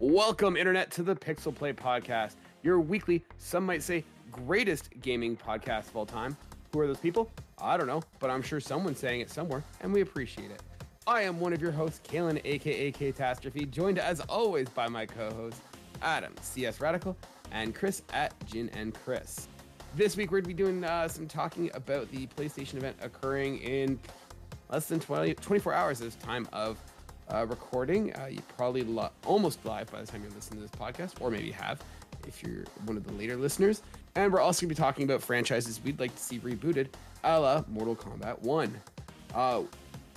Welcome, 0.00 0.56
Internet, 0.56 0.92
to 0.92 1.02
the 1.02 1.16
Pixel 1.16 1.52
Play 1.52 1.72
Podcast, 1.72 2.34
your 2.62 2.78
weekly, 2.78 3.24
some 3.38 3.66
might 3.66 3.82
say, 3.82 4.04
greatest 4.30 4.90
gaming 5.00 5.36
podcast 5.36 5.88
of 5.88 5.96
all 5.96 6.06
time. 6.06 6.36
Who 6.72 6.78
are 6.78 6.86
those 6.86 7.00
people? 7.00 7.28
I 7.60 7.76
don't 7.76 7.88
know, 7.88 8.04
but 8.20 8.30
I'm 8.30 8.40
sure 8.40 8.60
someone's 8.60 9.00
saying 9.00 9.22
it 9.22 9.28
somewhere, 9.28 9.64
and 9.80 9.92
we 9.92 10.02
appreciate 10.02 10.52
it. 10.52 10.62
I 11.08 11.22
am 11.22 11.40
one 11.40 11.52
of 11.52 11.60
your 11.60 11.72
hosts, 11.72 12.00
Kaylan, 12.08 12.40
aka 12.44 12.92
Catastrophe, 12.92 13.66
joined 13.66 13.98
as 13.98 14.20
always 14.20 14.68
by 14.68 14.86
my 14.86 15.04
co 15.04 15.32
hosts, 15.34 15.60
Adam, 16.00 16.32
CS 16.42 16.80
Radical, 16.80 17.16
and 17.50 17.74
Chris 17.74 18.02
at 18.12 18.32
Jin 18.46 18.70
and 18.74 18.94
Chris. 18.94 19.48
This 19.96 20.16
week, 20.16 20.30
we're 20.30 20.42
going 20.42 20.54
to 20.54 20.56
be 20.56 20.62
doing 20.62 20.84
uh, 20.84 21.08
some 21.08 21.26
talking 21.26 21.72
about 21.74 22.08
the 22.12 22.28
PlayStation 22.28 22.74
event 22.74 22.96
occurring 23.02 23.58
in 23.58 23.98
less 24.70 24.86
than 24.86 25.00
20, 25.00 25.34
24 25.34 25.74
hours 25.74 25.98
this 25.98 26.14
time 26.14 26.48
of 26.52 26.78
uh, 27.32 27.46
recording. 27.46 28.14
Uh, 28.14 28.26
you 28.30 28.40
probably 28.56 28.82
lo- 28.82 29.10
almost 29.26 29.64
live 29.64 29.90
by 29.90 30.00
the 30.00 30.06
time 30.06 30.22
you're 30.22 30.32
listening 30.32 30.60
to 30.60 30.68
this 30.68 30.80
podcast, 30.80 31.20
or 31.20 31.30
maybe 31.30 31.50
have 31.50 31.80
if 32.26 32.42
you're 32.42 32.64
one 32.84 32.96
of 32.96 33.06
the 33.06 33.12
later 33.12 33.36
listeners. 33.36 33.82
And 34.14 34.32
we're 34.32 34.40
also 34.40 34.62
going 34.62 34.70
to 34.70 34.74
be 34.74 34.78
talking 34.80 35.04
about 35.04 35.22
franchises 35.22 35.80
we'd 35.84 36.00
like 36.00 36.14
to 36.14 36.22
see 36.22 36.38
rebooted, 36.38 36.88
a 37.24 37.38
la 37.38 37.64
Mortal 37.68 37.96
Kombat 37.96 38.40
1. 38.40 38.80
Uh, 39.34 39.62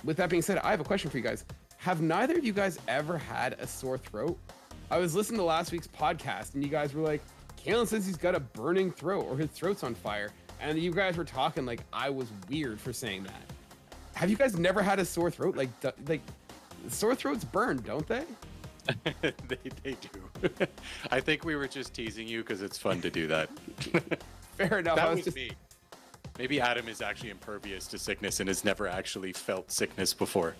with 0.04 0.16
that 0.16 0.30
being 0.30 0.42
said, 0.42 0.58
I 0.58 0.70
have 0.70 0.80
a 0.80 0.84
question 0.84 1.10
for 1.10 1.16
you 1.16 1.22
guys. 1.22 1.44
Have 1.78 2.00
neither 2.00 2.36
of 2.36 2.44
you 2.44 2.52
guys 2.52 2.78
ever 2.88 3.18
had 3.18 3.54
a 3.54 3.66
sore 3.66 3.98
throat? 3.98 4.38
I 4.90 4.98
was 4.98 5.14
listening 5.14 5.38
to 5.38 5.44
last 5.44 5.72
week's 5.72 5.86
podcast, 5.86 6.54
and 6.54 6.62
you 6.62 6.68
guys 6.68 6.94
were 6.94 7.02
like, 7.02 7.22
Kaylan 7.64 7.86
says 7.86 8.04
he's 8.06 8.16
got 8.16 8.34
a 8.34 8.40
burning 8.40 8.90
throat 8.90 9.26
or 9.28 9.36
his 9.36 9.50
throat's 9.50 9.82
on 9.82 9.94
fire. 9.94 10.30
And 10.60 10.78
you 10.78 10.92
guys 10.92 11.16
were 11.16 11.24
talking 11.24 11.66
like 11.66 11.80
I 11.92 12.10
was 12.10 12.28
weird 12.48 12.80
for 12.80 12.92
saying 12.92 13.24
that. 13.24 13.42
Have 14.14 14.30
you 14.30 14.36
guys 14.36 14.56
never 14.56 14.82
had 14.82 14.98
a 14.98 15.04
sore 15.04 15.30
throat? 15.30 15.56
Like, 15.56 15.70
like 16.06 16.20
sore 16.88 17.14
throats 17.14 17.44
burn, 17.44 17.78
don't 17.78 18.06
they? 18.06 18.24
they, 19.20 19.32
they 19.82 19.96
do. 20.40 20.48
I 21.10 21.20
think 21.20 21.44
we 21.44 21.54
were 21.54 21.68
just 21.68 21.94
teasing 21.94 22.26
you 22.26 22.40
because 22.40 22.62
it's 22.62 22.78
fun 22.78 23.00
to 23.02 23.10
do 23.10 23.26
that. 23.28 23.48
Fair 24.56 24.78
enough. 24.78 24.96
that 24.96 25.06
I 25.06 25.10
was, 25.10 25.18
was 25.18 25.24
just 25.26 25.36
me. 25.36 25.52
Maybe 26.38 26.60
Adam 26.60 26.88
is 26.88 27.02
actually 27.02 27.30
impervious 27.30 27.86
to 27.88 27.98
sickness 27.98 28.40
and 28.40 28.48
has 28.48 28.64
never 28.64 28.88
actually 28.88 29.32
felt 29.32 29.70
sickness 29.70 30.14
before. 30.14 30.54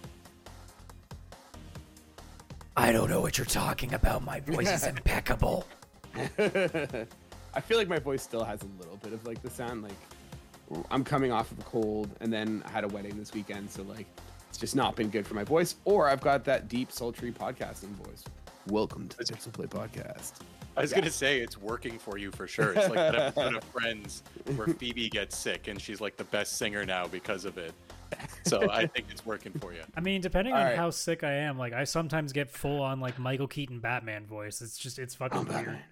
I 2.76 2.92
don't 2.92 3.10
know 3.10 3.20
what 3.20 3.38
you're 3.38 3.44
talking 3.44 3.94
about. 3.94 4.24
My 4.24 4.40
voice 4.40 4.70
is 4.70 4.86
impeccable. 4.86 5.66
I 6.14 7.60
feel 7.60 7.78
like 7.78 7.88
my 7.88 7.98
voice 7.98 8.22
still 8.22 8.44
has 8.44 8.60
a 8.62 8.66
little 8.78 8.96
bit 8.98 9.12
of 9.12 9.26
like 9.26 9.42
the 9.42 9.50
sound 9.50 9.82
like 9.82 9.92
I'm 10.90 11.04
coming 11.04 11.32
off 11.32 11.50
of 11.52 11.58
a 11.58 11.62
cold 11.64 12.08
and 12.20 12.32
then 12.32 12.62
I 12.66 12.70
had 12.70 12.84
a 12.84 12.88
wedding 12.88 13.18
this 13.18 13.34
weekend, 13.34 13.70
so 13.70 13.82
like 13.82 14.06
it's 14.52 14.58
just 14.58 14.76
not 14.76 14.94
been 14.96 15.08
good 15.08 15.26
for 15.26 15.32
my 15.32 15.44
voice. 15.44 15.76
Or 15.86 16.06
I've 16.10 16.20
got 16.20 16.44
that 16.44 16.68
deep, 16.68 16.92
sultry 16.92 17.32
podcasting 17.32 17.88
voice. 18.04 18.22
Welcome 18.66 19.08
to 19.08 19.16
the 19.16 19.24
Pixel 19.24 19.50
Play 19.50 19.64
Podcast. 19.64 20.32
I 20.76 20.82
was 20.82 20.90
Yeah. 20.90 20.98
gonna 20.98 21.10
say 21.10 21.40
it's 21.40 21.56
working 21.56 21.98
for 21.98 22.18
you 22.18 22.30
for 22.32 22.46
sure. 22.46 22.72
It's 22.74 22.84
like 22.90 22.92
that 22.96 23.14
episode 23.14 23.54
of 23.56 23.64
Friends 23.64 24.22
where 24.56 24.66
Phoebe 24.78 25.08
gets 25.08 25.38
sick 25.38 25.68
and 25.68 25.80
she's 25.80 26.02
like 26.02 26.18
the 26.18 26.24
best 26.24 26.58
singer 26.58 26.84
now 26.84 27.06
because 27.06 27.46
of 27.46 27.56
it. 27.56 27.72
So 28.44 28.70
I 28.70 28.86
think 28.86 29.06
it's 29.10 29.24
working 29.24 29.52
for 29.52 29.72
you. 29.72 29.80
I 29.96 30.00
mean, 30.00 30.20
depending 30.20 30.52
All 30.52 30.60
on 30.60 30.66
right. 30.66 30.76
how 30.76 30.90
sick 30.90 31.24
I 31.24 31.32
am, 31.32 31.56
like 31.58 31.72
I 31.72 31.84
sometimes 31.84 32.34
get 32.34 32.50
full 32.50 32.82
on 32.82 33.00
like 33.00 33.18
Michael 33.18 33.48
Keaton 33.48 33.80
Batman 33.80 34.26
voice. 34.26 34.60
It's 34.60 34.76
just 34.76 34.98
it's 34.98 35.14
fucking 35.14 35.38
Oh, 35.38 35.42
weird. 35.44 35.64
Batman. 35.64 35.82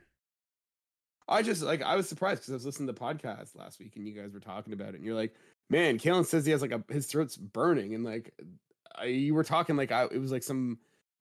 I 1.30 1.40
just 1.42 1.62
like 1.62 1.80
I 1.80 1.96
was 1.96 2.10
surprised 2.10 2.42
because 2.42 2.50
I 2.50 2.56
was 2.56 2.66
listening 2.66 2.88
to 2.88 2.92
the 2.92 3.00
podcast 3.00 3.56
last 3.56 3.78
week 3.78 3.96
and 3.96 4.06
you 4.06 4.12
guys 4.12 4.34
were 4.34 4.40
talking 4.40 4.74
about 4.74 4.90
it 4.90 4.96
and 4.96 5.04
you're 5.04 5.14
like, 5.14 5.32
man, 5.70 5.98
Kaylan 5.98 6.26
says 6.26 6.44
he 6.44 6.52
has 6.52 6.60
like 6.60 6.72
a 6.72 6.84
his 6.92 7.06
throat's 7.06 7.36
burning 7.38 7.94
and 7.94 8.04
like 8.04 8.34
I, 8.94 9.04
you 9.06 9.34
were 9.34 9.44
talking 9.44 9.76
like 9.76 9.90
I, 9.92 10.04
it 10.04 10.18
was 10.20 10.32
like 10.32 10.42
some 10.42 10.78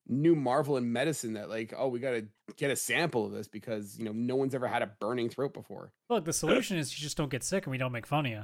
new 0.08 0.34
marvel 0.34 0.76
in 0.76 0.92
medicine 0.92 1.34
that 1.34 1.48
like 1.48 1.72
oh 1.76 1.86
we 1.88 2.00
got 2.00 2.10
to 2.10 2.26
get 2.56 2.70
a 2.70 2.76
sample 2.76 3.24
of 3.26 3.32
this 3.32 3.46
because 3.48 3.96
you 3.98 4.04
know 4.04 4.12
no 4.12 4.34
one's 4.36 4.54
ever 4.54 4.66
had 4.66 4.82
a 4.82 4.90
burning 5.00 5.28
throat 5.30 5.54
before. 5.54 5.92
Look, 6.10 6.24
the 6.24 6.32
solution 6.32 6.76
is 6.76 6.92
you 6.98 7.02
just 7.02 7.16
don't 7.16 7.30
get 7.30 7.42
sick 7.44 7.64
and 7.64 7.70
we 7.70 7.78
don't 7.78 7.92
make 7.92 8.06
fun 8.06 8.26
of 8.26 8.32
you. 8.32 8.42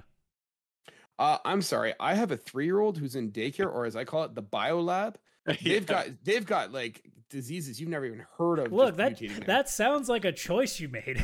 Uh, 1.19 1.39
I'm 1.45 1.63
sorry, 1.63 1.95
I 1.99 2.15
have 2.15 2.31
a 2.31 2.37
three 2.37 2.67
year 2.67 2.79
old 2.79 2.99
who's 2.99 3.17
in 3.17 3.33
daycare 3.33 3.73
or 3.73 3.85
as 3.87 3.97
I 3.97 4.05
call 4.05 4.25
it 4.25 4.35
the 4.35 4.43
bio 4.43 4.81
lab. 4.81 5.19
They've 5.47 5.61
Yeah. 5.65 5.81
got 5.81 6.07
they've 6.25 6.47
got 6.47 6.73
like 6.73 7.03
diseases 7.31 7.81
you've 7.81 7.89
never 7.89 8.05
even 8.05 8.25
heard 8.39 8.59
of. 8.59 8.73
Look, 8.73 8.97
that 8.97 9.21
that 9.47 9.69
sounds 9.69 10.09
like 10.09 10.25
a 10.25 10.33
choice 10.33 10.79
you 10.79 10.89
made. 10.89 11.21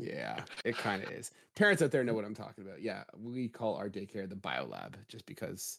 yeah, 0.00 0.40
it 0.64 0.76
kind 0.76 1.02
of 1.02 1.10
is. 1.10 1.30
Parents 1.56 1.82
out 1.82 1.90
there 1.90 2.04
know 2.04 2.14
what 2.14 2.24
I'm 2.24 2.34
talking 2.34 2.64
about. 2.64 2.82
Yeah, 2.82 3.04
we 3.22 3.48
call 3.48 3.76
our 3.76 3.88
daycare 3.88 4.28
the 4.28 4.36
biolab 4.36 4.94
just 5.08 5.26
because 5.26 5.78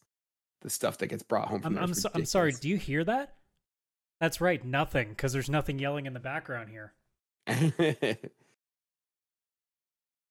the 0.61 0.69
stuff 0.69 0.97
that 0.99 1.07
gets 1.07 1.23
brought 1.23 1.47
home 1.47 1.61
from 1.61 1.69
I'm 1.69 1.73
there 1.75 1.83
I'm, 1.83 1.93
so, 1.93 2.09
I'm 2.13 2.25
sorry. 2.25 2.51
Do 2.53 2.69
you 2.69 2.77
hear 2.77 3.03
that? 3.03 3.35
That's 4.19 4.39
right, 4.39 4.63
nothing, 4.63 5.09
because 5.09 5.33
there's 5.33 5.49
nothing 5.49 5.79
yelling 5.79 6.05
in 6.05 6.13
the 6.13 6.19
background 6.19 6.69
here. 6.69 6.93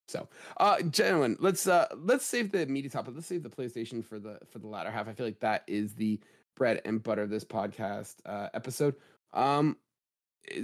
so, 0.06 0.28
uh, 0.58 0.80
gentlemen, 0.82 1.36
let's 1.40 1.66
uh 1.66 1.88
let's 1.96 2.24
save 2.24 2.52
the 2.52 2.66
media 2.66 2.90
topic. 2.90 3.14
Let's 3.16 3.26
save 3.26 3.42
the 3.42 3.50
PlayStation 3.50 4.04
for 4.04 4.20
the 4.20 4.38
for 4.48 4.60
the 4.60 4.68
latter 4.68 4.92
half. 4.92 5.08
I 5.08 5.12
feel 5.12 5.26
like 5.26 5.40
that 5.40 5.64
is 5.66 5.94
the 5.94 6.20
bread 6.54 6.80
and 6.84 7.02
butter 7.02 7.22
of 7.22 7.30
this 7.30 7.44
podcast 7.44 8.14
uh, 8.26 8.48
episode. 8.54 8.94
Um, 9.32 9.76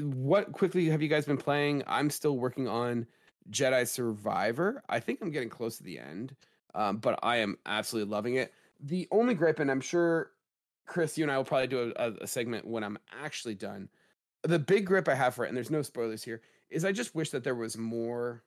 what 0.01 0.53
quickly 0.53 0.87
have 0.87 1.03
you 1.03 1.09
guys 1.09 1.27
been 1.27 1.37
playing? 1.37 1.83
I'm 1.87 2.11
still 2.11 2.37
working 2.39 2.69
on 2.69 3.07
Jedi 3.51 3.87
Survivor. 3.87 4.83
I 4.89 5.01
think 5.01 5.21
I'm 5.21 5.31
getting 5.31 5.49
close 5.49 5.77
to 5.79 5.85
the 5.85 5.99
end, 5.99 6.35
um, 6.75 6.99
but 6.99 7.19
I 7.23 7.37
am 7.39 7.57
absolutely 7.67 8.11
loving 8.11 8.35
it. 8.37 8.53
The 8.81 9.09
only 9.11 9.35
gripe, 9.35 9.61
and 9.61 9.71
I'm 9.71 9.81
sure 9.81 10.33
Chris, 10.87 11.19
you 11.19 11.25
and 11.25 11.31
I 11.31 11.37
will 11.37 11.45
probably 11.45 11.67
do 11.67 11.93
a, 11.97 12.13
a 12.23 12.27
segment 12.27 12.67
when 12.67 12.85
I'm 12.85 12.99
actually 13.23 13.55
done. 13.55 13.89
The 14.43 14.59
big 14.59 14.87
grip 14.87 15.09
I 15.09 15.15
have 15.15 15.35
for 15.35 15.45
it, 15.45 15.49
and 15.49 15.57
there's 15.57 15.71
no 15.71 15.83
spoilers 15.83 16.23
here, 16.23 16.43
is 16.71 16.85
I 16.85 16.93
just 16.93 17.15
wish 17.15 17.31
that 17.31 17.45
there 17.45 17.55
was 17.55 17.77
more 17.77 18.43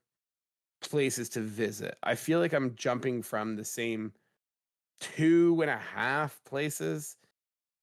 places 0.82 1.30
to 1.30 1.42
visit. 1.42 1.98
I 2.04 2.16
feel 2.16 2.40
like 2.40 2.54
I'm 2.54 2.76
jumping 2.76 3.22
from 3.22 3.56
the 3.56 3.66
same 3.66 4.14
two 5.00 5.60
and 5.62 5.70
a 5.70 5.78
half 5.78 6.42
places, 6.46 7.18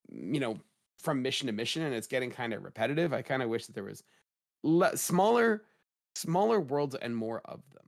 you 0.08 0.40
know, 0.40 0.58
from 0.98 1.22
mission 1.22 1.46
to 1.46 1.52
mission, 1.52 1.82
and 1.82 1.94
it's 1.94 2.06
getting 2.06 2.30
kind 2.30 2.52
of 2.52 2.64
repetitive. 2.64 3.12
I 3.12 3.22
kind 3.22 3.42
of 3.42 3.48
wish 3.48 3.66
that 3.66 3.74
there 3.74 3.84
was 3.84 4.02
le- 4.62 4.96
smaller, 4.96 5.64
smaller 6.14 6.60
worlds 6.60 6.94
and 6.94 7.16
more 7.16 7.42
of 7.44 7.60
them. 7.72 7.86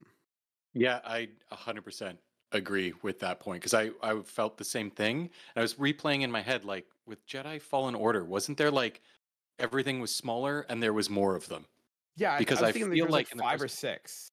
Yeah, 0.74 1.00
I 1.04 1.28
100% 1.52 2.16
agree 2.52 2.94
with 3.02 3.20
that 3.20 3.41
point 3.41 3.60
because 3.60 3.74
I, 3.74 3.91
I 4.02 4.20
felt 4.22 4.56
the 4.56 4.64
same 4.64 4.91
thing. 4.91 5.20
And 5.20 5.30
I 5.56 5.60
was 5.60 5.74
replaying 5.74 6.22
in 6.22 6.30
my 6.30 6.41
head, 6.41 6.64
like 6.64 6.86
with 7.06 7.26
Jedi 7.26 7.60
Fallen 7.60 7.94
Order, 7.94 8.24
wasn't 8.24 8.58
there 8.58 8.70
like 8.70 9.00
everything 9.58 10.00
was 10.00 10.14
smaller 10.14 10.66
and 10.68 10.82
there 10.82 10.92
was 10.92 11.10
more 11.10 11.34
of 11.34 11.48
them? 11.48 11.66
Yeah, 12.16 12.38
Because 12.38 12.58
I, 12.58 12.66
was 12.66 12.76
I 12.76 12.78
feel 12.78 13.08
like 13.08 13.10
like 13.10 13.28
five 13.38 13.62
or 13.62 13.68
six. 13.68 14.32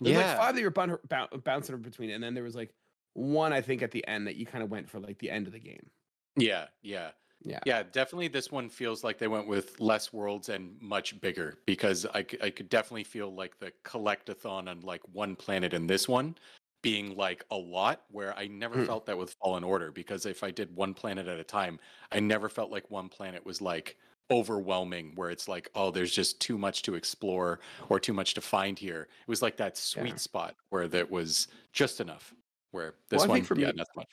There's 0.00 0.16
yeah. 0.16 0.28
like 0.28 0.36
five 0.38 0.54
that 0.54 0.60
you're 0.60 0.70
bun- 0.70 0.98
bou- 1.08 1.38
bouncing 1.38 1.76
between, 1.78 2.10
and 2.10 2.22
then 2.22 2.34
there 2.34 2.44
was 2.44 2.54
like 2.54 2.74
one 3.14 3.52
I 3.52 3.60
think 3.60 3.82
at 3.82 3.90
the 3.90 4.06
end 4.06 4.26
that 4.26 4.36
you 4.36 4.46
kind 4.46 4.62
of 4.64 4.70
went 4.70 4.88
for 4.88 5.00
like 5.00 5.18
the 5.18 5.30
end 5.30 5.46
of 5.46 5.52
the 5.52 5.58
game. 5.58 5.90
Yeah, 6.36 6.66
yeah. 6.82 7.10
Yeah. 7.44 7.60
Yeah, 7.64 7.82
definitely 7.82 8.28
this 8.28 8.52
one 8.52 8.68
feels 8.68 9.02
like 9.02 9.18
they 9.18 9.26
went 9.26 9.48
with 9.48 9.80
less 9.80 10.12
worlds 10.12 10.48
and 10.48 10.80
much 10.80 11.20
bigger 11.20 11.58
because 11.66 12.06
I, 12.06 12.24
I 12.40 12.50
could 12.50 12.68
definitely 12.68 13.02
feel 13.04 13.34
like 13.34 13.58
the 13.58 13.72
collectathon 13.84 14.68
on 14.68 14.80
like 14.82 15.02
one 15.08 15.34
planet 15.34 15.74
in 15.74 15.86
this 15.88 16.06
one 16.08 16.36
being 16.82 17.16
like 17.16 17.44
a 17.50 17.56
lot 17.56 18.04
where 18.10 18.36
I 18.38 18.46
never 18.46 18.78
Hmm. 18.78 18.86
felt 18.86 19.06
that 19.06 19.18
with 19.18 19.34
Fallen 19.42 19.64
Order 19.64 19.90
because 19.90 20.26
if 20.26 20.44
I 20.44 20.52
did 20.52 20.76
one 20.76 20.94
planet 20.94 21.26
at 21.26 21.40
a 21.40 21.44
time, 21.44 21.80
I 22.12 22.20
never 22.20 22.48
felt 22.48 22.70
like 22.70 22.88
one 22.90 23.08
planet 23.08 23.44
was 23.44 23.60
like 23.60 23.96
overwhelming 24.30 25.14
where 25.14 25.30
it's 25.30 25.46
like 25.48 25.68
oh 25.76 25.90
there's 25.92 26.12
just 26.12 26.40
too 26.40 26.58
much 26.58 26.82
to 26.82 26.94
explore 26.96 27.60
or 27.88 28.00
too 28.00 28.12
much 28.12 28.34
to 28.34 28.40
find 28.40 28.76
here 28.76 29.02
it 29.02 29.28
was 29.28 29.40
like 29.40 29.56
that 29.56 29.76
sweet 29.76 30.18
Yeah. 30.18 30.18
spot 30.18 30.56
where 30.70 30.88
that 30.88 31.08
was 31.08 31.46
just 31.72 32.00
enough 32.00 32.34
where 32.72 32.96
this 33.08 33.28
Well, 33.28 33.28
one 33.28 33.40
for 33.40 33.54
yeah 33.54 33.70
me- 33.70 33.72
not 33.76 33.86
much 33.94 34.08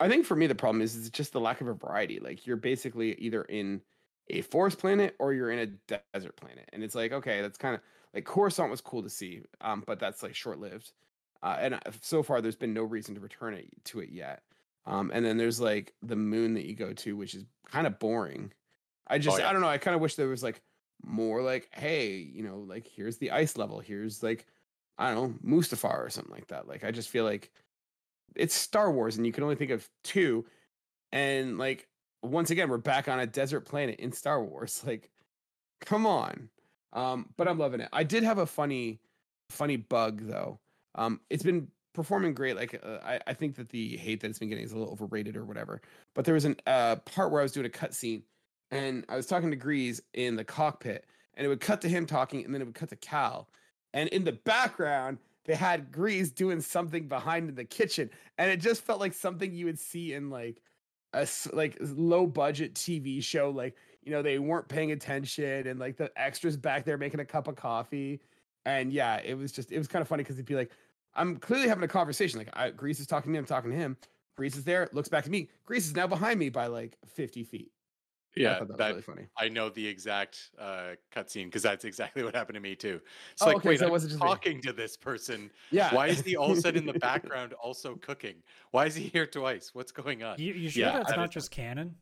I 0.00 0.08
think 0.08 0.26
for 0.26 0.36
me 0.36 0.46
the 0.46 0.54
problem 0.54 0.82
is 0.82 0.94
is 0.94 1.10
just 1.10 1.32
the 1.32 1.40
lack 1.40 1.60
of 1.60 1.68
a 1.68 1.74
variety. 1.74 2.20
Like 2.20 2.46
you're 2.46 2.56
basically 2.56 3.14
either 3.14 3.42
in 3.42 3.80
a 4.28 4.42
forest 4.42 4.78
planet 4.78 5.16
or 5.18 5.32
you're 5.32 5.50
in 5.50 5.58
a 5.58 5.66
desert 6.12 6.36
planet, 6.36 6.68
and 6.72 6.82
it's 6.82 6.94
like 6.94 7.12
okay, 7.12 7.40
that's 7.42 7.58
kind 7.58 7.74
of 7.74 7.80
like 8.14 8.24
Coruscant 8.24 8.70
was 8.70 8.80
cool 8.80 9.02
to 9.02 9.10
see, 9.10 9.42
um, 9.60 9.82
but 9.86 9.98
that's 9.98 10.22
like 10.22 10.34
short 10.34 10.58
lived. 10.58 10.92
Uh, 11.42 11.56
and 11.60 11.74
uh, 11.74 11.80
so 12.02 12.22
far, 12.22 12.40
there's 12.40 12.56
been 12.56 12.74
no 12.74 12.82
reason 12.82 13.14
to 13.14 13.20
return 13.20 13.54
it 13.54 13.68
to 13.84 14.00
it 14.00 14.10
yet. 14.10 14.42
Um, 14.86 15.10
and 15.12 15.24
then 15.24 15.36
there's 15.36 15.60
like 15.60 15.94
the 16.02 16.16
moon 16.16 16.54
that 16.54 16.66
you 16.66 16.74
go 16.74 16.92
to, 16.92 17.16
which 17.16 17.34
is 17.34 17.44
kind 17.70 17.86
of 17.86 17.98
boring. 17.98 18.52
I 19.06 19.18
just 19.18 19.38
yeah. 19.38 19.48
I 19.48 19.52
don't 19.52 19.62
know. 19.62 19.68
I 19.68 19.78
kind 19.78 19.94
of 19.94 20.00
wish 20.00 20.14
there 20.14 20.28
was 20.28 20.42
like 20.42 20.62
more 21.04 21.42
like 21.42 21.68
hey, 21.72 22.16
you 22.16 22.42
know, 22.42 22.58
like 22.58 22.86
here's 22.86 23.18
the 23.18 23.30
ice 23.30 23.56
level, 23.56 23.80
here's 23.80 24.22
like 24.22 24.46
I 24.96 25.12
don't 25.12 25.42
know 25.44 25.56
Mustafar 25.56 26.04
or 26.04 26.10
something 26.10 26.34
like 26.34 26.48
that. 26.48 26.66
Like 26.66 26.84
I 26.84 26.90
just 26.90 27.08
feel 27.08 27.24
like 27.24 27.50
it's 28.34 28.54
Star 28.54 28.90
Wars, 28.90 29.16
and 29.16 29.26
you 29.26 29.32
can 29.32 29.42
only 29.42 29.56
think 29.56 29.70
of 29.70 29.88
two. 30.02 30.44
And 31.12 31.58
like 31.58 31.88
once 32.22 32.50
again, 32.50 32.68
we're 32.68 32.78
back 32.78 33.08
on 33.08 33.20
a 33.20 33.26
desert 33.26 33.62
planet 33.62 34.00
in 34.00 34.12
Star 34.12 34.42
Wars. 34.42 34.82
Like, 34.88 35.10
come 35.80 36.06
on. 36.06 36.48
Um, 36.92 37.26
but 37.36 37.46
I'm 37.46 37.58
loving 37.58 37.80
it. 37.80 37.88
I 37.92 38.02
did 38.02 38.22
have 38.22 38.38
a 38.38 38.46
funny, 38.46 39.00
funny 39.50 39.76
bug 39.76 40.22
though. 40.22 40.58
Um, 40.94 41.20
it's 41.30 41.42
been 41.42 41.68
performing 41.92 42.34
great. 42.34 42.56
Like, 42.56 42.80
uh, 42.82 42.98
I, 43.04 43.20
I 43.26 43.34
think 43.34 43.56
that 43.56 43.68
the 43.68 43.96
hate 43.96 44.20
that 44.20 44.30
it's 44.30 44.38
been 44.38 44.48
getting 44.48 44.64
is 44.64 44.72
a 44.72 44.78
little 44.78 44.92
overrated 44.92 45.36
or 45.36 45.44
whatever. 45.44 45.82
But 46.14 46.24
there 46.24 46.34
was 46.34 46.46
an 46.46 46.56
uh 46.66 46.96
part 46.96 47.30
where 47.30 47.40
I 47.40 47.42
was 47.42 47.52
doing 47.52 47.66
a 47.66 47.70
cutscene, 47.70 48.22
and 48.70 49.04
I 49.08 49.16
was 49.16 49.26
talking 49.26 49.50
to 49.50 49.56
Greez 49.56 50.00
in 50.14 50.36
the 50.36 50.44
cockpit, 50.44 51.04
and 51.34 51.44
it 51.44 51.48
would 51.48 51.60
cut 51.60 51.80
to 51.82 51.88
him 51.88 52.06
talking, 52.06 52.44
and 52.44 52.54
then 52.54 52.62
it 52.62 52.64
would 52.64 52.74
cut 52.74 52.88
to 52.88 52.96
Cal, 52.96 53.48
and 53.92 54.08
in 54.08 54.24
the 54.24 54.32
background 54.32 55.18
they 55.48 55.54
had 55.54 55.90
Greez 55.90 56.32
doing 56.32 56.60
something 56.60 57.08
behind 57.08 57.48
in 57.48 57.54
the 57.54 57.64
kitchen, 57.64 58.10
and 58.36 58.50
it 58.50 58.60
just 58.60 58.82
felt 58.82 59.00
like 59.00 59.14
something 59.14 59.52
you 59.54 59.64
would 59.64 59.78
see 59.78 60.12
in 60.12 60.28
like 60.28 60.60
a 61.14 61.26
like 61.54 61.78
low 61.80 62.26
budget 62.26 62.74
TV 62.74 63.24
show, 63.24 63.48
like 63.48 63.74
you 64.02 64.12
know 64.12 64.20
they 64.20 64.38
weren't 64.38 64.68
paying 64.68 64.92
attention, 64.92 65.66
and 65.66 65.80
like 65.80 65.96
the 65.96 66.12
extras 66.16 66.58
back 66.58 66.84
there 66.84 66.98
making 66.98 67.20
a 67.20 67.24
cup 67.24 67.48
of 67.48 67.56
coffee, 67.56 68.20
and 68.66 68.92
yeah, 68.92 69.22
it 69.24 69.38
was 69.38 69.50
just 69.50 69.72
it 69.72 69.78
was 69.78 69.88
kind 69.88 70.02
of 70.02 70.06
funny 70.06 70.22
because 70.22 70.36
it'd 70.36 70.44
be 70.44 70.54
like 70.54 70.70
I'm 71.14 71.38
clearly 71.38 71.66
having 71.66 71.82
a 71.82 71.88
conversation, 71.88 72.38
like 72.38 72.50
I, 72.52 72.70
Greez 72.70 73.00
is 73.00 73.06
talking 73.06 73.30
to 73.30 73.32
me, 73.32 73.38
I'm 73.38 73.46
talking 73.46 73.70
to 73.70 73.76
him. 73.76 73.96
Greez 74.38 74.54
is 74.54 74.64
there, 74.64 74.90
looks 74.92 75.08
back 75.08 75.24
at 75.24 75.30
me. 75.30 75.48
Greez 75.66 75.78
is 75.78 75.96
now 75.96 76.06
behind 76.06 76.38
me 76.38 76.50
by 76.50 76.66
like 76.66 76.98
50 77.06 77.42
feet. 77.42 77.72
I 78.38 78.50
Yeah, 78.52 78.58
thought 78.58 78.68
that 78.68 78.68
was 78.68 78.78
that 78.78 78.88
really 78.90 79.02
funny. 79.02 79.26
I 79.36 79.48
know 79.48 79.68
the 79.70 79.86
exact 79.86 80.50
uh, 80.58 80.90
cutscene 81.14 81.46
because 81.46 81.62
that's 81.62 81.84
exactly 81.84 82.22
what 82.22 82.34
happened 82.34 82.54
to 82.54 82.60
me 82.60 82.74
too. 82.76 83.00
It's 83.32 83.42
Oh, 83.42 83.46
like, 83.46 83.56
okay, 83.58 83.68
wait, 83.70 83.78
so 83.80 83.86
I'm 83.86 83.90
wasn't 83.92 84.12
just 84.12 84.22
me. 84.22 84.28
talking 84.28 84.60
to 84.62 84.72
this 84.72 84.96
person. 84.96 85.50
Yeah. 85.70 85.94
Why 85.94 86.08
is 86.08 86.20
he 86.20 86.36
all 86.36 86.50
of 86.52 86.58
a 86.58 86.60
sudden 86.60 86.86
in 86.88 86.92
the 86.92 86.98
background 86.98 87.52
also 87.54 87.96
cooking? 87.96 88.36
Why 88.70 88.86
is 88.86 88.94
he 88.94 89.04
here 89.04 89.26
twice? 89.26 89.70
What's 89.74 89.92
going 89.92 90.22
on? 90.22 90.38
You, 90.38 90.54
you 90.54 90.70
sure 90.70 90.84
Yeah, 90.86 90.92
that's 90.98 91.10
that 91.10 91.16
not 91.16 91.28
is- 91.30 91.34
just 91.34 91.50
canon? 91.50 91.96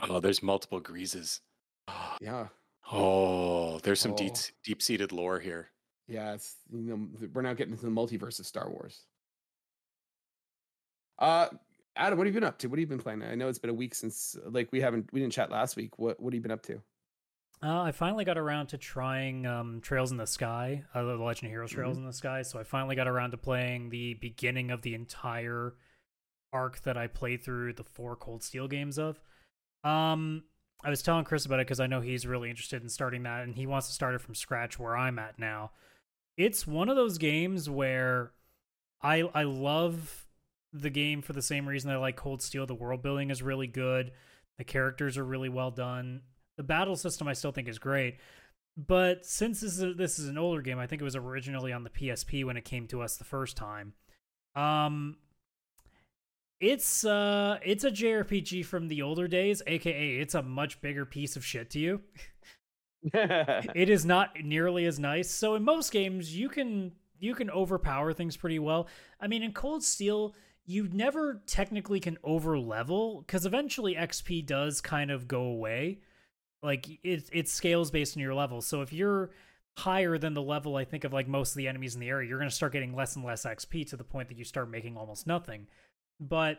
Oh, 0.00 0.20
there's 0.20 0.42
multiple 0.42 0.80
Greezes. 0.80 1.40
yeah. 2.20 2.48
Oh, 2.92 3.78
there's 3.80 4.00
some 4.00 4.12
Oh. 4.12 4.16
deep 4.16 4.34
deep 4.64 4.80
seated 4.82 5.12
lore 5.12 5.38
here. 5.40 5.70
Yeah, 6.06 6.32
it's 6.34 6.56
you 6.72 6.96
know 6.96 7.28
we're 7.34 7.42
now 7.42 7.52
getting 7.52 7.72
into 7.74 7.84
the 7.84 7.90
multiverse 7.92 8.38
of 8.40 8.46
Star 8.46 8.70
Wars. 8.70 9.04
Uh 11.18 11.48
Adam, 11.98 12.16
what 12.16 12.26
have 12.26 12.34
you 12.34 12.40
been 12.40 12.48
up 12.48 12.58
to? 12.58 12.68
What 12.68 12.78
have 12.78 12.80
you 12.80 12.86
been 12.86 12.98
playing? 13.02 13.22
I 13.24 13.34
know 13.34 13.48
it's 13.48 13.58
been 13.58 13.70
a 13.70 13.74
week 13.74 13.94
since 13.94 14.36
like 14.46 14.70
we 14.70 14.80
haven't 14.80 15.12
we 15.12 15.20
didn't 15.20 15.32
chat 15.32 15.50
last 15.50 15.76
week. 15.76 15.98
What 15.98 16.20
what 16.20 16.32
have 16.32 16.36
you 16.36 16.42
been 16.42 16.52
up 16.52 16.62
to? 16.62 16.80
Uh, 17.60 17.82
I 17.82 17.92
finally 17.92 18.24
got 18.24 18.38
around 18.38 18.68
to 18.68 18.78
trying 18.78 19.44
um, 19.44 19.80
Trails 19.80 20.12
in 20.12 20.16
the 20.16 20.28
Sky, 20.28 20.84
uh, 20.94 21.02
the 21.02 21.16
Legend 21.16 21.48
of 21.48 21.50
Heroes 21.50 21.72
Trails 21.72 21.98
in 21.98 22.04
the 22.04 22.12
Sky. 22.12 22.42
So 22.42 22.60
I 22.60 22.62
finally 22.62 22.94
got 22.94 23.08
around 23.08 23.32
to 23.32 23.36
playing 23.36 23.90
the 23.90 24.14
beginning 24.14 24.70
of 24.70 24.82
the 24.82 24.94
entire 24.94 25.74
arc 26.52 26.80
that 26.82 26.96
I 26.96 27.08
played 27.08 27.42
through 27.42 27.72
the 27.72 27.82
four 27.82 28.14
Cold 28.14 28.44
Steel 28.44 28.68
games 28.68 28.96
of. 28.96 29.20
Um, 29.82 30.44
I 30.84 30.90
was 30.90 31.02
telling 31.02 31.24
Chris 31.24 31.46
about 31.46 31.58
it 31.58 31.66
because 31.66 31.80
I 31.80 31.88
know 31.88 32.00
he's 32.00 32.28
really 32.28 32.48
interested 32.48 32.80
in 32.80 32.88
starting 32.88 33.24
that, 33.24 33.42
and 33.42 33.56
he 33.56 33.66
wants 33.66 33.88
to 33.88 33.92
start 33.92 34.14
it 34.14 34.20
from 34.20 34.36
scratch 34.36 34.78
where 34.78 34.96
I'm 34.96 35.18
at 35.18 35.36
now. 35.36 35.72
It's 36.36 36.64
one 36.64 36.88
of 36.88 36.94
those 36.94 37.18
games 37.18 37.68
where 37.68 38.30
I 39.02 39.22
I 39.34 39.42
love 39.42 40.27
the 40.72 40.90
game 40.90 41.22
for 41.22 41.32
the 41.32 41.42
same 41.42 41.68
reason 41.68 41.90
I 41.90 41.96
like 41.96 42.16
Cold 42.16 42.42
Steel. 42.42 42.66
The 42.66 42.74
world 42.74 43.02
building 43.02 43.30
is 43.30 43.42
really 43.42 43.66
good. 43.66 44.12
The 44.58 44.64
characters 44.64 45.16
are 45.16 45.24
really 45.24 45.48
well 45.48 45.70
done. 45.70 46.22
The 46.56 46.62
battle 46.62 46.96
system 46.96 47.28
I 47.28 47.32
still 47.32 47.52
think 47.52 47.68
is 47.68 47.78
great. 47.78 48.18
But 48.76 49.24
since 49.24 49.60
this 49.60 49.72
is 49.72 49.82
a, 49.82 49.94
this 49.94 50.18
is 50.18 50.28
an 50.28 50.38
older 50.38 50.62
game, 50.62 50.78
I 50.78 50.86
think 50.86 51.00
it 51.00 51.04
was 51.04 51.16
originally 51.16 51.72
on 51.72 51.84
the 51.84 51.90
PSP 51.90 52.44
when 52.44 52.56
it 52.56 52.64
came 52.64 52.86
to 52.88 53.02
us 53.02 53.16
the 53.16 53.24
first 53.24 53.56
time. 53.56 53.94
Um 54.54 55.16
it's 56.60 57.04
uh 57.04 57.58
it's 57.62 57.84
a 57.84 57.90
JRPG 57.90 58.64
from 58.64 58.88
the 58.88 59.02
older 59.02 59.28
days, 59.28 59.62
aka 59.66 60.16
it's 60.16 60.34
a 60.34 60.42
much 60.42 60.80
bigger 60.80 61.04
piece 61.04 61.36
of 61.36 61.44
shit 61.44 61.70
to 61.70 61.78
you. 61.78 62.00
it 63.02 63.88
is 63.88 64.04
not 64.04 64.30
nearly 64.42 64.84
as 64.86 64.98
nice. 64.98 65.30
So 65.30 65.54
in 65.54 65.64
most 65.64 65.92
games, 65.92 66.36
you 66.36 66.48
can 66.48 66.92
you 67.20 67.34
can 67.34 67.50
overpower 67.50 68.12
things 68.12 68.36
pretty 68.36 68.58
well. 68.58 68.88
I 69.20 69.26
mean, 69.26 69.42
in 69.42 69.52
Cold 69.52 69.82
Steel, 69.82 70.34
you 70.68 70.86
never 70.92 71.40
technically 71.46 71.98
can 71.98 72.18
over 72.22 72.58
level 72.58 73.24
because 73.26 73.46
eventually 73.46 73.94
XP 73.94 74.44
does 74.44 74.82
kind 74.82 75.10
of 75.10 75.26
go 75.26 75.40
away. 75.44 76.00
Like 76.62 76.86
it 77.02 77.30
it 77.32 77.48
scales 77.48 77.90
based 77.90 78.16
on 78.16 78.22
your 78.22 78.34
level. 78.34 78.60
So 78.60 78.82
if 78.82 78.92
you're 78.92 79.30
higher 79.78 80.18
than 80.18 80.34
the 80.34 80.42
level 80.42 80.76
I 80.76 80.84
think 80.84 81.04
of 81.04 81.12
like 81.12 81.26
most 81.26 81.52
of 81.52 81.56
the 81.56 81.68
enemies 81.68 81.94
in 81.94 82.02
the 82.02 82.10
area, 82.10 82.28
you're 82.28 82.38
going 82.38 82.50
to 82.50 82.54
start 82.54 82.74
getting 82.74 82.94
less 82.94 83.16
and 83.16 83.24
less 83.24 83.46
XP 83.46 83.88
to 83.88 83.96
the 83.96 84.04
point 84.04 84.28
that 84.28 84.36
you 84.36 84.44
start 84.44 84.68
making 84.70 84.98
almost 84.98 85.26
nothing. 85.26 85.68
But 86.20 86.58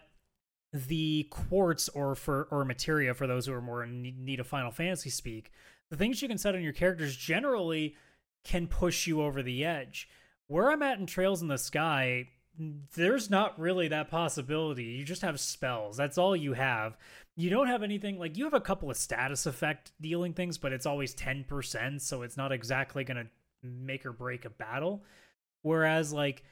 the 0.73 1.27
quartz 1.29 1.87
or 1.89 2.15
for 2.15 2.47
or 2.49 2.65
materia 2.65 3.13
for 3.13 3.27
those 3.27 3.45
who 3.45 3.53
are 3.53 3.61
more 3.61 3.83
in 3.83 4.01
need 4.01 4.39
of 4.39 4.47
Final 4.47 4.71
Fantasy 4.71 5.11
speak, 5.11 5.51
the 5.91 5.97
things 5.97 6.19
you 6.19 6.27
can 6.27 6.39
set 6.39 6.55
on 6.55 6.63
your 6.63 6.73
characters 6.73 7.15
generally 7.15 7.95
can 8.43 8.65
push 8.65 9.05
you 9.05 9.21
over 9.21 9.43
the 9.43 9.63
edge. 9.63 10.09
Where 10.47 10.71
I'm 10.71 10.81
at 10.81 10.97
in 10.97 11.05
Trails 11.05 11.43
in 11.43 11.47
the 11.47 11.59
Sky, 11.59 12.29
there's 12.59 13.29
not 13.29 13.57
really 13.57 13.87
that 13.87 14.09
possibility. 14.09 14.83
You 14.83 15.05
just 15.05 15.21
have 15.21 15.39
spells. 15.39 15.95
That's 15.95 16.17
all 16.17 16.35
you 16.35 16.53
have. 16.53 16.97
You 17.37 17.49
don't 17.49 17.67
have 17.67 17.83
anything 17.83 18.19
like 18.19 18.37
you 18.37 18.43
have 18.43 18.53
a 18.53 18.59
couple 18.59 18.89
of 18.89 18.97
status 18.97 19.45
effect 19.45 19.93
dealing 20.01 20.33
things, 20.33 20.57
but 20.57 20.73
it's 20.73 20.85
always 20.85 21.15
10%, 21.15 22.01
so 22.01 22.21
it's 22.21 22.35
not 22.35 22.51
exactly 22.51 23.05
going 23.05 23.17
to 23.17 23.27
make 23.63 24.05
or 24.05 24.11
break 24.11 24.43
a 24.43 24.49
battle. 24.49 25.03
Whereas 25.61 26.11
like 26.11 26.43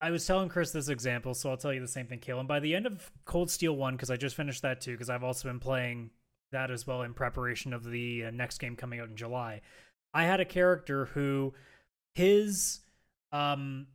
I 0.00 0.10
was 0.10 0.26
telling 0.26 0.48
Chris 0.48 0.72
this 0.72 0.88
example, 0.88 1.34
so 1.34 1.50
I'll 1.50 1.56
tell 1.56 1.72
you 1.72 1.80
the 1.80 1.88
same 1.88 2.06
thing, 2.06 2.18
Kaylan. 2.18 2.48
By 2.48 2.60
the 2.60 2.74
end 2.74 2.86
of 2.86 3.10
Cold 3.24 3.50
Steel 3.50 3.76
1, 3.76 3.94
because 3.94 4.10
I 4.10 4.16
just 4.16 4.36
finished 4.36 4.62
that 4.62 4.80
too, 4.80 4.92
because 4.92 5.10
I've 5.10 5.24
also 5.24 5.48
been 5.48 5.60
playing 5.60 6.10
that 6.50 6.72
as 6.72 6.86
well 6.86 7.02
in 7.02 7.14
preparation 7.14 7.72
of 7.72 7.84
the 7.84 8.24
uh, 8.26 8.30
next 8.30 8.58
game 8.58 8.74
coming 8.74 8.98
out 8.98 9.08
in 9.08 9.16
July. 9.16 9.60
I 10.12 10.24
had 10.24 10.40
a 10.40 10.44
character 10.44 11.06
who 11.06 11.54
his 12.14 12.80
um 13.30 13.86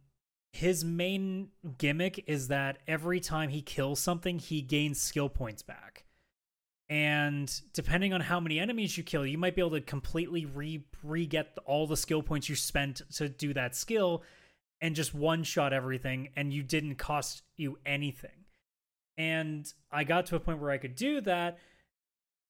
his 0.53 0.85
main 0.85 1.49
gimmick 1.79 2.23
is 2.27 2.47
that 2.47 2.77
every 2.87 3.19
time 3.19 3.49
he 3.49 3.61
kills 3.61 3.99
something, 3.99 4.37
he 4.37 4.61
gains 4.61 5.01
skill 5.01 5.27
points 5.27 5.63
back. 5.63 6.05
And 6.89 7.51
depending 7.73 8.13
on 8.13 8.21
how 8.21 8.39
many 8.39 8.59
enemies 8.59 8.95
you 8.95 9.03
kill, 9.03 9.25
you 9.25 9.37
might 9.37 9.55
be 9.55 9.61
able 9.61 9.71
to 9.71 9.81
completely 9.81 10.45
re 10.45 10.85
re 11.01 11.25
get 11.25 11.57
all 11.65 11.87
the 11.87 11.97
skill 11.97 12.21
points 12.21 12.49
you 12.49 12.55
spent 12.55 13.01
to 13.15 13.27
do 13.27 13.53
that 13.55 13.75
skill 13.75 14.21
and 14.79 14.95
just 14.95 15.15
one 15.15 15.43
shot 15.43 15.73
everything 15.73 16.29
and 16.35 16.53
you 16.53 16.61
didn't 16.61 16.95
cost 16.95 17.41
you 17.57 17.79
anything. 17.83 18.45
And 19.17 19.65
I 19.91 20.03
got 20.03 20.27
to 20.27 20.35
a 20.35 20.39
point 20.39 20.61
where 20.61 20.71
I 20.71 20.77
could 20.77 20.95
do 20.95 21.19
that 21.21 21.57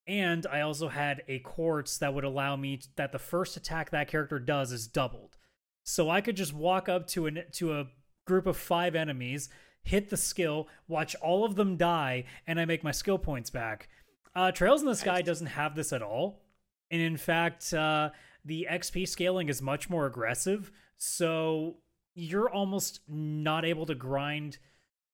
and 0.07 0.45
I 0.45 0.59
also 0.61 0.89
had 0.89 1.23
a 1.29 1.39
quartz 1.39 1.97
that 1.99 2.13
would 2.13 2.25
allow 2.25 2.57
me 2.57 2.81
that 2.97 3.13
the 3.13 3.19
first 3.19 3.55
attack 3.55 3.91
that 3.91 4.09
character 4.09 4.39
does 4.39 4.73
is 4.73 4.87
doubled. 4.87 5.37
So 5.83 6.09
I 6.09 6.21
could 6.21 6.37
just 6.37 6.53
walk 6.53 6.87
up 6.89 7.07
to 7.07 7.27
an 7.27 7.43
to 7.53 7.79
a 7.79 7.87
group 8.25 8.47
of 8.47 8.57
5 8.57 8.95
enemies, 8.95 9.49
hit 9.83 10.09
the 10.09 10.17
skill, 10.17 10.67
watch 10.87 11.15
all 11.15 11.45
of 11.45 11.55
them 11.55 11.77
die 11.77 12.25
and 12.47 12.59
I 12.59 12.65
make 12.65 12.83
my 12.83 12.91
skill 12.91 13.17
points 13.17 13.49
back. 13.49 13.89
Uh 14.35 14.51
Trails 14.51 14.81
in 14.81 14.87
the 14.87 14.95
Sky 14.95 15.21
doesn't 15.21 15.47
have 15.47 15.75
this 15.75 15.93
at 15.93 16.01
all. 16.01 16.41
And 16.89 17.01
in 17.01 17.17
fact, 17.17 17.73
uh 17.73 18.09
the 18.45 18.67
XP 18.69 19.07
scaling 19.07 19.49
is 19.49 19.61
much 19.61 19.89
more 19.89 20.05
aggressive. 20.05 20.71
So 20.97 21.77
you're 22.15 22.49
almost 22.49 23.01
not 23.07 23.65
able 23.65 23.85
to 23.87 23.95
grind 23.95 24.57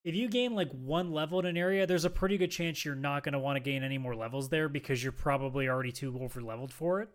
if 0.04 0.14
you 0.14 0.28
gain 0.28 0.54
like 0.54 0.70
one 0.72 1.12
level 1.12 1.38
in 1.40 1.46
an 1.46 1.56
area 1.56 1.86
there's 1.86 2.04
a 2.04 2.10
pretty 2.10 2.38
good 2.38 2.50
chance 2.50 2.84
you're 2.84 2.94
not 2.94 3.22
going 3.22 3.32
to 3.32 3.38
want 3.38 3.56
to 3.56 3.60
gain 3.60 3.82
any 3.82 3.98
more 3.98 4.14
levels 4.14 4.48
there 4.48 4.68
because 4.68 5.02
you're 5.02 5.12
probably 5.12 5.68
already 5.68 5.92
too 5.92 6.18
over 6.22 6.40
leveled 6.40 6.72
for 6.72 7.00
it 7.00 7.08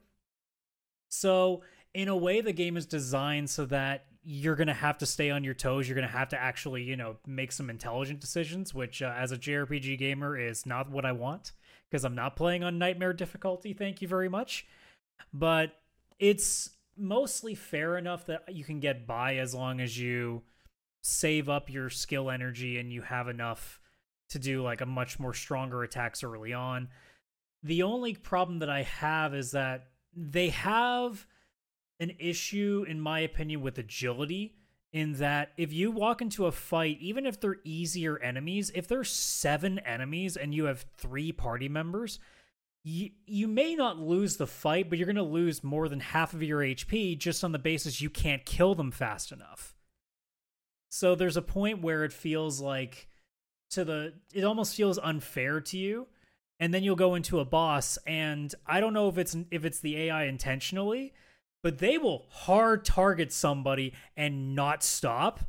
so 1.10 1.62
in 1.96 2.08
a 2.08 2.16
way 2.16 2.42
the 2.42 2.54
game 2.54 2.78
is 2.78 2.86
designed 2.86 3.50
so 3.50 3.66
that 3.66 4.06
you're 4.24 4.56
going 4.56 4.68
to 4.68 4.74
have 4.74 4.98
to 4.98 5.06
stay 5.06 5.30
on 5.30 5.44
your 5.44 5.54
toes 5.54 5.88
you're 5.88 5.96
going 5.96 6.08
to 6.08 6.18
have 6.18 6.30
to 6.30 6.40
actually 6.40 6.84
you 6.84 6.96
know 6.96 7.16
make 7.26 7.52
some 7.52 7.70
intelligent 7.70 8.20
decisions 8.20 8.74
which 8.74 9.02
uh, 9.02 9.14
as 9.18 9.32
a 9.32 9.38
jrpg 9.38 9.98
gamer 9.98 10.38
is 10.38 10.66
not 10.66 10.90
what 10.90 11.06
i 11.06 11.12
want 11.12 11.52
because 11.90 12.04
i'm 12.04 12.16
not 12.16 12.36
playing 12.36 12.64
on 12.64 12.78
nightmare 12.78 13.14
difficulty 13.14 13.74
thank 13.74 14.02
you 14.02 14.08
very 14.08 14.30
much 14.30 14.66
but 15.34 15.76
it's 16.20 16.72
mostly 16.98 17.56
fair 17.56 17.98
enough 17.98 18.26
that 18.26 18.44
you 18.54 18.64
can 18.64 18.80
get 18.80 19.06
by 19.06 19.36
as 19.36 19.54
long 19.54 19.80
as 19.80 19.98
you 19.98 20.44
save 21.02 21.50
up 21.50 21.70
your 21.70 21.90
skill 21.90 22.30
energy 22.30 22.80
and 22.80 22.92
you 22.92 23.02
have 23.02 23.28
enough 23.28 23.80
to 24.30 24.40
do 24.40 24.64
like 24.64 24.82
a 24.82 24.86
much 24.86 25.20
more 25.20 25.34
stronger 25.34 25.84
attacks 25.84 26.24
early 26.24 26.54
on. 26.54 26.88
The 27.64 27.84
only 27.84 28.16
problem 28.16 28.60
that 28.60 28.70
I 28.70 28.84
have 28.84 29.36
is 29.36 29.52
that 29.52 29.90
they 30.16 30.50
have 30.50 31.26
an 32.00 32.12
issue, 32.20 32.86
in 32.88 33.00
my 33.00 33.20
opinion, 33.20 33.62
with 33.62 33.78
agility. 33.78 34.56
In 34.92 35.14
that, 35.14 35.52
if 35.58 35.74
you 35.74 35.92
walk 35.92 36.22
into 36.22 36.46
a 36.46 36.54
fight, 36.54 36.98
even 37.02 37.26
if 37.26 37.40
they're 37.40 37.58
easier 37.66 38.18
enemies, 38.20 38.72
if 38.74 38.88
there's 38.88 39.12
seven 39.12 39.80
enemies 39.80 40.38
and 40.38 40.56
you 40.56 40.66
have 40.66 40.86
three 40.98 41.34
party 41.34 41.68
members, 41.68 42.18
you, 42.86 43.10
you 43.26 43.48
may 43.48 43.76
not 43.76 43.98
lose 43.98 44.38
the 44.38 44.48
fight, 44.48 44.90
but 44.90 44.98
you're 44.98 45.08
going 45.08 45.16
to 45.18 45.24
lose 45.24 45.64
more 45.64 45.90
than 45.90 46.00
half 46.00 46.34
of 46.34 46.44
your 46.44 46.60
HP 46.62 47.18
just 47.18 47.44
on 47.44 47.52
the 47.52 47.60
basis 47.60 48.00
you 48.00 48.10
can't 48.10 48.46
kill 48.46 48.74
them 48.74 48.92
fast 48.92 49.34
enough. 49.34 49.76
So 50.90 51.14
there's 51.14 51.36
a 51.36 51.42
point 51.42 51.82
where 51.82 52.06
it 52.06 52.14
feels 52.14 52.62
like 52.62 53.10
to 53.72 53.84
the 53.84 54.14
it 54.34 54.44
almost 54.44 54.76
feels 54.76 54.98
unfair 54.98 55.60
to 55.60 55.78
you. 55.78 56.08
And 56.60 56.74
then 56.74 56.84
you'll 56.84 56.96
go 56.96 57.16
into 57.16 57.42
a 57.42 57.46
boss 57.46 57.98
and 58.08 58.54
I 58.66 58.80
don't 58.80 58.94
know 58.94 59.10
if 59.10 59.18
it's 59.18 59.36
if 59.52 59.66
it's 59.66 59.82
the 59.82 59.98
AI 60.04 60.24
intentionally, 60.24 61.14
but 61.66 61.80
they 61.80 61.98
will 61.98 62.28
hard 62.30 62.86
target 62.86 63.34
somebody 63.34 63.92
and 64.16 64.54
not 64.54 64.84
stop. 64.84 65.40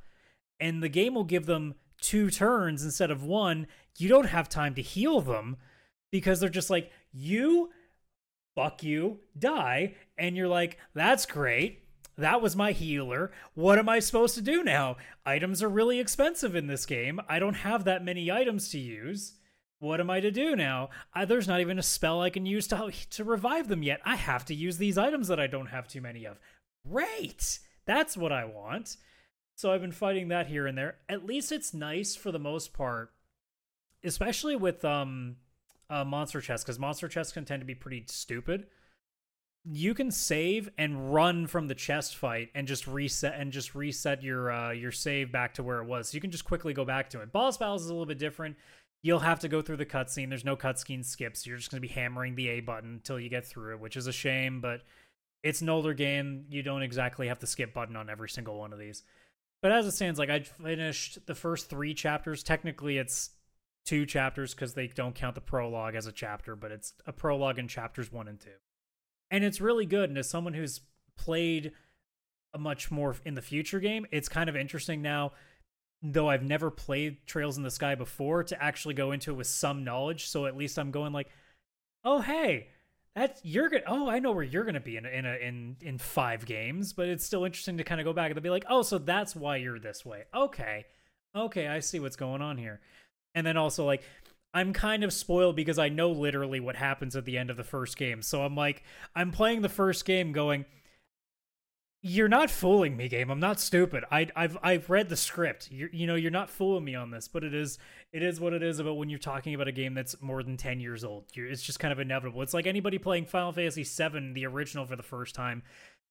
And 0.58 0.82
the 0.82 0.88
game 0.88 1.12
will 1.12 1.24
give 1.24 1.44
them 1.44 1.74
two 2.00 2.30
turns 2.30 2.82
instead 2.82 3.10
of 3.10 3.22
one. 3.22 3.66
You 3.98 4.08
don't 4.08 4.30
have 4.30 4.48
time 4.48 4.74
to 4.76 4.80
heal 4.80 5.20
them 5.20 5.58
because 6.10 6.40
they're 6.40 6.48
just 6.48 6.70
like, 6.70 6.90
you, 7.12 7.68
fuck 8.54 8.82
you, 8.82 9.18
die. 9.38 9.96
And 10.16 10.38
you're 10.38 10.48
like, 10.48 10.78
that's 10.94 11.26
great. 11.26 11.82
That 12.16 12.40
was 12.40 12.56
my 12.56 12.72
healer. 12.72 13.30
What 13.52 13.78
am 13.78 13.90
I 13.90 13.98
supposed 13.98 14.36
to 14.36 14.40
do 14.40 14.64
now? 14.64 14.96
Items 15.26 15.62
are 15.62 15.68
really 15.68 16.00
expensive 16.00 16.56
in 16.56 16.66
this 16.66 16.86
game. 16.86 17.20
I 17.28 17.38
don't 17.38 17.56
have 17.56 17.84
that 17.84 18.02
many 18.02 18.32
items 18.32 18.70
to 18.70 18.78
use. 18.78 19.34
What 19.78 20.00
am 20.00 20.08
I 20.08 20.20
to 20.20 20.30
do 20.30 20.56
now? 20.56 20.88
I, 21.12 21.24
there's 21.26 21.48
not 21.48 21.60
even 21.60 21.78
a 21.78 21.82
spell 21.82 22.22
I 22.22 22.30
can 22.30 22.46
use 22.46 22.66
to 22.68 22.90
to 23.10 23.24
revive 23.24 23.68
them 23.68 23.82
yet. 23.82 24.00
I 24.04 24.16
have 24.16 24.44
to 24.46 24.54
use 24.54 24.78
these 24.78 24.96
items 24.96 25.28
that 25.28 25.40
I 25.40 25.46
don't 25.46 25.66
have 25.66 25.86
too 25.86 26.00
many 26.00 26.24
of. 26.24 26.38
Great. 26.88 27.58
That's 27.84 28.16
what 28.16 28.32
I 28.32 28.44
want. 28.44 28.96
So 29.54 29.72
I've 29.72 29.80
been 29.80 29.92
fighting 29.92 30.28
that 30.28 30.46
here 30.46 30.66
and 30.66 30.76
there. 30.76 30.96
At 31.08 31.26
least 31.26 31.52
it's 31.52 31.74
nice 31.74 32.16
for 32.16 32.32
the 32.32 32.38
most 32.38 32.72
part, 32.72 33.10
especially 34.02 34.56
with 34.56 34.84
um 34.84 35.36
uh, 35.90 36.04
monster 36.04 36.40
chests 36.40 36.64
because 36.64 36.78
monster 36.78 37.08
chests 37.08 37.32
can 37.32 37.44
tend 37.44 37.60
to 37.60 37.66
be 37.66 37.74
pretty 37.74 38.04
stupid. 38.08 38.66
You 39.68 39.94
can 39.94 40.10
save 40.10 40.70
and 40.78 41.12
run 41.12 41.46
from 41.46 41.66
the 41.66 41.74
chest 41.74 42.16
fight 42.16 42.50
and 42.54 42.68
just 42.68 42.86
reset 42.86 43.34
and 43.38 43.52
just 43.52 43.74
reset 43.74 44.22
your 44.22 44.50
uh, 44.50 44.70
your 44.70 44.92
save 44.92 45.32
back 45.32 45.54
to 45.54 45.62
where 45.62 45.80
it 45.80 45.86
was. 45.86 46.08
So 46.08 46.14
you 46.14 46.20
can 46.20 46.30
just 46.30 46.44
quickly 46.44 46.72
go 46.72 46.84
back 46.84 47.10
to 47.10 47.20
it. 47.20 47.32
Boss 47.32 47.58
battles 47.58 47.82
is 47.82 47.90
a 47.90 47.92
little 47.92 48.06
bit 48.06 48.18
different. 48.18 48.56
You'll 49.06 49.20
have 49.20 49.38
to 49.38 49.48
go 49.48 49.62
through 49.62 49.76
the 49.76 49.86
cutscene. 49.86 50.30
There's 50.30 50.44
no 50.44 50.56
cutscene 50.56 51.04
skips. 51.04 51.46
You're 51.46 51.58
just 51.58 51.70
going 51.70 51.80
to 51.80 51.88
be 51.88 51.94
hammering 51.94 52.34
the 52.34 52.48
A 52.48 52.60
button 52.60 52.94
until 52.94 53.20
you 53.20 53.28
get 53.28 53.46
through 53.46 53.74
it, 53.74 53.80
which 53.80 53.96
is 53.96 54.08
a 54.08 54.12
shame, 54.12 54.60
but 54.60 54.80
it's 55.44 55.60
an 55.60 55.68
older 55.68 55.94
game. 55.94 56.46
You 56.50 56.64
don't 56.64 56.82
exactly 56.82 57.28
have 57.28 57.38
the 57.38 57.46
skip 57.46 57.72
button 57.72 57.94
on 57.94 58.10
every 58.10 58.28
single 58.28 58.58
one 58.58 58.72
of 58.72 58.80
these. 58.80 59.04
But 59.62 59.70
as 59.70 59.86
it 59.86 59.92
stands, 59.92 60.18
like 60.18 60.28
I 60.28 60.40
finished 60.40 61.24
the 61.24 61.36
first 61.36 61.70
three 61.70 61.94
chapters. 61.94 62.42
Technically, 62.42 62.98
it's 62.98 63.30
two 63.84 64.06
chapters 64.06 64.54
because 64.54 64.74
they 64.74 64.88
don't 64.88 65.14
count 65.14 65.36
the 65.36 65.40
prologue 65.40 65.94
as 65.94 66.08
a 66.08 66.12
chapter, 66.12 66.56
but 66.56 66.72
it's 66.72 66.92
a 67.06 67.12
prologue 67.12 67.60
in 67.60 67.68
chapters 67.68 68.10
one 68.10 68.26
and 68.26 68.40
two. 68.40 68.58
And 69.30 69.44
it's 69.44 69.60
really 69.60 69.86
good. 69.86 70.08
And 70.08 70.18
as 70.18 70.28
someone 70.28 70.54
who's 70.54 70.80
played 71.16 71.70
a 72.52 72.58
much 72.58 72.90
more 72.90 73.14
in 73.24 73.34
the 73.34 73.42
future 73.42 73.78
game, 73.78 74.04
it's 74.10 74.28
kind 74.28 74.48
of 74.48 74.56
interesting 74.56 75.00
now, 75.00 75.30
though 76.02 76.28
I've 76.28 76.42
never 76.42 76.70
played 76.70 77.26
Trails 77.26 77.56
in 77.56 77.62
the 77.62 77.70
Sky 77.70 77.94
before, 77.94 78.44
to 78.44 78.62
actually 78.62 78.94
go 78.94 79.12
into 79.12 79.30
it 79.32 79.34
with 79.34 79.46
some 79.46 79.84
knowledge. 79.84 80.28
So 80.28 80.46
at 80.46 80.56
least 80.56 80.78
I'm 80.78 80.90
going 80.90 81.12
like, 81.12 81.28
oh 82.04 82.20
hey, 82.20 82.68
that's 83.14 83.40
you're 83.44 83.68
gonna 83.68 83.82
oh 83.86 84.08
I 84.08 84.18
know 84.18 84.32
where 84.32 84.44
you're 84.44 84.64
gonna 84.64 84.80
be 84.80 84.96
in 84.96 85.06
in 85.06 85.24
a, 85.26 85.36
in 85.36 85.76
in 85.80 85.98
five 85.98 86.44
games, 86.44 86.92
but 86.92 87.08
it's 87.08 87.24
still 87.24 87.44
interesting 87.44 87.78
to 87.78 87.84
kind 87.84 88.00
of 88.00 88.04
go 88.04 88.12
back 88.12 88.30
and 88.30 88.42
be 88.42 88.50
like, 88.50 88.66
oh, 88.68 88.82
so 88.82 88.98
that's 88.98 89.34
why 89.34 89.56
you're 89.56 89.78
this 89.78 90.04
way. 90.04 90.24
Okay. 90.34 90.84
Okay, 91.34 91.66
I 91.68 91.80
see 91.80 92.00
what's 92.00 92.16
going 92.16 92.40
on 92.40 92.56
here. 92.56 92.80
And 93.34 93.46
then 93.46 93.56
also 93.56 93.84
like 93.84 94.02
I'm 94.54 94.72
kind 94.72 95.04
of 95.04 95.12
spoiled 95.12 95.56
because 95.56 95.78
I 95.78 95.90
know 95.90 96.10
literally 96.10 96.60
what 96.60 96.76
happens 96.76 97.14
at 97.16 97.26
the 97.26 97.36
end 97.36 97.50
of 97.50 97.56
the 97.56 97.64
first 97.64 97.98
game. 97.98 98.22
So 98.22 98.42
I'm 98.42 98.54
like 98.54 98.84
I'm 99.14 99.30
playing 99.30 99.62
the 99.62 99.68
first 99.68 100.04
game 100.04 100.32
going 100.32 100.64
you're 102.06 102.28
not 102.28 102.50
fooling 102.50 102.96
me 102.96 103.08
game. 103.08 103.30
I'm 103.30 103.40
not 103.40 103.58
stupid. 103.60 104.04
I, 104.10 104.28
i've 104.36 104.56
i've 104.62 104.88
read 104.88 105.08
the 105.08 105.16
script. 105.16 105.70
You 105.70 105.88
you 105.92 106.06
know 106.06 106.14
you're 106.14 106.30
not 106.30 106.50
fooling 106.50 106.84
me 106.84 106.94
on 106.94 107.10
this 107.10 107.26
but 107.28 107.42
it 107.44 107.52
is 107.54 107.78
it 108.12 108.22
is 108.22 108.40
what 108.40 108.52
it 108.52 108.62
is 108.62 108.78
about 108.78 108.96
when 108.96 109.08
you're 109.10 109.18
talking 109.18 109.54
about 109.54 109.68
a 109.68 109.72
game 109.72 109.94
that's 109.94 110.20
more 110.22 110.42
than 110.42 110.56
10 110.56 110.80
years 110.80 111.04
old. 111.04 111.24
You're, 111.34 111.48
it's 111.48 111.62
just 111.62 111.80
kind 111.80 111.92
of 111.92 111.98
inevitable. 111.98 112.42
It's 112.42 112.54
like 112.54 112.66
anybody 112.66 112.98
playing 112.98 113.26
final 113.26 113.52
fantasy 113.52 113.84
7 113.84 114.34
the 114.34 114.46
original 114.46 114.86
for 114.86 114.96
the 114.96 115.02
first 115.02 115.34
time. 115.34 115.62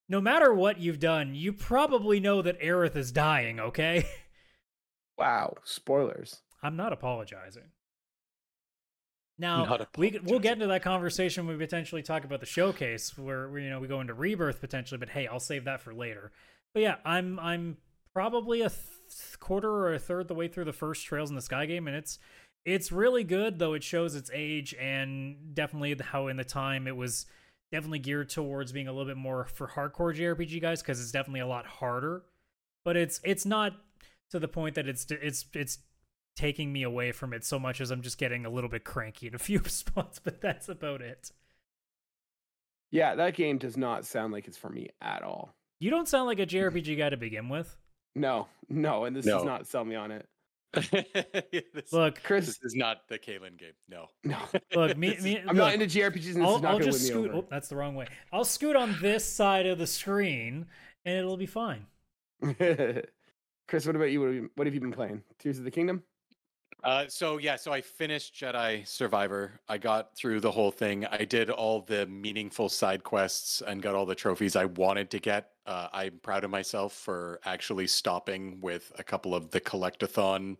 No 0.08 0.20
matter 0.20 0.52
what 0.52 0.78
you've 0.78 1.00
done 1.00 1.34
you 1.34 1.52
probably 1.52 2.20
know 2.20 2.42
that 2.42 2.60
aerith 2.60 2.96
is 2.96 3.12
dying 3.12 3.58
okay? 3.60 4.04
Wow, 5.18 5.54
spoilers. 5.64 6.42
i'm 6.62 6.76
not 6.76 6.92
apologizing 6.92 7.70
now 9.38 9.86
we 9.96 10.18
we'll 10.24 10.38
get 10.38 10.54
into 10.54 10.66
that 10.66 10.82
conversation 10.82 11.46
when 11.46 11.58
we 11.58 11.64
potentially 11.64 12.02
talk 12.02 12.24
about 12.24 12.40
the 12.40 12.46
showcase 12.46 13.16
where, 13.18 13.48
where 13.48 13.60
you 13.60 13.70
know 13.70 13.80
we 13.80 13.88
go 13.88 14.00
into 14.00 14.14
rebirth 14.14 14.60
potentially, 14.60 14.98
but 14.98 15.10
hey, 15.10 15.26
I'll 15.26 15.40
save 15.40 15.64
that 15.64 15.80
for 15.80 15.94
later. 15.94 16.32
But 16.72 16.82
yeah, 16.82 16.96
I'm 17.04 17.38
I'm 17.38 17.76
probably 18.14 18.62
a 18.62 18.70
th- 18.70 19.38
quarter 19.38 19.70
or 19.70 19.94
a 19.94 19.98
third 19.98 20.28
the 20.28 20.34
way 20.34 20.48
through 20.48 20.64
the 20.64 20.72
first 20.72 21.04
Trails 21.04 21.28
in 21.28 21.36
the 21.36 21.42
Sky 21.42 21.66
game, 21.66 21.86
and 21.86 21.96
it's 21.96 22.18
it's 22.64 22.90
really 22.90 23.24
good 23.24 23.58
though 23.58 23.74
it 23.74 23.84
shows 23.84 24.14
its 24.14 24.30
age 24.32 24.74
and 24.80 25.54
definitely 25.54 25.96
how 26.02 26.26
in 26.28 26.36
the 26.36 26.44
time 26.44 26.86
it 26.86 26.96
was 26.96 27.26
definitely 27.70 27.98
geared 27.98 28.28
towards 28.28 28.72
being 28.72 28.88
a 28.88 28.92
little 28.92 29.06
bit 29.06 29.16
more 29.16 29.44
for 29.44 29.68
hardcore 29.68 30.14
JRPG 30.14 30.60
guys 30.60 30.82
because 30.82 31.00
it's 31.00 31.12
definitely 31.12 31.40
a 31.40 31.46
lot 31.46 31.66
harder. 31.66 32.22
But 32.84 32.96
it's 32.96 33.20
it's 33.22 33.44
not 33.44 33.74
to 34.30 34.38
the 34.38 34.48
point 34.48 34.74
that 34.74 34.88
it's 34.88 35.06
it's 35.10 35.44
it's 35.52 35.78
taking 36.36 36.72
me 36.72 36.82
away 36.82 37.10
from 37.10 37.32
it 37.32 37.44
so 37.44 37.58
much 37.58 37.80
as 37.80 37.90
I'm 37.90 38.02
just 38.02 38.18
getting 38.18 38.46
a 38.46 38.50
little 38.50 38.70
bit 38.70 38.84
cranky 38.84 39.26
in 39.26 39.34
a 39.34 39.38
few 39.40 39.62
spots, 39.64 40.20
but 40.22 40.40
that's 40.40 40.68
about 40.68 41.00
it. 41.00 41.32
Yeah, 42.92 43.16
that 43.16 43.34
game 43.34 43.58
does 43.58 43.76
not 43.76 44.06
sound 44.06 44.32
like 44.32 44.46
it's 44.46 44.56
for 44.56 44.68
me 44.68 44.90
at 45.00 45.22
all. 45.22 45.54
You 45.80 45.90
don't 45.90 46.08
sound 46.08 46.26
like 46.26 46.38
a 46.38 46.46
mm-hmm. 46.46 46.76
JRPG 46.76 46.96
guy 46.98 47.10
to 47.10 47.16
begin 47.16 47.48
with. 47.48 47.76
No, 48.14 48.46
no, 48.68 49.04
and 49.04 49.14
this 49.14 49.26
No. 49.26 49.38
does 49.38 49.44
not 49.44 49.66
sell 49.66 49.84
me 49.84 49.94
on 49.96 50.10
it. 50.10 50.26
this, 51.74 51.92
Look, 51.92 52.22
Chris, 52.22 52.46
this 52.46 52.58
is 52.62 52.74
not 52.74 53.08
the 53.08 53.18
Kaylan 53.18 53.56
game. 53.56 53.72
No. 53.88 54.06
no, 54.24 54.38
look, 54.74 54.96
me, 54.96 55.08
This 55.08 55.18
is- 55.18 55.24
me 55.24 55.38
I'm 55.38 55.46
look, 55.48 55.56
not 55.56 55.74
into 55.74 55.86
JRPGs, 55.86 56.34
and 56.34 56.44
I'll, 56.44 56.56
is 56.56 56.62
not 56.62 56.72
I'll 56.72 56.78
just 56.78 56.98
win 56.98 57.02
me 57.02 57.08
scoot. 57.08 57.30
over. 57.30 57.38
Oh, 57.38 57.48
that's 57.50 57.68
the 57.68 57.76
wrong 57.76 57.94
way. 57.94 58.06
I'll 58.32 58.44
scoot 58.44 58.76
on 58.76 58.96
this 59.00 59.24
side 59.24 59.66
of 59.66 59.78
the 59.78 59.86
screen, 59.86 60.66
and 61.04 61.18
it'll 61.18 61.36
be 61.36 61.46
fine. 61.46 61.86
Chris, 62.42 63.86
what 63.86 63.96
about 63.96 64.10
you? 64.10 64.20
What 64.20 64.26
have 64.26 64.34
you, 64.34 64.50
what 64.54 64.66
have 64.66 64.74
you 64.74 64.80
been 64.80 64.92
playing? 64.92 65.22
Tears 65.38 65.58
of 65.58 65.64
the 65.64 65.70
Kingdom? 65.70 66.02
Uh, 66.84 67.06
so 67.08 67.38
yeah, 67.38 67.56
so 67.56 67.72
I 67.72 67.80
finished 67.80 68.34
Jedi 68.34 68.86
Survivor. 68.86 69.60
I 69.68 69.78
got 69.78 70.14
through 70.14 70.40
the 70.40 70.50
whole 70.50 70.70
thing. 70.70 71.04
I 71.06 71.24
did 71.24 71.50
all 71.50 71.80
the 71.80 72.06
meaningful 72.06 72.68
side 72.68 73.02
quests 73.02 73.62
and 73.66 73.82
got 73.82 73.94
all 73.94 74.06
the 74.06 74.14
trophies 74.14 74.56
I 74.56 74.66
wanted 74.66 75.10
to 75.10 75.18
get. 75.18 75.50
Uh, 75.66 75.88
I'm 75.92 76.20
proud 76.22 76.44
of 76.44 76.50
myself 76.50 76.92
for 76.92 77.40
actually 77.44 77.88
stopping 77.88 78.60
with 78.60 78.92
a 78.98 79.02
couple 79.02 79.34
of 79.34 79.50
the 79.50 79.60
collectathon 79.60 80.58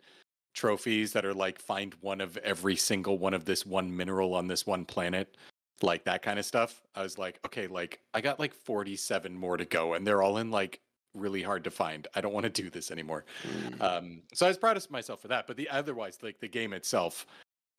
trophies 0.52 1.12
that 1.12 1.24
are 1.24 1.34
like 1.34 1.60
find 1.60 1.94
one 2.00 2.20
of 2.20 2.36
every 2.38 2.74
single 2.74 3.18
one 3.18 3.34
of 3.34 3.44
this 3.44 3.64
one 3.64 3.94
mineral 3.94 4.34
on 4.34 4.48
this 4.48 4.66
one 4.66 4.84
planet, 4.84 5.36
like 5.82 6.02
that 6.04 6.22
kind 6.22 6.38
of 6.38 6.46
stuff. 6.46 6.82
I 6.94 7.02
was 7.02 7.18
like, 7.18 7.38
okay, 7.46 7.68
like 7.68 8.00
I 8.14 8.20
got 8.20 8.40
like 8.40 8.54
47 8.54 9.32
more 9.36 9.56
to 9.56 9.64
go, 9.64 9.94
and 9.94 10.04
they're 10.04 10.22
all 10.22 10.38
in 10.38 10.50
like 10.50 10.80
really 11.16 11.42
hard 11.42 11.64
to 11.64 11.70
find. 11.70 12.06
I 12.14 12.20
don't 12.20 12.32
want 12.32 12.44
to 12.44 12.62
do 12.62 12.70
this 12.70 12.90
anymore. 12.90 13.24
Mm. 13.42 13.80
Um, 13.80 14.22
so 14.34 14.46
I 14.46 14.48
was 14.48 14.58
proud 14.58 14.76
of 14.76 14.90
myself 14.90 15.20
for 15.20 15.28
that. 15.28 15.46
But 15.46 15.56
the 15.56 15.68
otherwise, 15.68 16.18
like 16.22 16.38
the 16.40 16.48
game 16.48 16.72
itself, 16.72 17.26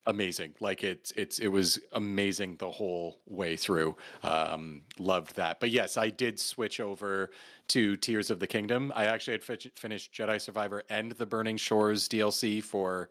amazing. 0.08 0.54
Like 0.60 0.84
it's 0.84 1.12
it's 1.12 1.40
it 1.40 1.50
was 1.50 1.80
amazing 1.94 2.56
the 2.58 2.72
whole 2.72 3.20
way 3.28 3.56
through. 3.56 3.96
Um, 4.24 4.82
loved 4.98 5.36
that. 5.36 5.60
But 5.60 5.70
yes, 5.70 5.98
I 5.98 6.10
did 6.10 6.40
switch 6.40 6.80
over 6.80 7.32
to 7.70 7.98
Tears 7.98 8.32
of 8.32 8.40
the 8.40 8.48
Kingdom. 8.48 8.92
I 8.96 9.06
actually 9.06 9.34
had 9.34 9.44
fi- 9.44 9.72
finished 9.76 10.14
Jedi 10.14 10.42
Survivor 10.42 10.84
and 10.90 11.12
the 11.14 11.26
Burning 11.26 11.58
Shores 11.58 12.08
DLC 12.08 12.64
for 12.64 13.10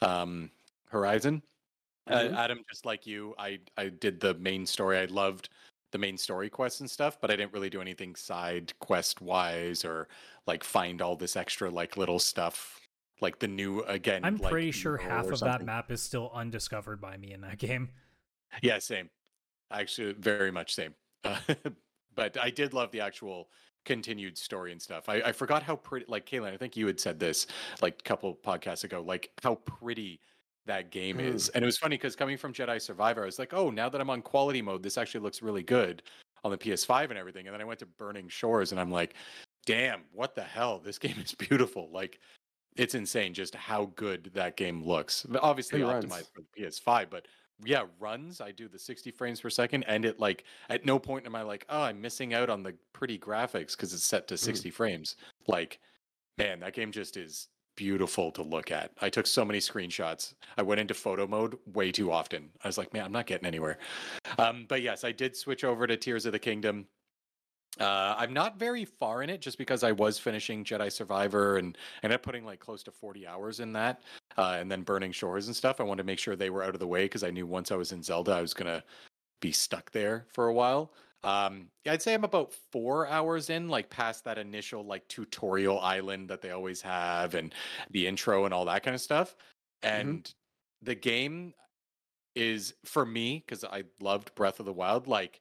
um, 0.00 0.50
Horizon. 0.88 1.42
Mhm. 2.08 2.32
Uh, 2.32 2.36
Adam, 2.36 2.60
just 2.70 2.86
like 2.86 3.06
you, 3.06 3.34
I 3.38 3.58
I 3.76 3.88
did 3.88 4.20
the 4.20 4.34
main 4.34 4.64
story. 4.64 4.98
I 4.98 5.06
loved 5.06 5.48
the 5.96 6.00
main 6.06 6.18
story 6.18 6.50
quests 6.50 6.80
and 6.80 6.90
stuff, 6.90 7.18
but 7.22 7.30
I 7.30 7.36
didn't 7.36 7.54
really 7.54 7.70
do 7.70 7.80
anything 7.80 8.14
side 8.14 8.74
quest 8.80 9.22
wise 9.22 9.82
or 9.82 10.08
like 10.46 10.62
find 10.62 11.00
all 11.00 11.16
this 11.16 11.36
extra 11.36 11.70
like 11.70 11.96
little 11.96 12.18
stuff 12.18 12.78
like 13.22 13.38
the 13.38 13.48
new 13.48 13.80
again. 13.84 14.22
I'm 14.22 14.36
like, 14.36 14.52
pretty 14.52 14.72
sure 14.72 14.98
half 14.98 15.24
of 15.24 15.40
that 15.40 15.64
map 15.64 15.90
is 15.90 16.02
still 16.02 16.30
undiscovered 16.34 17.00
by 17.00 17.16
me 17.16 17.32
in 17.32 17.40
that 17.40 17.56
game. 17.56 17.88
Yeah, 18.62 18.78
same. 18.78 19.08
Actually, 19.70 20.12
very 20.12 20.50
much 20.50 20.74
same. 20.74 20.94
Uh, 21.24 21.38
but 22.14 22.36
I 22.38 22.50
did 22.50 22.74
love 22.74 22.90
the 22.90 23.00
actual 23.00 23.48
continued 23.86 24.36
story 24.36 24.72
and 24.72 24.82
stuff. 24.82 25.08
I, 25.08 25.22
I 25.22 25.32
forgot 25.32 25.62
how 25.62 25.76
pretty, 25.76 26.04
like 26.08 26.26
Kaylan, 26.26 26.52
I 26.52 26.58
think 26.58 26.76
you 26.76 26.86
had 26.86 27.00
said 27.00 27.18
this 27.18 27.46
like 27.80 28.00
a 28.00 28.02
couple 28.02 28.34
podcasts 28.34 28.84
ago, 28.84 29.00
like 29.00 29.30
how 29.42 29.54
pretty 29.54 30.20
that 30.66 30.90
game 30.90 31.18
Mm. 31.18 31.34
is. 31.34 31.48
And 31.50 31.62
it 31.62 31.66
was 31.66 31.78
funny 31.78 31.96
because 31.96 32.14
coming 32.16 32.36
from 32.36 32.52
Jedi 32.52 32.80
Survivor, 32.80 33.22
I 33.22 33.26
was 33.26 33.38
like, 33.38 33.54
oh, 33.54 33.70
now 33.70 33.88
that 33.88 34.00
I'm 34.00 34.10
on 34.10 34.22
quality 34.22 34.60
mode, 34.62 34.82
this 34.82 34.98
actually 34.98 35.20
looks 35.20 35.42
really 35.42 35.62
good 35.62 36.02
on 36.44 36.50
the 36.50 36.58
PS5 36.58 37.10
and 37.10 37.18
everything. 37.18 37.46
And 37.46 37.54
then 37.54 37.60
I 37.60 37.64
went 37.64 37.78
to 37.80 37.86
Burning 37.86 38.28
Shores 38.28 38.72
and 38.72 38.80
I'm 38.80 38.90
like, 38.90 39.14
damn, 39.64 40.02
what 40.12 40.34
the 40.34 40.42
hell? 40.42 40.78
This 40.78 40.98
game 40.98 41.16
is 41.24 41.34
beautiful. 41.34 41.88
Like, 41.92 42.20
it's 42.76 42.94
insane 42.94 43.32
just 43.32 43.54
how 43.54 43.86
good 43.96 44.30
that 44.34 44.56
game 44.56 44.84
looks. 44.84 45.26
Obviously 45.40 45.80
It 45.80 45.84
runs. 45.86 46.04
optimized 46.04 46.28
for 46.34 46.42
the 46.42 46.62
PS5, 46.62 47.08
but 47.10 47.26
yeah, 47.64 47.84
runs. 47.98 48.42
I 48.42 48.52
do 48.52 48.68
the 48.68 48.78
60 48.78 49.10
frames 49.12 49.40
per 49.40 49.48
second, 49.48 49.84
and 49.84 50.04
it 50.04 50.20
like 50.20 50.44
at 50.68 50.84
no 50.84 50.98
point 50.98 51.24
am 51.24 51.34
I 51.34 51.40
like, 51.40 51.64
oh, 51.70 51.80
I'm 51.82 52.02
missing 52.02 52.34
out 52.34 52.50
on 52.50 52.62
the 52.62 52.74
pretty 52.92 53.18
graphics 53.18 53.70
because 53.70 53.94
it's 53.94 54.04
set 54.04 54.28
to 54.28 54.36
60 54.36 54.68
frames. 54.70 55.16
Like, 55.46 55.78
man, 56.36 56.60
that 56.60 56.74
game 56.74 56.92
just 56.92 57.16
is 57.16 57.48
beautiful 57.76 58.32
to 58.32 58.42
look 58.42 58.70
at. 58.70 58.90
I 59.00 59.08
took 59.08 59.26
so 59.26 59.44
many 59.44 59.60
screenshots. 59.60 60.34
I 60.56 60.62
went 60.62 60.80
into 60.80 60.94
photo 60.94 61.26
mode 61.26 61.56
way 61.72 61.92
too 61.92 62.10
often. 62.10 62.48
I 62.64 62.68
was 62.68 62.78
like, 62.78 62.92
man, 62.92 63.04
I'm 63.04 63.12
not 63.12 63.26
getting 63.26 63.46
anywhere. 63.46 63.78
Um, 64.38 64.66
but 64.68 64.82
yes, 64.82 65.04
I 65.04 65.12
did 65.12 65.36
switch 65.36 65.62
over 65.62 65.86
to 65.86 65.96
Tears 65.96 66.26
of 66.26 66.32
the 66.32 66.38
Kingdom. 66.38 66.86
Uh, 67.78 68.14
I'm 68.16 68.32
not 68.32 68.58
very 68.58 68.86
far 68.86 69.22
in 69.22 69.28
it 69.28 69.42
just 69.42 69.58
because 69.58 69.84
I 69.84 69.92
was 69.92 70.18
finishing 70.18 70.64
Jedi 70.64 70.90
Survivor 70.90 71.58
and 71.58 71.76
ended 72.02 72.14
up 72.14 72.22
putting 72.22 72.44
like 72.44 72.58
close 72.58 72.82
to 72.84 72.90
40 72.90 73.26
hours 73.26 73.60
in 73.60 73.72
that, 73.74 74.00
uh, 74.38 74.56
and 74.58 74.70
then 74.70 74.82
Burning 74.82 75.12
Shores 75.12 75.46
and 75.46 75.54
stuff. 75.54 75.78
I 75.78 75.84
wanted 75.84 76.02
to 76.02 76.06
make 76.06 76.18
sure 76.18 76.36
they 76.36 76.48
were 76.48 76.62
out 76.62 76.74
of 76.74 76.80
the 76.80 76.86
way 76.86 77.04
because 77.04 77.22
I 77.22 77.30
knew 77.30 77.46
once 77.46 77.70
I 77.70 77.76
was 77.76 77.92
in 77.92 78.02
Zelda, 78.02 78.32
I 78.32 78.40
was 78.40 78.54
gonna 78.54 78.82
be 79.40 79.52
stuck 79.52 79.90
there 79.90 80.26
for 80.32 80.46
a 80.46 80.54
while. 80.54 80.92
Um, 81.24 81.68
I'd 81.88 82.02
say 82.02 82.14
I'm 82.14 82.24
about 82.24 82.52
four 82.72 83.06
hours 83.08 83.50
in, 83.50 83.68
like 83.68 83.90
past 83.90 84.24
that 84.24 84.38
initial 84.38 84.84
like 84.84 85.06
tutorial 85.08 85.80
island 85.80 86.28
that 86.28 86.40
they 86.40 86.50
always 86.50 86.80
have, 86.82 87.34
and 87.34 87.54
the 87.90 88.06
intro 88.06 88.44
and 88.44 88.54
all 88.54 88.64
that 88.66 88.82
kind 88.82 88.94
of 88.94 89.00
stuff. 89.00 89.34
And 89.82 90.32
the 90.82 90.94
game 90.94 91.54
is 92.34 92.74
for 92.84 93.04
me 93.04 93.42
because 93.44 93.64
I 93.64 93.84
loved 94.00 94.34
Breath 94.34 94.60
of 94.60 94.66
the 94.66 94.72
Wild, 94.72 95.08
like 95.08 95.40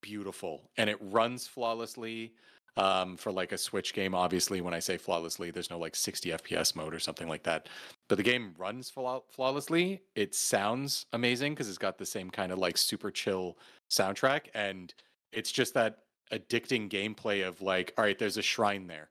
beautiful, 0.00 0.70
and 0.76 0.90
it 0.90 0.98
runs 1.00 1.46
flawlessly. 1.46 2.34
Um, 2.78 3.18
for 3.18 3.30
like 3.30 3.52
a 3.52 3.58
Switch 3.58 3.92
game, 3.92 4.14
obviously, 4.14 4.62
when 4.62 4.72
I 4.72 4.78
say 4.78 4.96
flawlessly, 4.96 5.50
there's 5.50 5.68
no 5.68 5.78
like 5.78 5.94
60 5.94 6.30
FPS 6.30 6.74
mode 6.74 6.94
or 6.94 6.98
something 6.98 7.28
like 7.28 7.42
that. 7.42 7.68
But 8.08 8.16
the 8.16 8.22
game 8.22 8.54
runs 8.56 8.88
flaw- 8.88 9.24
flawlessly. 9.28 10.00
It 10.14 10.34
sounds 10.34 11.04
amazing 11.12 11.52
because 11.52 11.68
it's 11.68 11.76
got 11.76 11.98
the 11.98 12.06
same 12.06 12.30
kind 12.30 12.50
of 12.50 12.58
like 12.58 12.78
super 12.78 13.10
chill 13.10 13.58
soundtrack, 13.90 14.46
and 14.54 14.94
it's 15.32 15.52
just 15.52 15.74
that 15.74 15.98
addicting 16.32 16.88
gameplay 16.88 17.46
of 17.46 17.60
like, 17.60 17.92
all 17.96 18.04
right, 18.04 18.18
there's 18.18 18.36
a 18.36 18.42
shrine 18.42 18.86
there. 18.86 19.10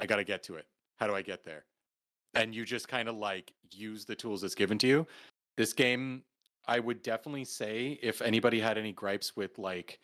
I 0.00 0.06
got 0.06 0.16
to 0.16 0.24
get 0.24 0.42
to 0.44 0.56
it. 0.56 0.66
How 0.96 1.06
do 1.06 1.14
I 1.14 1.22
get 1.22 1.44
there? 1.44 1.64
And 2.34 2.54
you 2.54 2.64
just 2.64 2.88
kind 2.88 3.08
of 3.08 3.16
like 3.16 3.52
use 3.70 4.04
the 4.04 4.14
tools 4.14 4.40
that's 4.40 4.54
given 4.54 4.78
to 4.78 4.86
you. 4.86 5.06
This 5.56 5.72
game, 5.72 6.22
I 6.66 6.80
would 6.80 7.02
definitely 7.02 7.44
say, 7.44 7.98
if 8.02 8.22
anybody 8.22 8.60
had 8.60 8.78
any 8.78 8.92
gripes 8.92 9.36
with 9.36 9.58
like 9.58 10.00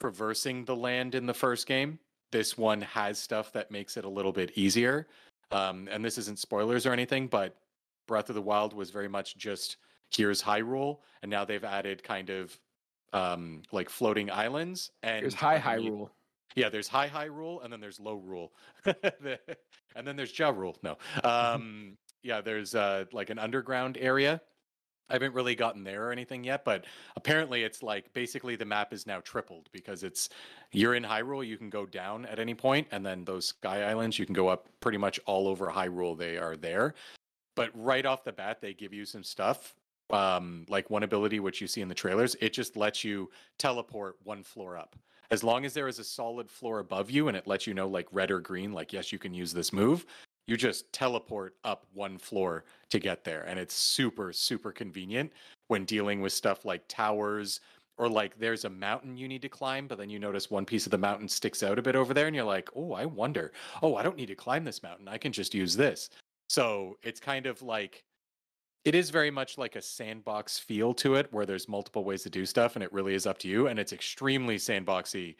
traversing 0.00 0.64
the 0.64 0.76
land 0.76 1.14
in 1.14 1.26
the 1.26 1.34
first 1.34 1.66
game, 1.66 1.98
this 2.32 2.56
one 2.56 2.80
has 2.80 3.18
stuff 3.18 3.52
that 3.52 3.70
makes 3.70 3.96
it 3.96 4.04
a 4.04 4.08
little 4.08 4.32
bit 4.32 4.52
easier. 4.54 5.08
Um, 5.50 5.88
and 5.90 6.04
this 6.04 6.16
isn't 6.16 6.38
spoilers 6.38 6.86
or 6.86 6.92
anything, 6.92 7.26
but 7.26 7.56
Breath 8.06 8.28
of 8.28 8.34
the 8.34 8.42
Wild 8.42 8.72
was 8.72 8.90
very 8.90 9.08
much 9.08 9.36
just 9.36 9.76
here's 10.10 10.42
Hyrule, 10.42 10.98
and 11.22 11.30
now 11.30 11.44
they've 11.44 11.64
added 11.64 12.02
kind 12.02 12.30
of 12.30 12.58
um, 13.12 13.62
like 13.72 13.88
floating 13.88 14.30
islands. 14.30 14.90
And 15.02 15.22
There's 15.22 15.34
high 15.34 15.58
high 15.58 15.76
rule. 15.76 16.10
yeah, 16.54 16.68
there's 16.68 16.88
high 16.88 17.08
high 17.08 17.24
rule, 17.26 17.60
and 17.62 17.72
then 17.72 17.80
there's 17.80 18.00
low 18.00 18.16
rule, 18.16 18.52
and 18.84 20.06
then 20.06 20.16
there's 20.16 20.36
Ja 20.36 20.50
rule. 20.50 20.76
No, 20.82 20.96
um, 21.24 21.96
yeah, 22.22 22.40
there's 22.40 22.74
uh, 22.74 23.04
like 23.12 23.30
an 23.30 23.38
underground 23.38 23.96
area. 24.00 24.40
I 25.08 25.14
haven't 25.14 25.34
really 25.34 25.56
gotten 25.56 25.82
there 25.82 26.06
or 26.06 26.12
anything 26.12 26.44
yet, 26.44 26.64
but 26.64 26.84
apparently 27.16 27.64
it's 27.64 27.82
like 27.82 28.12
basically 28.12 28.54
the 28.54 28.64
map 28.64 28.92
is 28.92 29.08
now 29.08 29.18
tripled 29.18 29.68
because 29.72 30.04
it's 30.04 30.28
you're 30.70 30.94
in 30.94 31.02
Hyrule, 31.02 31.44
you 31.44 31.56
can 31.56 31.68
go 31.68 31.84
down 31.84 32.26
at 32.26 32.38
any 32.38 32.54
point, 32.54 32.86
and 32.92 33.04
then 33.04 33.24
those 33.24 33.46
sky 33.46 33.82
islands 33.90 34.20
you 34.20 34.24
can 34.24 34.34
go 34.34 34.46
up 34.46 34.68
pretty 34.78 34.98
much 34.98 35.18
all 35.26 35.48
over 35.48 35.66
Hyrule. 35.66 36.16
They 36.16 36.38
are 36.38 36.56
there, 36.56 36.94
but 37.56 37.70
right 37.74 38.06
off 38.06 38.22
the 38.22 38.30
bat 38.32 38.60
they 38.60 38.72
give 38.72 38.92
you 38.92 39.04
some 39.04 39.24
stuff. 39.24 39.74
Um, 40.12 40.66
like 40.68 40.90
one 40.90 41.02
ability 41.02 41.40
which 41.40 41.60
you 41.60 41.66
see 41.66 41.80
in 41.80 41.88
the 41.88 41.94
trailers, 41.94 42.36
it 42.40 42.52
just 42.52 42.76
lets 42.76 43.04
you 43.04 43.30
teleport 43.58 44.16
one 44.24 44.42
floor 44.42 44.76
up. 44.76 44.96
As 45.30 45.44
long 45.44 45.64
as 45.64 45.74
there 45.74 45.86
is 45.86 46.00
a 46.00 46.04
solid 46.04 46.50
floor 46.50 46.80
above 46.80 47.10
you 47.10 47.28
and 47.28 47.36
it 47.36 47.46
lets 47.46 47.66
you 47.66 47.74
know 47.74 47.86
like 47.86 48.08
red 48.10 48.30
or 48.32 48.40
green 48.40 48.72
like 48.72 48.92
yes 48.92 49.12
you 49.12 49.18
can 49.18 49.32
use 49.32 49.52
this 49.52 49.72
move 49.72 50.04
you 50.50 50.56
just 50.56 50.92
teleport 50.92 51.54
up 51.62 51.86
one 51.94 52.18
floor 52.18 52.64
to 52.88 52.98
get 52.98 53.22
there. 53.22 53.42
And 53.42 53.58
it's 53.58 53.74
super 53.74 54.32
super 54.32 54.72
convenient 54.72 55.32
when 55.68 55.84
dealing 55.84 56.20
with 56.20 56.32
stuff 56.32 56.64
like 56.64 56.82
towers 56.88 57.60
or 57.98 58.08
like 58.08 58.36
there's 58.36 58.64
a 58.64 58.70
mountain 58.70 59.16
you 59.16 59.28
need 59.28 59.42
to 59.42 59.48
climb 59.48 59.86
but 59.86 59.98
then 59.98 60.10
you 60.10 60.18
notice 60.18 60.50
one 60.50 60.64
piece 60.64 60.86
of 60.86 60.90
the 60.90 60.98
mountain 60.98 61.28
sticks 61.28 61.62
out 61.62 61.78
a 61.78 61.82
bit 61.82 61.94
over 61.94 62.12
there 62.12 62.26
and 62.26 62.34
you're 62.34 62.44
like 62.44 62.68
oh 62.74 62.92
i 62.94 63.04
wonder. 63.06 63.52
Oh 63.80 63.94
i 63.94 64.02
don't 64.02 64.16
need 64.16 64.26
to 64.26 64.34
climb 64.34 64.64
this 64.64 64.82
mountain. 64.82 65.06
I 65.06 65.18
can 65.18 65.32
just 65.32 65.54
use 65.54 65.76
this. 65.76 66.10
So 66.48 66.98
it's 67.04 67.20
kind 67.20 67.46
of 67.46 67.62
like 67.62 68.02
it 68.84 68.94
is 68.94 69.10
very 69.10 69.30
much 69.30 69.58
like 69.58 69.76
a 69.76 69.82
sandbox 69.82 70.58
feel 70.58 70.94
to 70.94 71.14
it 71.16 71.28
where 71.32 71.44
there's 71.44 71.68
multiple 71.68 72.04
ways 72.04 72.22
to 72.22 72.30
do 72.30 72.46
stuff 72.46 72.76
and 72.76 72.82
it 72.82 72.92
really 72.92 73.14
is 73.14 73.26
up 73.26 73.38
to 73.38 73.48
you 73.48 73.66
and 73.66 73.78
it's 73.78 73.92
extremely 73.92 74.56
sandboxy 74.56 75.34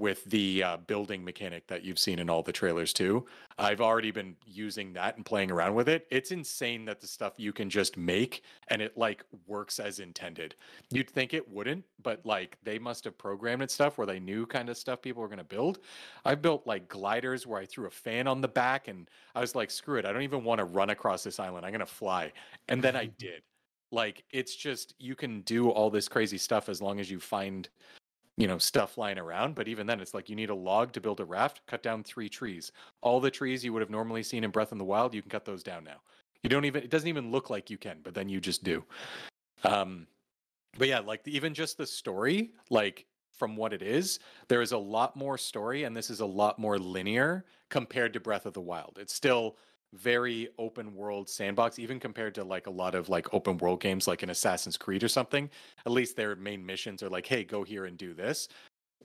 with 0.00 0.24
the 0.24 0.62
uh, 0.62 0.76
building 0.78 1.24
mechanic 1.24 1.66
that 1.68 1.84
you've 1.84 1.98
seen 1.98 2.18
in 2.18 2.30
all 2.30 2.42
the 2.42 2.52
trailers 2.52 2.92
too. 2.92 3.26
I've 3.58 3.80
already 3.80 4.10
been 4.10 4.36
using 4.46 4.92
that 4.94 5.16
and 5.16 5.24
playing 5.24 5.50
around 5.50 5.74
with 5.74 5.88
it. 5.88 6.06
It's 6.10 6.30
insane 6.30 6.84
that 6.86 7.00
the 7.00 7.06
stuff 7.06 7.34
you 7.36 7.52
can 7.52 7.68
just 7.68 7.96
make 7.96 8.42
and 8.68 8.80
it 8.80 8.96
like 8.96 9.24
works 9.46 9.78
as 9.78 10.00
intended. 10.00 10.54
You'd 10.90 11.10
think 11.10 11.34
it 11.34 11.48
wouldn't 11.48 11.84
but 12.02 12.24
like 12.24 12.58
they 12.62 12.78
must 12.78 13.04
have 13.04 13.16
programmed 13.18 13.62
it 13.62 13.70
stuff 13.70 13.98
where 13.98 14.06
they 14.06 14.20
knew 14.20 14.46
kind 14.46 14.68
of 14.68 14.76
stuff 14.76 15.02
people 15.02 15.22
were 15.22 15.28
going 15.28 15.38
to 15.38 15.44
build. 15.44 15.80
I 16.24 16.34
built 16.34 16.66
like 16.66 16.88
gliders 16.88 17.46
where 17.46 17.60
i 17.60 17.66
threw 17.66 17.86
a 17.86 17.90
fan 17.90 18.26
on 18.26 18.40
the 18.40 18.48
back 18.48 18.88
and 18.88 19.08
i 19.34 19.40
was 19.40 19.54
like 19.54 19.70
screw 19.70 19.98
it 19.98 20.06
i 20.06 20.12
don't 20.12 20.22
even 20.22 20.44
want 20.44 20.58
to 20.58 20.64
run 20.64 20.90
across 20.90 21.22
this 21.22 21.38
island 21.38 21.64
i'm 21.64 21.72
going 21.72 21.80
to 21.80 21.86
fly. 21.86 22.32
And 22.68 22.82
then 22.82 22.96
i 22.96 23.06
did. 23.18 23.42
Like 23.92 24.24
it's 24.30 24.54
just 24.54 24.94
you 24.98 25.14
can 25.14 25.40
do 25.42 25.70
all 25.70 25.90
this 25.90 26.08
crazy 26.08 26.38
stuff 26.38 26.68
as 26.68 26.80
long 26.80 27.00
as 27.00 27.10
you 27.10 27.18
find 27.18 27.68
you 28.40 28.46
know 28.46 28.56
stuff 28.56 28.96
lying 28.96 29.18
around 29.18 29.54
but 29.54 29.68
even 29.68 29.86
then 29.86 30.00
it's 30.00 30.14
like 30.14 30.30
you 30.30 30.34
need 30.34 30.48
a 30.48 30.54
log 30.54 30.92
to 30.92 31.00
build 31.00 31.20
a 31.20 31.24
raft 31.24 31.60
cut 31.66 31.82
down 31.82 32.02
three 32.02 32.28
trees. 32.28 32.72
All 33.02 33.20
the 33.20 33.30
trees 33.30 33.62
you 33.62 33.72
would 33.74 33.82
have 33.82 33.90
normally 33.90 34.22
seen 34.22 34.44
in 34.44 34.50
breath 34.50 34.72
in 34.72 34.78
the 34.78 34.84
wild 34.84 35.14
you 35.14 35.20
can 35.20 35.30
cut 35.30 35.44
those 35.44 35.62
down 35.62 35.84
now. 35.84 36.00
You 36.42 36.48
don't 36.48 36.64
even 36.64 36.82
it 36.82 36.90
doesn't 36.90 37.08
even 37.08 37.30
look 37.30 37.50
like 37.50 37.68
you 37.68 37.76
can 37.76 37.98
but 38.02 38.14
then 38.14 38.30
you 38.30 38.40
just 38.40 38.64
do. 38.64 38.82
Um 39.62 40.06
but 40.78 40.88
yeah 40.88 41.00
like 41.00 41.20
even 41.28 41.52
just 41.52 41.76
the 41.76 41.86
story 41.86 42.52
like 42.70 43.04
from 43.34 43.56
what 43.56 43.74
it 43.74 43.82
is 43.82 44.18
there 44.48 44.62
is 44.62 44.72
a 44.72 44.78
lot 44.78 45.16
more 45.16 45.36
story 45.36 45.84
and 45.84 45.94
this 45.94 46.08
is 46.08 46.20
a 46.20 46.26
lot 46.26 46.58
more 46.58 46.78
linear 46.78 47.44
compared 47.68 48.14
to 48.14 48.20
breath 48.20 48.46
of 48.46 48.54
the 48.54 48.60
wild. 48.60 48.98
It's 49.00 49.14
still 49.14 49.56
very 49.94 50.48
open 50.58 50.94
world 50.94 51.28
sandbox 51.28 51.78
even 51.78 51.98
compared 51.98 52.34
to 52.34 52.44
like 52.44 52.66
a 52.66 52.70
lot 52.70 52.94
of 52.94 53.08
like 53.08 53.32
open 53.34 53.56
world 53.58 53.80
games 53.80 54.06
like 54.06 54.22
an 54.22 54.30
assassin's 54.30 54.76
creed 54.76 55.02
or 55.02 55.08
something. 55.08 55.50
At 55.84 55.92
least 55.92 56.16
their 56.16 56.36
main 56.36 56.64
missions 56.64 57.02
are 57.02 57.08
like 57.08 57.26
hey 57.26 57.44
go 57.44 57.64
here 57.64 57.86
and 57.86 57.98
do 57.98 58.14
this. 58.14 58.48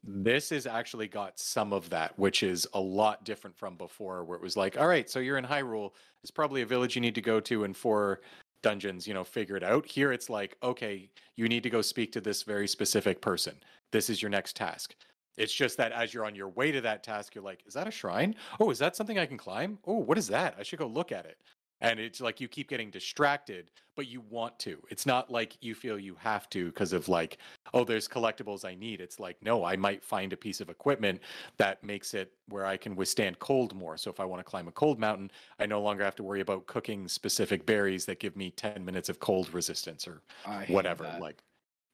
This 0.03 0.51
has 0.51 0.67
actually 0.67 1.07
got 1.07 1.39
some 1.39 1.73
of 1.73 1.89
that 1.89 2.17
which 2.19 2.43
is 2.43 2.67
a 2.73 2.79
lot 2.79 3.25
different 3.25 3.57
from 3.57 3.75
before 3.75 4.23
where 4.23 4.37
it 4.37 4.43
was 4.43 4.55
like 4.55 4.79
all 4.79 4.87
right 4.87 5.09
so 5.09 5.19
you're 5.19 5.37
in 5.37 5.45
hyrule. 5.45 5.91
It's 6.21 6.31
probably 6.31 6.61
a 6.61 6.67
village 6.67 6.95
you 6.95 7.01
need 7.01 7.15
to 7.15 7.21
go 7.21 7.39
to 7.39 7.63
and 7.63 7.75
four 7.75 8.21
dungeons 8.61 9.07
you 9.07 9.13
know 9.13 9.23
figure 9.23 9.57
it 9.57 9.63
out. 9.63 9.85
Here 9.87 10.11
it's 10.11 10.29
like 10.29 10.55
okay 10.61 11.09
you 11.35 11.47
need 11.47 11.63
to 11.63 11.69
go 11.69 11.81
speak 11.81 12.11
to 12.11 12.21
this 12.21 12.43
very 12.43 12.67
specific 12.67 13.21
person. 13.21 13.55
This 13.91 14.09
is 14.09 14.21
your 14.21 14.29
next 14.29 14.55
task 14.55 14.95
it's 15.37 15.53
just 15.53 15.77
that 15.77 15.91
as 15.91 16.13
you're 16.13 16.25
on 16.25 16.35
your 16.35 16.49
way 16.49 16.71
to 16.71 16.81
that 16.81 17.03
task, 17.03 17.35
you're 17.35 17.43
like, 17.43 17.63
is 17.65 17.73
that 17.73 17.87
a 17.87 17.91
shrine? 17.91 18.35
Oh, 18.59 18.69
is 18.69 18.79
that 18.79 18.95
something 18.95 19.19
I 19.19 19.25
can 19.25 19.37
climb? 19.37 19.79
Oh, 19.85 19.97
what 19.97 20.17
is 20.17 20.27
that? 20.27 20.55
I 20.59 20.63
should 20.63 20.79
go 20.79 20.87
look 20.87 21.11
at 21.11 21.25
it. 21.25 21.37
And 21.81 21.99
it's 21.99 22.21
like 22.21 22.39
you 22.39 22.47
keep 22.47 22.69
getting 22.69 22.89
distracted, 22.89 23.69
but 23.97 24.07
you 24.07 24.21
want 24.29 24.57
to. 24.59 24.81
It's 24.89 25.05
not 25.05 25.29
like 25.29 25.57
you 25.61 25.75
feel 25.75 25.99
you 25.99 26.15
have 26.15 26.49
to 26.51 26.67
because 26.67 26.93
of 26.93 27.09
like, 27.09 27.37
oh, 27.73 27.83
there's 27.83 28.07
collectibles 28.07 28.63
I 28.63 28.75
need. 28.75 29.01
It's 29.01 29.19
like, 29.19 29.35
no, 29.41 29.65
I 29.65 29.75
might 29.75 30.01
find 30.01 30.31
a 30.31 30.37
piece 30.37 30.61
of 30.61 30.69
equipment 30.69 31.19
that 31.57 31.83
makes 31.83 32.13
it 32.13 32.31
where 32.47 32.65
I 32.65 32.77
can 32.77 32.95
withstand 32.95 33.39
cold 33.39 33.75
more. 33.75 33.97
So 33.97 34.09
if 34.09 34.21
I 34.21 34.25
want 34.25 34.39
to 34.39 34.49
climb 34.49 34.69
a 34.69 34.71
cold 34.71 34.99
mountain, 34.99 35.29
I 35.59 35.65
no 35.65 35.81
longer 35.81 36.03
have 36.05 36.15
to 36.15 36.23
worry 36.23 36.39
about 36.39 36.65
cooking 36.65 37.09
specific 37.09 37.65
berries 37.65 38.05
that 38.05 38.19
give 38.21 38.37
me 38.37 38.51
10 38.51 38.83
minutes 38.83 39.09
of 39.09 39.19
cold 39.19 39.53
resistance 39.53 40.07
or 40.07 40.21
I 40.45 40.65
whatever. 40.69 41.13
Like, 41.19 41.43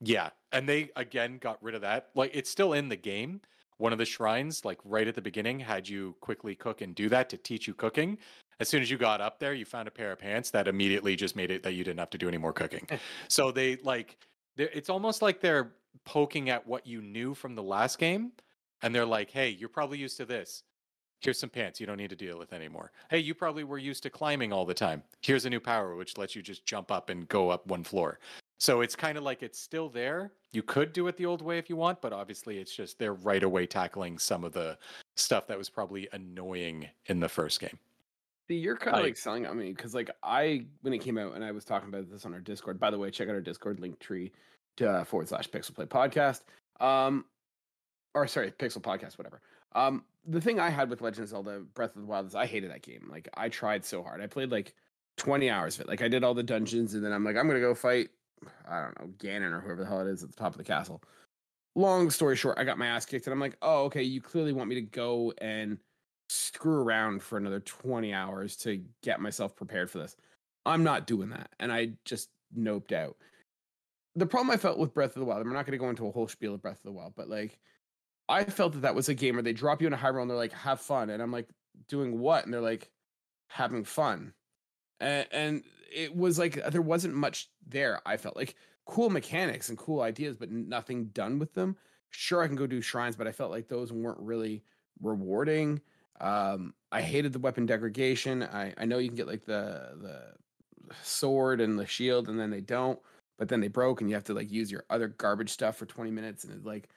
yeah, 0.02 0.30
and 0.52 0.68
they 0.68 0.90
again 0.96 1.38
got 1.40 1.62
rid 1.62 1.76
of 1.76 1.82
that. 1.82 2.10
Like, 2.16 2.32
it's 2.34 2.50
still 2.50 2.74
in 2.74 2.90
the 2.90 2.96
game. 2.96 3.42
One 3.78 3.94
of 3.94 4.00
the 4.00 4.06
shrines, 4.06 4.64
like 4.64 4.80
right 4.84 5.08
at 5.08 5.16
the 5.16 5.22
beginning, 5.22 5.60
had 5.60 5.88
you 5.88 6.16
quickly 6.22 6.56
cook 6.56 6.82
and 6.82 6.94
do 6.94 7.10
that 7.10 7.30
to 7.30 7.38
teach 7.38 7.68
you 7.68 7.74
cooking. 7.74 8.18
As 8.60 8.70
soon 8.70 8.84
as 8.84 8.92
you 8.92 8.98
got 8.98 9.22
up 9.22 9.40
there, 9.40 9.56
you 9.56 9.66
found 9.66 9.88
a 9.88 9.92
pair 9.92 10.12
of 10.12 10.20
pants 10.20 10.52
that 10.52 10.68
immediately 10.68 11.16
just 11.16 11.36
made 11.36 11.50
it 11.50 11.64
that 11.64 11.74
you 11.74 11.84
didn't 11.84 12.00
have 12.00 12.12
to 12.12 12.18
do 12.20 12.28
any 12.28 12.38
more 12.38 12.54
cooking. 12.54 12.88
so 13.28 13.52
they 13.52 13.78
like, 13.78 14.18
it's 14.56 14.90
almost 14.90 15.24
like 15.24 15.42
they're 15.42 15.72
poking 16.06 16.50
at 16.52 16.68
what 16.68 16.86
you 16.86 17.02
knew 17.02 17.34
from 17.34 17.56
the 17.56 17.64
last 17.64 17.98
game, 17.98 18.34
and 18.84 18.94
they're 18.94 19.06
like, 19.06 19.32
"Hey, 19.32 19.50
you're 19.50 19.70
probably 19.70 19.98
used 19.98 20.18
to 20.18 20.26
this. 20.26 20.64
Here's 21.22 21.40
some 21.40 21.50
pants 21.50 21.80
you 21.80 21.86
don't 21.86 21.98
need 21.98 22.10
to 22.10 22.16
deal 22.16 22.40
with 22.40 22.52
anymore. 22.52 22.92
Hey, 23.12 23.20
you 23.20 23.36
probably 23.36 23.64
were 23.64 23.78
used 23.78 24.02
to 24.04 24.10
climbing 24.10 24.52
all 24.52 24.66
the 24.66 24.74
time. 24.74 25.04
Here's 25.22 25.46
a 25.46 25.52
new 25.52 25.60
power 25.60 25.96
which 25.96 26.18
lets 26.18 26.36
you 26.36 26.42
just 26.42 26.66
jump 26.66 26.92
up 26.92 27.10
and 27.10 27.28
go 27.28 27.50
up 27.50 27.68
one 27.68 27.84
floor. 27.84 28.20
So 28.62 28.82
it's 28.82 28.96
kind 28.96 29.18
of 29.18 29.24
like 29.24 29.42
it's 29.42 29.58
still 29.58 29.90
there. 29.90 30.34
You 30.52 30.62
could 30.62 30.94
do 30.94 31.08
it 31.08 31.18
the 31.18 31.26
old 31.26 31.42
way 31.42 31.58
if 31.58 31.68
you 31.68 31.76
want, 31.76 32.00
but 32.00 32.14
obviously 32.14 32.60
it's 32.60 32.72
just 32.72 33.00
they're 33.00 33.16
right 33.16 33.42
away 33.42 33.66
tackling 33.66 34.20
some 34.20 34.44
of 34.44 34.52
the 34.52 34.78
stuff 35.16 35.48
that 35.48 35.58
was 35.58 35.68
probably 35.68 36.08
annoying 36.14 36.88
in 37.08 37.20
the 37.20 37.28
first 37.28 37.60
game. 37.60 37.80
See, 38.48 38.58
you're 38.58 38.78
kind 38.78 38.98
of 38.98 39.04
like 39.04 39.18
selling 39.18 39.48
on 39.48 39.58
me 39.58 39.74
because, 39.74 39.96
like, 39.96 40.12
I 40.22 40.66
when 40.82 40.94
it 40.94 41.00
came 41.00 41.18
out 41.18 41.34
and 41.34 41.44
I 41.44 41.52
was 41.52 41.66
talking 41.66 41.90
about 41.90 42.08
this 42.12 42.24
on 42.24 42.36
our 42.36 42.40
Discord. 42.40 42.80
By 42.80 42.92
the 42.92 43.00
way, 43.00 43.10
check 43.10 43.28
out 43.30 43.34
our 43.34 43.42
Discord 43.42 43.80
link 43.80 43.98
tree 43.98 44.32
to 44.78 44.88
uh, 44.88 45.04
forward 45.06 45.28
slash 45.28 45.50
Pixel 45.50 45.74
Play 45.74 45.86
Podcast. 45.86 46.42
Um, 46.80 47.26
or 48.14 48.28
sorry, 48.28 48.52
Pixel 48.52 48.84
Podcast, 48.84 49.18
whatever. 49.18 49.42
Um, 49.74 50.04
the 50.28 50.40
thing 50.40 50.60
I 50.60 50.70
had 50.70 50.88
with 50.88 51.02
Legend 51.02 51.24
of 51.24 51.30
Zelda 51.30 51.62
Breath 51.74 51.96
of 51.96 52.04
the 52.04 52.08
Wild 52.08 52.28
is 52.28 52.36
I 52.36 52.46
hated 52.46 52.70
that 52.70 52.84
game. 52.84 53.08
Like, 53.10 53.28
I 53.34 53.50
tried 53.50 53.84
so 53.84 54.04
hard. 54.04 54.22
I 54.22 54.28
played 54.28 54.52
like 54.52 54.76
20 55.18 55.50
hours 55.50 55.78
of 55.78 55.82
it. 55.82 55.88
Like, 55.88 56.04
I 56.04 56.08
did 56.08 56.24
all 56.24 56.36
the 56.36 56.44
dungeons, 56.44 56.94
and 56.94 57.04
then 57.04 57.12
I'm 57.12 57.24
like, 57.24 57.38
I'm 57.38 57.48
gonna 57.48 57.60
go 57.60 57.74
fight. 57.74 58.12
I 58.68 58.82
don't 58.82 59.00
know 59.00 59.14
Ganon 59.18 59.52
or 59.52 59.62
whoever 59.62 59.84
the 59.84 59.90
hell 59.90 60.02
it 60.02 60.08
is 60.08 60.24
at 60.24 60.30
the 60.30 60.36
top 60.36 60.54
of 60.54 60.58
the 60.58 60.64
castle. 60.64 61.02
long 61.76 62.10
story 62.10 62.36
short, 62.36 62.58
I 62.60 62.64
got 62.64 62.78
my 62.78 62.88
ass 62.88 63.06
kicked, 63.06 63.28
and 63.28 63.34
I'm 63.34 63.40
like, 63.40 63.58
oh, 63.62 63.86
okay, 63.86 64.04
you 64.04 64.22
clearly 64.22 64.54
want 64.54 64.70
me 64.70 64.76
to 64.76 64.82
go 64.82 65.34
and 65.40 65.78
screw 66.30 66.82
around 66.82 67.22
for 67.22 67.38
another 67.38 67.60
20 67.60 68.14
hours 68.14 68.56
to 68.56 68.82
get 69.04 69.20
myself 69.20 69.56
prepared 69.56 69.90
for 69.90 69.98
this. 69.98 70.16
I'm 70.66 70.84
not 70.84 71.08
doing 71.08 71.30
that. 71.32 71.50
And 71.60 71.72
I 71.72 71.92
just 72.06 72.30
noped 72.58 72.94
out. 72.94 73.18
The 74.16 74.26
problem 74.26 74.52
I 74.52 74.58
felt 74.58 74.78
with 74.78 74.94
Breath 74.94 75.16
of 75.16 75.20
the 75.20 75.26
Wild, 75.26 75.42
I'm 75.42 75.54
not 75.54 75.66
going 75.66 75.78
to 75.78 75.84
go 75.84 75.90
into 75.90 76.08
a 76.08 76.12
whole 76.12 76.28
spiel 76.28 76.54
of 76.54 76.62
Breath 76.62 76.78
of 76.78 76.84
the 76.84 76.92
Wild, 76.92 77.14
but 77.16 77.30
like, 77.30 77.60
I 78.30 78.44
felt 78.46 78.74
that 78.74 78.82
that 78.82 78.96
was 78.96 79.10
a 79.10 79.14
game 79.14 79.36
where 79.36 79.44
they 79.44 79.54
drop 79.54 79.82
you 79.82 79.88
in 79.88 79.94
a 79.94 79.98
Hyrule 79.98 80.22
and 80.22 80.30
they're 80.30 80.38
like, 80.38 80.54
have 80.54 80.80
fun. 80.80 81.10
And 81.10 81.22
I'm 81.22 81.32
like, 81.32 81.50
doing 81.90 82.20
what? 82.20 82.46
And 82.46 82.54
they're 82.54 82.62
like, 82.62 82.90
having 83.50 83.84
fun. 83.84 84.34
And, 85.02 85.28
and 85.32 85.64
it 85.94 86.16
was 86.16 86.40
like, 86.40 86.64
there 86.72 86.82
wasn't 86.82 87.16
much 87.16 87.50
there. 87.68 88.00
I 88.06 88.16
felt 88.16 88.38
like 88.38 88.56
cool 88.86 89.10
mechanics 89.10 89.70
and 89.70 89.78
cool 89.78 90.02
ideas, 90.02 90.38
but 90.38 90.52
nothing 90.52 91.06
done 91.08 91.40
with 91.40 91.54
them. 91.54 91.76
Sure, 92.12 92.42
I 92.44 92.48
can 92.48 92.56
go 92.56 92.68
do 92.68 92.82
shrines, 92.82 93.16
but 93.16 93.28
I 93.28 93.32
felt 93.32 93.52
like 93.52 93.68
those 93.68 93.92
weren't 93.92 94.20
really 94.20 94.64
rewarding. 95.02 95.82
Um, 96.20 96.74
I 96.92 97.02
hated 97.02 97.34
the 97.34 97.40
weapon 97.40 97.66
degradation. 97.66 98.44
I, 98.44 98.74
I 98.78 98.86
know 98.86 99.00
you 99.00 99.10
can 99.10 99.16
get 99.16 99.28
like 99.28 99.46
the 99.46 99.98
the 100.02 100.22
sword 101.04 101.62
and 101.62 101.80
the 101.80 101.86
shield, 101.88 102.28
and 102.28 102.40
then 102.40 102.50
they 102.50 102.62
don't, 102.62 103.00
but 103.40 103.48
then 103.48 103.62
they 103.62 103.70
broke, 103.70 104.02
and 104.02 104.10
you 104.10 104.16
have 104.16 104.26
to 104.26 104.34
like 104.34 104.52
use 104.52 104.72
your 104.72 104.84
other 104.90 105.08
garbage 105.08 105.50
stuff 105.50 105.78
for 105.78 105.86
20 105.86 106.12
minutes, 106.12 106.44
and 106.44 106.54
it, 106.54 106.66
like 106.66 106.90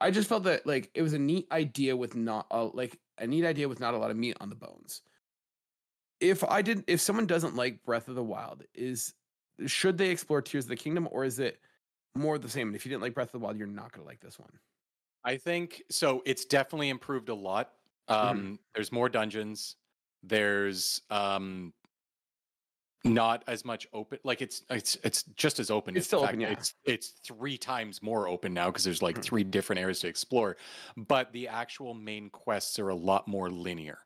I 0.00 0.10
just 0.10 0.28
felt 0.28 0.44
that 0.44 0.66
like 0.66 0.90
it 0.94 1.02
was 1.02 1.12
a 1.12 1.18
neat 1.18 1.48
idea 1.50 1.96
with 1.96 2.14
not 2.14 2.46
uh, 2.50 2.68
like 2.72 2.98
a 3.18 3.26
neat 3.26 3.44
idea 3.44 3.68
with 3.68 3.80
not 3.80 3.94
a 3.94 3.98
lot 3.98 4.10
of 4.10 4.16
meat 4.16 4.36
on 4.40 4.48
the 4.48 4.54
bones. 4.54 5.02
If 6.20 6.44
I 6.44 6.62
didn't, 6.62 6.84
if 6.86 7.00
someone 7.00 7.26
doesn't 7.26 7.56
like 7.56 7.84
Breath 7.84 8.08
of 8.08 8.14
the 8.14 8.22
Wild, 8.22 8.64
is 8.74 9.14
should 9.66 9.98
they 9.98 10.10
explore 10.10 10.42
Tears 10.42 10.64
of 10.64 10.70
the 10.70 10.76
Kingdom, 10.76 11.08
or 11.10 11.24
is 11.24 11.38
it 11.38 11.60
more 12.14 12.38
the 12.38 12.48
same? 12.48 12.68
And 12.68 12.76
if 12.76 12.84
you 12.86 12.90
didn't 12.90 13.02
like 13.02 13.14
Breath 13.14 13.28
of 13.28 13.40
the 13.40 13.44
Wild, 13.44 13.58
you're 13.58 13.66
not 13.66 13.92
going 13.92 14.04
to 14.04 14.06
like 14.06 14.20
this 14.20 14.38
one. 14.38 14.58
I 15.24 15.36
think 15.36 15.82
so. 15.90 16.22
It's 16.26 16.44
definitely 16.44 16.88
improved 16.90 17.28
a 17.28 17.34
lot. 17.34 17.72
Mm-hmm. 18.08 18.28
Um, 18.28 18.58
There's 18.74 18.92
more 18.92 19.08
dungeons. 19.08 19.76
There's 20.22 21.02
um, 21.10 21.72
not 23.04 23.44
as 23.46 23.64
much 23.64 23.86
open. 23.92 24.18
Like 24.24 24.40
it's 24.40 24.62
it's 24.70 24.96
it's 25.04 25.24
just 25.36 25.58
as 25.58 25.70
open. 25.70 25.96
It's 25.96 26.06
still 26.06 26.20
fact, 26.20 26.32
open, 26.32 26.40
yeah. 26.40 26.50
It's 26.50 26.74
it's 26.84 27.08
three 27.22 27.58
times 27.58 28.02
more 28.02 28.28
open 28.28 28.54
now 28.54 28.66
because 28.70 28.84
there's 28.84 29.02
like 29.02 29.16
Mhm. 29.18 29.22
three 29.22 29.44
different 29.44 29.80
areas 29.80 30.00
to 30.00 30.08
explore. 30.08 30.56
But 30.96 31.32
the 31.32 31.48
actual 31.48 31.92
main 31.94 32.30
quests 32.30 32.78
are 32.78 32.88
a 32.88 32.94
lot 32.94 33.28
more 33.28 33.50
linear. 33.50 34.03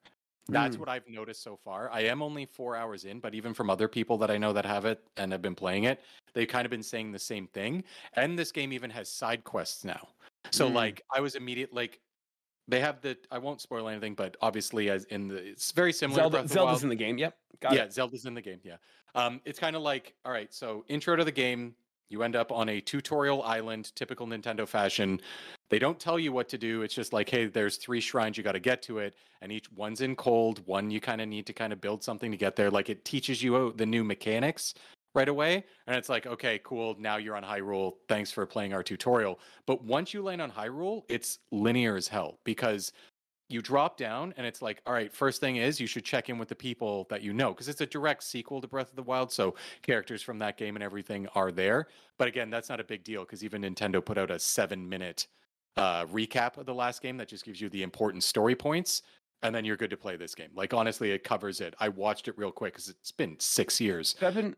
That's 0.48 0.76
Mm. 0.76 0.80
what 0.80 0.88
I've 0.88 1.06
noticed 1.06 1.42
so 1.42 1.56
far. 1.56 1.90
I 1.90 2.00
am 2.02 2.22
only 2.22 2.46
four 2.46 2.74
hours 2.74 3.04
in, 3.04 3.20
but 3.20 3.34
even 3.34 3.52
from 3.52 3.68
other 3.68 3.86
people 3.86 4.16
that 4.18 4.30
I 4.30 4.38
know 4.38 4.52
that 4.54 4.64
have 4.64 4.86
it 4.86 5.04
and 5.18 5.30
have 5.30 5.42
been 5.42 5.54
playing 5.54 5.84
it, 5.84 6.00
they've 6.32 6.48
kind 6.48 6.64
of 6.64 6.70
been 6.70 6.82
saying 6.82 7.12
the 7.12 7.18
same 7.18 7.46
thing. 7.48 7.84
And 8.14 8.38
this 8.38 8.50
game 8.50 8.72
even 8.72 8.88
has 8.90 9.10
side 9.10 9.44
quests 9.44 9.84
now. 9.84 10.08
So 10.50 10.68
Mm. 10.70 10.74
like 10.74 11.02
I 11.14 11.20
was 11.20 11.34
immediate 11.34 11.74
like 11.74 12.00
they 12.66 12.80
have 12.80 13.00
the 13.02 13.18
I 13.30 13.38
won't 13.38 13.60
spoil 13.60 13.88
anything, 13.88 14.14
but 14.14 14.36
obviously 14.40 14.88
as 14.90 15.04
in 15.04 15.28
the 15.28 15.36
it's 15.36 15.72
very 15.72 15.92
similar 15.92 16.22
to 16.22 16.30
Zelda, 16.30 16.48
Zelda's 16.48 16.82
in 16.82 16.88
the 16.88 16.96
game. 16.96 17.18
Yep, 17.18 17.36
got 17.60 17.72
yeah, 17.74 17.84
it. 17.84 17.92
Zelda's 17.92 18.24
in 18.24 18.32
the 18.34 18.42
game. 18.42 18.60
Yeah. 18.62 18.76
Um, 19.14 19.40
it's 19.44 19.58
kind 19.58 19.76
of 19.76 19.82
like, 19.82 20.14
all 20.24 20.32
right, 20.32 20.52
so 20.52 20.84
intro 20.88 21.16
to 21.16 21.24
the 21.24 21.32
game, 21.32 21.74
you 22.10 22.22
end 22.22 22.36
up 22.36 22.50
on 22.50 22.68
a 22.68 22.80
tutorial 22.80 23.42
island, 23.42 23.92
typical 23.94 24.26
Nintendo 24.26 24.66
fashion. 24.66 25.20
They 25.70 25.78
don't 25.78 25.98
tell 25.98 26.18
you 26.18 26.32
what 26.32 26.48
to 26.50 26.58
do. 26.58 26.82
It's 26.82 26.94
just 26.94 27.12
like, 27.12 27.28
hey, 27.28 27.46
there's 27.46 27.76
three 27.76 28.00
shrines, 28.00 28.36
you 28.36 28.42
got 28.42 28.52
to 28.52 28.60
get 28.60 28.82
to 28.82 28.98
it, 28.98 29.14
and 29.42 29.52
each 29.52 29.70
one's 29.72 30.00
in 30.00 30.16
cold. 30.16 30.66
One 30.66 30.90
you 30.90 31.00
kind 31.00 31.20
of 31.20 31.28
need 31.28 31.46
to 31.46 31.52
kind 31.52 31.72
of 31.72 31.80
build 31.80 32.02
something 32.02 32.30
to 32.30 32.36
get 32.36 32.56
there. 32.56 32.70
Like 32.70 32.88
it 32.88 33.04
teaches 33.04 33.42
you 33.42 33.56
uh, 33.56 33.72
the 33.74 33.86
new 33.86 34.04
mechanics 34.04 34.74
right 35.14 35.28
away, 35.28 35.64
and 35.86 35.96
it's 35.96 36.08
like, 36.08 36.26
okay, 36.26 36.60
cool. 36.64 36.96
Now 36.98 37.16
you're 37.16 37.36
on 37.36 37.42
Hyrule. 37.42 37.94
Thanks 38.08 38.30
for 38.30 38.46
playing 38.46 38.72
our 38.72 38.82
tutorial. 38.82 39.40
But 39.66 39.84
once 39.84 40.14
you 40.14 40.22
land 40.22 40.40
on 40.40 40.50
Hyrule, 40.50 41.02
it's 41.08 41.38
linear 41.50 41.96
as 41.96 42.08
hell 42.08 42.38
because 42.44 42.92
you 43.48 43.62
drop 43.62 43.96
down 43.96 44.34
and 44.36 44.46
it's 44.46 44.60
like 44.60 44.80
all 44.86 44.92
right 44.92 45.12
first 45.12 45.40
thing 45.40 45.56
is 45.56 45.80
you 45.80 45.86
should 45.86 46.04
check 46.04 46.28
in 46.28 46.38
with 46.38 46.48
the 46.48 46.54
people 46.54 47.06
that 47.10 47.22
you 47.22 47.32
know 47.32 47.52
because 47.52 47.68
it's 47.68 47.80
a 47.80 47.86
direct 47.86 48.22
sequel 48.22 48.60
to 48.60 48.68
breath 48.68 48.90
of 48.90 48.96
the 48.96 49.02
wild 49.02 49.32
so 49.32 49.54
characters 49.82 50.22
from 50.22 50.38
that 50.38 50.56
game 50.56 50.76
and 50.76 50.82
everything 50.82 51.26
are 51.34 51.50
there 51.50 51.88
but 52.18 52.28
again 52.28 52.50
that's 52.50 52.68
not 52.68 52.80
a 52.80 52.84
big 52.84 53.02
deal 53.04 53.22
because 53.22 53.42
even 53.42 53.62
nintendo 53.62 54.04
put 54.04 54.18
out 54.18 54.30
a 54.30 54.38
seven 54.38 54.88
minute 54.88 55.26
uh, 55.76 56.04
recap 56.06 56.56
of 56.56 56.66
the 56.66 56.74
last 56.74 57.00
game 57.00 57.16
that 57.16 57.28
just 57.28 57.44
gives 57.44 57.60
you 57.60 57.68
the 57.68 57.84
important 57.84 58.24
story 58.24 58.56
points 58.56 59.02
and 59.42 59.54
then 59.54 59.64
you're 59.64 59.76
good 59.76 59.90
to 59.90 59.96
play 59.96 60.16
this 60.16 60.34
game 60.34 60.50
like 60.54 60.74
honestly 60.74 61.12
it 61.12 61.22
covers 61.22 61.60
it 61.60 61.74
i 61.78 61.88
watched 61.88 62.26
it 62.26 62.36
real 62.36 62.50
quick 62.50 62.72
because 62.72 62.88
it's 62.88 63.12
been 63.12 63.36
six 63.38 63.80
years 63.80 64.16
Seven, 64.18 64.56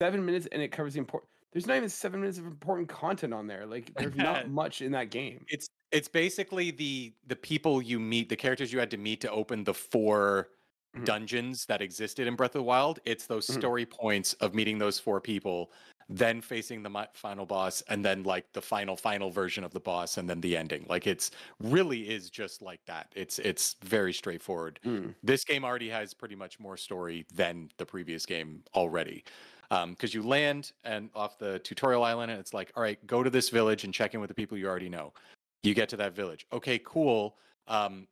seven 0.00 0.24
minutes, 0.24 0.48
and 0.50 0.60
it 0.60 0.72
covers 0.72 0.94
the 0.94 0.98
important. 0.98 1.28
There's 1.52 1.66
not 1.66 1.76
even 1.76 1.88
seven 1.88 2.20
minutes 2.20 2.38
of 2.38 2.46
important 2.46 2.88
content 2.88 3.32
on 3.32 3.46
there. 3.46 3.66
Like, 3.66 3.92
there's 3.94 4.16
not 4.16 4.48
much 4.50 4.82
in 4.82 4.90
that 4.92 5.10
game. 5.10 5.44
it's 5.48 5.68
it's 5.92 6.08
basically 6.08 6.70
the 6.70 7.14
the 7.26 7.36
people 7.36 7.82
you 7.82 8.00
meet 8.00 8.28
the 8.28 8.36
characters 8.36 8.72
you 8.72 8.78
had 8.78 8.90
to 8.90 8.96
meet 8.96 9.20
to 9.20 9.30
open 9.30 9.64
the 9.64 9.74
4 9.74 10.50
Mhm. 10.96 11.04
dungeons 11.06 11.64
that 11.66 11.80
existed 11.80 12.26
in 12.26 12.36
breath 12.36 12.50
of 12.54 12.60
the 12.60 12.62
wild 12.64 12.98
it's 13.06 13.26
those 13.26 13.48
Mhm. 13.48 13.54
story 13.58 13.86
points 13.86 14.34
of 14.34 14.54
meeting 14.54 14.78
those 14.78 14.98
four 14.98 15.20
people 15.22 15.72
then 16.08 16.42
facing 16.42 16.82
the 16.82 17.08
final 17.14 17.46
boss 17.46 17.80
and 17.88 18.04
then 18.04 18.22
like 18.24 18.52
the 18.52 18.60
final 18.60 18.96
final 18.96 19.30
version 19.30 19.64
of 19.64 19.72
the 19.72 19.80
boss 19.80 20.18
and 20.18 20.28
then 20.28 20.40
the 20.42 20.54
ending 20.56 20.84
like 20.90 21.06
it's 21.06 21.30
really 21.60 22.10
is 22.10 22.28
just 22.28 22.60
like 22.60 22.84
that 22.86 23.10
it's 23.16 23.38
it's 23.38 23.76
very 23.82 24.12
straightforward 24.12 24.80
Mm. 24.84 25.14
this 25.22 25.44
game 25.44 25.64
already 25.64 25.88
has 25.88 26.12
pretty 26.12 26.36
much 26.36 26.60
more 26.60 26.76
story 26.76 27.24
than 27.32 27.70
the 27.78 27.86
previous 27.86 28.26
game 28.26 28.62
already 28.74 29.24
because 29.70 30.12
you 30.12 30.22
land 30.22 30.72
and 30.84 31.08
off 31.14 31.38
the 31.38 31.58
tutorial 31.60 32.04
island 32.04 32.30
and 32.30 32.38
it's 32.38 32.52
like 32.52 32.70
all 32.76 32.82
right 32.82 33.06
go 33.06 33.22
to 33.22 33.30
this 33.30 33.48
village 33.48 33.84
and 33.84 33.94
check 33.94 34.12
in 34.12 34.20
with 34.20 34.28
the 34.28 34.34
people 34.34 34.58
you 34.58 34.66
already 34.68 34.90
know 34.90 35.14
you 35.62 35.74
get 35.74 35.88
to 35.90 35.96
that 35.96 36.14
village. 36.14 36.46
Okay 36.52 36.80
cool. 36.84 37.36
Um, 37.68 38.06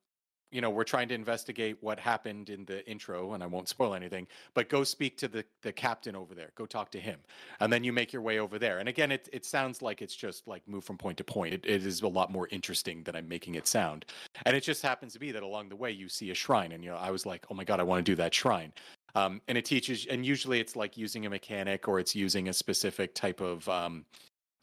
you 0.50 0.60
know 0.60 0.70
we're 0.70 0.84
trying 0.84 1.08
to 1.08 1.14
investigate 1.14 1.76
what 1.80 1.98
happened 1.98 2.50
in 2.50 2.64
the 2.64 2.88
intro 2.88 3.32
and 3.34 3.42
i 3.42 3.46
won't 3.46 3.68
spoil 3.68 3.94
anything 3.94 4.26
but 4.54 4.68
go 4.68 4.82
speak 4.82 5.16
to 5.16 5.28
the, 5.28 5.44
the 5.62 5.72
captain 5.72 6.16
over 6.16 6.34
there. 6.34 6.50
Go 6.56 6.66
talk 6.66 6.90
to 6.92 7.00
him 7.00 7.20
and 7.60 7.72
then 7.72 7.84
you 7.84 7.92
make 7.92 8.12
your 8.12 8.22
way 8.22 8.38
over 8.38 8.58
there. 8.58 8.78
And 8.78 8.88
again 8.88 9.12
it, 9.12 9.28
it 9.32 9.44
sounds 9.44 9.82
like 9.82 10.02
it's 10.02 10.14
just 10.14 10.46
like 10.46 10.66
move 10.66 10.84
from 10.84 10.98
point 10.98 11.18
to 11.18 11.24
point. 11.24 11.54
It, 11.54 11.64
it 11.64 11.86
is 11.86 12.02
a 12.02 12.08
lot 12.08 12.32
more 12.32 12.48
interesting 12.50 13.02
than 13.04 13.16
i'm 13.16 13.28
making 13.28 13.54
it 13.54 13.66
sound. 13.66 14.06
And 14.44 14.56
it 14.56 14.62
just 14.62 14.82
happens 14.82 15.12
to 15.14 15.18
be 15.18 15.32
that 15.32 15.42
along 15.42 15.68
the 15.68 15.76
way 15.76 15.90
you 15.90 16.08
see 16.08 16.30
a 16.30 16.34
shrine 16.34 16.72
and 16.72 16.82
you 16.82 16.90
know 16.90 16.96
i 16.96 17.10
was 17.10 17.26
like 17.26 17.46
oh 17.50 17.54
my 17.54 17.64
god 17.64 17.80
i 17.80 17.82
want 17.82 18.04
to 18.04 18.10
do 18.10 18.16
that 18.16 18.34
shrine. 18.34 18.72
Um, 19.14 19.40
and 19.48 19.58
it 19.58 19.64
teaches 19.64 20.06
and 20.06 20.24
usually 20.24 20.60
it's 20.60 20.76
like 20.76 20.96
using 20.96 21.26
a 21.26 21.30
mechanic 21.30 21.88
or 21.88 22.00
it's 22.00 22.14
using 22.14 22.48
a 22.48 22.52
specific 22.52 23.14
type 23.14 23.40
of 23.40 23.68
um, 23.68 24.04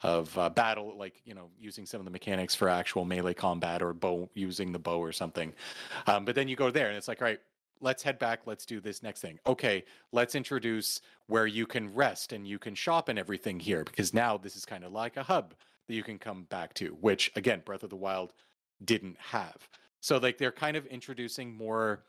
of 0.03 0.37
uh, 0.37 0.49
battle 0.49 0.95
like 0.97 1.21
you 1.25 1.33
know 1.33 1.49
using 1.59 1.85
some 1.85 1.99
of 1.99 2.05
the 2.05 2.11
mechanics 2.11 2.53
for 2.53 2.69
actual 2.69 3.05
melee 3.05 3.33
combat 3.33 3.81
or 3.81 3.93
bow 3.93 4.29
using 4.33 4.71
the 4.71 4.79
bow 4.79 4.99
or 4.99 5.11
something. 5.11 5.53
Um, 6.05 6.25
but 6.25 6.35
then 6.35 6.47
you 6.47 6.55
go 6.55 6.69
there 6.71 6.87
and 6.87 6.97
it's 6.97 7.07
like 7.07 7.21
all 7.21 7.27
right 7.27 7.39
let's 7.79 8.01
head 8.01 8.17
back 8.17 8.41
let's 8.45 8.65
do 8.65 8.79
this 8.79 9.01
next 9.01 9.21
thing. 9.21 9.39
Okay 9.45 9.83
let's 10.11 10.35
introduce 10.35 11.01
where 11.27 11.47
you 11.47 11.65
can 11.65 11.93
rest 11.93 12.33
and 12.33 12.47
you 12.47 12.59
can 12.59 12.75
shop 12.75 13.09
and 13.09 13.17
everything 13.17 13.59
here 13.59 13.83
because 13.83 14.13
now 14.13 14.37
this 14.37 14.55
is 14.55 14.65
kind 14.65 14.83
of 14.83 14.91
like 14.91 15.17
a 15.17 15.23
hub 15.23 15.53
that 15.87 15.93
you 15.93 16.03
can 16.03 16.19
come 16.19 16.43
back 16.43 16.73
to 16.75 16.89
which 17.01 17.31
again 17.35 17.61
breath 17.65 17.83
of 17.83 17.89
the 17.89 17.95
wild 17.95 18.33
didn't 18.83 19.17
have. 19.19 19.67
So 19.99 20.17
like 20.17 20.37
they're 20.37 20.51
kind 20.51 20.77
of 20.77 20.85
introducing 20.85 21.55
more 21.55 22.03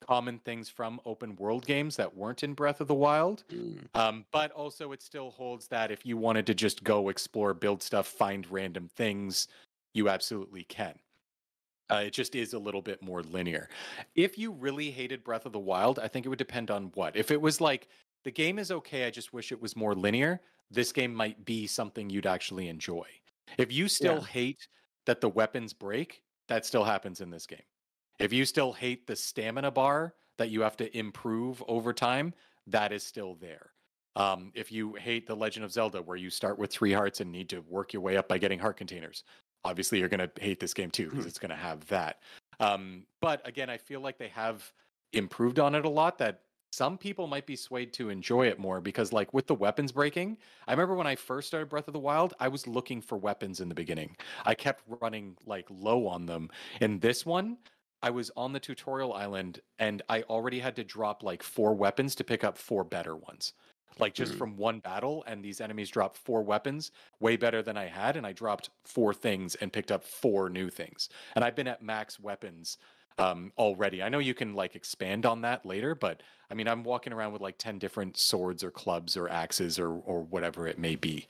common 0.00 0.38
things 0.40 0.68
from 0.68 1.00
open 1.04 1.34
world 1.36 1.66
games 1.66 1.96
that 1.96 2.14
weren't 2.14 2.42
in 2.42 2.54
breath 2.54 2.80
of 2.80 2.88
the 2.88 2.94
wild 2.94 3.44
Mm. 3.50 3.88
um, 3.94 4.26
but 4.30 4.50
also, 4.52 4.92
it 4.92 5.02
still 5.02 5.30
holds 5.30 5.68
that 5.68 5.90
if 5.90 6.04
you 6.04 6.16
wanted 6.16 6.46
to 6.46 6.54
just 6.54 6.84
go 6.84 7.08
explore, 7.08 7.54
build 7.54 7.82
stuff, 7.82 8.06
find 8.06 8.50
random 8.50 8.88
things, 8.88 9.48
you 9.94 10.08
absolutely 10.08 10.64
can. 10.64 10.98
Uh, 11.90 12.02
it 12.06 12.10
just 12.12 12.34
is 12.34 12.52
a 12.52 12.58
little 12.58 12.82
bit 12.82 13.00
more 13.00 13.22
linear. 13.22 13.68
If 14.16 14.36
you 14.36 14.50
really 14.52 14.90
hated 14.90 15.22
Breath 15.22 15.46
of 15.46 15.52
the 15.52 15.58
Wild, 15.60 15.98
I 16.00 16.08
think 16.08 16.26
it 16.26 16.28
would 16.28 16.38
depend 16.38 16.70
on 16.70 16.86
what. 16.94 17.16
If 17.16 17.30
it 17.30 17.40
was 17.40 17.60
like, 17.60 17.88
the 18.24 18.30
game 18.32 18.58
is 18.58 18.72
okay, 18.72 19.06
I 19.06 19.10
just 19.10 19.32
wish 19.32 19.52
it 19.52 19.60
was 19.62 19.76
more 19.76 19.94
linear, 19.94 20.40
this 20.70 20.92
game 20.92 21.14
might 21.14 21.44
be 21.44 21.66
something 21.66 22.10
you'd 22.10 22.26
actually 22.26 22.68
enjoy. 22.68 23.06
If 23.56 23.72
you 23.72 23.86
still 23.88 24.16
Yeah. 24.16 24.26
hate 24.26 24.68
that 25.06 25.20
the 25.20 25.28
weapons 25.28 25.72
break, 25.72 26.22
that 26.48 26.66
still 26.66 26.84
happens 26.84 27.20
in 27.20 27.30
this 27.30 27.46
game. 27.46 27.62
If 28.18 28.32
you 28.32 28.44
still 28.44 28.72
hate 28.72 29.06
the 29.06 29.16
stamina 29.16 29.70
bar 29.70 30.14
that 30.38 30.50
you 30.50 30.62
have 30.62 30.76
to 30.78 30.96
improve 30.96 31.62
over 31.68 31.92
time, 31.92 32.34
that 32.66 32.92
is 32.92 33.02
still 33.04 33.34
there. 33.34 33.72
Um, 34.16 34.50
if 34.54 34.72
you 34.72 34.94
hate 34.94 35.26
The 35.26 35.36
Legend 35.36 35.64
of 35.64 35.72
Zelda, 35.72 36.00
where 36.00 36.16
you 36.16 36.30
start 36.30 36.58
with 36.58 36.70
three 36.72 36.92
hearts 36.92 37.20
and 37.20 37.30
need 37.30 37.50
to 37.50 37.60
work 37.60 37.92
your 37.92 38.00
way 38.02 38.16
up 38.16 38.28
by 38.28 38.38
getting 38.38 38.58
heart 38.58 38.78
containers, 38.78 39.24
obviously 39.64 39.98
you're 39.98 40.08
going 40.08 40.26
to 40.26 40.30
hate 40.40 40.58
this 40.58 40.72
game 40.72 40.90
too 40.90 41.10
because 41.10 41.26
Mhm. 41.26 41.28
it's 41.28 41.38
going 41.38 41.50
to 41.50 41.56
have 41.56 41.86
that. 41.88 42.22
Um, 42.58 43.06
but 43.20 43.46
again, 43.46 43.68
I 43.68 43.76
feel 43.76 44.00
like 44.00 44.16
they 44.16 44.28
have 44.28 44.72
improved 45.12 45.58
on 45.58 45.74
it 45.74 45.84
a 45.84 45.88
lot. 45.90 46.16
That 46.16 46.44
some 46.72 46.96
people 46.96 47.26
might 47.26 47.46
be 47.46 47.56
swayed 47.56 47.92
to 47.94 48.08
enjoy 48.08 48.46
it 48.48 48.58
more 48.58 48.80
because, 48.80 49.12
like 49.12 49.32
with 49.34 49.46
the 49.46 49.54
weapons 49.54 49.92
breaking, 49.92 50.38
I 50.66 50.72
remember 50.72 50.94
when 50.94 51.06
I 51.06 51.16
first 51.16 51.48
started 51.48 51.68
Breath 51.68 51.86
of 51.88 51.92
the 51.92 52.00
Wild, 52.00 52.32
I 52.40 52.48
was 52.48 52.66
looking 52.66 53.02
for 53.02 53.18
weapons 53.18 53.60
in 53.60 53.68
the 53.68 53.74
beginning. 53.74 54.16
I 54.46 54.54
kept 54.54 54.82
running 54.86 55.36
like 55.44 55.66
low 55.70 56.06
on 56.06 56.24
them. 56.24 56.50
In 56.80 56.98
this 57.00 57.26
one, 57.26 57.58
I 58.06 58.10
was 58.10 58.30
on 58.36 58.52
the 58.52 58.60
tutorial 58.60 59.12
island 59.12 59.60
and 59.80 60.00
I 60.08 60.22
already 60.22 60.60
had 60.60 60.76
to 60.76 60.84
drop 60.84 61.22
like 61.24 61.42
four 61.42 61.74
weapons 61.74 62.14
to 62.16 62.24
pick 62.24 62.44
up 62.44 62.56
four 62.56 62.84
better 62.84 63.16
ones. 63.16 63.52
like 63.98 64.14
just 64.14 64.34
Mhm. 64.34 64.38
from 64.38 64.56
one 64.58 64.80
battle 64.80 65.24
and 65.26 65.42
these 65.44 65.60
enemies 65.60 65.88
dropped 65.90 66.18
four 66.18 66.42
weapons 66.42 66.90
way 67.18 67.34
better 67.36 67.62
than 67.62 67.78
i 67.78 67.86
had 67.86 68.14
and 68.16 68.26
i 68.26 68.32
dropped 68.32 68.68
four 68.84 69.14
things 69.14 69.54
and 69.54 69.72
picked 69.72 69.90
up 69.90 70.04
four 70.04 70.50
new 70.50 70.68
things 70.68 71.08
and 71.34 71.42
i've 71.44 71.56
been 71.56 71.66
at 71.66 71.80
max 71.80 72.20
weapons 72.20 72.76
um, 73.18 73.52
already 73.56 74.02
i 74.02 74.08
know 74.10 74.18
you 74.18 74.34
can 74.34 74.52
like 74.54 74.76
expand 74.76 75.24
on 75.24 75.40
that 75.40 75.64
later 75.64 75.94
but 75.94 76.22
i 76.50 76.54
mean 76.54 76.68
i'm 76.68 76.84
walking 76.84 77.12
around 77.14 77.32
with 77.32 77.40
like 77.40 77.56
10 77.56 77.78
different 77.78 78.18
swords 78.18 78.62
or 78.62 78.70
clubs 78.70 79.16
or 79.16 79.30
axes 79.30 79.78
or 79.78 79.90
or 80.10 80.20
whatever 80.24 80.66
it 80.68 80.78
may 80.78 80.94
be 80.96 81.26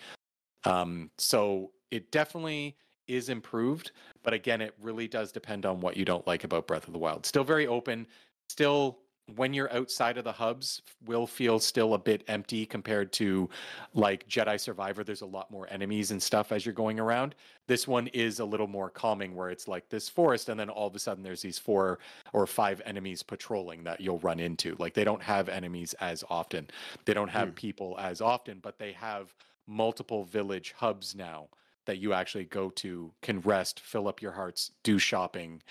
um, 0.65 1.11
so 1.19 1.73
it 1.93 2.11
definitely 2.11 2.77
is 3.09 3.29
improved 3.29 3.93
but 4.23 4.33
again 4.35 4.61
it 4.61 4.75
really 4.81 5.07
does 5.09 5.33
depend 5.33 5.65
on 5.67 5.81
what 5.81 5.97
you 5.97 6.05
don't 6.05 6.27
like 6.27 6.45
about 6.45 6.67
breath 6.67 6.87
of 6.87 6.93
the 6.93 6.99
wild. 6.99 7.25
Still 7.27 7.45
very 7.45 7.67
open. 7.67 8.07
Still 8.49 8.99
when 9.35 9.53
you're 9.53 9.73
outside 9.73 10.19
of 10.19 10.25
the 10.25 10.31
hubs 10.31 10.83
will 11.05 11.27
feel 11.27 11.59
still 11.59 11.95
a 11.95 11.99
bit 11.99 12.23
empty 12.29 12.65
compared 12.65 13.13
to 13.13 13.49
like 13.93 14.27
Jedi 14.29 14.59
Survivor. 14.59 15.03
There's 15.03 15.23
a 15.23 15.27
lot 15.27 15.51
more 15.51 15.67
enemies 15.69 16.13
and 16.13 16.23
stuff 16.23 16.53
as 16.53 16.65
you're 16.65 16.73
going 16.73 17.01
around. 17.01 17.35
This 17.67 17.89
one 17.89 18.07
is 18.09 18.39
a 18.39 18.45
little 18.45 18.69
more 18.69 18.89
calming 18.89 19.35
where 19.35 19.51
it's 19.51 19.67
like 19.67 19.89
this 19.89 20.09
forest 20.09 20.49
and 20.49 20.59
then 20.61 20.69
all 20.71 20.87
of 20.87 20.95
a 20.95 21.01
sudden 21.01 21.25
there's 21.25 21.43
these 21.43 21.59
four 21.59 21.99
or 22.33 22.47
five 22.47 22.81
enemies 22.87 23.23
patrolling 23.25 23.83
that 23.83 24.01
you'll 24.01 24.21
run 24.21 24.39
into. 24.39 24.77
Like 24.79 24.95
they 24.95 25.05
don't 25.05 25.23
have 25.23 25.49
enemies 25.49 25.93
as 26.01 26.23
often. 26.31 26.69
They 27.05 27.15
don't 27.15 27.29
have 27.31 27.49
Hmm. 27.49 27.55
people 27.55 27.97
as 27.99 28.21
often 28.21 28.61
but 28.61 28.79
they 28.79 28.93
have 28.93 29.35
multiple 29.67 30.25
village 30.25 30.73
hubs 30.77 31.17
now 31.17 31.49
that 31.87 31.99
you 31.99 32.13
actually 32.13 32.45
go 32.45 32.71
to 32.71 33.11
can 33.23 33.41
rest 33.41 33.81
fill 33.81 34.07
up 34.07 34.21
your 34.21 34.33
hearts 34.33 34.73
do 34.83 34.99
shopping 34.99 35.63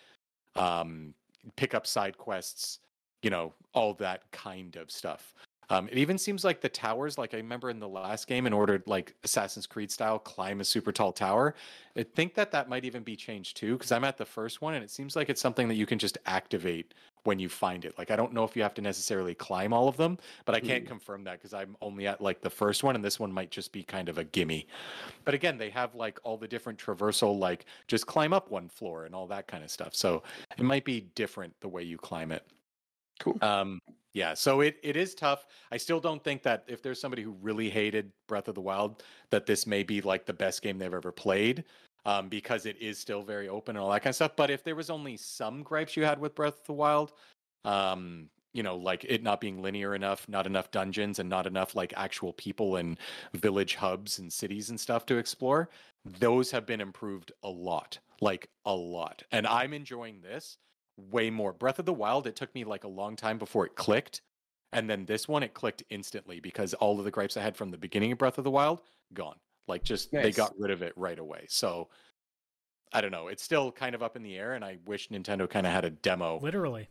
um 0.55 1.13
pick 1.55 1.73
up 1.73 1.85
side 1.85 2.17
quests 2.17 2.79
you 3.25 3.31
know 3.31 3.51
all 3.73 3.93
that 3.95 4.31
kind 4.31 4.75
of 4.75 4.91
stuff. 4.91 5.33
Um, 5.71 5.89
it 5.91 5.97
even 5.97 6.19
seems 6.19 6.43
like 6.43 6.61
the 6.61 6.69
towers 6.69 7.17
like 7.17 7.33
i 7.33 7.37
remember 7.37 7.71
in 7.71 7.79
the 7.79 7.87
last 7.87 8.27
game 8.27 8.45
in 8.45 8.53
order 8.53 8.83
like 8.85 9.15
assassin's 9.23 9.65
creed 9.65 9.91
style 9.91 10.19
climb 10.19 10.61
a 10.61 10.63
super 10.63 10.91
tall 10.91 11.11
tower. 11.11 11.55
I 11.97 12.03
think 12.03 12.35
that 12.35 12.51
that 12.51 12.69
might 12.69 12.85
even 12.85 13.01
be 13.01 13.15
changed 13.15 13.57
too 13.57 13.73
because 13.73 13.91
i'm 13.91 14.03
at 14.03 14.17
the 14.17 14.25
first 14.25 14.61
one 14.61 14.75
and 14.75 14.83
it 14.83 14.91
seems 14.91 15.15
like 15.15 15.27
it's 15.27 15.41
something 15.41 15.67
that 15.69 15.73
you 15.73 15.87
can 15.87 15.97
just 15.97 16.19
activate 16.27 16.93
when 17.25 17.39
you 17.39 17.49
find 17.49 17.83
it. 17.85 17.97
Like 17.97 18.11
i 18.11 18.15
don't 18.15 18.33
know 18.33 18.43
if 18.43 18.55
you 18.55 18.61
have 18.63 18.73
to 18.75 18.81
necessarily 18.81 19.35
climb 19.35 19.73
all 19.73 19.87
of 19.87 19.97
them 19.97 20.17
but 20.45 20.55
i 20.55 20.59
can't 20.59 20.85
Mm. 20.85 20.87
confirm 20.87 21.23
that 21.25 21.33
because 21.39 21.53
i'm 21.53 21.75
only 21.81 22.07
at 22.07 22.21
like 22.21 22.41
the 22.41 22.49
first 22.49 22.83
one 22.83 22.95
and 22.95 23.03
this 23.03 23.19
one 23.19 23.31
might 23.31 23.51
just 23.51 23.71
be 23.71 23.83
kind 23.83 24.09
of 24.09 24.17
a 24.17 24.23
gimme. 24.23 24.67
But 25.25 25.33
again 25.33 25.57
they 25.57 25.69
have 25.71 25.95
like 25.95 26.19
all 26.23 26.37
the 26.37 26.47
different 26.47 26.79
traversal 26.79 27.37
like 27.37 27.65
just 27.87 28.05
climb 28.07 28.31
up 28.33 28.49
one 28.51 28.69
floor 28.69 29.05
and 29.05 29.13
all 29.15 29.27
that 29.27 29.47
kind 29.47 29.63
of 29.63 29.69
stuff. 29.71 29.93
So 29.95 30.23
it 30.57 30.63
might 30.63 30.85
be 30.85 31.01
different 31.15 31.53
the 31.61 31.67
way 31.67 31.83
you 31.83 31.97
climb 31.97 32.31
it. 32.31 32.43
Cool. 33.19 33.37
um 33.41 33.79
yeah 34.13 34.33
so 34.33 34.61
it, 34.61 34.77
it 34.83 34.95
is 34.95 35.15
tough. 35.15 35.45
I 35.71 35.77
still 35.77 35.99
don't 35.99 36.23
think 36.23 36.43
that 36.43 36.63
if 36.67 36.81
there's 36.81 36.99
somebody 37.01 37.21
who 37.23 37.31
really 37.41 37.69
hated 37.69 38.11
breath 38.27 38.47
of 38.47 38.55
the 38.55 38.61
wild 38.61 39.03
that 39.29 39.45
this 39.45 39.65
may 39.65 39.83
be 39.83 40.01
like 40.01 40.25
the 40.25 40.33
best 40.33 40.61
game 40.61 40.77
they've 40.77 40.93
ever 40.93 41.11
played 41.11 41.63
um, 42.05 42.29
because 42.29 42.65
it 42.65 42.77
is 42.81 42.97
still 42.97 43.23
very 43.23 43.49
open 43.49 43.75
and 43.75 43.83
all 43.83 43.91
that 43.91 44.01
kind 44.01 44.11
of 44.11 44.15
stuff 44.15 44.35
but 44.35 44.49
if 44.49 44.63
there 44.63 44.75
was 44.75 44.89
only 44.89 45.17
some 45.17 45.63
gripes 45.63 45.95
you 45.95 46.03
had 46.03 46.19
with 46.19 46.35
breath 46.35 46.59
of 46.59 46.65
the 46.65 46.73
wild 46.73 47.13
um 47.63 48.29
you 48.53 48.63
know 48.63 48.75
like 48.75 49.05
it 49.07 49.23
not 49.23 49.41
being 49.41 49.61
linear 49.61 49.95
enough 49.95 50.27
not 50.29 50.45
enough 50.45 50.71
dungeons 50.71 51.19
and 51.19 51.29
not 51.29 51.47
enough 51.47 51.75
like 51.75 51.93
actual 51.97 52.33
people 52.33 52.75
and 52.77 52.97
village 53.33 53.75
hubs 53.75 54.19
and 54.19 54.31
cities 54.31 54.69
and 54.69 54.79
stuff 54.79 55.05
to 55.05 55.17
explore 55.17 55.69
those 56.05 56.51
have 56.51 56.65
been 56.65 56.81
improved 56.81 57.31
a 57.43 57.49
lot 57.49 57.99
like 58.21 58.49
a 58.65 58.73
lot 58.73 59.23
and 59.31 59.45
i'm 59.47 59.73
enjoying 59.73 60.21
this 60.21 60.57
way 60.97 61.29
more. 61.29 61.53
Breath 61.53 61.79
of 61.79 61.85
the 61.85 61.93
wild 61.93 62.27
it 62.27 62.35
took 62.35 62.53
me 62.55 62.63
like 62.63 62.83
a 62.83 62.89
long 62.89 63.15
time 63.15 63.37
before 63.37 63.65
it 63.65 63.75
clicked 63.75 64.21
and 64.71 64.89
then 64.89 65.05
this 65.05 65.27
one 65.27 65.43
it 65.43 65.53
clicked 65.53 65.83
instantly 65.89 66.39
because 66.39 66.73
all 66.75 66.97
of 66.97 67.05
the 67.05 67.11
gripes 67.11 67.37
i 67.37 67.41
had 67.41 67.55
from 67.55 67.71
the 67.71 67.77
beginning 67.77 68.11
of 68.11 68.17
breath 68.17 68.37
of 68.37 68.43
the 68.43 68.51
wild 68.51 68.81
gone 69.13 69.35
like 69.67 69.83
just 69.83 70.11
they 70.11 70.31
got 70.31 70.53
rid 70.57 70.71
of 70.71 70.81
it 70.81 70.93
right 70.95 71.19
away 71.19 71.45
so 71.47 71.87
i 72.93 73.01
don't 73.01 73.11
know 73.11 73.27
it's 73.27 73.43
still 73.43 73.71
kind 73.71 73.95
of 73.95 74.03
up 74.03 74.15
in 74.15 74.23
the 74.23 74.35
air 74.37 74.53
and 74.53 74.63
i 74.63 74.77
wish 74.85 75.09
nintendo 75.09 75.49
kind 75.49 75.65
of 75.65 75.73
had 75.73 75.85
a 75.85 75.89
demo 75.89 76.39
Literally. 76.41 76.87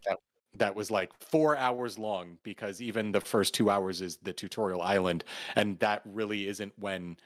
that 0.57 0.75
was 0.75 0.91
like 0.91 1.11
four 1.21 1.57
hours 1.57 1.99
long 1.99 2.39
because 2.43 2.81
even 2.83 3.13
the 3.13 3.21
first 3.21 3.55
two 3.55 3.71
hours 3.71 4.01
is 4.01 4.17
the 4.23 4.33
tutorial 4.33 4.83
island 4.83 5.25
and 5.57 5.79
that 5.81 6.03
really 6.05 6.49
isn't 6.49 6.73
when 6.79 7.17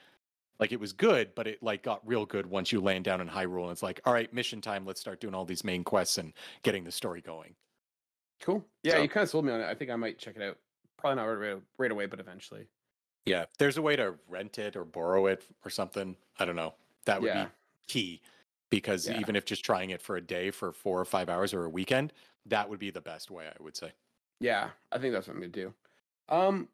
like 0.59 0.71
it 0.71 0.79
was 0.79 0.93
good 0.93 1.33
but 1.35 1.47
it 1.47 1.61
like 1.63 1.83
got 1.83 2.05
real 2.07 2.25
good 2.25 2.45
once 2.45 2.71
you 2.71 2.79
land 2.81 3.03
down 3.05 3.21
in 3.21 3.27
hyrule 3.27 3.63
and 3.63 3.71
it's 3.71 3.83
like 3.83 3.99
all 4.05 4.13
right 4.13 4.33
mission 4.33 4.61
time 4.61 4.85
let's 4.85 5.01
start 5.01 5.19
doing 5.21 5.33
all 5.33 5.45
these 5.45 5.63
main 5.63 5.83
quests 5.83 6.17
and 6.17 6.33
getting 6.63 6.83
the 6.83 6.91
story 6.91 7.21
going 7.21 7.55
Cool. 8.41 8.65
Yeah, 8.83 8.93
So- 8.93 9.01
you 9.01 9.09
kind 9.09 9.23
of 9.23 9.29
sold 9.29 9.43
me 9.43 9.51
on 9.51 9.59
it. 9.59 9.65
I 9.65 9.75
think 9.75 9.91
I 9.91 9.97
might 9.97 10.17
check 10.17 10.37
it 10.37 10.41
out. 10.41 10.57
Probably 10.97 11.17
not 11.17 11.25
right, 11.25 11.57
right 11.77 11.91
away, 11.91 12.05
but 12.05 12.21
eventually. 12.21 12.67
Yeah 13.25 13.45
there's 13.57 13.77
a 13.77 13.81
way 13.81 13.95
to 13.95 14.15
rent 14.27 14.57
it 14.57 14.75
or 14.75 14.85
borrow 14.85 15.25
it 15.27 15.45
or 15.65 15.69
something 15.69 16.15
i 16.39 16.45
don't 16.45 16.55
know 16.55 16.73
that 17.05 17.21
would 17.21 17.27
Yeah. 17.27 17.45
be 17.45 17.51
key 17.87 18.21
because 18.69 19.07
Yeah. 19.07 19.19
even 19.19 19.35
if 19.35 19.45
just 19.45 19.63
trying 19.65 19.89
it 19.89 20.01
for 20.01 20.15
a 20.15 20.21
day 20.21 20.51
for 20.51 20.71
four 20.71 20.99
or 20.99 21.05
five 21.05 21.29
hours 21.29 21.53
or 21.53 21.65
a 21.65 21.69
weekend 21.69 22.13
that 22.45 22.69
would 22.69 22.79
be 22.79 22.91
the 22.91 23.01
best 23.01 23.29
way 23.31 23.47
i 23.47 23.63
would 23.63 23.75
say 23.75 23.91
Yeah, 24.39 24.71
I 24.91 24.99
think 24.99 25.13
that's 25.13 25.27
what 25.27 25.33
I'm 25.35 25.41
gonna 25.41 25.51
do. 25.51 25.73
Um, 26.29 26.69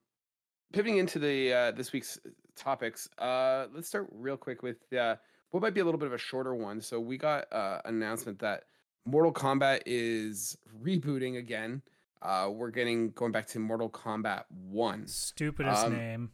pivoting 0.74 0.98
into 0.98 1.20
the 1.20 1.54
uh, 1.54 1.72
this 1.72 1.92
week's 1.94 2.20
topics. 2.56 3.10
Uh, 3.18 3.68
let's 3.74 3.88
start 3.88 4.08
real 4.12 4.38
quick 4.38 4.64
with 4.64 4.92
uh, 4.94 5.16
what 5.52 5.62
might 5.62 5.74
be 5.74 5.82
a 5.82 5.86
little 5.86 6.00
bit 6.00 6.08
of 6.08 6.14
a 6.14 6.18
shorter 6.18 6.54
one. 6.56 6.82
So 6.82 7.00
we 7.00 7.18
got 7.18 7.52
uh, 7.52 7.82
an 7.86 7.96
announcement 7.96 8.40
that 8.40 8.66
Mortal 9.06 9.34
Kombat 9.34 9.82
is 9.86 10.58
rebooting 10.82 11.38
again. 11.38 11.82
Uh, 12.22 12.50
we're 12.52 12.72
getting 12.72 13.12
going 13.12 13.32
back 13.32 13.48
to 13.48 13.60
Mortal 13.60 13.90
Kombat 13.90 14.46
One. 14.50 15.08
Stupidest 15.08 15.86
Um, 15.86 15.94
name. 15.94 16.32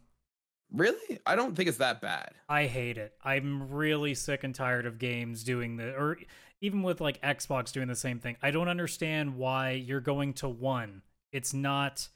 Really? 0.72 1.20
I 1.26 1.36
don't 1.36 1.56
think 1.56 1.68
it's 1.68 1.80
that 1.80 2.00
bad. 2.02 2.32
I 2.48 2.66
hate 2.66 2.98
it. 2.98 3.14
I'm 3.24 3.72
really 3.72 4.14
sick 4.16 4.44
and 4.44 4.56
tired 4.56 4.86
of 4.86 5.00
games 5.00 5.44
doing 5.44 5.76
the 5.76 5.94
or 5.96 6.18
even 6.62 6.82
with 6.84 7.02
like 7.02 7.22
Xbox 7.22 7.72
doing 7.74 7.88
the 7.90 7.96
same 7.96 8.20
thing. 8.20 8.38
I 8.42 8.52
don't 8.52 8.70
understand 8.70 9.36
why 9.36 9.72
you're 9.72 10.00
going 10.00 10.34
to 10.36 10.48
one. 10.48 11.02
It's 11.34 11.54
not 11.54 12.08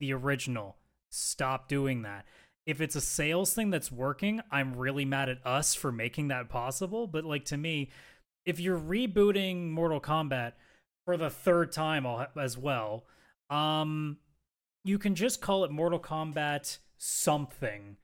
the 0.00 0.12
original. 0.14 0.76
Stop 1.10 1.68
doing 1.68 2.02
that. 2.02 2.24
If 2.64 2.80
it's 2.80 2.96
a 2.96 3.00
sales 3.00 3.52
thing 3.54 3.70
that's 3.70 3.92
working, 3.92 4.40
I'm 4.50 4.74
really 4.74 5.04
mad 5.04 5.28
at 5.28 5.46
us 5.46 5.74
for 5.74 5.92
making 5.92 6.28
that 6.28 6.48
possible, 6.48 7.06
but 7.06 7.24
like 7.24 7.44
to 7.46 7.56
me, 7.56 7.90
if 8.44 8.58
you're 8.58 8.78
rebooting 8.78 9.70
Mortal 9.70 10.00
Kombat 10.00 10.52
for 11.06 11.16
the 11.16 11.30
third 11.30 11.72
time 11.72 12.04
as 12.38 12.58
well, 12.58 13.04
um 13.48 14.18
you 14.84 14.98
can 14.98 15.14
just 15.14 15.40
call 15.40 15.64
it 15.64 15.70
Mortal 15.72 15.98
Kombat 15.98 16.78
something. 16.98 17.96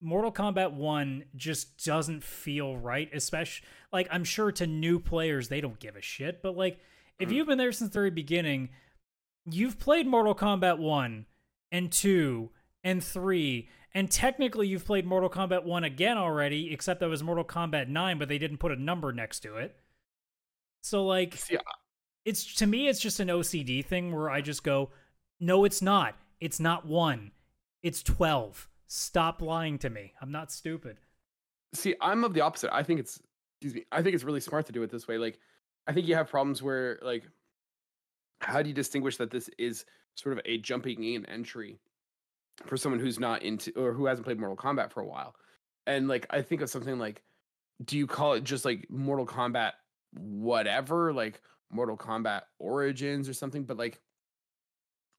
Mortal 0.00 0.32
Kombat 0.32 0.72
1 0.72 1.24
just 1.36 1.84
doesn't 1.84 2.22
feel 2.24 2.76
right, 2.76 3.10
especially 3.12 3.66
like 3.92 4.08
I'm 4.10 4.24
sure 4.24 4.50
to 4.52 4.66
new 4.66 4.98
players 4.98 5.48
they 5.48 5.60
don't 5.60 5.78
give 5.80 5.96
a 5.96 6.00
shit, 6.02 6.40
but 6.42 6.56
like 6.56 6.78
if 7.18 7.28
Mm. 7.28 7.32
you've 7.34 7.46
been 7.48 7.58
there 7.58 7.72
since 7.72 7.90
the 7.90 7.98
very 7.98 8.10
beginning, 8.10 8.70
you've 9.44 9.78
played 9.78 10.06
Mortal 10.06 10.34
Kombat 10.34 10.78
1 10.78 11.26
and 11.70 11.90
2 11.92 12.50
and 12.84 13.02
3 13.04 13.68
and 13.94 14.10
technically 14.10 14.66
you've 14.68 14.86
played 14.86 15.04
Mortal 15.06 15.28
Kombat 15.30 15.64
1 15.64 15.84
again 15.84 16.16
already, 16.16 16.72
except 16.72 17.00
that 17.00 17.08
was 17.10 17.22
Mortal 17.22 17.44
Kombat 17.44 17.88
9, 17.88 18.18
but 18.18 18.28
they 18.28 18.38
didn't 18.38 18.56
put 18.58 18.72
a 18.72 18.76
number 18.76 19.12
next 19.12 19.40
to 19.40 19.56
it. 19.56 19.76
So 20.82 21.04
like 21.04 21.34
See, 21.36 21.58
it's 22.24 22.54
to 22.56 22.66
me 22.66 22.88
it's 22.88 23.00
just 23.00 23.20
an 23.20 23.28
OCD 23.28 23.84
thing 23.84 24.12
where 24.12 24.30
I 24.30 24.40
just 24.40 24.62
go, 24.62 24.90
no, 25.40 25.64
it's 25.64 25.82
not. 25.82 26.16
It's 26.40 26.60
not 26.60 26.86
one. 26.86 27.32
It's 27.82 28.02
twelve. 28.02 28.68
Stop 28.86 29.40
lying 29.42 29.78
to 29.78 29.90
me. 29.90 30.12
I'm 30.20 30.32
not 30.32 30.52
stupid. 30.52 30.98
See, 31.74 31.94
I'm 32.00 32.24
of 32.24 32.34
the 32.34 32.42
opposite. 32.42 32.74
I 32.74 32.82
think 32.82 33.00
it's 33.00 33.20
excuse 33.60 33.74
me. 33.74 33.86
I 33.92 34.02
think 34.02 34.14
it's 34.14 34.24
really 34.24 34.40
smart 34.40 34.66
to 34.66 34.72
do 34.72 34.82
it 34.82 34.90
this 34.90 35.08
way. 35.08 35.18
Like, 35.18 35.38
I 35.86 35.92
think 35.92 36.06
you 36.06 36.14
have 36.14 36.28
problems 36.28 36.62
where 36.62 36.98
like, 37.02 37.24
how 38.40 38.62
do 38.62 38.68
you 38.68 38.74
distinguish 38.74 39.16
that 39.16 39.30
this 39.30 39.48
is 39.58 39.84
sort 40.14 40.36
of 40.36 40.44
a 40.44 40.58
jumping 40.58 41.02
in 41.04 41.24
entry 41.26 41.78
for 42.66 42.76
someone 42.76 43.00
who's 43.00 43.18
not 43.18 43.42
into 43.42 43.72
or 43.76 43.92
who 43.92 44.06
hasn't 44.06 44.26
played 44.26 44.38
Mortal 44.38 44.56
Kombat 44.56 44.90
for 44.90 45.00
a 45.00 45.06
while? 45.06 45.34
And 45.86 46.06
like, 46.06 46.26
I 46.30 46.42
think 46.42 46.60
of 46.60 46.70
something 46.70 46.98
like, 46.98 47.22
do 47.84 47.96
you 47.96 48.06
call 48.06 48.34
it 48.34 48.44
just 48.44 48.64
like 48.64 48.86
Mortal 48.90 49.26
Kombat 49.26 49.72
whatever, 50.12 51.12
like 51.12 51.40
Mortal 51.72 51.96
Kombat 51.96 52.42
Origins 52.58 53.28
or 53.28 53.34
something? 53.34 53.64
But 53.64 53.76
like, 53.76 54.00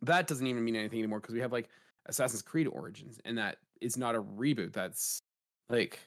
that 0.01 0.27
doesn't 0.27 0.45
even 0.45 0.63
mean 0.63 0.75
anything 0.75 0.99
anymore 0.99 1.19
because 1.19 1.33
we 1.33 1.41
have 1.41 1.51
like 1.51 1.69
Assassin's 2.05 2.41
Creed 2.41 2.67
Origins, 2.67 3.19
and 3.25 3.37
that 3.37 3.57
is 3.81 3.97
not 3.97 4.15
a 4.15 4.21
reboot. 4.21 4.73
That's 4.73 5.21
like 5.69 5.99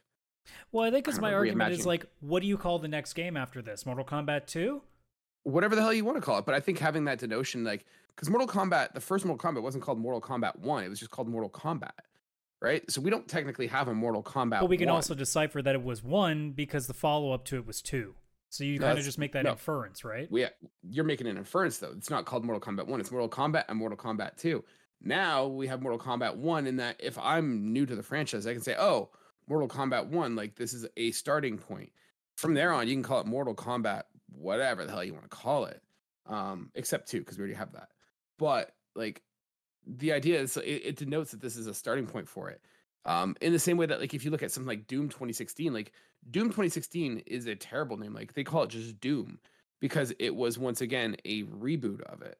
Well, 0.73 0.85
I 0.85 0.91
think 0.91 1.05
because 1.05 1.21
my 1.21 1.31
a 1.31 1.35
argument 1.35 1.73
is 1.73 1.87
like, 1.87 2.07
what 2.21 2.41
do 2.41 2.49
you 2.49 2.57
call 2.57 2.79
the 2.79 2.89
next 2.89 3.13
game 3.15 3.37
after 3.37 3.63
this? 3.63 3.85
Mortal 3.85 4.05
Kombat 4.05 4.47
2? 4.47 4.83
whatever 5.47 5.77
the 5.77 5.81
hell 5.83 5.93
you 5.93 6.05
want 6.05 6.17
to 6.17 6.21
call 6.21 6.39
it. 6.39 6.45
But 6.45 6.55
I 6.55 6.61
think 6.61 6.79
having 6.79 7.05
that 7.05 7.19
denotion, 7.19 7.65
like, 7.65 7.87
because 8.15 8.29
Mortal 8.29 8.49
Kombat, 8.49 8.95
the 8.95 9.01
first 9.01 9.25
Mortal 9.25 9.51
Kombat 9.51 9.63
wasn't 9.63 9.85
called 9.85 9.99
Mortal 9.99 10.21
Kombat 10.21 10.59
One; 10.59 10.85
it 10.85 10.89
was 10.89 10.99
just 10.99 11.11
called 11.11 11.29
Mortal 11.29 11.51
Kombat, 11.51 11.93
right? 12.61 12.89
So 12.91 13.01
we 13.01 13.11
don't 13.11 13.29
technically 13.29 13.69
have 13.69 13.89
a 13.89 13.95
Mortal 13.95 14.23
Kombat. 14.23 14.61
But 14.61 14.69
we 14.69 14.77
can 14.77 14.89
1. 14.89 14.95
also 14.95 15.15
decipher 15.15 15.63
that 15.63 15.75
it 15.75 15.83
was 15.83 16.03
one 16.03 16.51
because 16.51 16.87
the 16.87 16.95
follow 16.95 17.33
up 17.33 17.45
to 17.47 17.57
it 17.57 17.67
was 17.67 17.81
two. 17.81 18.15
So 18.57 18.65
you 18.65 18.79
No, 18.79 18.87
kind 18.87 18.99
of 18.99 19.05
just 19.05 19.19
make 19.19 19.33
that 19.33 19.45
no. 19.45 19.51
inference, 19.53 20.03
right? 20.05 20.31
we 20.31 20.47
you're 20.83 21.05
making 21.05 21.27
an 21.27 21.37
inference 21.37 21.79
though. 21.79 21.93
It's 21.97 22.09
not 22.11 22.25
called 22.25 22.45
Mortal 22.45 22.61
Kombat 22.61 22.87
One; 22.87 23.01
it's 23.01 23.11
Mortal 23.11 23.29
Kombat 23.29 23.65
and 23.69 23.79
Mortal 23.79 23.99
Kombat 23.99 24.37
Two. 24.39 24.65
Now 25.03 25.47
we 25.47 25.67
have 25.67 25.83
Mortal 25.83 25.99
Kombat 25.99 26.37
1 26.37 26.67
in 26.67 26.77
that 26.77 26.97
if 26.99 27.19
I'm 27.19 27.71
new 27.71 27.85
to 27.85 27.95
the 27.95 28.03
franchise, 28.03 28.47
I 28.47 28.55
can 28.55 28.63
say, 28.63 28.75
"Oh, 28.79 29.11
Mortal 29.47 29.69
Kombat 29.69 30.07
1, 30.07 30.35
like 30.37 30.57
this 30.57 30.73
is 30.73 30.87
a 30.97 31.11
starting 31.11 31.59
point." 31.59 31.93
From 32.37 32.55
there 32.55 32.73
on, 32.73 32.89
you 32.89 32.95
can 32.95 33.03
call 33.03 33.21
it 33.21 33.27
Mortal 33.27 33.55
Kombat 33.55 34.05
whatever 34.31 34.85
the 34.87 34.93
hell 34.93 35.05
you 35.05 35.13
want 35.13 35.25
to 35.31 35.37
call 35.37 35.67
it. 35.67 35.83
Um 36.25 36.71
except 36.75 37.09
2 37.09 37.21
because 37.21 37.37
we 37.37 37.43
already 37.43 37.55
have 37.55 37.73
that. 37.73 37.91
But 38.39 38.73
like 38.95 39.23
the 39.87 40.13
idea 40.13 40.41
is 40.41 40.57
it, 40.57 40.63
it 40.65 40.97
denotes 40.97 41.31
that 41.31 41.41
this 41.41 41.57
is 41.57 41.67
a 41.67 41.75
starting 41.75 42.07
point 42.07 42.29
for 42.29 42.49
it. 42.49 42.61
Um, 43.07 43.37
in 43.41 43.53
the 43.53 43.59
same 43.59 43.77
way 43.77 43.87
that 43.87 44.01
like 44.01 44.15
if 44.15 44.25
you 44.25 44.33
look 44.33 44.43
at 44.43 44.51
something 44.51 44.69
like 44.69 44.89
Doom 44.89 45.09
2016, 45.09 45.73
like 45.73 45.93
Doom 46.29 46.49
2016 46.49 47.23
is 47.27 47.47
a 47.47 47.55
terrible 47.55 47.97
name. 47.97 48.13
Like 48.13 48.35
they 48.35 48.45
call 48.45 48.65
it 48.65 48.71
just 48.71 49.01
Doom 49.01 49.39
because 49.81 50.13
it 50.19 50.35
was 50.35 50.59
once 50.59 50.81
again 50.81 51.17
a 51.25 51.45
reboot 51.45 52.03
of 52.03 52.23
it. 52.23 52.39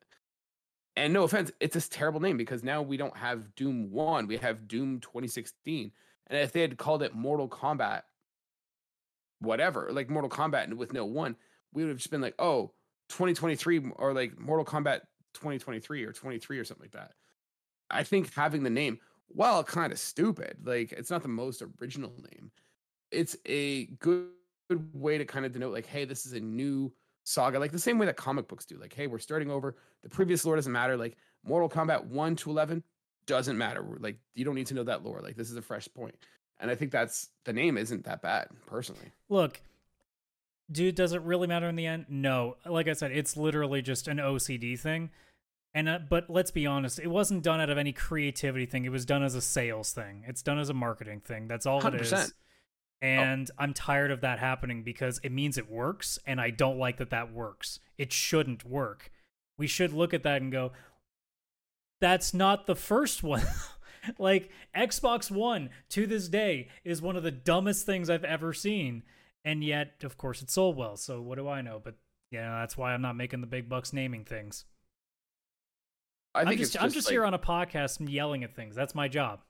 And 0.97 1.13
no 1.13 1.23
offense, 1.23 1.53
it's 1.61 1.77
a 1.77 1.89
terrible 1.89 2.21
name 2.21 2.37
because 2.37 2.65
now 2.65 2.83
we 2.83 2.97
don't 2.97 3.17
have 3.17 3.55
Doom 3.55 3.93
1, 3.93 4.27
we 4.27 4.39
have 4.39 4.67
Doom 4.67 5.01
2016. 5.01 5.93
And 6.27 6.41
if 6.41 6.53
they 6.53 6.63
had 6.63 6.79
called 6.79 7.03
it 7.03 7.15
Mortal 7.15 7.49
Kombat, 7.49 8.03
whatever, 9.39 9.91
like 9.93 10.11
Mortal 10.11 10.31
Kombat 10.31 10.73
with 10.75 10.93
no 10.93 11.05
one, 11.05 11.37
we 11.73 11.85
would 11.85 11.91
have 11.91 11.99
just 11.99 12.11
been 12.11 12.23
like, 12.23 12.35
oh, 12.39 12.73
2023 13.11 13.93
or 13.97 14.15
like 14.15 14.39
Mortal 14.39 14.65
Kombat 14.65 15.03
2023 15.35 16.05
or 16.05 16.13
23 16.13 16.59
or 16.59 16.65
something 16.65 16.85
like 16.85 16.93
that. 16.93 17.13
I 17.91 18.03
think 18.03 18.35
having 18.35 18.65
the 18.65 18.71
name, 18.71 18.99
while 19.29 19.63
kind 19.65 19.93
of 19.93 19.99
stupid, 19.99 20.57
like 20.65 20.93
it's 20.93 21.11
not 21.11 21.23
the 21.23 21.29
most 21.29 21.63
original 21.81 22.13
name, 22.33 22.51
it's 23.11 23.37
a 23.47 23.87
good, 23.99 24.29
good 24.69 24.89
way 24.93 25.19
to 25.19 25.25
kind 25.25 25.47
of 25.47 25.53
denote, 25.53 25.73
like, 25.73 25.87
hey, 25.87 26.05
this 26.05 26.27
is 26.27 26.33
a 26.33 26.41
new 26.41 26.93
saga, 27.25 27.59
like 27.59 27.73
the 27.73 27.79
same 27.79 27.99
way 27.99 28.07
that 28.07 28.17
comic 28.17 28.49
books 28.49 28.65
do. 28.65 28.77
Like, 28.79 28.95
hey, 28.95 29.07
we're 29.07 29.19
starting 29.19 29.51
over. 29.51 29.77
The 30.03 30.09
previous 30.09 30.45
lore 30.45 30.57
doesn't 30.57 30.73
matter. 30.73 30.97
Like 30.97 31.17
Mortal 31.45 31.69
Kombat 31.69 32.05
1 32.07 32.37
to 32.37 32.51
11 32.51 32.83
doesn't 33.27 33.59
matter. 33.59 33.85
Like, 34.01 34.19
you 34.35 34.45
don't 34.45 34.55
need 34.55 34.69
to 34.69 34.75
know 34.75 34.85
that 34.85 35.05
lore. 35.05 35.21
Like, 35.21 35.37
this 35.37 35.51
is 35.51 35.57
a 35.57 35.63
fresh 35.63 35.89
point. 35.95 36.15
And 36.59 36.71
I 36.71 36.75
think 36.75 36.91
that's 36.91 37.29
the 37.45 37.53
name 37.53 37.77
isn't 37.77 38.05
that 38.05 38.23
bad, 38.23 38.49
personally. 38.67 39.13
Look, 39.29 39.61
dude, 40.71 40.95
does 40.95 41.13
it 41.13 41.21
really 41.23 41.47
matter 41.47 41.69
in 41.69 41.77
the 41.77 41.87
end? 41.87 42.07
No. 42.09 42.57
Like 42.65 42.89
I 42.89 42.95
said, 42.95 43.13
it's 43.13 43.37
literally 43.37 43.83
just 43.83 44.09
an 44.09 44.19
OCD 44.19 44.79
thing. 44.79 45.11
And 45.77 45.91
uh, 45.91 45.99
but 46.09 46.31
let's 46.31 46.51
be 46.51 46.67
honest, 46.67 46.99
it 46.99 47.09
wasn't 47.09 47.43
done 47.43 47.61
out 47.61 47.69
of 47.69 47.77
any 47.77 47.93
creativity 47.93 48.65
thing. 48.65 48.87
It 48.87 48.93
was 48.93 49.05
done 49.05 49.23
as 49.23 49.35
a 49.35 49.43
sales 49.43 49.93
thing. 49.93 50.25
It's 50.27 50.41
done 50.41 50.59
as 50.59 50.71
a 50.71 50.75
marketing 50.75 51.21
thing. 51.21 51.49
That's 51.49 51.67
all 51.67 51.83
100%. 51.83 51.95
it 51.95 52.01
is. 52.01 52.35
And 53.03 53.51
oh. 53.51 53.63
I'm 53.63 53.75
tired 53.75 54.11
of 54.11 54.23
that 54.23 54.39
happening 54.39 54.83
because 54.83 55.21
it 55.23 55.33
means 55.33 55.59
it 55.59 55.71
works, 55.71 56.19
and 56.27 56.41
I 56.41 56.49
don't 56.49 56.79
like 56.79 56.97
that 56.97 57.11
that 57.11 57.31
works. 57.31 57.79
It 57.99 58.11
shouldn't 58.11 58.65
work. 58.65 59.13
We 59.59 59.67
should 59.67 59.93
look 59.93 60.15
at 60.15 60.23
that 60.23 60.41
and 60.41 60.51
go, 60.51 60.73
that's 62.01 62.33
not 62.33 62.67
the 62.67 62.75
first 62.75 63.23
one. 63.23 63.43
like 64.19 64.49
Xbox 64.75 65.31
One 65.31 65.69
to 65.91 66.07
this 66.07 66.29
day 66.29 66.69
is 66.85 67.03
one 67.03 67.17
of 67.17 67.23
the 67.23 67.31
dumbest 67.31 67.85
things 67.85 68.09
I've 68.09 68.25
ever 68.25 68.55
seen. 68.55 69.03
And 69.45 69.63
yet, 69.63 70.05
of 70.05 70.17
course, 70.17 70.41
it 70.41 70.51
sold 70.51 70.79
well. 70.79 70.97
So 70.97 71.21
what 71.21 71.37
do 71.37 71.49
I 71.49 71.61
know? 71.61 71.83
But 71.85 71.97
yeah, 72.31 72.61
that's 72.61 72.79
why 72.79 72.95
I'm 72.95 73.03
not 73.03 73.15
making 73.15 73.43
the 73.43 73.47
big 73.47 73.69
bucks 73.69 73.93
naming 73.93 74.25
things. 74.25 74.65
I 76.37 76.41
think 76.41 76.53
I'm 76.53 76.59
just, 76.59 76.73
just 76.75 76.85
I'm 76.85 76.91
just 76.91 77.07
like, 77.09 77.13
here 77.13 77.25
on 77.25 77.35
a 77.35 77.39
podcast 77.39 77.99
yelling 78.09 78.45
at 78.45 78.55
things. 78.55 78.75
That's 78.75 78.95
my 78.95 79.09
job. 79.09 79.41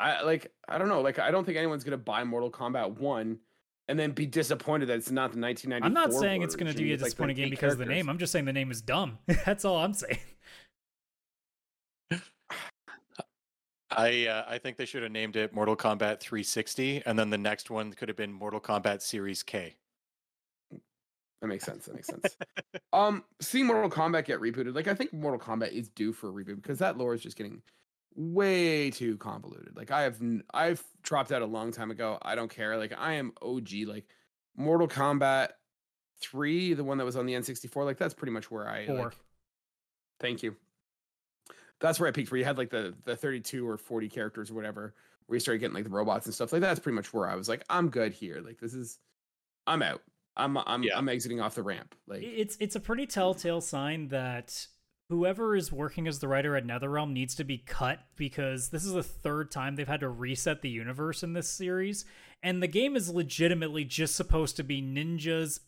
I 0.00 0.22
like 0.22 0.52
I 0.68 0.78
don't 0.78 0.88
know. 0.88 1.00
Like 1.00 1.18
I 1.18 1.30
don't 1.30 1.44
think 1.44 1.58
anyone's 1.58 1.84
gonna 1.84 1.96
buy 1.96 2.24
Mortal 2.24 2.50
Kombat 2.50 2.98
one 2.98 3.38
and 3.88 3.98
then 3.98 4.12
be 4.12 4.26
disappointed 4.26 4.86
that 4.86 4.98
it's 4.98 5.10
not 5.10 5.32
the 5.32 5.40
1994. 5.40 5.86
I'm 5.86 5.94
not 5.94 6.12
saying 6.12 6.42
it's 6.42 6.56
gonna 6.56 6.74
be 6.74 6.92
a 6.92 6.96
disappointing 6.96 7.36
like 7.36 7.44
game 7.44 7.50
because 7.50 7.60
characters. 7.60 7.80
of 7.80 7.88
the 7.88 7.94
name. 7.94 8.08
I'm 8.08 8.18
just 8.18 8.32
saying 8.32 8.44
the 8.44 8.52
name 8.52 8.70
is 8.70 8.82
dumb. 8.82 9.18
That's 9.44 9.64
all 9.64 9.78
I'm 9.78 9.94
saying. 9.94 10.18
I 13.90 14.26
uh, 14.26 14.44
I 14.46 14.58
think 14.58 14.76
they 14.76 14.84
should 14.84 15.02
have 15.02 15.12
named 15.12 15.36
it 15.36 15.54
Mortal 15.54 15.76
Kombat 15.76 16.20
360, 16.20 17.02
and 17.06 17.18
then 17.18 17.30
the 17.30 17.38
next 17.38 17.70
one 17.70 17.92
could 17.92 18.08
have 18.08 18.16
been 18.16 18.32
Mortal 18.32 18.60
Kombat 18.60 19.02
Series 19.02 19.42
K. 19.42 19.76
That 21.40 21.46
makes 21.48 21.64
sense. 21.64 21.86
That 21.86 21.94
makes 21.94 22.06
sense. 22.08 22.36
um, 22.92 23.24
seeing 23.40 23.66
Mortal 23.66 23.90
Kombat 23.90 24.24
get 24.24 24.40
rebooted, 24.40 24.74
like 24.74 24.88
I 24.88 24.94
think 24.94 25.12
Mortal 25.12 25.40
Kombat 25.40 25.72
is 25.72 25.88
due 25.88 26.12
for 26.12 26.28
a 26.28 26.32
reboot 26.32 26.56
because 26.56 26.78
that 26.80 26.98
lore 26.98 27.14
is 27.14 27.22
just 27.22 27.36
getting 27.36 27.62
way 28.16 28.90
too 28.90 29.16
convoluted. 29.18 29.76
Like 29.76 29.90
I 29.90 30.02
have, 30.02 30.18
I've 30.52 30.82
dropped 31.02 31.30
out 31.30 31.42
a 31.42 31.46
long 31.46 31.70
time 31.70 31.90
ago. 31.90 32.18
I 32.22 32.34
don't 32.34 32.50
care. 32.50 32.76
Like 32.76 32.92
I 32.96 33.14
am 33.14 33.32
OG. 33.40 33.68
Like 33.86 34.06
Mortal 34.56 34.88
Kombat 34.88 35.50
three, 36.20 36.74
the 36.74 36.84
one 36.84 36.98
that 36.98 37.04
was 37.04 37.16
on 37.16 37.26
the 37.26 37.34
N64. 37.34 37.84
Like 37.84 37.98
that's 37.98 38.14
pretty 38.14 38.32
much 38.32 38.50
where 38.50 38.68
I. 38.68 38.86
Four. 38.86 38.96
Like, 38.96 39.16
thank 40.20 40.42
you. 40.42 40.56
That's 41.80 42.00
where 42.00 42.08
I 42.08 42.12
peaked. 42.12 42.30
Where 42.32 42.38
you 42.38 42.44
had 42.44 42.58
like 42.58 42.70
the 42.70 42.94
the 43.04 43.14
32 43.16 43.66
or 43.66 43.76
40 43.76 44.08
characters 44.08 44.50
or 44.50 44.54
whatever. 44.54 44.94
Where 45.26 45.36
you 45.36 45.40
started 45.40 45.60
getting 45.60 45.74
like 45.74 45.84
the 45.84 45.90
robots 45.90 46.26
and 46.26 46.34
stuff. 46.34 46.52
Like 46.52 46.62
that's 46.62 46.80
pretty 46.80 46.96
much 46.96 47.12
where 47.12 47.28
I 47.28 47.36
was 47.36 47.48
like, 47.48 47.62
I'm 47.68 47.90
good 47.90 48.12
here. 48.12 48.40
Like 48.44 48.58
this 48.58 48.74
is, 48.74 48.98
I'm 49.66 49.82
out. 49.82 50.02
I'm 50.38 50.56
I'm 50.56 50.82
yeah. 50.82 50.96
I'm 50.96 51.08
exiting 51.08 51.40
off 51.40 51.54
the 51.54 51.62
ramp. 51.62 51.94
Like 52.06 52.22
it's 52.22 52.56
it's 52.60 52.76
a 52.76 52.80
pretty 52.80 53.06
telltale 53.06 53.60
sign 53.60 54.08
that 54.08 54.66
whoever 55.08 55.56
is 55.56 55.72
working 55.72 56.06
as 56.06 56.18
the 56.18 56.28
writer 56.28 56.54
at 56.54 56.66
NetherRealm 56.66 57.12
needs 57.12 57.34
to 57.36 57.44
be 57.44 57.58
cut 57.58 58.00
because 58.16 58.68
this 58.68 58.84
is 58.84 58.92
the 58.92 59.02
third 59.02 59.50
time 59.50 59.74
they've 59.76 59.88
had 59.88 60.00
to 60.00 60.08
reset 60.08 60.62
the 60.62 60.68
universe 60.68 61.22
in 61.22 61.32
this 61.32 61.48
series, 61.48 62.04
and 62.42 62.62
the 62.62 62.68
game 62.68 62.94
is 62.94 63.10
legitimately 63.10 63.84
just 63.84 64.14
supposed 64.14 64.56
to 64.56 64.62
be 64.62 64.82
ninjas 64.82 65.60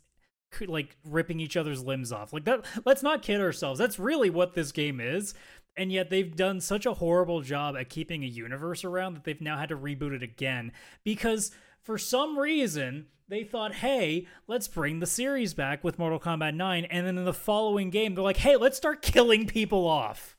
like 0.66 0.96
ripping 1.04 1.40
each 1.40 1.56
other's 1.56 1.82
limbs 1.82 2.12
off. 2.12 2.32
Like 2.32 2.44
that 2.44 2.64
let's 2.84 3.02
not 3.02 3.22
kid 3.22 3.40
ourselves. 3.40 3.78
That's 3.78 3.98
really 3.98 4.30
what 4.30 4.54
this 4.54 4.72
game 4.72 5.00
is. 5.00 5.34
And 5.76 5.92
yet 5.92 6.10
they've 6.10 6.34
done 6.34 6.60
such 6.60 6.84
a 6.84 6.94
horrible 6.94 7.42
job 7.42 7.76
at 7.76 7.88
keeping 7.88 8.24
a 8.24 8.26
universe 8.26 8.84
around 8.84 9.14
that 9.14 9.24
they've 9.24 9.40
now 9.40 9.56
had 9.56 9.68
to 9.68 9.76
reboot 9.76 10.12
it 10.12 10.22
again 10.22 10.72
because 11.04 11.52
for 11.82 11.98
some 11.98 12.38
reason 12.38 13.06
they 13.30 13.44
thought, 13.44 13.74
hey, 13.74 14.26
let's 14.48 14.68
bring 14.68 14.98
the 14.98 15.06
series 15.06 15.54
back 15.54 15.84
with 15.84 15.98
Mortal 15.98 16.18
Kombat 16.18 16.54
9. 16.54 16.84
And 16.86 17.06
then 17.06 17.16
in 17.16 17.24
the 17.24 17.32
following 17.32 17.90
game, 17.90 18.14
they're 18.14 18.24
like, 18.24 18.36
hey, 18.36 18.56
let's 18.56 18.76
start 18.76 19.02
killing 19.02 19.46
people 19.46 19.86
off. 19.86 20.36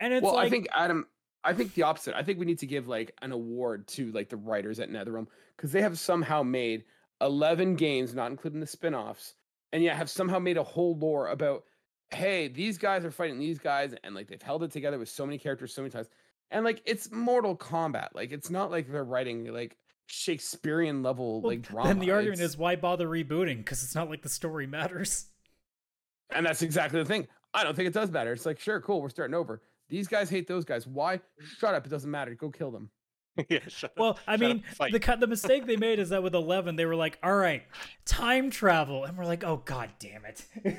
And 0.00 0.14
it's 0.14 0.22
well, 0.22 0.34
like, 0.34 0.46
I 0.46 0.50
think 0.50 0.68
Adam, 0.74 1.06
I 1.42 1.52
think 1.52 1.74
the 1.74 1.82
opposite. 1.82 2.14
I 2.16 2.22
think 2.22 2.38
we 2.38 2.46
need 2.46 2.60
to 2.60 2.66
give 2.66 2.88
like 2.88 3.14
an 3.20 3.32
award 3.32 3.86
to 3.88 4.10
like 4.12 4.28
the 4.28 4.36
writers 4.36 4.80
at 4.80 4.90
NetherRealm 4.90 5.26
because 5.56 5.72
they 5.72 5.82
have 5.82 5.98
somehow 5.98 6.42
made 6.42 6.84
11 7.20 7.76
games, 7.76 8.14
not 8.14 8.30
including 8.30 8.60
the 8.60 8.66
spin-offs, 8.66 9.34
and 9.72 9.82
yet 9.82 9.96
have 9.96 10.10
somehow 10.10 10.38
made 10.38 10.56
a 10.56 10.62
whole 10.62 10.96
lore 10.96 11.28
about, 11.28 11.64
hey, 12.10 12.48
these 12.48 12.78
guys 12.78 13.04
are 13.04 13.10
fighting 13.10 13.38
these 13.38 13.58
guys, 13.58 13.94
and 14.04 14.14
like 14.14 14.28
they've 14.28 14.42
held 14.42 14.62
it 14.62 14.70
together 14.70 14.98
with 14.98 15.08
so 15.08 15.26
many 15.26 15.38
characters 15.38 15.74
so 15.74 15.82
many 15.82 15.90
times. 15.90 16.08
And 16.50 16.64
like 16.64 16.82
it's 16.84 17.10
Mortal 17.10 17.56
Kombat. 17.56 18.08
Like 18.14 18.30
it's 18.30 18.50
not 18.50 18.70
like 18.70 18.90
they're 18.90 19.04
writing 19.04 19.52
like 19.52 19.76
Shakespearean 20.06 21.02
level 21.02 21.40
well, 21.40 21.52
like 21.52 21.62
drama. 21.62 21.88
Then 21.88 21.98
the 21.98 22.10
argument 22.10 22.40
it's... 22.40 22.54
is 22.54 22.58
why 22.58 22.76
bother 22.76 23.08
rebooting? 23.08 23.58
Because 23.58 23.82
it's 23.82 23.94
not 23.94 24.10
like 24.10 24.22
the 24.22 24.28
story 24.28 24.66
matters. 24.66 25.26
And 26.30 26.44
that's 26.44 26.62
exactly 26.62 27.00
the 27.00 27.06
thing. 27.06 27.28
I 27.52 27.62
don't 27.62 27.76
think 27.76 27.86
it 27.86 27.94
does 27.94 28.10
matter. 28.10 28.32
It's 28.32 28.46
like, 28.46 28.58
sure, 28.58 28.80
cool, 28.80 29.00
we're 29.00 29.08
starting 29.08 29.34
over. 29.34 29.62
These 29.88 30.08
guys 30.08 30.30
hate 30.30 30.48
those 30.48 30.64
guys. 30.64 30.86
Why? 30.86 31.20
Shut 31.58 31.74
up. 31.74 31.86
It 31.86 31.90
doesn't 31.90 32.10
matter. 32.10 32.34
Go 32.34 32.50
kill 32.50 32.70
them. 32.70 32.90
yeah, 33.48 33.58
well, 33.96 34.18
I 34.28 34.36
mean, 34.36 34.62
up, 34.78 34.90
the 34.92 35.16
the 35.18 35.26
mistake 35.26 35.66
they 35.66 35.76
made 35.76 35.98
is 35.98 36.10
that 36.10 36.22
with 36.22 36.36
Eleven, 36.36 36.76
they 36.76 36.86
were 36.86 36.94
like, 36.94 37.18
"All 37.20 37.34
right, 37.34 37.64
time 38.04 38.48
travel," 38.48 39.02
and 39.02 39.18
we're 39.18 39.24
like, 39.24 39.42
"Oh 39.42 39.56
god 39.64 39.90
damn 39.98 40.24
it!" 40.24 40.46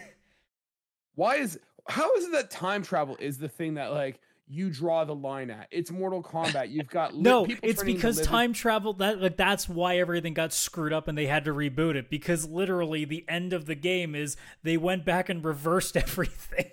Why 1.15 1.35
is 1.35 1.59
how 1.87 2.13
is 2.15 2.25
it 2.25 2.31
that 2.31 2.49
time 2.49 2.81
travel 2.81 3.17
is 3.19 3.37
the 3.37 3.49
thing 3.49 3.73
that 3.73 3.91
like 3.91 4.21
you 4.47 4.69
draw 4.69 5.03
the 5.05 5.15
line 5.15 5.49
at. 5.49 5.67
It's 5.71 5.89
Mortal 5.89 6.21
Kombat. 6.21 6.71
You've 6.71 6.89
got 6.89 7.15
no. 7.15 7.47
It's 7.63 7.83
because 7.83 8.21
time 8.21 8.53
travel. 8.53 8.93
That 8.93 9.21
like 9.21 9.37
that's 9.37 9.67
why 9.67 9.97
everything 9.97 10.33
got 10.33 10.53
screwed 10.53 10.93
up 10.93 11.07
and 11.07 11.17
they 11.17 11.27
had 11.27 11.45
to 11.45 11.53
reboot 11.53 11.95
it. 11.95 12.09
Because 12.09 12.47
literally, 12.47 13.05
the 13.05 13.25
end 13.27 13.53
of 13.53 13.65
the 13.65 13.75
game 13.75 14.15
is 14.15 14.37
they 14.63 14.77
went 14.77 15.05
back 15.05 15.29
and 15.29 15.43
reversed 15.43 15.97
everything. 15.97 16.71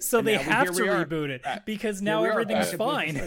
so 0.00 0.18
and 0.18 0.26
they 0.28 0.36
have 0.36 0.66
to 0.74 0.82
reboot 0.82 1.28
it 1.28 1.42
because 1.64 2.02
now 2.02 2.24
everything's 2.24 2.72
fine. 2.72 3.20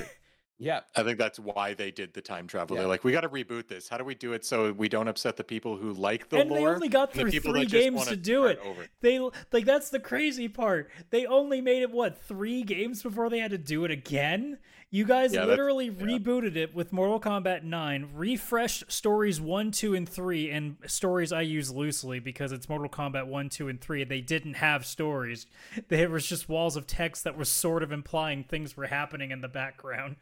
Yeah. 0.58 0.82
I 0.96 1.04
think 1.04 1.18
that's 1.18 1.38
why 1.38 1.74
they 1.74 1.92
did 1.92 2.14
the 2.14 2.22
time 2.22 2.48
travel. 2.48 2.76
Yeah. 2.76 2.84
They're 2.84 2.90
like, 2.90 3.04
we 3.04 3.12
got 3.12 3.22
to 3.22 3.30
reboot 3.30 3.68
this. 3.68 3.90
How 3.90 3.98
do 3.98 4.06
we 4.06 4.16
do 4.16 4.34
it 4.34 4.46
so 4.46 4.72
we 4.72 4.88
don't 4.88 5.08
upset 5.08 5.36
the 5.36 5.44
people 5.44 5.76
who 5.76 5.92
like 5.94 6.30
the 6.30 6.38
and 6.38 6.50
lore? 6.50 6.60
they 6.60 6.66
only 6.66 6.88
got 6.88 7.12
through 7.12 7.32
three 7.32 7.66
games 7.66 8.06
to 8.06 8.16
do 8.16 8.46
it. 8.46 8.60
Over. 8.64 8.88
They 9.02 9.20
like 9.52 9.66
that's 9.66 9.90
the 9.90 10.00
crazy 10.00 10.48
part. 10.48 10.90
They 11.10 11.26
only 11.26 11.62
made 11.62 11.82
it 11.82 11.92
what 11.92 12.18
three 12.18 12.64
games 12.64 13.04
before 13.04 13.30
they 13.30 13.40
had 13.40 13.52
to 13.52 13.58
do 13.58 13.84
it 13.84 13.92
again. 13.92 14.60
You 14.92 15.04
guys 15.04 15.34
yeah, 15.34 15.44
literally 15.44 15.88
yeah. 15.88 16.06
rebooted 16.06 16.56
it 16.56 16.74
with 16.74 16.94
Mortal 16.94 17.20
Kombat 17.20 17.64
9, 17.64 18.12
refreshed 18.14 18.90
stories 18.90 19.42
1, 19.42 19.72
2, 19.72 19.94
and 19.94 20.08
3, 20.08 20.52
and 20.52 20.78
stories 20.86 21.34
I 21.34 21.42
use 21.42 21.70
loosely 21.70 22.20
because 22.20 22.54
it's 22.54 22.70
Mortal 22.70 22.88
Kombat 22.88 23.28
1, 23.28 23.50
2, 23.50 23.68
and 23.68 23.82
3. 23.82 24.06
They 24.06 24.22
didn't 24.22 24.54
have 24.54 24.86
stories. 24.86 25.48
There 25.90 26.10
was 26.10 26.26
just 26.26 26.48
walls 26.48 26.78
of 26.78 26.88
text 26.88 27.26
that 27.26 27.38
were 27.38 27.44
sort 27.44 27.84
of 27.84 27.92
implying 27.92 28.46
things 28.46 28.78
were 28.78 28.88
happening 28.88 29.32
in 29.32 29.42
the 29.42 29.50
background. 29.50 30.16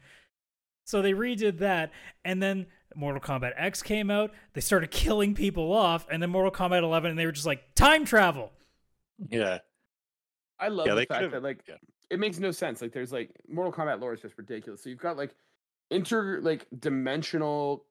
So 0.84 1.02
they 1.02 1.12
redid 1.12 1.58
that, 1.58 1.92
and 2.24 2.42
then 2.42 2.66
Mortal 2.94 3.20
Kombat 3.20 3.52
X 3.56 3.82
came 3.82 4.10
out. 4.10 4.32
They 4.52 4.60
started 4.60 4.90
killing 4.90 5.34
people 5.34 5.72
off, 5.72 6.06
and 6.10 6.22
then 6.22 6.30
Mortal 6.30 6.52
Kombat 6.52 6.82
11, 6.82 7.10
and 7.10 7.18
they 7.18 7.26
were 7.26 7.32
just 7.32 7.46
like 7.46 7.74
time 7.74 8.04
travel. 8.04 8.52
Yeah. 9.30 9.58
I 10.58 10.68
love 10.68 10.86
Yeah, 10.86 10.94
the 10.94 11.06
fact 11.06 11.32
that 11.32 11.42
like 11.42 11.60
yeah. 11.68 11.74
it 12.10 12.18
makes 12.20 12.38
no 12.38 12.50
sense. 12.50 12.80
Like 12.80 12.92
there's 12.92 13.12
like 13.12 13.30
Mortal 13.48 13.72
Kombat 13.72 14.00
lore 14.00 14.14
is 14.14 14.20
just 14.20 14.38
ridiculous. 14.38 14.82
So 14.82 14.88
you've 14.90 14.98
got 15.00 15.16
like 15.16 15.34
inter 15.90 16.40
like 16.40 16.66
dimensional 16.78 17.86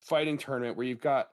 fighting 0.00 0.38
tournament 0.38 0.76
where 0.76 0.86
you've 0.86 1.00
got 1.00 1.30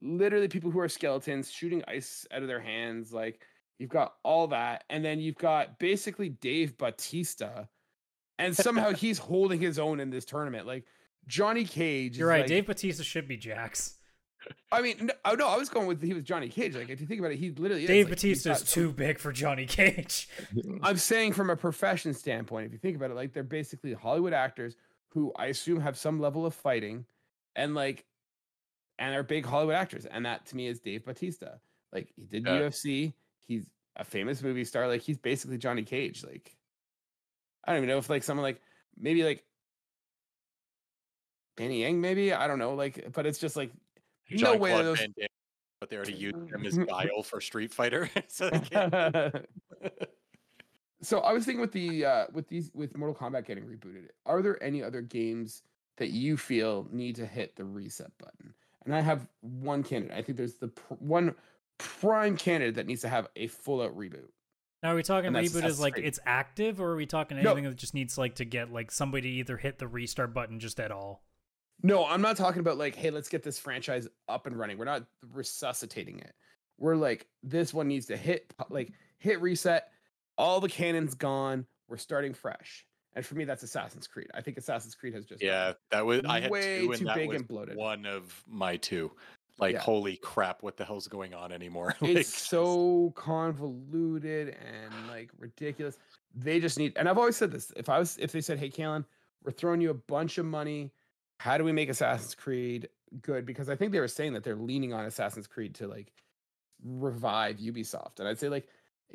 literally 0.00 0.48
people 0.48 0.70
who 0.70 0.80
are 0.80 0.88
skeletons 0.88 1.50
shooting 1.50 1.82
ice 1.88 2.26
out 2.30 2.42
of 2.42 2.48
their 2.48 2.60
hands. 2.60 3.12
Like 3.12 3.40
you've 3.78 3.90
got 3.90 4.14
all 4.22 4.46
that, 4.48 4.84
and 4.90 5.04
then 5.04 5.18
you've 5.20 5.38
got 5.38 5.78
basically 5.78 6.28
Dave 6.28 6.76
Batista, 6.76 7.64
and 8.38 8.56
somehow 8.56 8.92
he's 8.92 9.18
holding 9.18 9.60
his 9.60 9.78
own 9.78 10.00
in 10.00 10.10
this 10.10 10.24
tournament. 10.24 10.66
Like 10.66 10.84
Johnny 11.26 11.64
Cage. 11.64 12.18
You're 12.18 12.28
right. 12.28 12.40
like- 12.40 12.48
Dave 12.48 12.66
Batista 12.66 13.02
should 13.02 13.28
be 13.28 13.36
Jax. 13.36 13.94
I 14.70 14.80
mean, 14.80 14.96
no, 15.00 15.14
oh, 15.24 15.34
no, 15.34 15.48
I 15.48 15.56
was 15.56 15.68
going 15.68 15.86
with 15.86 16.02
he 16.02 16.14
was 16.14 16.22
Johnny 16.22 16.48
Cage. 16.48 16.74
Like 16.74 16.88
if 16.88 17.00
you 17.00 17.06
think 17.06 17.20
about 17.20 17.32
it, 17.32 17.38
he 17.38 17.50
literally 17.50 17.82
is, 17.82 17.88
Dave 17.88 18.06
like, 18.06 18.10
Batista 18.16 18.52
is 18.52 18.60
got 18.60 18.68
too 18.68 18.92
big 18.92 19.18
for 19.18 19.32
Johnny 19.32 19.66
Cage. 19.66 20.28
I'm 20.82 20.96
saying 20.96 21.32
from 21.32 21.50
a 21.50 21.56
profession 21.56 22.14
standpoint, 22.14 22.66
if 22.66 22.72
you 22.72 22.78
think 22.78 22.96
about 22.96 23.10
it, 23.10 23.14
like 23.14 23.32
they're 23.32 23.42
basically 23.42 23.92
Hollywood 23.92 24.32
actors 24.32 24.76
who 25.10 25.32
I 25.36 25.46
assume 25.46 25.80
have 25.80 25.98
some 25.98 26.20
level 26.20 26.46
of 26.46 26.54
fighting 26.54 27.04
and 27.56 27.74
like 27.74 28.04
and 28.98 29.14
are 29.14 29.22
big 29.22 29.44
Hollywood 29.44 29.74
actors. 29.74 30.06
And 30.06 30.24
that 30.26 30.46
to 30.46 30.56
me 30.56 30.66
is 30.66 30.80
Dave 30.80 31.04
Batista. 31.04 31.56
Like 31.92 32.12
he 32.16 32.24
did 32.24 32.46
Yeah. 32.46 32.60
UFC, 32.60 33.14
he's 33.46 33.66
a 33.96 34.04
famous 34.04 34.42
movie 34.42 34.64
star, 34.64 34.86
like 34.88 35.02
he's 35.02 35.18
basically 35.18 35.58
Johnny 35.58 35.82
Cage. 35.82 36.24
Like 36.24 36.56
I 37.64 37.72
don't 37.72 37.78
even 37.78 37.88
know 37.88 37.98
if 37.98 38.08
like 38.08 38.22
someone 38.22 38.42
like 38.42 38.60
maybe 38.96 39.24
like 39.24 39.44
Donnie 41.56 41.82
Yen, 41.82 42.00
maybe. 42.00 42.32
I 42.32 42.46
don't 42.46 42.58
know, 42.58 42.74
like, 42.74 43.12
but 43.12 43.26
it's 43.26 43.38
just 43.38 43.56
like 43.56 43.72
no 44.30 44.52
Jean 44.52 44.60
way 44.60 44.70
Claude 44.70 44.84
those 44.84 45.06
but 45.80 45.90
they 45.90 45.96
already 45.96 46.14
used 46.14 46.52
him 46.52 46.66
as 46.66 46.78
Guile 46.88 47.22
for 47.22 47.40
Street 47.40 47.72
Fighter. 47.72 48.10
so 48.28 48.50
they 48.50 48.58
can't. 48.58 48.92
so 51.02 51.20
I 51.20 51.32
was 51.32 51.44
thinking 51.44 51.60
with 51.60 51.72
the 51.72 52.04
uh 52.04 52.26
with 52.32 52.48
these 52.48 52.70
with 52.74 52.96
Mortal 52.96 53.14
Kombat 53.14 53.46
getting 53.46 53.64
rebooted, 53.64 54.08
are 54.26 54.42
there 54.42 54.62
any 54.62 54.82
other 54.82 55.02
games 55.02 55.62
that 55.96 56.10
you 56.10 56.36
feel 56.36 56.86
need 56.90 57.16
to 57.16 57.26
hit 57.26 57.56
the 57.56 57.64
reset 57.64 58.10
button? 58.18 58.54
And 58.84 58.94
I 58.94 59.00
have 59.00 59.28
one 59.40 59.82
candidate. 59.82 60.16
I 60.16 60.22
think 60.22 60.38
there's 60.38 60.54
the 60.54 60.68
pr- 60.68 60.94
one 60.94 61.34
prime 61.78 62.36
candidate 62.36 62.74
that 62.76 62.86
needs 62.86 63.02
to 63.02 63.08
have 63.08 63.28
a 63.36 63.46
full 63.48 63.82
out 63.82 63.96
reboot. 63.96 64.30
Now, 64.82 64.92
are 64.92 64.94
we 64.96 65.02
talking 65.02 65.28
And 65.28 65.36
that's 65.36 65.48
reboot 65.48 65.56
as 65.56 65.56
Assassin's 65.56 65.80
like 65.80 65.94
Creed. 65.94 66.06
it's 66.06 66.20
active, 66.24 66.80
or 66.80 66.92
are 66.92 66.96
we 66.96 67.06
talking 67.06 67.42
No. 67.42 67.50
anything 67.50 67.64
that 67.64 67.76
just 67.76 67.94
needs 67.94 68.16
like 68.16 68.36
to 68.36 68.44
get 68.44 68.72
like 68.72 68.90
somebody 68.90 69.22
to 69.22 69.36
either 69.38 69.56
hit 69.56 69.78
the 69.78 69.88
restart 69.88 70.32
button 70.32 70.60
just 70.60 70.78
at 70.78 70.92
all? 70.92 71.24
No, 71.82 72.04
I'm 72.06 72.20
not 72.22 72.36
talking 72.36 72.60
about 72.60 72.76
like, 72.78 72.94
hey, 72.94 73.10
let's 73.10 73.28
get 73.28 73.42
this 73.42 73.58
franchise 73.58 74.08
up 74.28 74.46
and 74.46 74.56
running. 74.58 74.78
We're 74.78 74.84
not 74.84 75.04
resuscitating 75.32 76.18
it. 76.20 76.32
We're 76.78 76.96
like, 76.96 77.26
this 77.42 77.74
one 77.74 77.88
needs 77.88 78.06
to 78.06 78.16
hit 78.16 78.52
like 78.70 78.92
hit 79.18 79.40
reset. 79.40 79.88
All 80.36 80.60
the 80.60 80.68
canon's 80.68 81.14
gone. 81.14 81.66
We're 81.88 81.96
starting 81.96 82.34
fresh. 82.34 82.84
And 83.14 83.24
for 83.26 83.34
me, 83.34 83.44
that's 83.44 83.64
Assassin's 83.64 84.06
Creed. 84.06 84.28
I 84.34 84.42
think 84.42 84.58
Assassin's 84.58 84.94
Creed 84.94 85.14
has 85.14 85.24
just 85.24 85.42
yeah, 85.42 85.72
that 85.90 86.04
was 86.06 86.20
I 86.28 86.40
had 86.40 86.50
way 86.52 86.80
two, 86.82 86.90
and 86.92 86.98
too 87.00 87.04
that 87.06 87.16
big 87.16 87.28
was 87.28 87.36
and 87.38 87.48
bloated. 87.48 87.76
one 87.76 88.06
of 88.06 88.44
my 88.46 88.76
two. 88.76 89.10
Like, 89.58 89.74
Yeah. 89.74 89.80
holy 89.80 90.16
crap, 90.16 90.62
what 90.62 90.76
the 90.76 90.84
hell's 90.84 91.08
going 91.08 91.34
on 91.34 91.52
anymore? 91.52 91.94
It's 92.02 92.32
so 92.32 93.12
convoluted 93.16 94.56
and 94.64 95.08
like 95.08 95.30
ridiculous. 95.38 95.98
They 96.34 96.60
just 96.60 96.78
need, 96.78 96.96
and 96.96 97.08
I've 97.08 97.18
always 97.18 97.36
said 97.36 97.50
this. 97.50 97.72
If 97.76 97.88
I 97.88 97.98
was, 97.98 98.16
if 98.18 98.32
they 98.32 98.40
said, 98.40 98.58
"Hey, 98.58 98.70
Kaylan, 98.70 99.04
we're 99.42 99.52
throwing 99.52 99.80
you 99.80 99.90
a 99.90 99.94
bunch 99.94 100.38
of 100.38 100.46
money. 100.46 100.92
How 101.40 101.58
do 101.58 101.64
we 101.64 101.72
make 101.72 101.88
Assassin's 101.88 102.34
Creed 102.34 102.88
good?" 103.22 103.44
Because 103.46 103.68
I 103.68 103.74
think 103.76 103.92
they 103.92 104.00
were 104.00 104.08
saying 104.08 104.34
that 104.34 104.44
they're 104.44 104.54
leaning 104.54 104.92
on 104.92 105.04
Assassin's 105.06 105.46
Creed 105.46 105.74
to 105.76 105.88
like 105.88 106.12
revive 106.84 107.56
Ubisoft, 107.56 108.20
and 108.20 108.28
I'd 108.28 108.38
say 108.38 108.48
like 108.48 108.68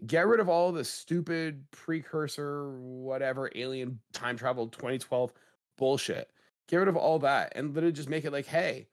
get 0.07 0.25
rid 0.27 0.39
of 0.39 0.49
all 0.49 0.71
the 0.71 0.83
stupid 0.83 1.63
precursor, 1.71 2.71
whatever 2.79 3.51
alien 3.55 3.99
time 4.11 4.35
travel 4.35 4.67
2012 4.67 5.31
bullshit. 5.77 6.31
Get 6.67 6.77
rid 6.77 6.87
of 6.87 6.97
all 6.97 7.19
that 7.19 7.53
and 7.55 7.73
literally 7.75 7.93
just 7.93 8.09
make 8.09 8.25
it 8.25 8.31
like, 8.31 8.47
hey, 8.47 8.87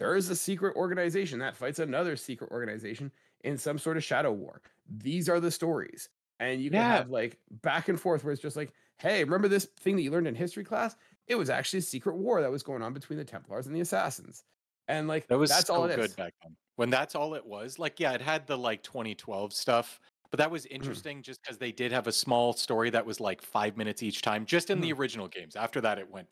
there 0.00 0.16
is 0.16 0.30
a 0.30 0.34
secret 0.36 0.74
organization 0.76 1.38
that 1.40 1.54
fights 1.54 1.78
another 1.78 2.16
secret 2.16 2.50
organization 2.50 3.12
in 3.44 3.58
some 3.58 3.78
sort 3.78 3.98
of 3.98 4.02
shadow 4.02 4.32
war. 4.32 4.62
These 4.88 5.28
are 5.28 5.40
the 5.40 5.50
stories. 5.50 6.08
And 6.40 6.62
you 6.62 6.70
can 6.70 6.80
Yeah. 6.80 6.96
have 6.96 7.10
like 7.10 7.38
back 7.50 7.88
and 7.90 8.00
forth 8.00 8.24
where 8.24 8.32
it's 8.32 8.40
just 8.42 8.56
like, 8.56 8.72
hey, 8.98 9.22
remember 9.22 9.46
this 9.46 9.66
thing 9.78 9.96
that 9.96 10.02
you 10.02 10.10
learned 10.10 10.26
in 10.26 10.34
history 10.34 10.64
class? 10.64 10.96
It 11.26 11.34
was 11.34 11.50
actually 11.50 11.80
a 11.80 11.82
secret 11.82 12.16
war 12.16 12.40
that 12.40 12.50
was 12.50 12.62
going 12.62 12.82
on 12.82 12.94
between 12.94 13.18
the 13.18 13.24
Templars 13.26 13.66
and 13.66 13.76
the 13.76 13.80
Assassins. 13.82 14.42
And 14.88 15.06
like 15.06 15.28
That 15.28 15.38
was 15.38 15.50
that's 15.50 15.66
so 15.66 15.74
all 15.74 15.84
it 15.84 15.96
good 15.96 16.06
is. 16.06 16.16
back 16.16 16.32
then. 16.42 16.56
When 16.76 16.88
that's 16.88 17.14
all 17.14 17.34
it 17.34 17.44
was, 17.44 17.78
like, 17.78 18.00
yeah, 18.00 18.12
it 18.14 18.22
had 18.22 18.46
the 18.46 18.56
like 18.56 18.82
2012 18.82 19.52
stuff, 19.52 20.00
but 20.30 20.38
that 20.38 20.50
was 20.50 20.64
interesting 20.66 21.20
just 21.22 21.42
because 21.42 21.58
they 21.58 21.72
did 21.72 21.92
have 21.92 22.06
a 22.06 22.12
small 22.12 22.54
story 22.54 22.88
that 22.88 23.04
was 23.04 23.20
like 23.20 23.42
five 23.42 23.76
minutes 23.76 24.02
each 24.02 24.22
time, 24.22 24.46
just 24.46 24.70
in 24.70 24.80
the 24.80 24.90
original 24.94 25.28
games. 25.28 25.56
After 25.56 25.82
that, 25.82 25.98
it 25.98 26.10
went. 26.10 26.28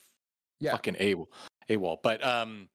Yeah. 0.59 0.73
fucking 0.73 0.95
AWOL. 0.95 1.29
AWOL. 1.69 1.99
But 2.03 2.25
um, 2.25 2.71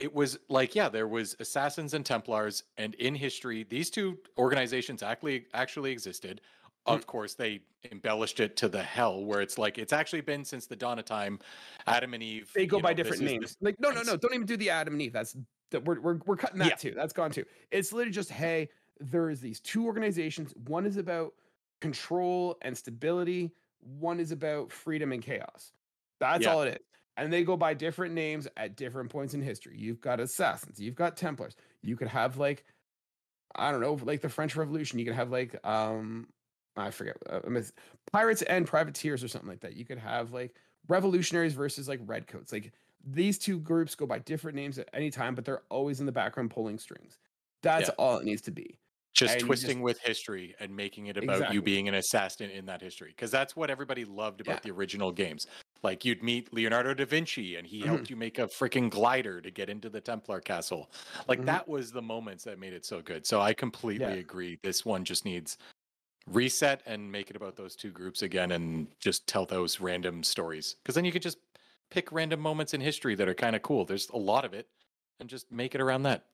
it 0.00 0.14
was 0.14 0.38
like, 0.48 0.74
yeah, 0.74 0.88
there 0.88 1.06
was 1.06 1.36
Assassins 1.38 1.94
and 1.94 2.04
Templars, 2.04 2.64
and 2.78 2.94
in 2.94 3.14
history, 3.14 3.64
these 3.68 3.90
two 3.90 4.18
organizations 4.38 5.02
actually 5.02 5.46
actually 5.54 5.92
existed. 5.92 6.40
Mm. 6.86 6.94
Of 6.96 7.06
course, 7.06 7.34
they 7.34 7.60
embellished 7.92 8.40
it 8.40 8.56
to 8.56 8.68
the 8.68 8.82
hell, 8.82 9.24
where 9.24 9.42
it's 9.42 9.58
like 9.58 9.76
it's 9.78 9.92
actually 9.92 10.22
been 10.22 10.44
since 10.44 10.66
the 10.66 10.76
dawn 10.76 10.98
of 10.98 11.04
time. 11.04 11.38
Adam 11.86 12.14
and 12.14 12.22
Eve. 12.22 12.50
They 12.54 12.66
go 12.66 12.80
by 12.80 12.90
know, 12.90 12.94
different 12.96 13.22
names. 13.22 13.56
Like, 13.60 13.78
no, 13.78 13.90
no, 13.90 14.02
no, 14.02 14.16
don't 14.16 14.34
even 14.34 14.46
do 14.46 14.56
the 14.56 14.70
Adam 14.70 14.94
and 14.94 15.02
Eve. 15.02 15.12
That's 15.12 15.36
that 15.70 15.84
we're 15.84 16.00
we're 16.00 16.18
we're 16.24 16.36
cutting 16.36 16.58
that 16.58 16.68
Yeah. 16.68 16.74
too. 16.76 16.92
That's 16.96 17.12
gone 17.12 17.30
too. 17.30 17.44
It's 17.70 17.92
literally 17.92 18.12
just, 18.12 18.30
hey, 18.30 18.70
there 18.98 19.28
is 19.28 19.40
these 19.40 19.60
two 19.60 19.84
organizations. 19.86 20.54
One 20.66 20.86
is 20.86 20.96
about 20.96 21.34
control 21.80 22.56
and 22.62 22.76
stability. 22.76 23.52
One 23.80 24.18
is 24.18 24.32
about 24.32 24.72
freedom 24.72 25.12
and 25.12 25.22
chaos. 25.22 25.72
That's 26.18 26.44
Yeah. 26.44 26.52
all 26.52 26.62
it 26.62 26.74
is. 26.74 26.86
And 27.20 27.30
they 27.30 27.44
go 27.44 27.54
by 27.54 27.74
different 27.74 28.14
names 28.14 28.48
at 28.56 28.76
different 28.76 29.10
points 29.10 29.34
in 29.34 29.42
history. 29.42 29.76
You've 29.76 30.00
got 30.00 30.20
assassins, 30.20 30.80
you've 30.80 30.94
got 30.94 31.18
Templars. 31.18 31.54
You 31.82 31.94
could 31.94 32.08
have 32.08 32.38
like, 32.38 32.64
I 33.56 33.70
don't 33.70 33.82
know, 33.82 33.98
like 34.02 34.22
the 34.22 34.28
French 34.30 34.56
Revolution. 34.56 34.98
You 34.98 35.04
could 35.04 35.14
have 35.14 35.30
like, 35.30 35.54
um, 35.66 36.28
I 36.76 36.90
forget, 36.90 37.18
uh, 37.28 37.40
pirates 38.10 38.40
and 38.42 38.66
privateers 38.66 39.22
or 39.22 39.28
something 39.28 39.50
like 39.50 39.60
that. 39.60 39.76
You 39.76 39.84
could 39.84 39.98
have 39.98 40.32
like 40.32 40.54
revolutionaries 40.88 41.52
versus 41.52 41.88
like 41.88 42.00
redcoats. 42.06 42.52
Like 42.52 42.72
these 43.06 43.38
two 43.38 43.58
groups 43.60 43.94
go 43.94 44.06
by 44.06 44.20
different 44.20 44.56
names 44.56 44.78
at 44.78 44.88
any 44.94 45.10
time, 45.10 45.34
but 45.34 45.44
they're 45.44 45.62
always 45.68 46.00
in 46.00 46.06
the 46.06 46.12
background 46.12 46.50
pulling 46.50 46.78
strings. 46.78 47.18
That's 47.62 47.88
Yeah. 47.88 47.94
all 47.98 48.16
it 48.16 48.24
needs 48.24 48.40
to 48.42 48.50
be. 48.50 48.78
just 49.12 49.34
and 49.34 49.42
twisting 49.44 49.78
just- 49.78 49.82
with 49.82 50.00
history 50.00 50.54
and 50.60 50.74
making 50.74 51.08
it 51.08 51.16
about 51.16 51.34
Exactly. 51.34 51.54
you 51.56 51.60
being 51.60 51.88
an 51.88 51.94
assassin 51.94 52.48
in 52.48 52.64
that 52.66 52.80
history 52.80 53.08
because 53.08 53.30
that's 53.32 53.56
what 53.56 53.68
everybody 53.68 54.04
loved 54.04 54.40
about 54.40 54.64
Yeah. 54.64 54.70
the 54.70 54.70
original 54.70 55.10
games 55.10 55.48
like 55.82 56.04
you'd 56.04 56.22
meet 56.22 56.52
leonardo 56.52 56.94
da 56.94 57.04
vinci 57.06 57.56
and 57.56 57.66
he 57.66 57.84
Mhm. 57.84 57.84
helped 57.84 58.10
you 58.10 58.16
make 58.16 58.38
a 58.38 58.46
freaking 58.46 58.90
glider 58.90 59.40
to 59.40 59.50
get 59.50 59.70
into 59.70 59.88
the 59.90 60.00
templar 60.00 60.40
castle 60.40 60.90
like 61.28 61.44
Mhm. 61.44 61.46
that 61.46 61.66
was 61.68 61.92
the 61.92 62.02
moments 62.02 62.44
that 62.44 62.58
made 62.58 62.72
it 62.72 62.84
so 62.84 63.02
good 63.02 63.26
so 63.26 63.40
i 63.40 63.52
completely 63.54 64.16
Yeah. 64.16 64.18
agree 64.18 64.58
this 64.62 64.84
one 64.84 65.04
just 65.04 65.24
needs 65.24 65.58
reset 66.26 66.82
and 66.86 67.10
make 67.10 67.30
it 67.30 67.36
about 67.36 67.56
those 67.56 67.76
two 67.76 67.90
groups 67.90 68.22
again 68.22 68.52
and 68.52 68.88
just 69.00 69.26
tell 69.26 69.46
those 69.46 69.80
random 69.80 70.22
stories 70.22 70.76
because 70.82 70.94
then 70.94 71.04
you 71.04 71.12
could 71.12 71.22
just 71.22 71.38
pick 71.90 72.12
random 72.12 72.40
moments 72.40 72.74
in 72.74 72.80
history 72.80 73.14
that 73.14 73.28
are 73.28 73.34
kind 73.34 73.56
of 73.56 73.62
cool 73.62 73.84
there's 73.84 74.08
a 74.10 74.16
lot 74.16 74.44
of 74.44 74.54
it 74.54 74.68
and 75.20 75.28
just 75.30 75.50
make 75.52 75.74
it 75.74 75.80
around 75.80 76.02
that 76.04 76.26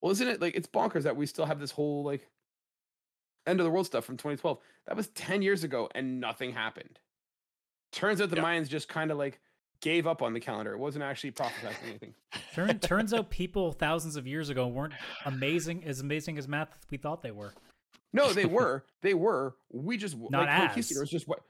Well, 0.00 0.12
isn't 0.12 0.26
it 0.28 0.40
like 0.40 0.54
it's 0.56 0.66
bonkers 0.68 1.02
that 1.04 1.16
we 1.16 1.26
still 1.26 1.46
have 1.46 1.60
this 1.60 1.70
whole 1.72 2.02
like 2.04 2.30
end 3.46 3.60
of 3.60 3.64
the 3.64 3.70
world 3.70 3.86
stuff 3.86 4.04
from 4.04 4.16
2012? 4.16 4.60
That 4.86 4.96
was 4.96 5.08
10 5.08 5.42
years 5.42 5.64
ago 5.64 5.88
and 5.94 6.20
nothing 6.20 6.52
happened. 6.52 7.00
Turns 7.92 8.20
out 8.20 8.30
the 8.30 8.36
Yeah. 8.36 8.42
Mayans 8.44 8.68
just 8.68 8.88
kind 8.88 9.10
of 9.10 9.18
like 9.18 9.40
gave 9.80 10.06
up 10.06 10.22
on 10.22 10.32
the 10.34 10.40
calendar. 10.40 10.72
It 10.72 10.78
wasn't 10.78 11.04
actually 11.04 11.32
prophesizing 11.32 11.88
anything. 11.88 12.14
Turn, 12.54 12.78
turns 12.80 13.14
out 13.14 13.30
people 13.30 13.72
thousands 13.72 14.16
of 14.16 14.26
years 14.26 14.48
ago 14.50 14.66
weren't 14.66 14.94
amazing 15.24 15.84
as 15.84 16.00
amazing 16.00 16.36
as 16.38 16.48
math 16.48 16.76
we 16.90 16.98
thought 16.98 17.22
they 17.22 17.30
were. 17.30 17.52
No, 18.12 18.32
they 18.32 18.44
were. 18.58 18.84
They 19.02 19.14
were. 19.14 19.54
We 19.70 19.96
just 19.96 20.16
Not 20.18 20.32
like 20.32 20.48
as. 20.48 20.60
conquistadors 20.66 21.10
just 21.10 21.28
what 21.28 21.40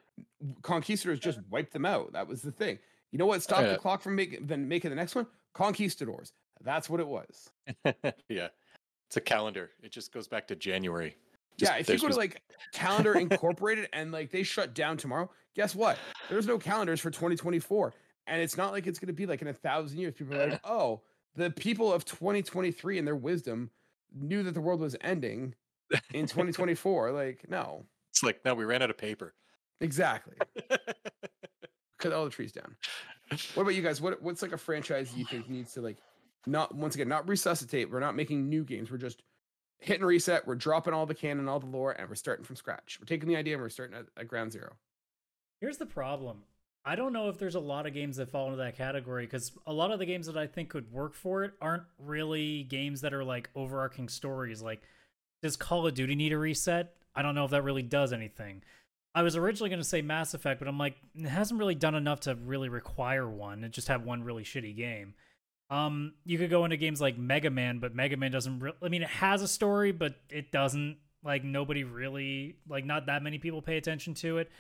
conquistadors 0.62 1.18
just 1.20 1.38
wiped 1.50 1.72
them 1.72 1.86
out. 1.86 2.12
That 2.12 2.28
was 2.28 2.42
the 2.42 2.52
thing. 2.52 2.78
You 3.10 3.18
know 3.18 3.26
what 3.26 3.42
stopped 3.42 3.62
Yeah. 3.62 3.72
the 3.72 3.78
clock 3.78 4.02
from 4.02 4.16
making 4.16 4.46
then 4.46 4.68
making 4.68 4.90
the 4.90 4.96
next 4.96 5.14
one? 5.14 5.26
Conquistadors. 5.54 6.32
That's 6.62 6.90
what 6.90 7.00
it 7.00 7.06
was. 7.08 7.50
yeah 8.28 8.48
it's 9.06 9.16
a 9.16 9.20
calendar 9.22 9.70
it 9.82 9.90
just 9.90 10.12
goes 10.12 10.28
back 10.28 10.46
to 10.48 10.54
january 10.54 11.16
yeah, 11.58 11.76
if 11.76 11.88
you 11.88 11.98
go 11.98 12.08
to 12.08 12.16
like 12.16 12.40
Calendar 12.72 13.14
Incorporated 13.14 13.88
and 13.92 14.12
like 14.12 14.30
they 14.30 14.42
shut 14.42 14.74
down 14.74 14.96
tomorrow, 14.96 15.30
guess 15.54 15.74
what? 15.74 15.98
There's 16.28 16.46
no 16.46 16.58
calendars 16.58 17.00
for 17.00 17.10
2024. 17.10 17.92
And 18.26 18.42
it's 18.42 18.56
not 18.56 18.72
like 18.72 18.86
it's 18.86 18.98
going 18.98 19.06
to 19.08 19.12
be 19.14 19.26
like 19.26 19.42
in 19.42 19.48
a 19.48 19.52
thousand 19.54 19.98
years. 19.98 20.14
People 20.14 20.34
are 20.36 20.48
like, 20.50 20.60
oh, 20.64 21.00
the 21.34 21.50
people 21.50 21.92
of 21.92 22.04
2023 22.04 22.98
and 22.98 23.06
their 23.06 23.16
wisdom 23.16 23.70
knew 24.14 24.42
that 24.42 24.52
the 24.54 24.60
world 24.60 24.80
was 24.80 24.96
ending 25.00 25.54
in 26.12 26.26
2024. 26.26 27.12
like, 27.12 27.46
no, 27.48 27.86
It's 28.10 28.22
like, 28.22 28.44
no, 28.44 28.54
we 28.54 28.64
ran 28.64 28.82
out 28.82 28.90
of 28.90 28.98
paper. 28.98 29.34
exactly. 29.80 30.36
Cut 31.98 32.12
all 32.12 32.24
the 32.24 32.30
trees 32.30 32.52
down. 32.52 32.76
What 33.54 33.62
about 33.62 33.74
you 33.74 33.82
guys? 33.82 34.00
What 34.00 34.22
what's 34.22 34.40
like 34.40 34.52
a 34.52 34.56
franchise 34.58 35.12
you 35.16 35.24
think 35.24 35.50
needs 35.50 35.72
to 35.74 35.80
like 35.80 35.96
not 36.46 36.74
once 36.74 36.94
again 36.94 37.08
not 37.08 37.28
resuscitate? 37.28 37.90
We're 37.90 37.98
not 38.00 38.14
making 38.14 38.48
new 38.48 38.62
games. 38.64 38.90
We're 38.90 38.98
just 38.98 39.22
hitting 39.80 40.04
reset. 40.04 40.46
We're 40.46 40.54
dropping 40.54 40.94
all 40.94 41.06
the 41.06 41.14
canon, 41.14 41.48
all 41.48 41.60
the 41.60 41.66
lore, 41.66 41.92
and 41.92 42.08
we're 42.08 42.14
starting 42.14 42.44
from 42.44 42.56
scratch. 42.56 42.98
We're 43.00 43.06
taking 43.06 43.28
the 43.28 43.36
idea 43.36 43.54
and 43.54 43.62
we're 43.62 43.68
starting 43.68 43.96
at, 43.96 44.06
at 44.16 44.28
ground 44.28 44.52
zero. 44.52 44.74
Here's 45.60 45.78
the 45.78 45.86
problem. 45.86 46.42
I 46.84 46.96
don't 46.96 47.12
know 47.12 47.28
if 47.28 47.38
there's 47.38 47.54
a 47.54 47.60
lot 47.60 47.86
of 47.86 47.92
games 47.92 48.16
that 48.16 48.30
fall 48.30 48.46
into 48.46 48.58
that 48.58 48.76
category 48.76 49.26
because 49.26 49.52
a 49.66 49.72
lot 49.72 49.90
of 49.90 49.98
the 49.98 50.06
games 50.06 50.26
that 50.26 50.38
I 50.38 50.46
think 50.46 50.70
could 50.70 50.90
work 50.90 51.14
for 51.14 51.44
it 51.44 51.52
aren't 51.60 51.82
really 51.98 52.62
games 52.62 53.02
that 53.02 53.12
are 53.12 53.24
like 53.24 53.50
overarching 53.54 54.08
stories. 54.08 54.62
Like, 54.62 54.82
does 55.42 55.56
Call 55.56 55.86
of 55.86 55.94
Duty 55.94 56.14
need 56.14 56.32
a 56.32 56.38
reset? 56.38 56.94
I 57.14 57.22
don't 57.22 57.34
know 57.34 57.44
if 57.44 57.50
that 57.50 57.64
really 57.64 57.82
does 57.82 58.12
anything. 58.12 58.62
I 59.14 59.22
was 59.22 59.36
originally 59.36 59.70
going 59.70 59.80
to 59.80 59.88
say 59.88 60.00
Mass 60.00 60.34
Effect, 60.34 60.60
but 60.60 60.68
I'm 60.68 60.78
like, 60.78 60.96
it 61.14 61.26
hasn't 61.28 61.58
really 61.58 61.74
done 61.74 61.94
enough 61.94 62.20
to 62.20 62.36
really 62.36 62.68
require 62.68 63.28
one. 63.28 63.64
It 63.64 63.72
just 63.72 63.88
have 63.88 64.04
one 64.04 64.22
really 64.22 64.44
shitty 64.44 64.76
game. 64.76 65.14
Um, 65.70 66.14
you 66.24 66.38
could 66.38 66.50
go 66.50 66.64
into 66.64 66.76
games 66.76 67.00
like 67.00 67.18
Mega 67.18 67.50
Man, 67.50 67.78
but 67.78 67.94
Mega 67.94 68.16
Man 68.16 68.30
doesn't. 68.30 68.60
Re- 68.60 68.72
I 68.82 68.88
mean, 68.88 69.02
it 69.02 69.08
has 69.08 69.42
a 69.42 69.48
story, 69.48 69.92
but 69.92 70.14
it 70.30 70.50
doesn't. 70.50 70.98
Like 71.24 71.42
nobody 71.44 71.84
really, 71.84 72.56
like 72.68 72.84
not 72.84 73.06
that 73.06 73.22
many 73.22 73.38
people 73.38 73.60
pay 73.60 73.76
attention 73.76 74.14
to 74.14 74.38
it. 74.38 74.50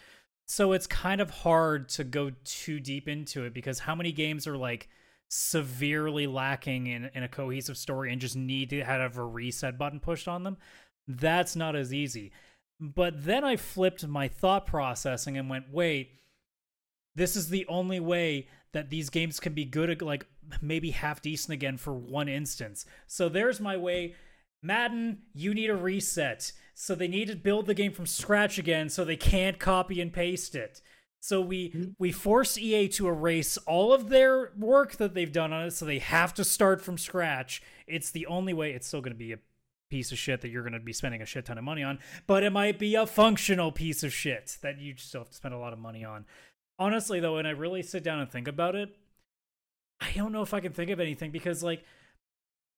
So 0.46 0.72
it's 0.72 0.86
kind 0.86 1.20
of 1.20 1.30
hard 1.30 1.88
to 1.90 2.04
go 2.04 2.32
too 2.44 2.80
deep 2.80 3.06
into 3.06 3.44
it 3.44 3.54
because 3.54 3.78
how 3.78 3.94
many 3.94 4.12
games 4.12 4.46
are 4.46 4.56
like 4.56 4.88
severely 5.28 6.26
lacking 6.26 6.86
in, 6.86 7.10
in 7.14 7.22
a 7.22 7.28
cohesive 7.28 7.76
story 7.76 8.10
and 8.10 8.20
just 8.20 8.34
need 8.34 8.70
to 8.70 8.82
have 8.82 9.16
a 9.18 9.24
reset 9.24 9.78
button 9.78 10.00
pushed 10.00 10.26
on 10.26 10.42
them? 10.42 10.56
That's 11.06 11.54
not 11.54 11.76
as 11.76 11.94
easy. 11.94 12.32
But 12.80 13.24
then 13.24 13.44
I 13.44 13.56
flipped 13.56 14.06
my 14.06 14.28
thought 14.28 14.66
processing 14.66 15.36
and 15.36 15.50
went, 15.50 15.72
wait, 15.72 16.10
this 17.14 17.36
is 17.36 17.48
the 17.50 17.66
only 17.66 18.00
way 18.00 18.48
that 18.72 18.90
these 18.90 19.10
games 19.10 19.40
can 19.40 19.52
be 19.52 19.64
good, 19.64 20.00
like 20.02 20.26
maybe 20.60 20.90
half 20.90 21.22
decent 21.22 21.54
again 21.54 21.76
for 21.76 21.92
one 21.92 22.28
instance. 22.28 22.84
So 23.06 23.28
there's 23.28 23.60
my 23.60 23.76
way. 23.76 24.14
Madden, 24.62 25.22
you 25.34 25.54
need 25.54 25.70
a 25.70 25.76
reset. 25.76 26.52
So 26.74 26.94
they 26.94 27.08
need 27.08 27.28
to 27.28 27.36
build 27.36 27.66
the 27.66 27.74
game 27.74 27.92
from 27.92 28.06
scratch 28.06 28.58
again 28.58 28.88
so 28.88 29.04
they 29.04 29.16
can't 29.16 29.58
copy 29.58 30.00
and 30.00 30.12
paste 30.12 30.54
it. 30.54 30.80
So 31.20 31.40
we 31.40 31.70
mm-hmm. 31.70 31.90
we 31.98 32.12
force 32.12 32.56
EA 32.56 32.88
to 32.88 33.08
erase 33.08 33.56
all 33.58 33.92
of 33.92 34.08
their 34.08 34.52
work 34.56 34.96
that 34.96 35.14
they've 35.14 35.32
done 35.32 35.52
on 35.52 35.66
it 35.66 35.70
so 35.72 35.84
they 35.84 35.98
have 35.98 36.32
to 36.34 36.44
start 36.44 36.80
from 36.80 36.96
scratch. 36.96 37.62
It's 37.86 38.10
the 38.10 38.26
only 38.26 38.52
way 38.52 38.72
it's 38.72 38.86
still 38.86 39.00
going 39.00 39.14
to 39.14 39.18
be 39.18 39.32
a 39.32 39.38
piece 39.90 40.12
of 40.12 40.18
shit 40.18 40.42
that 40.42 40.48
you're 40.48 40.62
going 40.62 40.74
to 40.74 40.80
be 40.80 40.92
spending 40.92 41.22
a 41.22 41.26
shit 41.26 41.46
ton 41.46 41.58
of 41.58 41.64
money 41.64 41.82
on, 41.82 41.98
but 42.26 42.42
it 42.42 42.50
might 42.50 42.78
be 42.78 42.94
a 42.94 43.06
functional 43.06 43.72
piece 43.72 44.02
of 44.02 44.12
shit 44.12 44.58
that 44.62 44.78
you 44.78 44.94
still 44.96 45.22
have 45.22 45.30
to 45.30 45.34
spend 45.34 45.54
a 45.54 45.58
lot 45.58 45.72
of 45.72 45.78
money 45.78 46.04
on. 46.04 46.26
Honestly 46.78 47.20
though, 47.20 47.36
when 47.36 47.46
I 47.46 47.50
really 47.50 47.82
sit 47.82 48.04
down 48.04 48.20
and 48.20 48.30
think 48.30 48.46
about 48.46 48.76
it, 48.76 48.94
I 50.00 50.12
don't 50.12 50.32
know 50.32 50.42
if 50.42 50.54
I 50.54 50.60
can 50.60 50.72
think 50.72 50.90
of 50.90 51.00
anything 51.00 51.30
because 51.30 51.62
like 51.62 51.84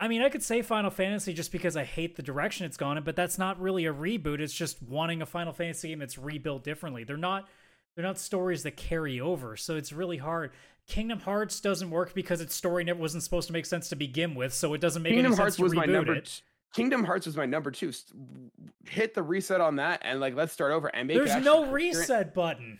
I 0.00 0.08
mean, 0.08 0.22
I 0.22 0.30
could 0.30 0.42
say 0.42 0.62
Final 0.62 0.90
Fantasy 0.90 1.34
just 1.34 1.52
because 1.52 1.76
I 1.76 1.84
hate 1.84 2.16
the 2.16 2.22
direction 2.22 2.64
it's 2.64 2.78
gone 2.78 2.96
in, 2.96 3.04
but 3.04 3.16
that's 3.16 3.36
not 3.36 3.60
really 3.60 3.84
a 3.84 3.92
reboot. 3.92 4.40
It's 4.40 4.54
just 4.54 4.82
wanting 4.82 5.20
a 5.20 5.26
Final 5.26 5.52
Fantasy 5.52 5.88
game 5.88 5.98
that's 5.98 6.16
rebuilt 6.16 6.64
differently. 6.64 7.04
They're 7.04 7.18
not 7.18 7.48
they're 7.94 8.04
not 8.04 8.18
stories 8.18 8.62
that 8.62 8.76
carry 8.76 9.20
over, 9.20 9.56
so 9.56 9.76
it's 9.76 9.92
really 9.92 10.16
hard. 10.16 10.52
Kingdom 10.86 11.20
Hearts 11.20 11.60
doesn't 11.60 11.90
work 11.90 12.14
because 12.14 12.40
its 12.40 12.54
story 12.54 12.82
never 12.82 12.98
wasn't 12.98 13.22
supposed 13.22 13.46
to 13.48 13.52
make 13.52 13.66
sense 13.66 13.90
to 13.90 13.96
begin 13.96 14.34
with, 14.34 14.54
so 14.54 14.72
it 14.72 14.80
doesn't 14.80 15.02
make 15.02 15.12
Kingdom 15.12 15.32
any 15.32 15.36
Hearts 15.36 15.56
sense 15.56 15.62
was 15.62 15.72
to 15.72 15.78
my 15.78 15.84
number. 15.84 16.14
it. 16.14 16.40
Kingdom 16.74 17.04
Hearts 17.04 17.26
was 17.26 17.36
my 17.36 17.46
number 17.46 17.70
two. 17.70 17.92
Hit 18.88 19.12
the 19.12 19.22
reset 19.22 19.60
on 19.60 19.76
that 19.76 20.00
and 20.02 20.18
like 20.18 20.34
let's 20.34 20.52
start 20.52 20.72
over 20.72 20.88
and 20.88 21.08
make. 21.08 21.18
There's 21.18 21.44
no 21.44 21.66
reset 21.66 22.32
button. 22.32 22.78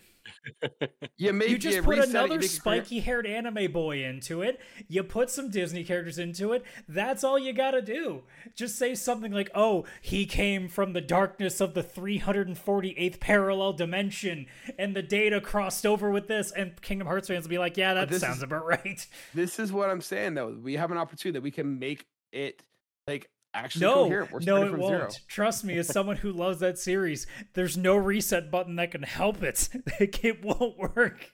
You 1.17 1.33
make 1.33 1.49
You 1.49 1.57
just 1.57 1.77
you 1.77 1.83
put 1.83 1.97
reset 1.97 2.09
it, 2.09 2.13
you 2.13 2.19
another 2.19 2.41
spiky 2.41 2.99
haired 2.99 3.25
anime 3.27 3.71
boy 3.71 4.03
into 4.03 4.41
it. 4.41 4.59
You 4.87 5.03
put 5.03 5.29
some 5.29 5.49
Disney 5.49 5.83
characters 5.83 6.17
into 6.17 6.53
it. 6.53 6.63
That's 6.87 7.23
all 7.23 7.37
you 7.37 7.53
gotta 7.53 7.81
do. 7.81 8.23
Just 8.55 8.77
say 8.77 8.95
something 8.95 9.31
like, 9.31 9.49
oh, 9.53 9.85
he 10.01 10.25
came 10.25 10.67
from 10.67 10.93
the 10.93 11.01
darkness 11.01 11.61
of 11.61 11.73
the 11.73 11.83
348th 11.83 13.19
parallel 13.19 13.73
dimension, 13.73 14.47
and 14.77 14.95
the 14.95 15.01
data 15.01 15.41
crossed 15.41 15.85
over 15.85 16.09
with 16.09 16.27
this. 16.27 16.51
And 16.51 16.79
Kingdom 16.81 17.07
Hearts 17.07 17.27
fans 17.27 17.45
will 17.45 17.49
be 17.49 17.57
like, 17.57 17.77
yeah, 17.77 17.93
that 17.93 18.13
sounds 18.15 18.37
is- 18.37 18.43
about 18.43 18.65
right. 18.65 19.05
This 19.33 19.59
is 19.59 19.71
what 19.71 19.89
I'm 19.89 20.01
saying 20.01 20.33
though. 20.33 20.55
We 20.61 20.75
have 20.75 20.91
an 20.91 20.97
opportunity 20.97 21.37
that 21.37 21.43
we 21.43 21.51
can 21.51 21.79
make 21.79 22.05
it 22.31 22.63
like 23.07 23.29
actually 23.53 23.85
No, 23.85 23.93
coherent. 24.03 24.31
We're 24.31 24.39
no, 24.41 24.63
it 24.63 24.69
from 24.71 24.79
won't. 24.79 25.11
zero. 25.11 25.23
Trust 25.27 25.63
me, 25.63 25.77
as 25.77 25.87
someone 25.87 26.17
who 26.17 26.31
loves 26.31 26.59
that 26.59 26.77
series, 26.77 27.27
there's 27.53 27.77
no 27.77 27.95
reset 27.95 28.49
button 28.51 28.75
that 28.77 28.91
can 28.91 29.03
help 29.03 29.43
it. 29.43 29.69
it 29.99 30.43
won't 30.43 30.77
work. 30.77 31.31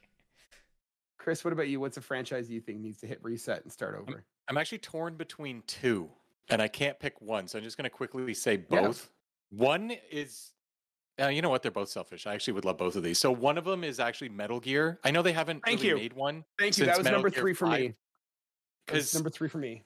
Chris, 1.17 1.43
what 1.43 1.53
about 1.53 1.67
you? 1.67 1.79
What's 1.79 1.97
a 1.97 2.01
franchise 2.01 2.49
you 2.49 2.61
think 2.61 2.79
needs 2.79 2.99
to 2.99 3.07
hit 3.07 3.19
reset 3.23 3.63
and 3.63 3.71
start 3.71 3.95
over? 3.95 4.23
I'm 4.47 4.57
actually 4.57 4.77
torn 4.77 5.15
between 5.15 5.61
two, 5.67 6.09
and 6.49 6.61
I 6.61 6.67
can't 6.69 6.97
pick 6.99 7.21
one. 7.21 7.47
So 7.47 7.57
I'm 7.57 7.63
just 7.63 7.77
going 7.77 7.83
to 7.83 7.89
quickly 7.89 8.33
say 8.33 8.63
Yeah. 8.69 8.81
both. 8.81 9.09
One 9.49 9.91
is, 10.11 10.51
uh, 11.21 11.27
you 11.27 11.41
know 11.41 11.49
what? 11.49 11.61
They're 11.63 11.71
both 11.71 11.89
selfish. 11.89 12.25
I 12.27 12.33
actually 12.33 12.53
would 12.53 12.65
love 12.65 12.77
both 12.77 12.95
of 12.95 13.03
these. 13.03 13.19
So 13.19 13.31
one 13.31 13.57
of 13.57 13.65
them 13.65 13.83
is 13.83 13.99
actually 13.99 14.29
Metal 14.29 14.59
Gear. 14.59 14.99
I 15.03 15.11
know 15.11 15.21
they 15.21 15.33
haven't 15.33 15.63
Thank 15.65 15.79
really 15.81 15.89
you. 15.89 15.95
made 15.95 16.13
one. 16.13 16.45
Thank 16.57 16.77
you. 16.77 16.85
That 16.85 16.97
was 16.97 17.03
Metal 17.05 17.17
number 17.19 17.29
Gear 17.29 17.41
three 17.41 17.53
for 17.53 17.65
5, 17.67 17.79
me. 17.79 17.87
That 18.87 18.93
was 18.95 19.03
'cause- 19.05 19.13
number 19.15 19.29
three 19.29 19.49
for 19.49 19.57
me. 19.57 19.83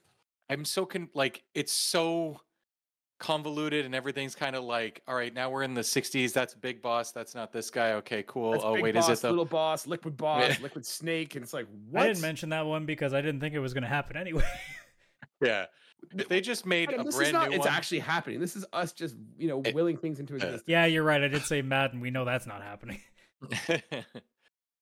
I'm 0.52 0.66
so 0.66 0.86
con- 0.86 1.10
like 1.14 1.44
it's 1.54 1.72
so 1.72 2.40
convoluted 3.20 3.86
and 3.86 3.94
everything's 3.94 4.34
kind 4.36 4.56
of 4.56 4.64
like, 4.64 5.02
all 5.08 5.14
right, 5.16 5.32
now 5.34 5.50
we're 5.52 5.62
in 5.64 5.74
the 5.76 5.82
60s. 5.82 6.34
That's 6.34 6.56
Big 6.56 6.82
Boss. 6.82 7.12
That's 7.12 7.36
not 7.36 7.54
this 7.54 7.70
guy. 7.70 7.94
Okay, 7.94 8.24
cool. 8.28 8.52
That's 8.52 8.64
oh 8.64 8.74
Big 8.74 8.84
wait, 8.84 8.96
boss, 8.96 9.10
is 9.10 9.20
it 9.20 9.22
the? 9.22 9.30
little 9.30 9.46
boss, 9.46 9.86
liquid 9.88 10.18
boss, 10.18 10.60
liquid 10.60 10.86
snake? 10.86 11.36
And 11.36 11.44
it's 11.44 11.54
like 11.54 11.68
what? 11.90 12.04
I 12.04 12.08
didn't 12.08 12.22
mention 12.22 12.50
that 12.50 12.66
one 12.66 12.86
because 12.86 13.14
I 13.14 13.22
didn't 13.22 13.40
think 13.40 13.54
it 13.56 13.60
was 13.60 13.74
going 13.74 13.84
to 13.84 13.90
happen 13.90 14.18
anyway. 14.18 14.44
Yeah. 15.44 15.66
They 16.30 16.40
just 16.40 16.68
made 16.68 16.90
Adam, 16.90 17.02
a 17.02 17.04
this 17.06 17.16
is 17.16 17.20
brand 17.20 17.34
not. 17.34 17.50
new 17.50 17.56
It's 17.56 17.66
one. 17.66 17.74
actually 17.74 17.98
happening. 18.00 18.40
This 18.40 18.56
is 18.56 18.64
us 18.74 18.92
just 18.94 19.16
you 19.40 19.48
know 19.48 19.62
It- 19.66 19.74
willing 19.74 19.98
things 19.98 20.20
into 20.20 20.36
existence. 20.36 20.62
yeah, 20.68 20.86
you're 20.86 21.02
right. 21.04 21.20
I 21.24 21.28
did 21.28 21.42
say 21.44 21.64
Madden. 21.64 22.00
We 22.00 22.12
know 22.12 22.26
that's 22.26 22.46
not 22.46 22.62
happening. 22.62 23.00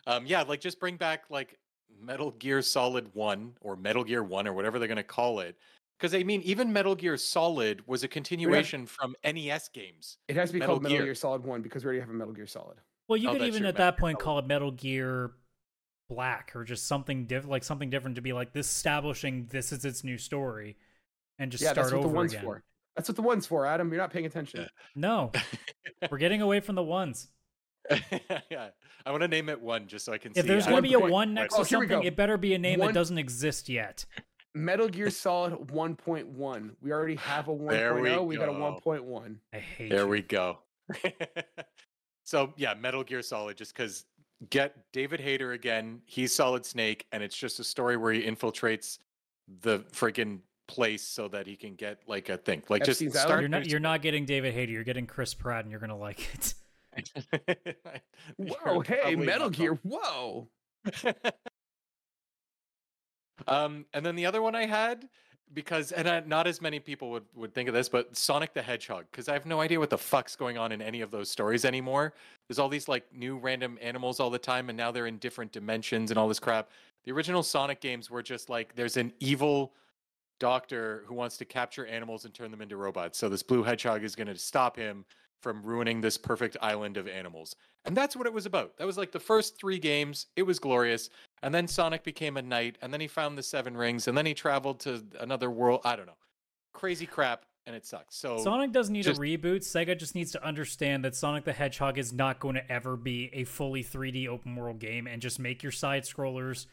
um, 0.08 0.26
yeah, 0.26 0.42
like 0.44 0.60
just 0.60 0.80
bring 0.80 0.98
back 0.98 1.24
like 1.30 1.58
Metal 2.02 2.32
Gear 2.32 2.62
Solid 2.62 3.10
One 3.14 3.54
or 3.62 3.76
Metal 3.76 4.04
Gear 4.04 4.24
One 4.24 4.48
or 4.48 4.54
whatever 4.54 4.80
they're 4.80 4.88
gonna 4.88 5.04
call 5.04 5.40
it. 5.40 5.56
Because 5.98 6.16
I 6.16 6.24
mean, 6.24 6.42
even 6.44 6.72
Metal 6.72 6.96
Gear 6.96 7.18
Solid 7.18 7.86
was 7.88 8.04
a 8.04 8.08
continuation 8.08 8.86
from 8.86 9.16
NES 9.24 9.70
games. 9.70 10.18
It 10.28 10.36
has 10.36 10.50
to 10.50 10.54
be 10.54 10.60
Metal 10.60 10.76
called 10.76 10.84
Metal 10.84 10.98
Gear. 11.00 11.06
Gear 11.08 11.16
Solid 11.16 11.44
One 11.44 11.62
because 11.62 11.84
we 11.84 11.88
already 11.90 12.00
have 12.02 12.10
a 12.10 12.14
Metal 12.14 12.34
Gear 12.34 12.48
Solid. 12.48 12.78
Well, 13.08 13.18
you 13.18 13.30
Oh, 13.30 13.34
could 13.34 13.42
even 13.44 13.66
at 13.66 13.76
that 13.78 13.98
point 13.98 14.16
Solid. 14.18 14.24
call 14.24 14.40
it 14.40 14.48
Metal 14.48 14.72
Gear 14.72 15.32
Black 16.10 16.56
or 16.56 16.64
just 16.64 16.88
something 16.88 17.26
different, 17.26 17.52
like 17.52 17.64
something 17.64 17.90
different 17.90 18.16
to 18.16 18.22
be 18.22 18.34
like 18.34 18.54
this 18.54 18.68
establishing 18.68 19.48
this 19.52 19.72
is 19.72 19.84
its 19.86 20.04
new 20.04 20.18
story, 20.18 20.78
and 21.38 21.52
just 21.52 21.64
yeah, 21.64 21.72
start 21.74 21.86
that's 21.86 21.94
what 21.94 22.00
over 22.00 22.08
the 22.08 22.14
one's 22.16 22.34
again. 22.34 22.44
for. 22.46 22.64
That's 22.96 23.08
what 23.10 23.16
the 23.16 23.22
one's 23.22 23.46
for, 23.46 23.66
Adam. 23.66 23.90
You're 23.90 24.02
not 24.02 24.12
paying 24.12 24.26
attention. 24.26 24.68
No, 24.96 25.32
we're 26.12 26.18
getting 26.18 26.42
away 26.42 26.60
from 26.62 26.76
the 26.76 26.84
ones. 26.84 27.28
yeah, 28.50 28.70
I 29.06 29.12
want 29.12 29.22
to 29.22 29.28
name 29.28 29.50
it 29.50 29.60
one 29.60 29.88
just 29.88 30.06
so 30.06 30.14
I 30.14 30.18
can 30.18 30.34
see. 30.34 30.40
If 30.40 30.46
see. 30.46 30.50
there's 30.50 30.66
going 30.66 30.78
to 30.78 30.82
be 30.82 30.94
a 30.94 31.00
one 31.00 31.34
next 31.34 31.56
Oh, 31.56 31.64
to 31.64 31.70
here 31.70 31.80
something, 31.80 32.04
it 32.04 32.16
better 32.16 32.38
be 32.38 32.54
a 32.54 32.60
name 32.60 32.80
One- 32.80 32.88
that 32.88 32.94
doesn't 32.94 33.18
exist 33.18 33.70
yet. 33.70 34.06
Metal 34.56 34.88
Gear 34.88 35.10
Solid 35.12 35.54
1.1. 35.54 36.72
We 36.82 36.92
already 36.92 37.16
have 37.16 37.48
a 37.48 37.52
1.0. 37.52 37.70
There 37.70 37.98
oh, 37.98 38.24
we 38.24 38.36
we 38.36 38.38
got 38.38 38.50
a 38.50 38.54
1.1. 38.54 39.36
I 39.54 39.58
hate 39.58 39.90
There 39.90 40.02
you. 40.02 40.08
we 40.08 40.22
go. 40.22 40.60
so 42.24 42.54
yeah, 42.58 42.74
Metal 42.74 43.04
Gear 43.04 43.22
Solid, 43.22 43.58
just 43.58 43.76
because 43.76 44.06
get 44.50 44.76
David 44.92 45.20
Hayter 45.20 45.52
again, 45.52 46.02
he's 46.06 46.34
Solid 46.34 46.66
Snake, 46.66 47.06
and 47.12 47.22
it's 47.22 47.38
just 47.38 47.60
a 47.60 47.64
story 47.64 47.98
where 47.98 48.14
he 48.14 48.24
infiltrates 48.24 49.00
the 49.62 49.80
freaking 49.92 50.40
place 50.68 51.02
so 51.02 51.28
that 51.28 51.48
he 51.48 51.56
can 51.56 51.76
get 51.76 52.00
like 52.08 52.30
a 52.30 52.38
thing. 52.38 52.64
Like 52.70 52.84
just 52.84 53.08
start. 53.12 53.42
You're 53.42 53.50
not. 53.50 53.68
You're 53.68 53.80
not 53.80 54.02
getting 54.02 54.26
David 54.26 54.54
Hayter. 54.54 54.72
You're 54.72 54.84
getting 54.84 55.08
Chris 55.08 55.34
Pratt, 55.34 55.66
and 55.66 55.72
you're 55.72 55.80
gonna 55.80 55.98
like 55.98 56.34
it. 56.34 56.54
Whoa, 58.38 58.82
hey, 58.82 59.16
Metal 59.16 59.50
Gear. 59.50 59.80
Whoa. 59.84 60.48
um, 63.48 63.86
and 63.94 64.06
then 64.06 64.16
the 64.16 64.26
other 64.26 64.42
one 64.42 64.56
I 64.56 64.66
had 64.66 65.08
because, 65.54 65.92
and 65.92 66.08
I, 66.08 66.20
not 66.22 66.48
as 66.48 66.62
many 66.62 66.80
people 66.80 67.10
would 67.12 67.26
would 67.36 67.54
think 67.54 67.68
of 67.68 67.76
this, 67.76 67.90
but 67.90 68.16
Sonic 68.16 68.54
the 68.54 68.62
Hedgehog, 68.62 69.06
because 69.12 69.28
I 69.28 69.34
have 69.34 69.46
no 69.46 69.62
idea 69.62 69.80
what 69.80 69.90
the 69.90 69.98
fuck's 69.98 70.36
going 70.36 70.58
on 70.58 70.72
in 70.72 70.82
any 70.82 71.02
of 71.02 71.12
those 71.12 71.30
stories 71.30 71.66
anymore. 71.66 72.14
There's 72.48 72.60
all 72.60 72.70
these 72.70 72.88
like 72.88 73.06
new 73.14 73.38
random 73.38 73.78
animals 73.82 74.20
all 74.20 74.30
the 74.30 74.40
time, 74.40 74.70
and 74.70 74.78
now 74.78 74.92
they're 74.92 75.08
in 75.08 75.18
different 75.18 75.52
dimensions 75.52 76.12
and 76.12 76.18
all 76.18 76.28
this 76.28 76.40
crap. 76.40 76.70
The 77.06 77.12
original 77.12 77.44
Sonic 77.44 77.82
games 77.82 78.10
were 78.10 78.22
just 78.22 78.50
like 78.50 78.76
there's 78.76 78.98
an 78.98 79.14
evil 79.20 79.74
doctor 80.40 81.04
who 81.06 81.14
wants 81.14 81.38
to 81.38 81.46
capture 81.46 81.86
animals 81.86 82.26
and 82.26 82.34
turn 82.34 82.52
them 82.52 82.62
into 82.62 82.78
robots. 82.78 83.18
So 83.18 83.28
this 83.30 83.44
blue 83.44 83.64
hedgehog 83.64 84.04
is 84.04 84.16
going 84.16 84.28
to 84.28 84.38
stop 84.38 84.78
him 84.78 85.06
from 85.42 85.64
ruining 85.64 86.02
this 86.02 86.18
perfect 86.18 86.58
island 86.62 86.98
of 86.98 87.08
animals. 87.08 87.56
And 87.86 87.96
that's 87.96 88.16
what 88.16 88.28
it 88.28 88.34
was 88.34 88.46
about. 88.46 88.78
That 88.78 88.88
was 88.88 88.98
like 88.98 89.12
the 89.12 89.20
first 89.20 89.58
three 89.58 89.80
games. 89.80 90.28
It 90.36 90.44
was 90.44 90.60
glorious. 90.60 91.10
And 91.42 91.54
then 91.54 91.68
Sonic 91.68 92.04
became 92.04 92.38
a 92.38 92.42
knight, 92.42 92.78
and 92.82 92.92
then 92.94 93.00
he 93.00 93.08
found 93.08 93.38
the 93.38 93.44
seven 93.44 93.76
rings, 93.78 94.08
and 94.08 94.18
then 94.18 94.26
he 94.26 94.34
traveled 94.34 94.82
to 94.82 95.04
another 95.20 95.50
world. 95.50 95.82
I 95.86 95.96
don't 95.96 96.06
know. 96.06 96.18
Crazy 96.74 97.06
crap, 97.06 97.46
and 97.66 97.76
it 97.76 97.86
sucks. 97.86 98.18
So 98.18 98.38
Sonic 98.40 98.72
doesn't 98.74 98.94
need 98.94 99.04
just- 99.04 99.18
a 99.20 99.22
reboot. 99.22 99.62
Sega 99.62 99.98
just 99.98 100.16
needs 100.16 100.32
to 100.34 100.44
understand 100.46 101.06
that 101.06 101.16
Sonic 101.16 101.46
the 101.46 101.54
Hedgehog 101.54 101.98
is 101.98 102.12
not 102.12 102.40
going 102.40 102.56
to 102.56 102.72
ever 102.72 102.98
be 102.98 103.30
a 103.34 103.46
fully 103.46 103.84
3D 103.84 104.28
open 104.28 104.56
world 104.56 104.80
game, 104.80 105.08
and 105.08 105.22
just 105.22 105.40
make 105.40 105.64
your 105.64 105.72
side 105.72 106.04
scrollers. 106.04 106.66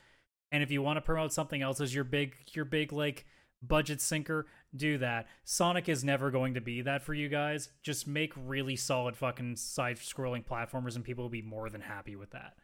And 0.51 0.63
if 0.63 0.71
you 0.71 0.83
want 0.83 0.97
to 0.97 1.01
promote 1.01 1.33
something 1.33 1.63
else 1.63 1.81
as 1.81 1.95
your 1.95 2.05
big, 2.05 2.35
your 2.53 2.65
big 2.65 2.93
like 2.93 3.27
budget 3.63 4.01
sinker, 4.01 4.47
do 4.75 4.99
that. 4.99 5.27
Sonic 5.45 5.89
is 5.89 6.05
never 6.05 6.31
going 6.31 6.55
to 6.55 6.61
be 6.61 6.83
that 6.83 7.03
for 7.03 7.15
you 7.15 7.29
guys. 7.29 7.71
Just 7.83 8.07
make 8.07 8.33
really 8.37 8.77
solid 8.77 9.17
fucking 9.17 9.57
side 9.57 9.97
scrolling 9.97 10.45
platformers 10.45 10.97
and 10.97 11.05
people 11.05 11.25
will 11.25 11.31
be 11.31 11.43
more 11.43 11.69
than 11.71 11.81
happy 11.81 12.17
with 12.17 12.31
that. 12.31 12.55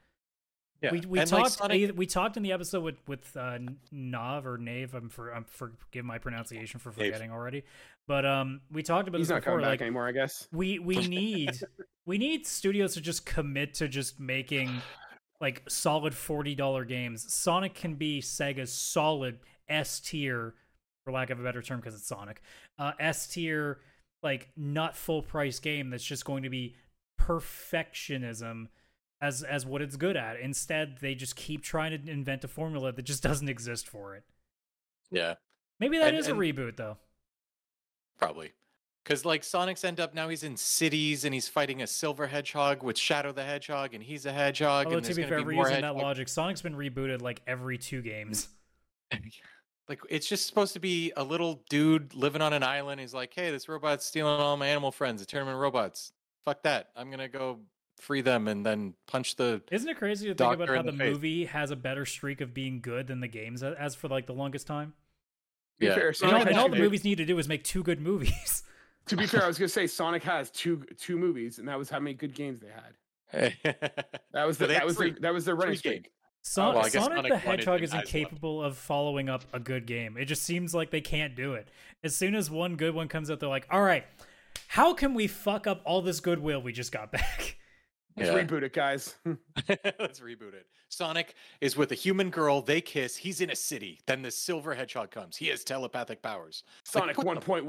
Yeah. 0.83 0.91
We 0.91 1.01
we 1.03 1.19
and, 1.21 1.31
like, 1.31 1.43
talked 1.45 1.53
Sonic- 1.53 1.97
we 1.97 2.07
talked 2.07 2.37
in 2.37 2.43
the 2.43 2.51
episode 2.51 2.83
with 2.83 2.97
with 3.07 3.37
uh, 3.37 3.59
Nav 3.93 4.47
or 4.47 4.59
Nave. 4.59 4.95
I'm 4.95 5.09
for 5.09 5.31
I'm 5.33 5.45
forgive 5.45 6.05
my 6.05 6.19
pronunciation 6.19 6.81
for 6.81 6.91
forgetting 6.91 7.31
already, 7.31 7.63
but 8.09 8.27
um 8.27 8.63
we 8.71 8.83
talked 8.83 9.07
about 9.07 9.19
He's 9.19 9.29
this 9.29 9.35
not 9.35 9.41
before. 9.43 9.53
coming 9.53 9.65
back 9.65 9.71
Like 9.75 9.83
anymore, 9.83 10.09
I 10.09 10.13
guess. 10.13 10.49
we 10.53 10.81
we 10.81 10.97
need 11.07 11.53
we 12.05 12.19
need 12.19 12.49
studios 12.49 12.95
to 12.95 13.01
just 13.01 13.25
commit 13.25 13.75
to 13.75 13.87
just 13.87 14.19
making 14.19 14.83
like 15.41 15.63
solid 15.69 16.17
forty 16.17 16.57
dollar 16.57 16.85
games. 16.85 17.33
Sonic 17.33 17.75
can 17.75 17.95
be 17.95 18.21
Sega's 18.21 18.73
solid 18.73 19.39
S 19.69 20.01
tier, 20.01 20.55
for 21.05 21.13
lack 21.13 21.31
of 21.31 21.41
a 21.41 21.43
better 21.43 21.63
term, 21.63 21.81
because 21.81 21.95
it's 21.95 22.07
Sonic. 22.07 22.41
Uh, 22.79 22.93
S 23.01 23.27
tier, 23.27 23.81
like 24.23 24.51
not 24.57 24.97
full 24.97 25.23
price 25.23 25.59
game 25.59 25.91
that's 25.91 26.05
just 26.05 26.25
going 26.25 26.43
to 26.45 26.51
be 26.51 26.77
perfectionism 27.21 28.67
as 29.21 29.43
as 29.43 29.65
what 29.67 29.83
it's 29.83 29.97
good 29.97 30.17
at. 30.17 30.39
Instead, 30.41 30.99
they 31.01 31.15
just 31.15 31.37
keep 31.37 31.63
trying 31.63 31.91
to 32.03 32.11
invent 32.11 32.45
a 32.45 32.49
formula 32.49 32.93
that 32.93 33.03
just 33.03 33.23
doesn't 33.25 33.49
exist 33.49 33.89
for 33.89 34.15
it. 34.15 34.25
Yeah, 35.11 35.35
Maybe 35.81 35.99
that 35.99 36.15
is 36.15 36.27
And- 36.29 36.41
a 36.41 36.45
and- 36.45 36.57
reboot 36.57 36.77
though. 36.77 36.99
probably. 38.19 38.53
Because 39.05 39.25
like 39.25 39.43
Sonic's 39.43 39.83
end 39.85 39.99
up 39.99 40.15
now 40.15 40.29
he's 40.29 40.45
in 40.45 40.57
cities 40.57 41.25
and 41.25 41.35
he's 41.35 41.49
fighting 41.49 41.83
a 41.83 41.89
silver 41.89 42.29
hedgehog 42.29 42.85
with 42.85 42.97
Shadow 42.97 43.33
the 43.33 43.43
Hedgehog 43.43 43.95
and 43.95 44.03
he's 44.05 44.27
a 44.27 44.33
hedgehog. 44.33 44.87
Although 44.87 44.99
and 44.99 45.07
to 45.07 45.15
be 45.15 45.23
fair, 45.25 45.39
be 45.39 45.43
if 45.43 45.47
we're 45.49 45.55
more 45.55 45.67
using 45.69 45.83
that 45.83 45.97
logic, 45.97 46.29
Sonic's 46.29 46.63
been 46.63 46.77
rebooted 46.77 47.21
like 47.21 47.43
every 47.49 47.79
two 47.79 48.01
games. 48.01 48.47
like 49.93 50.01
it's 50.09 50.27
just 50.27 50.47
supposed 50.47 50.73
to 50.73 50.81
be 50.81 51.13
a 51.17 51.23
little 51.23 51.63
dude 51.69 52.15
living 52.15 52.41
on 52.41 52.53
an 52.55 52.63
island. 52.63 53.01
He's 53.01 53.13
like, 53.13 53.33
hey, 53.35 53.51
this 53.51 53.69
robot's 53.69 54.07
stealing 54.07 54.41
all 54.41 54.57
my 54.57 54.67
animal 54.69 54.91
friends. 54.91 55.21
I 55.21 55.27
turn 55.27 55.41
them 55.41 55.49
into 55.49 55.59
robots. 55.59 56.13
Fuck 56.45 56.63
that. 56.63 56.89
I'm 56.97 57.11
gonna 57.11 57.29
go 57.29 57.61
free 58.01 58.23
them 58.23 58.49
and 58.49 58.65
then 58.65 58.95
punch 59.07 59.37
the. 59.37 59.61
Isn't 59.71 59.89
it 59.89 59.99
crazy 59.99 60.29
to 60.29 60.35
think 60.35 60.55
about 60.55 60.69
how 60.69 60.83
the, 60.83 60.93
the 60.93 60.97
movie 60.97 61.45
has 61.45 61.71
a 61.71 61.77
better 61.77 62.07
streak 62.07 62.41
of 62.41 62.55
being 62.55 62.81
good 62.81 63.07
than 63.09 63.21
the 63.21 63.29
games 63.29 63.63
as 63.63 63.95
for 63.95 64.09
like 64.09 64.27
the 64.27 64.33
longest 64.33 64.67
time? 64.67 64.95
Yeah. 65.79 65.95
fair, 65.95 66.15
And 66.23 66.33
all, 66.33 66.47
and 66.47 66.57
all 66.59 66.69
the 66.69 66.77
movies 66.77 67.05
need 67.05 67.19
to 67.19 67.25
do 67.25 67.39
is 67.39 67.49
make 67.49 67.65
two 67.65 67.83
good 67.83 68.01
movies. 68.01 68.63
To 69.07 69.17
be 69.17 69.27
fair, 69.27 69.43
I 69.43 69.49
was 69.49 69.59
gonna 69.59 69.69
say 69.69 69.89
Sonic 69.89 70.23
has 70.23 70.49
two 70.49 70.85
two 70.97 71.19
movies, 71.19 71.59
and 71.59 71.67
that 71.67 71.77
was 71.77 71.91
how 71.91 71.99
many 71.99 72.15
good 72.15 72.35
games 72.37 72.61
they 72.61 72.69
had. 72.69 73.57
That 74.33 74.47
was 74.47 74.59
the, 74.59 74.67
But 74.67 74.69
they 74.69 74.75
that 74.75 74.87
was 74.87 74.97
three- 74.97 75.11
their, 75.11 75.21
that 75.23 75.35
was 75.35 75.45
their 75.45 75.57
running 75.57 75.73
three 75.75 75.79
streak. 75.79 76.13
Games. 76.43 76.49
Son- 76.55 76.75
well, 76.75 76.85
Sonic 76.85 77.17
Sonic 77.17 77.33
the 77.33 77.39
Hedgehog 77.39 77.83
is 77.83 77.91
guys 77.91 77.99
left. 77.99 78.15
incapable 78.15 78.63
of 78.63 78.77
following 78.77 79.29
up 79.29 79.45
a 79.53 79.61
good 79.61 79.87
game. 79.87 80.17
It 80.17 80.25
just 80.27 80.43
seems 80.43 80.75
like 80.75 80.91
they 80.91 81.01
can't 81.01 81.35
do 81.37 81.55
it. 81.55 81.69
As 82.03 82.15
soon 82.17 82.35
as 82.35 82.51
one 82.51 82.77
good 82.77 82.95
one 82.95 83.09
comes 83.09 83.31
out, 83.31 83.41
they're 83.41 83.49
like, 83.49 83.67
"All 83.71 83.83
right, 83.83 84.05
how 84.69 84.93
can 84.95 85.15
we 85.15 85.27
fuck 85.27 85.67
up 85.67 85.81
all 85.85 86.03
this 86.03 86.21
goodwill 86.21 86.61
we 86.63 86.73
just 86.73 86.93
got 86.93 87.13
back?" 87.13 87.57
Let's 88.17 88.31
Yeah. 88.31 88.43
reboot 88.45 88.63
it, 88.63 88.73
guys. 88.75 89.15
Let's 89.25 90.21
reboot 90.21 90.53
it. 90.53 90.67
Sonic 90.91 91.35
is 91.63 91.79
with 91.79 91.93
a 91.93 91.95
human 91.95 92.29
girl. 92.29 92.61
They 92.61 92.83
kiss. 92.83 93.17
He's 93.17 93.41
in 93.41 93.49
a 93.49 93.57
city. 93.57 94.01
Then 94.07 94.21
the 94.21 94.31
silver 94.31 94.75
hedgehog 94.75 95.11
comes. 95.11 95.39
He 95.39 95.47
has 95.49 95.65
telepathic 95.65 96.21
powers. 96.21 96.65
Sonic 96.85 97.17
put 97.17 97.25
one 97.25 97.37
the- 97.37 97.41
point 97.41 97.65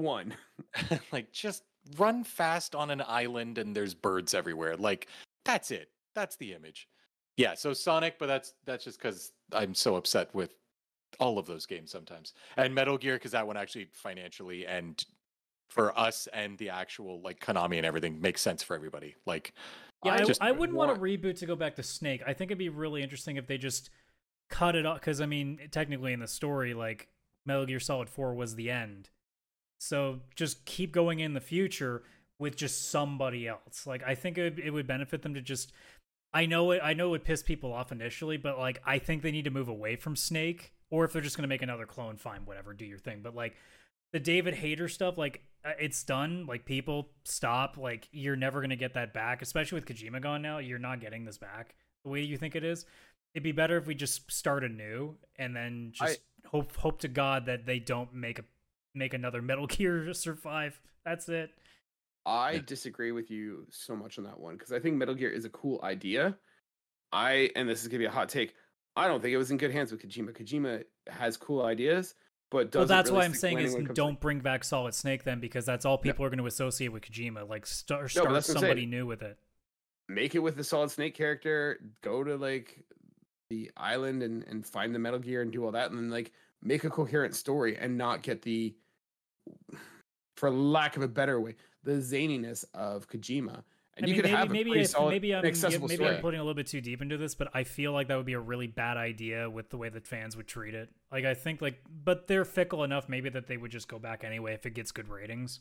like 1.13 1.31
just 1.31 1.63
run 1.97 2.25
fast 2.25 2.75
on 2.75 2.89
an 2.89 3.01
island 3.07 3.57
and 3.57 3.73
there's 3.73 3.93
birds 3.93 4.33
everywhere. 4.33 4.75
Like 4.75 5.07
that's 5.45 5.71
it. 5.71 5.89
That's 6.15 6.35
the 6.35 6.53
image. 6.53 6.89
Yeah, 7.37 7.55
so 7.55 7.73
Sonic, 7.73 8.19
but 8.19 8.27
that's 8.27 8.53
that's 8.65 8.83
just 8.83 8.99
because 9.01 9.31
I'm 9.51 9.73
so 9.73 9.95
upset 9.95 10.33
with 10.35 10.55
all 11.19 11.37
of 11.39 11.45
those 11.45 11.65
games 11.65 11.91
sometimes. 11.91 12.33
And 12.57 12.73
Metal 12.73 12.97
Gear, 12.97 13.15
because 13.15 13.31
that 13.31 13.45
one 13.47 13.57
actually 13.57 13.87
financially 13.91 14.65
and 14.65 15.03
for 15.69 15.97
us 15.97 16.27
and 16.33 16.57
the 16.59 16.69
actual 16.69 17.21
like 17.21 17.39
Konami 17.39 17.77
and 17.77 17.85
everything 17.85 18.21
makes 18.21 18.41
sense 18.41 18.61
for 18.61 18.75
everybody. 18.75 19.15
Like 19.25 19.53
Yeah, 20.05 20.25
I, 20.41 20.49
I 20.49 20.51
wouldn't 20.51 20.77
want 20.77 20.89
want- 20.89 20.99
a 20.99 21.03
reboot 21.03 21.39
to 21.39 21.45
go 21.45 21.55
back 21.55 21.75
to 21.77 21.83
Snake. 21.83 22.21
I 22.27 22.33
think 22.33 22.51
it'd 22.51 22.59
be 22.59 22.69
really 22.69 23.01
interesting 23.01 23.37
if 23.37 23.47
they 23.47 23.57
just 23.57 23.89
cut 24.49 24.75
it 24.75 24.85
off. 24.85 24.99
Because 24.99 25.19
I 25.21 25.25
mean, 25.25 25.59
technically 25.71 26.13
in 26.13 26.19
the 26.19 26.27
story, 26.27 26.73
like 26.75 27.07
Metal 27.45 27.65
Gear 27.65 27.79
Solid 27.79 28.09
Four 28.09 28.35
was 28.35 28.55
the 28.55 28.69
end. 28.69 29.09
So 29.79 30.19
just 30.35 30.65
keep 30.65 30.91
going 30.91 31.19
in 31.19 31.33
the 31.33 31.41
future 31.41 32.03
with 32.39 32.55
just 32.55 32.91
somebody 32.91 33.47
else. 33.47 33.87
Like 33.87 34.03
I 34.05 34.13
think 34.15 34.37
it, 34.37 34.59
it 34.59 34.69
would 34.69 34.85
benefit 34.87 35.23
them 35.23 35.33
to 35.33 35.41
just. 35.41 35.71
I 36.33 36.45
know 36.45 36.71
it. 36.71 36.81
I 36.83 36.93
know 36.93 37.07
it 37.07 37.11
would 37.11 37.23
piss 37.23 37.43
people 37.43 37.71
off 37.73 37.91
initially, 37.91 38.37
but 38.37 38.57
like 38.57 38.81
I 38.85 38.99
think 38.99 39.21
they 39.21 39.31
need 39.31 39.45
to 39.45 39.51
move 39.51 39.67
away 39.67 39.95
from 39.95 40.15
Snake. 40.15 40.73
Or 40.89 41.05
if 41.05 41.13
they're 41.13 41.21
just 41.21 41.35
gonna 41.35 41.47
make 41.47 41.61
another 41.61 41.85
clone, 41.85 42.17
fine, 42.17 42.41
whatever, 42.45 42.73
do 42.73 42.85
your 42.85 42.99
thing. 42.99 43.21
But 43.23 43.35
like 43.35 43.55
the 44.11 44.19
David 44.19 44.55
Hayter 44.55 44.87
stuff, 44.87 45.17
like 45.17 45.41
uh, 45.65 45.71
it's 45.79 46.03
done. 46.03 46.45
Like 46.45 46.65
people 46.65 47.09
stop. 47.23 47.77
Like 47.77 48.07
you're 48.11 48.35
never 48.35 48.61
gonna 48.61 48.75
get 48.75 48.93
that 48.95 49.13
back, 49.13 49.41
especially 49.41 49.77
with 49.77 49.85
Kojima 49.85 50.21
gone 50.21 50.41
now. 50.41 50.57
You're 50.57 50.79
not 50.79 51.01
getting 51.01 51.25
this 51.25 51.37
back 51.37 51.75
the 52.03 52.09
way 52.09 52.21
you 52.21 52.37
think 52.37 52.55
it 52.55 52.63
is. 52.63 52.85
It'd 53.33 53.43
be 53.43 53.51
better 53.51 53.77
if 53.77 53.87
we 53.87 53.95
just 53.95 54.31
start 54.31 54.63
anew 54.63 55.15
and 55.37 55.55
then 55.55 55.91
just 55.93 56.19
hope 56.45 56.75
hope 56.75 56.99
to 56.99 57.07
God 57.07 57.45
that 57.47 57.65
they 57.65 57.79
don't 57.79 58.13
make 58.13 58.39
a 58.39 58.43
make 58.93 59.13
another 59.13 59.41
Metal 59.41 59.67
Gear 59.67 60.13
survive. 60.13 60.79
That's 61.05 61.29
it. 61.29 61.51
I 62.25 62.51
Yeah. 62.53 62.61
disagree 62.65 63.11
with 63.11 63.29
you 63.29 63.67
so 63.69 63.95
much 63.95 64.17
on 64.17 64.23
that 64.25 64.39
one 64.39 64.55
because 64.55 64.71
I 64.71 64.79
think 64.79 64.95
Metal 64.95 65.15
Gear 65.15 65.29
is 65.29 65.45
a 65.45 65.49
cool 65.49 65.79
idea. 65.83 66.37
I 67.11 67.51
and 67.55 67.67
this 67.69 67.81
is 67.81 67.87
gonna 67.87 67.99
be 67.99 68.05
a 68.05 68.11
hot 68.11 68.29
take. 68.29 68.55
I 68.95 69.07
don't 69.07 69.21
think 69.21 69.33
it 69.33 69.37
was 69.37 69.51
in 69.51 69.57
good 69.57 69.71
hands 69.71 69.91
with 69.91 70.01
Kojima. 70.01 70.31
Kojima 70.33 70.83
has 71.07 71.35
cool 71.35 71.63
ideas, 71.63 72.15
but 72.51 72.73
well, 72.73 72.85
that's 72.85 73.09
really 73.09 73.19
why 73.19 73.25
I'm 73.25 73.33
saying 73.33 73.59
is 73.59 73.73
when 73.73 73.85
it 73.85 73.87
to- 73.89 73.93
don't 73.93 74.19
bring 74.19 74.39
back 74.39 74.63
Solid 74.63 74.93
Snake 74.93 75.23
then 75.23 75.39
because 75.39 75.65
that's 75.65 75.83
all 75.85 75.97
people 75.97 76.23
are 76.25 76.29
going 76.29 76.37
to 76.39 76.45
associate 76.45 76.89
with 76.89 77.03
Kojima. 77.03 77.47
Like 77.49 77.65
start, 77.65 78.03
No, 78.03 78.07
start 78.07 78.29
that's 78.33 78.47
somebody 78.51 78.85
new 78.85 79.05
with 79.05 79.21
it. 79.21 79.37
make 80.07 80.35
it 80.35 80.39
with 80.39 80.55
the 80.55 80.63
Solid 80.63 80.91
Snake 80.91 81.15
character. 81.15 81.79
Go 82.01 82.23
to 82.23 82.35
like 82.37 82.85
the 83.49 83.69
island 83.75 84.23
and 84.23 84.43
and 84.45 84.65
find 84.65 84.93
the 84.95 84.99
Metal 84.99 85.19
Gear 85.19 85.41
and 85.41 85.51
do 85.51 85.65
all 85.65 85.71
that, 85.71 85.89
and 85.91 85.99
then 85.99 86.09
like 86.09 86.31
make 86.61 86.83
a 86.85 86.89
coherent 86.89 87.35
story 87.35 87.75
and 87.77 87.97
not 87.97 88.21
get 88.23 88.41
the, 88.43 88.73
for 90.37 90.49
lack 90.49 90.95
of 90.97 91.03
a 91.03 91.07
better 91.07 91.39
way, 91.41 91.55
the 91.83 91.93
zaniness 91.93 92.65
of 92.73 93.07
Kojima. 93.07 93.63
And 93.95 94.05
I 94.05 94.09
you 94.09 94.13
mean, 94.13 94.21
could 94.23 94.31
maybe 94.31 94.37
have 94.37 94.49
a 94.49 94.53
maybe 94.53 94.79
if, 94.79 94.87
solid, 94.87 95.11
maybe 95.11 95.35
I'm 95.35 95.43
maybe 95.43 95.55
story. 95.55 96.15
I'm 96.15 96.21
putting 96.21 96.39
a 96.39 96.43
little 96.43 96.55
bit 96.55 96.65
too 96.65 96.81
deep 96.81 97.01
into 97.01 97.17
this, 97.17 97.35
but 97.35 97.49
I 97.53 97.63
feel 97.63 97.91
like 97.91 98.07
that 98.07 98.15
would 98.15 98.25
be 98.25 98.33
a 98.33 98.39
really 98.39 98.65
bad 98.65 98.97
idea 98.97 99.47
with 99.47 99.69
the 99.69 99.77
way 99.77 99.89
that 99.89 100.07
fans 100.07 100.35
would 100.35 100.47
treat 100.47 100.73
it. 100.73 100.89
Like 101.11 101.25
I 101.25 101.35
think 101.35 101.61
like, 101.61 101.79
but 102.03 102.27
they're 102.27 102.45
fickle 102.45 102.83
enough 102.83 103.07
maybe 103.07 103.29
that 103.29 103.45
they 103.45 103.57
would 103.57 103.69
just 103.69 103.87
go 103.87 103.99
back 103.99 104.23
anyway 104.23 104.53
if 104.53 104.65
it 104.65 104.71
gets 104.71 104.91
good 104.91 105.09
ratings. 105.09 105.59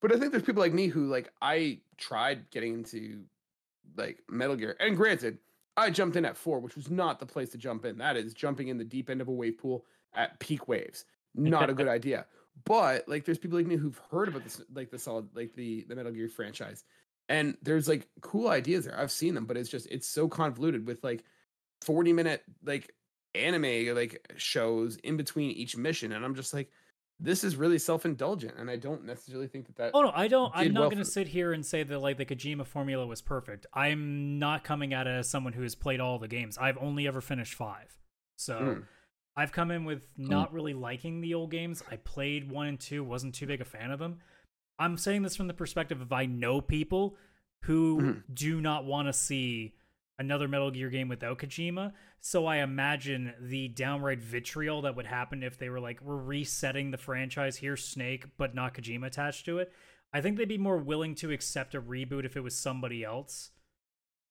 But 0.00 0.12
I 0.12 0.18
think 0.18 0.32
there's 0.32 0.42
people 0.42 0.62
like 0.62 0.72
me 0.72 0.88
who 0.88 1.06
like 1.06 1.32
I 1.40 1.78
tried 1.96 2.50
getting 2.50 2.74
into 2.74 3.22
like 3.96 4.18
Metal 4.28 4.56
Gear, 4.56 4.76
and 4.80 4.96
granted, 4.96 5.38
I 5.76 5.90
jumped 5.90 6.16
in 6.16 6.24
at 6.24 6.36
four, 6.36 6.58
which 6.58 6.74
was 6.74 6.90
not 6.90 7.20
the 7.20 7.26
place 7.26 7.50
to 7.50 7.58
jump 7.58 7.84
in. 7.84 7.98
That 7.98 8.16
is 8.16 8.34
jumping 8.34 8.66
in 8.66 8.78
the 8.78 8.84
deep 8.84 9.08
end 9.08 9.20
of 9.20 9.28
a 9.28 9.32
wave 9.32 9.58
pool 9.58 9.84
at 10.12 10.40
peak 10.40 10.66
waves. 10.66 11.04
Not 11.36 11.70
a 11.70 11.74
good 11.74 11.88
idea. 11.88 12.26
But 12.64 13.08
like, 13.08 13.24
there's 13.24 13.38
people 13.38 13.58
like 13.58 13.66
me 13.66 13.76
who've 13.76 14.00
heard 14.10 14.28
about 14.28 14.44
this, 14.44 14.60
like 14.74 14.90
the 14.90 14.98
solid, 14.98 15.28
like 15.34 15.54
the 15.54 15.84
the 15.88 15.96
Metal 15.96 16.12
Gear 16.12 16.28
franchise, 16.28 16.84
and 17.28 17.56
there's 17.62 17.88
like 17.88 18.08
cool 18.20 18.48
ideas 18.48 18.84
there. 18.84 18.98
I've 18.98 19.10
seen 19.10 19.34
them, 19.34 19.46
but 19.46 19.56
it's 19.56 19.68
just 19.70 19.86
it's 19.90 20.06
so 20.06 20.28
convoluted 20.28 20.86
with 20.86 21.02
like 21.02 21.24
40 21.82 22.12
minute 22.12 22.42
like 22.64 22.94
anime 23.34 23.94
like 23.96 24.30
shows 24.36 24.96
in 24.96 25.16
between 25.16 25.50
each 25.52 25.76
mission, 25.76 26.12
and 26.12 26.24
I'm 26.24 26.34
just 26.34 26.54
like. 26.54 26.70
This 27.20 27.44
is 27.44 27.54
really 27.54 27.78
self-indulgent, 27.78 28.54
and 28.58 28.68
I 28.68 28.74
don't 28.74 29.04
necessarily 29.04 29.46
think 29.46 29.66
that 29.66 29.76
that 29.76 29.90
Oh 29.94 30.02
no, 30.02 30.10
I 30.12 30.26
don't. 30.26 30.50
I'm 30.56 30.72
not 30.72 30.80
well 30.80 30.90
going 30.90 31.04
to 31.04 31.08
sit 31.08 31.28
here 31.28 31.52
and 31.52 31.64
say 31.64 31.84
that 31.84 31.98
like 32.00 32.18
the 32.18 32.26
Kojima 32.26 32.66
formula 32.66 33.06
was 33.06 33.22
perfect. 33.22 33.64
I'm 33.72 34.40
not 34.40 34.64
coming 34.64 34.92
at 34.92 35.06
it 35.06 35.10
as 35.10 35.30
someone 35.30 35.52
who 35.52 35.62
has 35.62 35.76
played 35.76 36.00
all 36.00 36.18
the 36.18 36.26
games. 36.26 36.58
I've 36.58 36.76
only 36.78 37.06
ever 37.06 37.20
finished 37.20 37.54
five, 37.54 37.96
so 38.34 38.58
Mm. 38.58 38.82
I've 39.36 39.52
come 39.52 39.70
in 39.70 39.84
with 39.84 40.02
not 40.16 40.52
really 40.52 40.74
liking 40.74 41.20
the 41.20 41.34
old 41.34 41.50
games. 41.50 41.82
I 41.90 41.96
played 41.96 42.50
one 42.50 42.66
and 42.66 42.78
two, 42.78 43.02
wasn't 43.02 43.34
too 43.34 43.46
big 43.46 43.60
a 43.60 43.64
fan 43.64 43.90
of 43.90 43.98
them. 43.98 44.20
I'm 44.78 44.98
saying 44.98 45.22
this 45.22 45.36
from 45.36 45.46
the 45.46 45.54
perspective 45.54 46.00
of 46.00 46.12
I 46.12 46.26
know 46.26 46.60
people 46.60 47.16
who 47.64 48.00
Mhm. 48.00 48.22
do 48.34 48.60
not 48.60 48.84
want 48.84 49.08
to 49.08 49.12
see 49.12 49.74
another 50.18 50.48
Metal 50.48 50.70
Gear 50.70 50.90
game 50.90 51.08
without 51.08 51.38
Kojima. 51.38 51.92
So 52.20 52.46
I 52.46 52.56
imagine 52.58 53.34
the 53.40 53.68
downright 53.68 54.20
vitriol 54.20 54.82
that 54.82 54.94
would 54.96 55.06
happen 55.06 55.42
if 55.42 55.58
they 55.58 55.68
were 55.70 55.80
like, 55.80 56.00
we're 56.02 56.16
resetting 56.22 56.90
the 56.90 56.98
franchise. 56.98 57.56
Here's 57.58 57.84
Snake, 57.84 58.26
but 58.36 58.54
not 58.54 58.74
Kojima 58.74 59.06
attached 59.06 59.44
to 59.46 59.58
it. 59.58 59.72
I 60.12 60.20
think 60.20 60.36
they'd 60.36 60.48
be 60.48 60.58
more 60.58 60.76
willing 60.78 61.14
to 61.16 61.30
accept 61.30 61.74
a 61.74 61.80
reboot 61.80 62.24
if 62.24 62.36
it 62.36 62.40
was 62.42 62.56
somebody 62.56 63.02
else. 63.02 63.50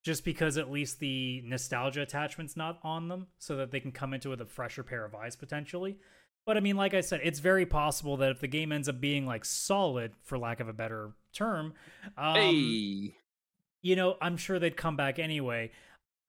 Just 0.03 0.25
because 0.25 0.57
at 0.57 0.71
least 0.71 0.99
the 0.99 1.41
nostalgia 1.45 2.01
attachment's 2.01 2.57
not 2.57 2.79
on 2.83 3.07
them, 3.07 3.27
so 3.37 3.55
that 3.57 3.69
they 3.71 3.79
can 3.79 3.91
come 3.91 4.13
into 4.15 4.29
with 4.29 4.41
a 4.41 4.45
fresher 4.45 4.81
pair 4.83 5.05
of 5.05 5.13
eyes 5.13 5.35
potentially. 5.35 5.97
But 6.45 6.57
I 6.57 6.59
mean, 6.59 6.75
like 6.75 6.95
I 6.95 7.01
said, 7.01 7.21
it's 7.23 7.37
very 7.39 7.67
possible 7.67 8.17
that 8.17 8.31
if 8.31 8.39
the 8.39 8.47
game 8.47 8.71
ends 8.71 8.89
up 8.89 8.99
being 8.99 9.27
like 9.27 9.45
solid, 9.45 10.13
for 10.23 10.39
lack 10.39 10.59
of 10.59 10.67
a 10.67 10.73
better 10.73 11.11
term, 11.33 11.73
um, 12.17 12.33
hey, 12.35 13.13
you 13.83 13.95
know, 13.95 14.17
I'm 14.19 14.37
sure 14.37 14.57
they'd 14.57 14.75
come 14.75 14.95
back 14.97 15.19
anyway. 15.19 15.69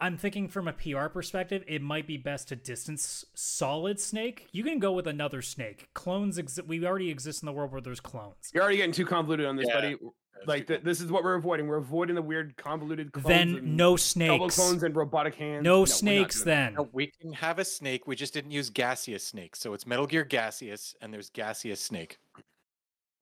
I'm 0.00 0.18
thinking 0.18 0.48
from 0.48 0.66
a 0.68 0.72
PR 0.74 1.06
perspective, 1.06 1.62
it 1.68 1.80
might 1.80 2.06
be 2.08 2.16
best 2.18 2.48
to 2.48 2.56
distance 2.56 3.24
Solid 3.34 4.00
Snake. 4.00 4.48
You 4.52 4.64
can 4.64 4.80
go 4.80 4.92
with 4.92 5.06
another 5.06 5.40
Snake. 5.42 5.88
Clones, 5.94 6.38
exi- 6.38 6.66
we 6.66 6.84
already 6.84 7.08
exist 7.08 7.40
in 7.42 7.46
the 7.46 7.52
world 7.52 7.70
where 7.72 7.80
there's 7.80 8.00
clones. 8.00 8.50
You're 8.52 8.64
already 8.64 8.78
getting 8.78 8.92
too 8.92 9.06
convoluted 9.06 9.46
on 9.46 9.54
this, 9.56 9.66
Yeah. 9.68 9.74
buddy. 9.74 9.96
Like 10.47 10.66
th- 10.66 10.82
this 10.82 11.01
is 11.01 11.11
what 11.11 11.24
we're 11.24 11.34
avoiding. 11.34 11.66
We're 11.66 11.76
avoiding 11.76 12.14
the 12.14 12.22
weird 12.22 12.57
convoluted 12.57 13.12
clones. 13.12 13.26
Then 13.26 13.57
and 13.57 13.76
no 13.76 13.90
double 13.90 13.99
snakes. 13.99 14.57
clones 14.57 14.82
and 14.82 14.95
robotic 14.95 15.34
hands. 15.34 15.64
No 15.64 15.78
we're 15.78 15.80
not 15.80 15.88
snakes 15.88 16.43
then. 16.43 16.74
No, 16.74 16.88
we 16.93 17.12
can 17.20 17.32
have 17.32 17.59
a 17.59 17.64
snake. 17.64 18.07
We 18.07 18.16
just 18.16 18.34
didn't 18.34 18.51
use 18.51 18.70
gaseous 18.70 19.26
snake. 19.26 19.57
So 19.57 19.74
it's 19.74 19.86
Metal 19.86 20.07
Gear 20.07 20.24
Gaseous, 20.24 20.95
and 21.01 21.12
there's 21.12 21.30
gaseous 21.30 21.80
snake, 21.80 22.18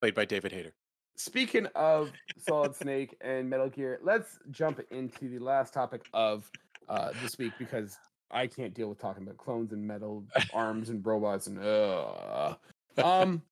played 0.01 0.15
by 0.15 0.25
David 0.25 0.53
Hayter. 0.53 0.73
Speaking 1.17 1.67
of 1.75 2.11
Solid 2.39 2.75
Snake 2.75 3.17
and 3.21 3.49
Metal 3.49 3.69
Gear, 3.69 4.01
let's 4.03 4.39
jump 4.51 4.81
into 4.91 5.29
the 5.29 5.39
last 5.39 5.75
topic 5.75 6.07
of 6.15 6.51
uh, 6.89 7.11
this 7.23 7.37
week 7.37 7.53
because 7.59 7.99
I 8.31 8.47
can't 8.47 8.73
deal 8.73 8.89
with 8.89 8.99
talking 8.99 9.25
about 9.25 9.37
clones 9.37 9.73
and 9.73 9.87
metal 9.87 10.25
arms 10.55 10.89
and 10.89 11.05
robots 11.05 11.47
and 11.47 11.59
uh. 11.63 12.55
um. 13.03 13.43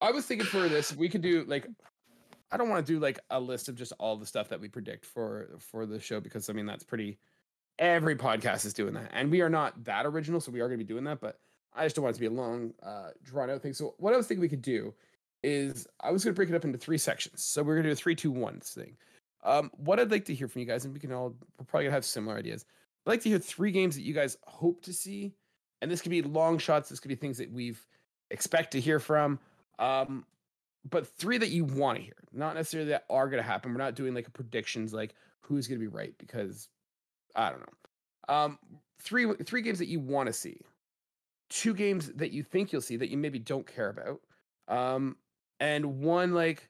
I 0.00 0.10
was 0.10 0.26
thinking 0.26 0.46
for 0.46 0.68
this 0.68 0.94
we 0.94 1.08
could 1.08 1.22
do 1.22 1.44
like 1.46 1.66
I 2.50 2.56
don't 2.56 2.68
want 2.68 2.86
to 2.86 2.92
do 2.92 2.98
like 2.98 3.18
a 3.30 3.40
list 3.40 3.68
of 3.68 3.74
just 3.74 3.92
all 3.98 4.16
the 4.16 4.26
stuff 4.26 4.48
that 4.50 4.60
we 4.60 4.68
predict 4.68 5.04
for 5.04 5.56
for 5.58 5.86
the 5.86 6.00
show 6.00 6.20
because 6.20 6.48
I 6.48 6.52
mean 6.52 6.66
that's 6.66 6.84
pretty 6.84 7.18
every 7.78 8.14
podcast 8.14 8.64
is 8.64 8.72
doing 8.72 8.94
that 8.94 9.10
and 9.12 9.30
we 9.30 9.40
are 9.40 9.48
not 9.48 9.84
that 9.84 10.06
original 10.06 10.40
so 10.40 10.52
we 10.52 10.60
are 10.60 10.68
going 10.68 10.78
to 10.78 10.84
be 10.84 10.88
doing 10.88 11.04
that 11.04 11.20
but 11.20 11.40
I 11.74 11.84
just 11.84 11.96
don't 11.96 12.04
want 12.04 12.14
it 12.14 12.18
to 12.18 12.20
be 12.20 12.26
a 12.26 12.30
long 12.30 12.72
uh 12.84 13.08
drawn 13.24 13.50
out 13.50 13.62
thing 13.62 13.72
so 13.72 13.94
what 13.98 14.14
I 14.14 14.16
was 14.16 14.28
thinking 14.28 14.42
we 14.42 14.48
could 14.48 14.62
do 14.62 14.94
is 15.44 15.86
I 16.00 16.10
was 16.10 16.24
going 16.24 16.34
to 16.34 16.36
break 16.36 16.48
it 16.48 16.54
up 16.54 16.64
into 16.64 16.78
three 16.78 16.98
sections. 16.98 17.44
So 17.44 17.62
we're 17.62 17.74
going 17.74 17.84
to 17.84 17.90
do 17.90 17.92
a 17.92 17.96
three, 17.96 18.14
two, 18.14 18.30
one 18.30 18.60
thing. 18.60 18.96
Um, 19.44 19.70
what 19.76 20.00
I'd 20.00 20.10
like 20.10 20.24
to 20.26 20.34
hear 20.34 20.48
from 20.48 20.60
you 20.60 20.66
guys, 20.66 20.86
and 20.86 20.94
we 20.94 20.98
can 20.98 21.12
all, 21.12 21.34
we're 21.58 21.66
probably 21.66 21.86
to 21.86 21.92
have 21.92 22.04
similar 22.04 22.36
ideas. 22.38 22.64
I'd 23.06 23.10
like 23.10 23.20
to 23.22 23.28
hear 23.28 23.38
three 23.38 23.70
games 23.70 23.94
that 23.94 24.02
you 24.02 24.14
guys 24.14 24.38
hope 24.44 24.82
to 24.84 24.92
see. 24.92 25.34
And 25.82 25.90
this 25.90 26.00
could 26.00 26.10
be 26.10 26.22
long 26.22 26.56
shots. 26.56 26.88
This 26.88 26.98
could 26.98 27.10
be 27.10 27.14
things 27.14 27.36
that 27.36 27.52
we've 27.52 27.84
expect 28.30 28.72
to 28.72 28.80
hear 28.80 28.98
from. 28.98 29.38
Um, 29.78 30.24
but 30.88 31.06
three 31.06 31.38
that 31.38 31.50
you 31.50 31.64
want 31.64 31.98
to 31.98 32.04
hear, 32.04 32.16
not 32.32 32.54
necessarily 32.54 32.90
that 32.90 33.04
are 33.08 33.28
going 33.28 33.42
to 33.42 33.48
happen. 33.48 33.72
We're 33.72 33.78
not 33.78 33.94
doing 33.94 34.14
like 34.14 34.32
predictions, 34.32 34.92
like 34.92 35.14
who's 35.40 35.66
going 35.66 35.80
to 35.80 35.84
be 35.84 35.94
right, 35.94 36.14
because 36.18 36.68
I 37.34 37.50
don't 37.50 37.60
know. 37.60 38.34
Um, 38.34 38.58
three, 39.00 39.32
three 39.44 39.62
games 39.62 39.78
that 39.78 39.88
you 39.88 40.00
want 40.00 40.26
to 40.26 40.32
see, 40.32 40.60
two 41.50 41.74
games 41.74 42.12
that 42.14 42.32
you 42.32 42.42
think 42.42 42.72
you'll 42.72 42.82
see 42.82 42.96
that 42.96 43.10
you 43.10 43.16
maybe 43.16 43.38
don't 43.38 43.66
care 43.66 43.88
about. 43.88 44.20
Um, 44.68 45.16
and 45.60 46.00
one 46.00 46.34
like 46.34 46.68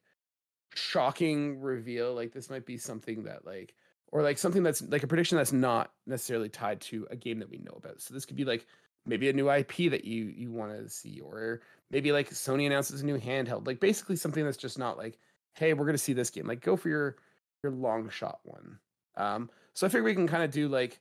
shocking 0.75 1.61
reveal 1.61 2.15
like 2.15 2.33
this 2.33 2.51
might 2.51 2.67
be 2.67 2.77
something 2.77 3.25
that 3.25 3.47
like 3.47 3.75
or 4.13 4.23
like 4.23 4.39
something 4.39 4.63
that's 4.63 4.83
like 4.83 5.03
a 5.03 5.07
prediction 5.07 5.39
that's 5.39 5.53
not 5.53 5.93
necessarily 6.07 6.49
tied 6.49 6.81
to 6.81 7.07
a 7.11 7.17
game 7.17 7.39
that 7.39 7.51
we 7.51 7.59
know 7.59 7.75
about 7.77 8.01
so 8.01 8.13
this 8.13 8.25
could 8.25 8.37
be 8.37 8.45
like 8.45 8.67
maybe 9.07 9.29
a 9.29 9.33
new 9.33 9.51
ip 9.51 9.77
that 9.77 10.05
you 10.05 10.27
you 10.27 10.51
want 10.53 10.73
to 10.73 10.89
see 10.89 11.21
or 11.21 11.61
maybe 11.91 12.13
like 12.13 12.31
sony 12.31 12.67
announces 12.67 13.03
a 13.03 13.07
new 13.07 13.19
handheld 13.19 13.67
like 13.67 13.81
basically 13.81 14.17
something 14.17 14.45
that's 14.45 14.57
just 14.57 14.79
not 14.79 14.97
like 14.97 15.19
hey 15.55 15.75
we're 15.75 15.85
going 15.85 15.95
to 15.95 15.99
see 15.99 16.13
this 16.13 16.31
game 16.31 16.47
like 16.47 16.61
go 16.61 16.77
for 16.77 16.89
your 16.89 17.17
your 17.63 17.73
long 17.73 18.09
shot 18.09 18.41
one 18.45 18.79
um 19.17 19.51
so 19.75 19.87
i 19.87 19.91
figure 19.91 20.05
we 20.05 20.15
can 20.15 20.29
kind 20.29 20.43
of 20.43 20.51
do 20.51 20.69
like 20.69 21.01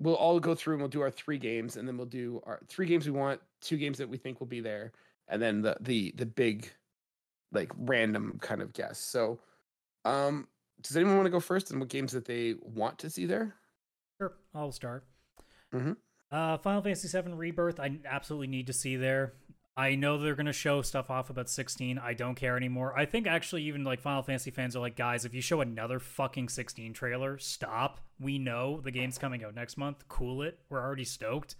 we'll 0.00 0.16
all 0.16 0.40
go 0.40 0.54
through 0.54 0.74
and 0.74 0.82
we'll 0.82 0.88
do 0.88 1.00
our 1.00 1.10
three 1.10 1.38
games 1.38 1.76
and 1.76 1.86
then 1.86 1.96
we'll 1.96 2.06
do 2.06 2.40
our 2.44 2.60
three 2.68 2.86
games 2.86 3.06
we 3.06 3.12
want 3.12 3.40
two 3.60 3.76
games 3.76 3.98
that 3.98 4.08
we 4.08 4.16
think 4.16 4.40
will 4.40 4.46
be 4.46 4.60
there 4.60 4.92
and 5.28 5.40
then 5.40 5.62
the 5.62 5.76
the 5.80 6.12
the 6.16 6.26
big 6.26 6.70
like 7.52 7.70
random 7.76 8.38
kind 8.40 8.62
of 8.62 8.72
guess. 8.72 8.98
So, 8.98 9.38
um, 10.04 10.48
does 10.80 10.96
anyone 10.96 11.16
want 11.16 11.26
to 11.26 11.30
go 11.30 11.40
first 11.40 11.70
and 11.70 11.78
what 11.80 11.90
games 11.90 12.12
that 12.12 12.24
they 12.24 12.54
want 12.62 12.98
to 13.00 13.10
see 13.10 13.26
there? 13.26 13.54
Sure, 14.18 14.32
I'll 14.54 14.72
start. 14.72 15.04
Mhm. 15.72 15.96
Uh, 16.32 16.56
Final 16.56 16.80
Fantasy 16.80 17.20
VII 17.20 17.34
Rebirth, 17.34 17.78
I 17.78 17.98
absolutely 18.06 18.46
need 18.46 18.68
to 18.68 18.72
see 18.72 18.96
there. 18.96 19.34
I 19.76 19.94
know 19.94 20.18
they're 20.18 20.34
going 20.34 20.46
to 20.46 20.52
show 20.52 20.82
stuff 20.82 21.10
off 21.10 21.30
about 21.30 21.48
16. 21.48 21.98
I 21.98 22.14
don't 22.14 22.34
care 22.34 22.56
anymore. 22.56 22.98
I 22.98 23.04
think 23.04 23.26
actually, 23.26 23.64
even 23.64 23.84
like 23.84 24.00
Final 24.00 24.22
Fantasy 24.22 24.50
fans 24.50 24.74
are 24.74 24.80
like, 24.80 24.96
guys, 24.96 25.24
if 25.24 25.34
you 25.34 25.40
show 25.42 25.60
another 25.60 25.98
fucking 25.98 26.48
16 26.48 26.94
trailer, 26.94 27.38
stop. 27.38 28.00
We 28.18 28.38
know 28.38 28.80
the 28.80 28.90
game's 28.90 29.18
coming 29.18 29.44
out 29.44 29.54
next 29.54 29.76
month. 29.76 30.08
Cool 30.08 30.42
it. 30.42 30.58
We're 30.68 30.82
already 30.82 31.04
stoked. 31.04 31.56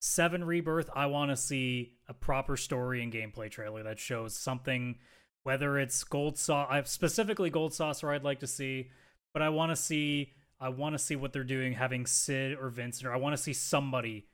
7 0.00 0.44
Rebirth, 0.44 0.90
I 0.94 1.06
want 1.06 1.30
to 1.30 1.36
see 1.36 1.94
a 2.06 2.14
proper 2.14 2.56
story 2.56 3.02
and 3.02 3.12
gameplay 3.12 3.50
trailer 3.50 3.82
that 3.82 3.98
shows 3.98 4.36
something, 4.36 4.96
whether 5.42 5.78
it's 5.78 6.04
Gold 6.04 6.38
Sauce, 6.38 6.90
specifically 6.90 7.48
Gold 7.50 7.72
Saucer, 7.72 8.10
I'd 8.10 8.22
like 8.22 8.40
to 8.40 8.46
see, 8.46 8.90
but 9.32 9.42
I 9.42 9.48
want 9.48 9.72
to 9.72 9.76
see. 9.76 10.34
I 10.60 10.70
want 10.70 10.94
to 10.94 10.98
see 10.98 11.16
what 11.16 11.32
they're 11.32 11.44
doing, 11.44 11.74
having 11.74 12.06
Cid 12.06 12.56
or 12.58 12.70
Vincent, 12.70 13.06
or 13.06 13.12
I 13.12 13.18
want 13.18 13.36
to 13.36 13.42
see 13.42 13.52
somebody, 13.52 14.26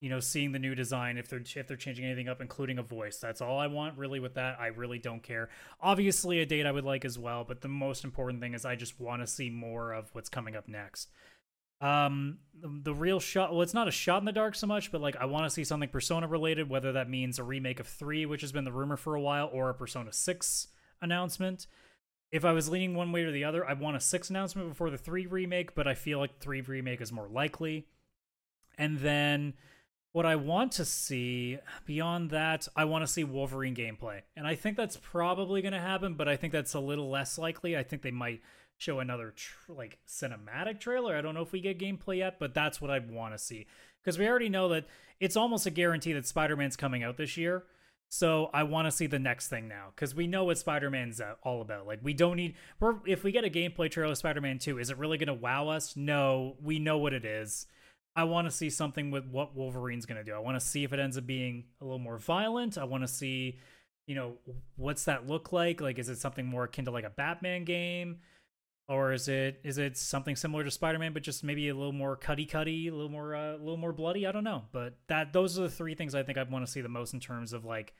you 0.00 0.10
know, 0.10 0.20
seeing 0.20 0.52
the 0.52 0.58
new 0.58 0.74
design 0.74 1.16
if 1.16 1.28
they're 1.28 1.42
if 1.56 1.66
they're 1.66 1.76
changing 1.76 2.04
anything 2.04 2.28
up, 2.28 2.40
including 2.40 2.78
a 2.78 2.82
voice. 2.82 3.18
That's 3.18 3.40
all 3.40 3.58
I 3.58 3.66
want 3.66 3.96
really 3.96 4.20
with 4.20 4.34
that. 4.34 4.58
I 4.60 4.66
really 4.66 4.98
don't 4.98 5.22
care. 5.22 5.48
Obviously, 5.80 6.40
a 6.40 6.46
date 6.46 6.66
I 6.66 6.72
would 6.72 6.84
like 6.84 7.04
as 7.04 7.18
well, 7.18 7.44
but 7.44 7.62
the 7.62 7.68
most 7.68 8.04
important 8.04 8.40
thing 8.40 8.54
is 8.54 8.64
I 8.64 8.76
just 8.76 9.00
want 9.00 9.22
to 9.22 9.26
see 9.26 9.48
more 9.48 9.92
of 9.92 10.10
what's 10.12 10.28
coming 10.28 10.54
up 10.54 10.68
next. 10.68 11.08
Um, 11.80 12.38
the, 12.60 12.92
real 12.92 13.20
shot. 13.20 13.52
Well, 13.52 13.62
it's 13.62 13.74
not 13.74 13.86
a 13.86 13.92
shot 13.92 14.18
in 14.18 14.24
the 14.24 14.32
dark 14.32 14.56
so 14.56 14.66
much, 14.66 14.90
but 14.90 15.00
like 15.00 15.16
I 15.16 15.26
want 15.26 15.44
to 15.46 15.50
see 15.50 15.62
something 15.62 15.88
Persona 15.88 16.26
related, 16.26 16.68
whether 16.68 16.92
that 16.92 17.08
means 17.08 17.38
a 17.38 17.44
remake 17.44 17.78
of 17.78 17.86
three, 17.86 18.26
which 18.26 18.40
has 18.40 18.50
been 18.50 18.64
the 18.64 18.72
rumor 18.72 18.96
for 18.96 19.14
a 19.14 19.20
while, 19.20 19.48
or 19.52 19.70
a 19.70 19.74
Persona 19.74 20.12
six 20.12 20.68
announcement 21.00 21.68
if 22.30 22.44
I 22.44 22.52
was 22.52 22.68
leaning 22.68 22.94
one 22.94 23.12
way 23.12 23.22
or 23.22 23.32
the 23.32 23.44
other, 23.44 23.66
I 23.66 23.72
want 23.72 23.96
a 23.96 24.00
six 24.00 24.30
announcement 24.30 24.68
before 24.68 24.90
the 24.90 24.98
three 24.98 25.26
remake, 25.26 25.74
but 25.74 25.86
I 25.88 25.94
feel 25.94 26.18
like 26.18 26.38
three 26.38 26.60
remake 26.60 27.00
is 27.00 27.12
more 27.12 27.28
likely. 27.28 27.86
And 28.76 28.98
then 28.98 29.54
what 30.12 30.26
I 30.26 30.36
want 30.36 30.72
to 30.72 30.84
see 30.84 31.58
beyond 31.86 32.30
that, 32.30 32.68
I 32.76 32.84
want 32.84 33.02
to 33.02 33.12
see 33.12 33.24
Wolverine 33.24 33.74
gameplay. 33.74 34.22
And 34.36 34.46
I 34.46 34.54
think 34.54 34.76
that's 34.76 34.96
probably 34.96 35.62
going 35.62 35.72
to 35.72 35.80
happen, 35.80 36.14
but 36.14 36.28
I 36.28 36.36
think 36.36 36.52
that's 36.52 36.74
a 36.74 36.80
little 36.80 37.10
less 37.10 37.38
likely. 37.38 37.76
I 37.76 37.82
think 37.82 38.02
they 38.02 38.10
might 38.10 38.40
show 38.76 39.00
another 39.00 39.32
tr- 39.34 39.72
like 39.72 39.98
cinematic 40.06 40.80
trailer. 40.80 41.16
I 41.16 41.20
don't 41.20 41.34
know 41.34 41.42
if 41.42 41.52
we 41.52 41.60
get 41.60 41.78
gameplay 41.78 42.18
yet, 42.18 42.38
but 42.38 42.54
that's 42.54 42.80
what 42.80 42.90
I 42.90 43.00
want 43.00 43.34
to 43.34 43.38
see 43.38 43.66
because 44.02 44.18
we 44.18 44.28
already 44.28 44.48
know 44.48 44.68
that 44.70 44.86
it's 45.20 45.36
almost 45.36 45.66
a 45.66 45.70
guarantee 45.70 46.12
that 46.12 46.26
Spider-Man's 46.26 46.76
coming 46.76 47.02
out 47.02 47.16
this 47.16 47.36
year. 47.36 47.64
So 48.10 48.48
I 48.54 48.62
want 48.62 48.86
to 48.86 48.90
see 48.90 49.06
the 49.06 49.18
next 49.18 49.48
thing 49.48 49.68
now 49.68 49.92
because 49.94 50.14
we 50.14 50.26
know 50.26 50.44
what 50.44 50.56
Spider-Man's 50.56 51.20
uh, 51.20 51.34
all 51.42 51.60
about. 51.60 51.86
Like 51.86 52.00
we 52.02 52.14
don't 52.14 52.36
need. 52.36 52.54
We're, 52.80 52.94
if 53.06 53.22
we 53.22 53.32
get 53.32 53.44
a 53.44 53.50
gameplay 53.50 53.90
trailer 53.90 54.12
of 54.12 54.18
Spider-Man 54.18 54.58
Two, 54.58 54.78
is 54.78 54.90
it 54.90 54.96
really 54.96 55.18
going 55.18 55.28
to 55.28 55.34
wow 55.34 55.68
us? 55.68 55.96
No, 55.96 56.56
we 56.62 56.78
know 56.78 56.98
what 56.98 57.12
it 57.12 57.24
is. 57.24 57.66
I 58.16 58.24
want 58.24 58.48
to 58.48 58.50
see 58.50 58.70
something 58.70 59.10
with 59.10 59.26
what 59.26 59.54
Wolverine's 59.54 60.06
going 60.06 60.18
to 60.18 60.24
do. 60.24 60.34
I 60.34 60.38
want 60.38 60.58
to 60.58 60.66
see 60.66 60.84
if 60.84 60.92
it 60.92 60.98
ends 60.98 61.16
up 61.16 61.26
being 61.26 61.64
a 61.80 61.84
little 61.84 62.00
more 62.00 62.18
violent. 62.18 62.76
I 62.76 62.84
want 62.84 63.04
to 63.04 63.08
see, 63.08 63.58
you 64.06 64.14
know, 64.14 64.32
what's 64.76 65.04
that 65.04 65.28
look 65.28 65.52
like? 65.52 65.80
Like, 65.80 65.98
is 65.98 66.08
it 66.08 66.18
something 66.18 66.44
more 66.44 66.64
akin 66.64 66.86
to 66.86 66.90
like 66.90 67.04
a 67.04 67.10
Batman 67.10 67.64
game? 67.64 68.18
Or 68.88 69.12
is 69.12 69.28
it 69.28 69.60
is 69.64 69.76
it 69.76 69.98
something 69.98 70.34
similar 70.34 70.64
to 70.64 70.70
Spider-Man, 70.70 71.12
but 71.12 71.22
just 71.22 71.44
maybe 71.44 71.68
a 71.68 71.74
little 71.74 71.92
more 71.92 72.16
cutty 72.16 72.46
cutty, 72.46 72.88
a 72.88 72.92
little 72.92 73.10
more 73.10 73.34
uh, 73.34 73.56
a 73.56 73.58
little 73.58 73.76
more 73.76 73.92
bloody? 73.92 74.26
I 74.26 74.32
don't 74.32 74.44
know, 74.44 74.64
but 74.72 74.94
that 75.08 75.34
those 75.34 75.58
are 75.58 75.62
the 75.62 75.70
three 75.70 75.94
things 75.94 76.14
I 76.14 76.22
think 76.22 76.38
I 76.38 76.42
want 76.44 76.64
to 76.64 76.72
see 76.72 76.80
the 76.80 76.88
most 76.88 77.12
in 77.12 77.20
terms 77.20 77.52
of 77.52 77.66
like 77.66 77.92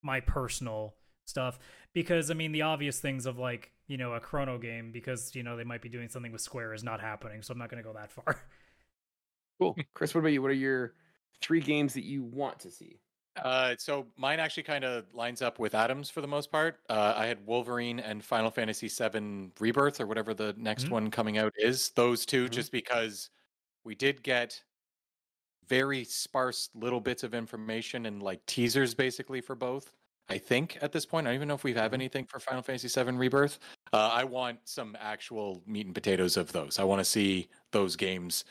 my 0.00 0.20
personal 0.20 0.94
stuff. 1.24 1.58
Because 1.92 2.30
I 2.30 2.34
mean, 2.34 2.52
the 2.52 2.62
obvious 2.62 3.00
things 3.00 3.26
of 3.26 3.36
like 3.36 3.72
you 3.88 3.96
know 3.96 4.12
a 4.12 4.20
Chrono 4.20 4.58
game, 4.58 4.92
because 4.92 5.34
you 5.34 5.42
know 5.42 5.56
they 5.56 5.64
might 5.64 5.82
be 5.82 5.88
doing 5.88 6.08
something 6.08 6.30
with 6.30 6.40
Square 6.40 6.74
is 6.74 6.84
not 6.84 7.00
happening, 7.00 7.42
so 7.42 7.50
I'm 7.52 7.58
not 7.58 7.68
going 7.68 7.82
to 7.82 7.88
go 7.88 7.94
that 7.94 8.12
far. 8.12 8.40
Cool. 9.60 9.76
Chris, 9.92 10.14
what 10.14 10.20
about 10.20 10.28
you? 10.32 10.40
What 10.40 10.52
are 10.52 10.54
your 10.54 10.94
three 11.42 11.60
games 11.60 11.94
that 11.94 12.04
you 12.04 12.22
want 12.22 12.60
to 12.60 12.70
see? 12.70 13.00
Uh, 13.44 13.76
so 13.78 14.12
mine 14.16 14.40
actually 14.40 14.62
kind 14.64 14.84
of 14.84 15.12
lines 15.14 15.42
up 15.42 15.58
with 15.58 15.74
Adams 15.74 16.10
for 16.10 16.20
the 16.20 16.26
most 16.28 16.50
part. 16.50 16.80
Uh, 16.88 17.14
I 17.16 17.26
had 17.26 17.46
Wolverine 17.46 18.00
and 18.00 18.24
Final 18.24 18.50
Fantasy 18.50 18.88
VII 18.88 19.52
Rebirth 19.60 20.00
or 20.00 20.06
whatever 20.06 20.34
the 20.34 20.54
next 20.56 20.90
Mhm. 20.90 20.90
one 20.90 21.10
coming 21.10 21.38
out 21.38 21.52
is. 21.56 21.90
Those 21.90 22.26
2 22.26 22.48
Mhm. 22.48 22.48
just 22.48 22.72
because 22.72 23.30
we 23.84 23.94
did 23.94 24.22
get 24.22 24.64
very 25.66 26.04
sparse 26.04 26.70
little 26.74 27.00
bits 27.00 27.22
of 27.22 27.34
information 27.34 28.06
and 28.06 28.22
like 28.22 28.44
teasers 28.46 28.94
basically 28.94 29.40
for 29.40 29.54
both. 29.54 29.92
I 30.28 30.36
think 30.38 30.76
at 30.82 30.92
this 30.92 31.06
point, 31.06 31.26
I 31.26 31.30
don't 31.30 31.36
even 31.36 31.48
know 31.48 31.54
if 31.54 31.64
we 31.64 31.72
have 31.74 31.94
Mhm. 31.94 31.94
anything 31.94 32.26
for 32.26 32.38
Final 32.38 32.62
Fantasy 32.62 32.88
VII 32.88 33.16
Rebirth. 33.16 33.58
Uh, 33.92 34.10
I 34.12 34.24
want 34.24 34.68
some 34.68 34.94
actual 35.00 35.62
meat 35.66 35.86
and 35.86 35.94
potatoes 35.94 36.36
of 36.36 36.52
those. 36.52 36.78
I 36.78 36.84
want 36.84 37.00
to 37.00 37.04
see 37.04 37.48
those 37.72 37.96
games, 37.96 38.44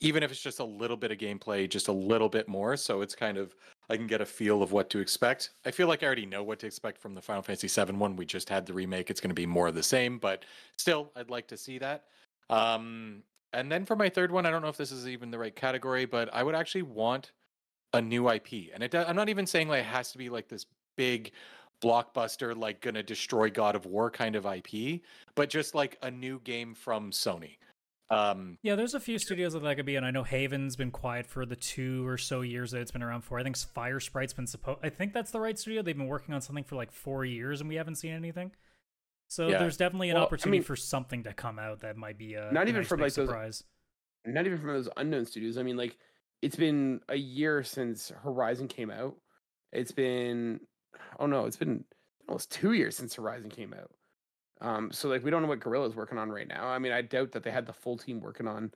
even 0.00 0.22
if 0.22 0.30
it's 0.32 0.42
just 0.42 0.60
a 0.60 0.64
little 0.64 0.96
bit 0.96 1.12
of 1.12 1.18
gameplay, 1.18 1.68
just 1.68 1.88
a 1.88 1.92
little 1.92 2.28
bit 2.28 2.48
more. 2.48 2.76
So 2.76 3.02
it's 3.02 3.14
kind 3.16 3.38
of 3.38 3.56
I 3.90 3.96
can 3.96 4.06
get 4.06 4.20
a 4.20 4.26
feel 4.26 4.62
of 4.62 4.72
what 4.72 4.90
to 4.90 4.98
expect. 4.98 5.50
I 5.66 5.70
feel 5.70 5.88
like 5.88 6.02
I 6.02 6.06
already 6.06 6.26
know 6.26 6.42
what 6.42 6.58
to 6.60 6.66
expect 6.66 7.00
from 7.00 7.14
the 7.14 7.20
Final 7.20 7.42
Fantasy 7.42 7.68
VII 7.68 7.92
one. 7.92 8.16
We 8.16 8.24
just 8.24 8.48
had 8.48 8.66
the 8.66 8.72
remake. 8.72 9.10
It's 9.10 9.20
going 9.20 9.30
to 9.30 9.34
be 9.34 9.46
more 9.46 9.68
of 9.68 9.74
the 9.74 9.82
same, 9.82 10.18
but 10.18 10.44
still, 10.78 11.10
I'd 11.16 11.30
like 11.30 11.46
to 11.48 11.56
see 11.56 11.78
that. 11.78 12.04
Um, 12.50 13.22
and 13.52 13.70
then 13.70 13.84
for 13.84 13.96
my 13.96 14.08
third 14.08 14.32
one, 14.32 14.46
I 14.46 14.50
don't 14.50 14.62
know 14.62 14.68
if 14.68 14.76
this 14.76 14.90
is 14.90 15.06
even 15.06 15.30
the 15.30 15.38
right 15.38 15.54
category, 15.54 16.06
but 16.06 16.28
I 16.32 16.42
would 16.42 16.54
actually 16.54 16.82
want 16.82 17.32
a 17.92 18.02
new 18.02 18.28
IP. 18.28 18.70
And 18.74 18.82
it, 18.82 18.94
I'm 18.94 19.16
not 19.16 19.28
even 19.28 19.46
saying 19.46 19.68
like 19.68 19.80
it 19.80 19.86
has 19.86 20.12
to 20.12 20.18
be 20.18 20.28
like 20.28 20.48
this 20.48 20.66
big 20.96 21.32
blockbuster, 21.82 22.56
like 22.56 22.80
gonna 22.80 23.02
destroy 23.02 23.50
God 23.50 23.76
of 23.76 23.86
War 23.86 24.10
kind 24.10 24.34
of 24.34 24.46
IP, 24.46 25.02
but 25.34 25.48
just 25.48 25.74
like 25.74 25.98
a 26.02 26.10
new 26.10 26.40
game 26.40 26.74
from 26.74 27.10
Sony. 27.10 27.56
Um, 28.10 28.58
Yeah, 28.62 28.74
there's 28.76 28.94
a 28.94 29.00
few 29.00 29.18
studios 29.18 29.54
that 29.54 29.62
that 29.62 29.76
could 29.76 29.86
be, 29.86 29.96
and 29.96 30.04
I 30.04 30.10
know 30.10 30.22
Haven's 30.24 30.76
been 30.76 30.90
quiet 30.90 31.26
for 31.26 31.46
the 31.46 31.56
two 31.56 32.06
or 32.06 32.18
so 32.18 32.42
years 32.42 32.70
that 32.72 32.80
it's 32.80 32.90
been 32.90 33.02
around 33.02 33.22
for. 33.22 33.38
I 33.38 33.42
think 33.42 33.56
Firesprite's 33.56 34.34
been 34.34 34.46
supposed. 34.46 34.80
I 34.82 34.90
think 34.90 35.12
that's 35.12 35.30
the 35.30 35.40
right 35.40 35.58
studio. 35.58 35.82
They've 35.82 35.96
been 35.96 36.06
working 36.06 36.34
on 36.34 36.40
something 36.40 36.64
for 36.64 36.76
like 36.76 36.92
four 36.92 37.24
years, 37.24 37.60
and 37.60 37.68
we 37.68 37.76
haven't 37.76 37.94
seen 37.96 38.12
anything. 38.12 38.52
So 39.28 39.48
Yeah. 39.48 39.58
there's 39.58 39.76
definitely 39.78 40.10
an 40.10 40.14
Well, 40.14 40.24
I 40.24 40.26
opportunity 40.26 40.58
mean- 40.58 40.64
for 40.64 40.76
something 40.76 41.22
to 41.24 41.32
come 41.32 41.58
out 41.58 41.80
that 41.80 41.96
might 41.96 42.18
be 42.18 42.34
a 42.34 42.52
Not 42.52 42.68
even 42.68 42.82
nice 42.82 42.88
from, 42.88 42.98
big 42.98 43.04
like, 43.04 43.14
those- 43.14 43.26
surprise. 43.28 43.64
not 44.26 44.46
even 44.46 44.58
from 44.58 44.68
those 44.68 44.88
unknown 44.96 45.24
studios. 45.24 45.56
I 45.58 45.62
mean, 45.62 45.76
like 45.76 45.96
it's 46.42 46.56
been 46.56 47.00
a 47.08 47.16
year 47.16 47.62
since 47.62 48.10
Horizon 48.10 48.68
came 48.68 48.90
out. 48.90 49.16
It's 49.72 49.92
been 49.92 50.60
oh 51.18 51.26
no, 51.26 51.46
it's 51.46 51.56
been 51.56 51.84
almost 52.28 52.52
two 52.52 52.72
years 52.74 52.96
since 52.96 53.14
Horizon 53.14 53.50
came 53.50 53.72
out. 53.72 53.90
Um, 54.60 54.90
so 54.92 55.08
like 55.08 55.24
we 55.24 55.30
don't 55.30 55.42
know 55.42 55.48
what 55.48 55.60
Guerrilla's 55.60 55.94
working 55.94 56.18
on 56.18 56.30
right 56.30 56.48
now. 56.48 56.66
I 56.66 56.78
mean, 56.78 56.92
I 56.92 57.02
doubt 57.02 57.32
that 57.32 57.42
they 57.42 57.50
had 57.50 57.66
the 57.66 57.72
full 57.72 57.98
team 57.98 58.20
working 58.20 58.46
on 58.46 58.62
Well, 58.64 58.70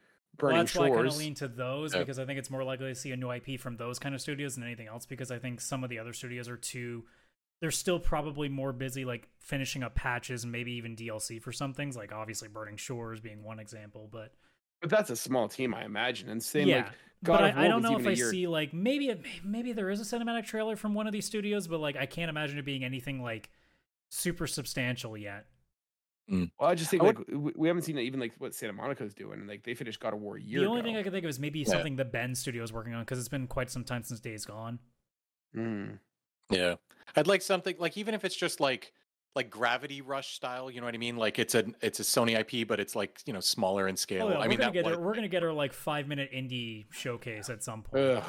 Burning 0.50 0.58
that's 0.58 0.74
why 0.74 0.86
I 0.86 0.90
kind 0.90 1.06
of 1.06 1.16
lean 1.16 1.34
to 1.34 1.48
those 1.48 1.94
Yeah. 1.94 2.00
because 2.00 2.18
I 2.18 2.26
think 2.26 2.38
it's 2.38 2.50
more 2.50 2.64
likely 2.64 2.88
to 2.88 2.94
see 2.94 3.12
a 3.12 3.16
new 3.16 3.30
IP 3.30 3.58
from 3.60 3.76
those 3.76 3.98
kind 3.98 4.14
of 4.14 4.20
studios 4.20 4.54
than 4.56 4.64
anything 4.64 4.88
else. 4.88 5.06
Because 5.06 5.30
I 5.30 5.38
think 5.38 5.60
some 5.60 5.84
of 5.84 5.90
the 5.90 5.98
other 5.98 6.12
studios 6.12 6.48
are 6.48 6.56
too, 6.56 7.04
they're 7.60 7.70
still 7.70 7.98
probably 7.98 8.48
more 8.48 8.72
busy 8.72 9.04
like 9.04 9.28
finishing 9.40 9.82
up 9.82 9.94
patches 9.94 10.42
and 10.42 10.52
maybe 10.52 10.72
even 10.72 10.94
DLC 10.96 11.40
for 11.40 11.52
some 11.52 11.72
things. 11.72 11.96
Like 11.96 12.12
obviously 12.12 12.48
Burning 12.48 12.76
Shores 12.76 13.20
being 13.20 13.42
one 13.44 13.58
example, 13.58 14.08
but 14.12 14.32
but 14.80 14.90
that's 14.90 15.10
a 15.10 15.16
small 15.16 15.48
team, 15.48 15.74
I 15.74 15.84
imagine. 15.84 16.28
And 16.28 16.42
same 16.42 16.68
yeah. 16.68 16.76
like 16.76 16.86
God 17.24 17.38
but 17.40 17.50
of 17.50 17.58
I, 17.58 17.64
I 17.64 17.68
don't 17.68 17.82
know 17.82 17.98
if 17.98 18.06
I 18.06 18.10
year- 18.10 18.30
see 18.30 18.46
like 18.46 18.72
maybe 18.72 19.08
it, 19.08 19.24
maybe 19.44 19.72
there 19.72 19.90
is 19.90 20.00
a 20.00 20.04
cinematic 20.04 20.44
trailer 20.44 20.76
from 20.76 20.94
one 20.94 21.06
of 21.06 21.12
these 21.12 21.26
studios, 21.26 21.66
but 21.66 21.80
like 21.80 21.96
I 21.96 22.06
can't 22.06 22.28
imagine 22.30 22.58
it 22.58 22.64
being 22.64 22.84
anything 22.84 23.22
like 23.22 23.50
super 24.10 24.46
substantial 24.46 25.16
yet. 25.16 25.46
Well, 26.30 26.50
I 26.68 26.74
just 26.74 26.90
think 26.90 27.02
I 27.02 27.06
like 27.06 27.18
we, 27.28 27.52
we 27.56 27.68
haven't 27.68 27.84
seen 27.84 27.98
even 27.98 28.20
like 28.20 28.34
what 28.38 28.54
Santa 28.54 28.72
Monica's 28.74 29.14
doing. 29.14 29.46
Like 29.46 29.62
they 29.64 29.74
finished 29.74 29.98
God 30.00 30.12
of 30.12 30.20
War 30.20 30.36
a 30.36 30.40
year 30.42 30.60
the 30.60 30.66
only 30.66 30.80
ago. 30.80 30.88
thing 30.88 30.96
I 30.96 31.02
could 31.02 31.12
think 31.12 31.24
of 31.24 31.30
is 31.30 31.38
maybe 31.40 31.60
Yeah. 31.60 31.66
something 31.68 31.96
the 31.96 32.04
Bend 32.04 32.36
Studio 32.36 32.62
is 32.62 32.72
working 32.72 32.92
on 32.94 33.02
because 33.02 33.18
it's 33.18 33.28
been 33.28 33.46
quite 33.46 33.70
some 33.70 33.84
time 33.84 34.02
since 34.02 34.20
Days 34.20 34.44
Gone. 34.44 34.78
Mm. 35.56 35.98
Yeah. 36.50 36.74
I'd 37.16 37.26
like 37.26 37.42
something 37.42 37.74
like 37.78 37.96
even 37.96 38.14
if 38.14 38.24
it's 38.24 38.36
just 38.36 38.60
like 38.60 38.92
like 39.34 39.50
Gravity 39.50 40.00
Rush 40.02 40.34
style, 40.34 40.70
you 40.70 40.80
know 40.80 40.86
what 40.86 40.94
I 40.94 40.98
mean? 40.98 41.16
Like 41.16 41.38
it's 41.38 41.54
a 41.54 41.64
it's 41.80 42.00
a 42.00 42.02
Sony 42.02 42.38
IP, 42.38 42.66
but 42.68 42.78
it's 42.80 42.94
like 42.96 43.20
you 43.26 43.32
know 43.32 43.40
smaller 43.40 43.88
in 43.88 43.96
scale. 43.96 44.26
Oh, 44.26 44.30
yeah, 44.30 44.36
I 44.36 44.40
we're 44.42 44.48
mean 44.48 44.58
gonna 44.58 44.70
that 44.70 44.74
get 44.74 44.84
was, 44.84 44.96
her, 44.96 45.00
we're 45.00 45.14
gonna 45.14 45.28
get 45.28 45.42
her 45.42 45.52
like 45.52 45.72
five 45.72 46.06
minute 46.08 46.30
indie 46.34 46.86
showcase 46.90 47.48
at 47.48 47.62
some 47.64 47.82
point. 47.82 48.02
Ugh. 48.04 48.24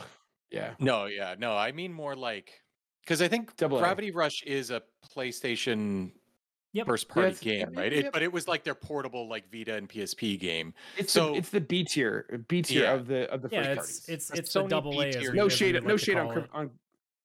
Yeah. 0.52 0.72
no, 0.80 1.06
yeah, 1.06 1.36
no. 1.38 1.56
I 1.56 1.72
mean 1.74 1.94
more 1.94 2.16
like 2.16 2.62
because 3.04 3.22
I 3.22 3.28
think 3.28 3.56
Double 3.58 3.78
A. 3.78 3.82
Gravity 3.82 4.12
Rush 4.12 4.42
is 4.44 4.72
a 4.72 4.82
PlayStation 5.16 6.12
Yep. 6.74 6.86
first 6.86 7.08
party 7.10 7.30
it's- 7.30 7.40
game, 7.40 7.72
yeah, 7.74 7.80
right? 7.80 7.92
yeah, 7.92 7.98
It, 8.00 8.04
yeah. 8.06 8.10
but 8.14 8.22
it 8.22 8.32
was 8.32 8.48
like 8.48 8.64
their 8.64 8.76
portable 8.76 9.28
like 9.28 9.52
Vita 9.52 9.74
and 9.76 9.90
PSP 9.90 10.38
game. 10.40 10.74
It's 10.98 11.12
So- 11.12 11.32
the, 11.32 11.38
it's 11.38 11.50
the 11.50 11.62
B 11.62 11.84
tier 11.84 12.44
B 12.48 12.62
tier 12.62 12.84
Yeah. 12.84 12.94
of 12.94 13.08
the 13.08 13.30
of 13.32 13.42
the 13.42 13.50
yeah, 13.52 13.76
first 13.76 13.80
it's 13.90 14.06
parties. 14.06 14.10
it's 14.10 14.28
The 14.28 14.38
it's 14.38 14.56
a 14.56 14.60
Sony 14.60 14.70
double 14.70 15.02
A. 15.02 15.06
B 15.06 15.10
as 15.10 15.16
tier. 15.16 15.34
no 15.34 15.50
shade 15.50 15.74
would 15.76 15.84
no 15.86 15.94
like 15.96 16.04
shade 16.04 16.18
on, 16.18 16.26
call 16.28 16.34
cri- 16.34 16.44
it. 16.44 16.50
on 16.54 16.72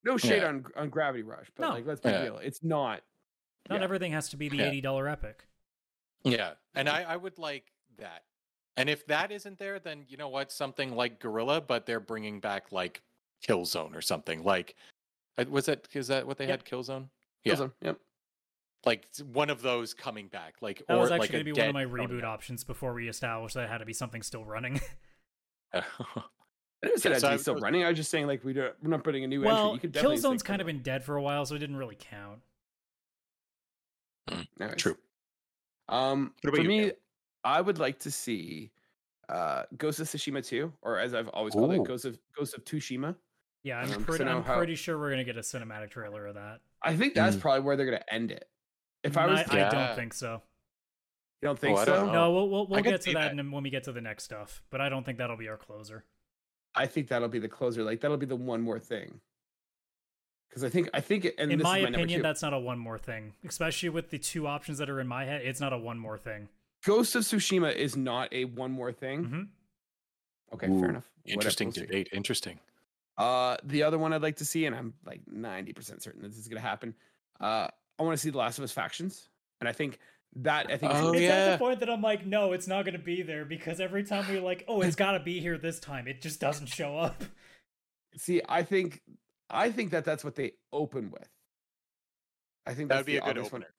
no 0.03 0.17
shade 0.17 0.41
Yeah. 0.41 0.47
on 0.47 0.65
on 0.75 0.89
Gravity 0.89 1.23
Rush, 1.23 1.47
but 1.55 1.63
No. 1.67 1.69
like 1.75 1.85
let's 1.85 2.01
be 2.01 2.09
Yeah. 2.09 2.23
real, 2.23 2.37
it's 2.39 2.63
not. 2.63 3.03
Not 3.69 3.77
yeah. 3.79 3.83
everything 3.83 4.11
has 4.13 4.29
to 4.29 4.37
be 4.37 4.49
the 4.49 4.61
eighty 4.61 4.81
dollar 4.81 5.07
epic. 5.07 5.45
Yeah, 6.23 6.53
and 6.73 6.89
I 6.89 7.03
I 7.03 7.15
would 7.17 7.37
like 7.37 7.71
that. 7.97 8.23
And 8.77 8.89
if 8.89 9.05
that 9.07 9.31
isn't 9.31 9.57
there, 9.59 9.79
then 9.79 10.05
you 10.09 10.17
know 10.17 10.27
what? 10.27 10.51
Something 10.51 10.95
like 10.95 11.19
Guerrilla, 11.19 11.61
but 11.61 11.85
they're 11.85 11.99
bringing 11.99 12.39
back 12.39 12.71
like 12.71 13.03
Killzone 13.47 13.95
or 13.95 14.01
something. 14.01 14.43
Like, 14.43 14.75
uh, 15.37 15.45
was 15.47 15.67
that 15.67 15.87
is 15.93 16.07
that 16.07 16.25
what 16.25 16.37
they 16.39 16.47
Yep. 16.47 16.67
had? 16.67 16.77
Killzone. 16.77 17.09
Yeah. 17.43 17.53
Killzone, 17.53 17.73
Yep. 17.81 17.99
Like 18.85 19.07
one 19.33 19.49
of 19.49 19.61
those 19.61 19.93
coming 19.93 20.27
back 20.27 20.55
like 20.61 20.83
That 20.87 20.95
or 20.95 21.01
was 21.01 21.11
actually 21.11 21.19
like 21.19 21.31
going 21.31 21.45
to 21.45 21.53
be 21.53 21.59
one 21.59 21.69
of 21.69 21.73
my 21.73 21.85
Sony 21.85 22.07
reboot 22.07 22.21
game. 22.21 22.25
options 22.29 22.63
before 22.63 22.93
we 22.93 23.07
established 23.09 23.55
that 23.55 23.63
it 23.63 23.69
had 23.69 23.79
to 23.79 23.85
be 23.85 23.93
something 23.93 24.21
still 24.21 24.45
running. 24.45 24.79
I 25.73 25.81
never 26.83 26.97
said 26.97 27.09
Yeah, 27.09 27.15
I'd 27.15 27.21
so 27.21 27.27
be 27.29 27.33
I- 27.33 27.37
still 27.37 27.53
those- 27.55 27.63
running. 27.63 27.83
I 27.83 27.89
was 27.89 27.97
just 27.97 28.11
saying 28.11 28.27
like 28.27 28.43
we 28.43 28.53
don't, 28.53 28.73
we're 28.83 28.89
not 28.91 29.03
putting 29.03 29.23
a 29.23 29.27
new 29.27 29.41
entry. 29.41 29.53
well, 29.53 29.73
You 29.73 29.79
could 29.79 29.91
definitely 29.91 30.17
say 30.17 30.27
Killzone's 30.29 30.43
kind 30.43 30.61
of 30.61 30.67
been 30.67 30.81
dead 30.81 31.03
for 31.03 31.15
a 31.15 31.21
while, 31.21 31.45
so 31.45 31.55
it 31.55 31.59
didn't 31.59 31.77
really 31.77 31.97
count. 31.99 32.39
Anyways. 34.59 34.77
True. 34.77 34.97
Um, 35.89 36.33
for 36.41 36.59
you, 36.59 36.67
me, 36.67 36.81
Cam? 36.85 36.91
I 37.43 37.61
would 37.61 37.77
like 37.79 37.99
to 37.99 38.11
see 38.11 38.71
uh 39.29 39.63
Ghost 39.77 39.99
of 39.99 40.07
Tsushima 40.07 40.45
2, 40.45 40.71
or 40.81 40.99
as 40.99 41.13
I've 41.13 41.27
always 41.29 41.53
called 41.53 41.71
Ooh. 41.73 41.81
it, 41.81 41.87
Ghost 41.87 42.05
of 42.05 42.17
Ghost 42.37 42.55
of 42.55 42.63
Tsushima. 42.65 43.15
Yeah, 43.63 43.79
I'm 43.79 43.85
Um, 43.85 43.89
'cause 43.89 44.01
I 44.01 44.05
pretty. 44.05 44.23
know 44.25 44.37
I'm 44.37 44.43
how- 44.43 44.57
pretty 44.57 44.75
sure 44.75 44.97
we're 44.99 45.09
gonna 45.09 45.23
get 45.23 45.37
a 45.37 45.41
cinematic 45.41 45.89
trailer 45.91 46.27
of 46.27 46.35
that. 46.35 46.61
I 46.81 46.95
think 46.95 47.13
that's 47.15 47.35
Mm. 47.35 47.41
probably 47.41 47.61
where 47.61 47.75
they're 47.75 47.85
gonna 47.87 48.03
end 48.11 48.31
it. 48.31 48.47
If 49.05 49.17
I 49.17 49.25
was, 49.27 49.39
I, 49.39 49.43
to- 49.43 49.67
I 49.67 49.69
don't 49.69 49.95
think 49.95 50.13
so. 50.13 50.41
you 51.41 51.47
don't 51.47 51.59
think 51.59 51.77
Oh, 51.77 51.85
so? 51.85 51.95
don't. 52.05 52.11
No, 52.13 52.31
we'll 52.31 52.49
we'll, 52.49 52.67
we'll 52.67 52.81
get 52.83 53.01
to 53.01 53.13
that, 53.13 53.35
that. 53.35 53.51
when 53.51 53.63
we 53.63 53.69
get 53.69 53.83
to 53.85 53.91
the 53.91 54.01
next 54.01 54.23
stuff. 54.23 54.61
But 54.69 54.81
I 54.81 54.89
don't 54.89 55.05
think 55.05 55.17
that'll 55.19 55.37
be 55.37 55.47
our 55.49 55.57
closer. 55.57 56.03
I 56.73 56.87
think 56.87 57.07
that'll 57.07 57.29
be 57.29 57.39
the 57.39 57.47
closer. 57.47 57.83
Like 57.83 58.01
that'll 58.01 58.17
be 58.17 58.25
the 58.25 58.35
one 58.35 58.61
more 58.61 58.79
thing. 58.79 59.19
Because 60.49 60.63
I 60.63 60.69
think 60.69 60.89
I 60.93 61.01
think, 61.01 61.25
and 61.37 61.51
in 61.51 61.57
this 61.59 61.63
my 61.63 61.79
is 61.79 61.83
my 61.83 61.89
opinion, 61.89 62.21
that's 62.21 62.41
not 62.41 62.53
a 62.53 62.59
one 62.59 62.79
more 62.79 62.97
thing. 62.97 63.33
Especially 63.47 63.89
with 63.89 64.09
the 64.09 64.17
two 64.17 64.47
options 64.47 64.77
that 64.77 64.89
are 64.89 64.99
in 64.99 65.07
my 65.07 65.25
head, 65.25 65.41
it's 65.43 65.59
not 65.59 65.73
a 65.73 65.77
one 65.77 65.99
more 65.99 66.17
thing. 66.17 66.47
Ghost 66.85 67.15
of 67.15 67.23
Tsushima 67.23 67.73
is 67.75 67.97
not 67.97 68.31
a 68.33 68.45
one 68.45 68.71
more 68.71 68.91
thing. 68.91 69.23
hmm 69.25 69.41
Okay, 70.53 70.67
Ooh, 70.67 70.79
fair 70.79 70.89
enough. 70.89 71.09
Interesting 71.25 71.67
we'll 71.69 71.73
see. 71.73 71.81
debate. 71.81 72.09
Interesting. 72.13 72.59
Uh, 73.17 73.57
the 73.63 73.83
other 73.83 73.97
one 73.97 74.13
I'd 74.13 74.21
like 74.21 74.37
to 74.37 74.45
see, 74.45 74.65
and 74.65 74.75
I'm 74.75 74.93
like 75.05 75.21
90% 75.25 76.01
certain 76.01 76.21
this 76.21 76.37
is 76.37 76.47
gonna 76.47 76.61
happen. 76.61 76.93
Uh, 77.39 77.67
I 77.99 78.03
want 78.03 78.13
to 78.17 78.21
see 78.21 78.29
the 78.29 78.37
Last 78.37 78.57
of 78.57 78.63
Us 78.63 78.71
factions, 78.71 79.29
and 79.61 79.69
I 79.69 79.71
think 79.71 79.99
that 80.37 80.69
I 80.69 80.77
think 80.77 80.91
it's 80.91 81.01
Oh, 81.01 81.13
it's 81.13 81.31
at 81.31 81.51
the 81.53 81.57
point 81.57 81.79
that 81.79 81.89
I'm 81.89 82.01
like, 82.01 82.25
no, 82.25 82.51
it's 82.51 82.67
not 82.67 82.83
going 82.83 82.93
to 82.97 83.03
be 83.03 83.21
there 83.21 83.45
because 83.45 83.79
every 83.79 84.03
time 84.03 84.25
we're 84.27 84.41
like, 84.41 84.65
oh, 84.67 84.81
it's 84.81 84.95
got 84.97 85.13
to 85.13 85.19
be 85.21 85.39
here 85.39 85.57
this 85.57 85.79
time, 85.79 86.07
it 86.07 86.21
just 86.21 86.39
doesn't 86.41 86.67
show 86.67 86.97
up. 86.97 87.23
see. 88.17 88.41
I 88.49 88.63
think 88.63 89.01
I 89.49 89.71
think 89.71 89.91
that 89.91 90.03
that's 90.03 90.23
what 90.23 90.35
they 90.35 90.53
open 90.73 91.09
with. 91.11 91.27
I 92.67 92.73
think 92.73 92.89
That 92.89 92.95
that's 92.95 92.99
would 93.01 93.05
be 93.05 93.11
the 93.13 93.17
a 93.19 93.21
good 93.21 93.29
obvious 93.37 93.51
one. 93.51 93.61
opener. 93.61 93.73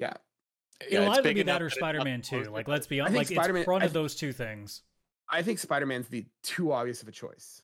Yeah, 0.00 0.14
Yeah, 0.90 1.00
It'll 1.02 1.10
it's 1.12 1.18
either 1.20 1.34
be 1.34 1.40
enough 1.42 1.58
that 1.58 1.62
or 1.62 1.70
Spider-Man 1.70 2.22
close 2.22 2.46
2. 2.46 2.50
Like, 2.52 2.66
let's 2.66 2.86
be 2.88 3.00
I 3.00 3.04
honest, 3.04 3.16
like 3.18 3.26
Spider-Man- 3.28 3.60
it's 3.60 3.64
front 3.66 3.84
of 3.84 3.90
th- 3.90 3.94
those 3.94 4.14
two 4.16 4.32
things. 4.32 4.82
I 5.28 5.42
think 5.42 5.58
Spider 5.60 5.86
Man's 5.86 6.08
the 6.08 6.24
too 6.42 6.72
obvious 6.72 7.02
of 7.02 7.08
a 7.08 7.12
choice. 7.12 7.62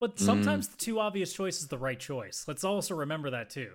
But 0.00 0.16
Mm. 0.16 0.20
sometimes 0.24 0.68
the 0.68 0.76
too 0.76 0.98
obvious 1.00 1.32
choice 1.34 1.60
is 1.60 1.68
the 1.68 1.76
right 1.78 1.98
choice. 2.00 2.44
Let's 2.48 2.64
also 2.64 2.94
remember 2.94 3.30
that 3.30 3.50
too. 3.50 3.72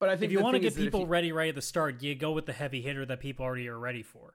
But 0.00 0.08
I 0.08 0.16
think 0.16 0.26
If 0.26 0.32
you 0.32 0.40
want 0.42 0.54
to 0.54 0.60
get 0.60 0.68
is 0.68 0.74
that 0.76 0.80
if 0.82 0.86
people 0.86 1.00
you- 1.00 1.06
ready 1.06 1.32
right 1.32 1.48
at 1.48 1.54
the 1.54 1.62
start, 1.62 2.02
you 2.02 2.14
go 2.14 2.32
with 2.32 2.46
the 2.46 2.52
heavy 2.52 2.80
hitter 2.82 3.04
that 3.06 3.20
people 3.20 3.44
already 3.44 3.68
are 3.68 3.78
ready 3.78 4.02
for. 4.02 4.34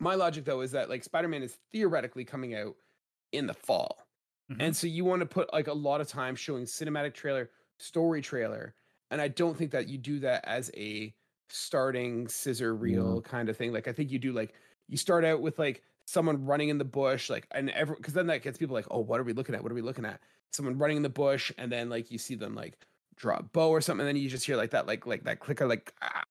my 0.00 0.16
logic 0.16 0.44
though 0.44 0.60
is 0.60 0.72
that 0.72 0.88
like 0.90 1.04
Spider-Man 1.04 1.42
is 1.42 1.56
theoretically 1.72 2.24
coming 2.24 2.54
out 2.54 2.76
in 3.32 3.46
the 3.46 3.54
fall. 3.54 4.06
Mhm. 4.50 4.56
And 4.60 4.76
so 4.76 4.86
you 4.88 5.04
want 5.04 5.20
to 5.20 5.26
put 5.26 5.52
like 5.52 5.68
a 5.68 5.72
lot 5.72 6.00
of 6.00 6.08
time 6.08 6.34
showing 6.34 6.64
cinematic 6.64 7.14
trailer, 7.14 7.50
story 7.78 8.20
trailer, 8.20 8.74
and 9.10 9.20
I 9.20 9.28
don't 9.28 9.56
think 9.56 9.70
that 9.70 9.88
you 9.88 9.96
do 9.96 10.18
that 10.18 10.44
as 10.46 10.70
a 10.76 11.14
starting 11.48 12.26
sizzle 12.28 12.76
reel 12.76 13.22
kind 13.22 13.48
of 13.48 13.56
thing. 13.56 13.72
Like 13.72 13.86
I 13.86 13.92
think 13.92 14.10
you 14.10 14.18
do 14.18 14.32
like 14.32 14.52
you 14.88 14.96
start 14.98 15.24
out 15.24 15.40
with 15.40 15.58
like 15.60 15.82
someone 16.06 16.44
running 16.44 16.68
in 16.68 16.76
the 16.78 16.84
bush 16.84 17.30
like 17.30 17.46
and 17.52 17.70
every 17.70 17.94
because 17.96 18.14
then 18.14 18.26
that 18.26 18.42
gets 18.42 18.58
people 18.58 18.74
like, 18.74 18.86
"Oh, 18.90 18.98
what 19.00 19.20
are 19.20 19.24
we 19.24 19.32
looking 19.32 19.54
at? 19.54 19.62
What 19.62 19.70
are 19.70 19.76
we 19.76 19.80
looking 19.80 20.04
at?" 20.04 20.20
Someone 20.52 20.76
running 20.76 20.96
in 20.98 21.02
the 21.04 21.08
bush 21.08 21.52
and 21.56 21.70
then 21.70 21.88
like 21.88 22.10
you 22.10 22.18
see 22.18 22.34
them 22.34 22.54
like 22.56 22.76
draw 23.16 23.36
a 23.38 23.42
bow 23.42 23.70
or 23.70 23.80
something 23.80 24.06
and 24.06 24.16
then 24.16 24.22
you 24.22 24.28
just 24.28 24.44
hear 24.46 24.56
like 24.56 24.70
that 24.70 24.86
like 24.86 25.06
like 25.06 25.24
that 25.24 25.40
clicker 25.40 25.66
like 25.66 25.92
ah. 26.02 26.22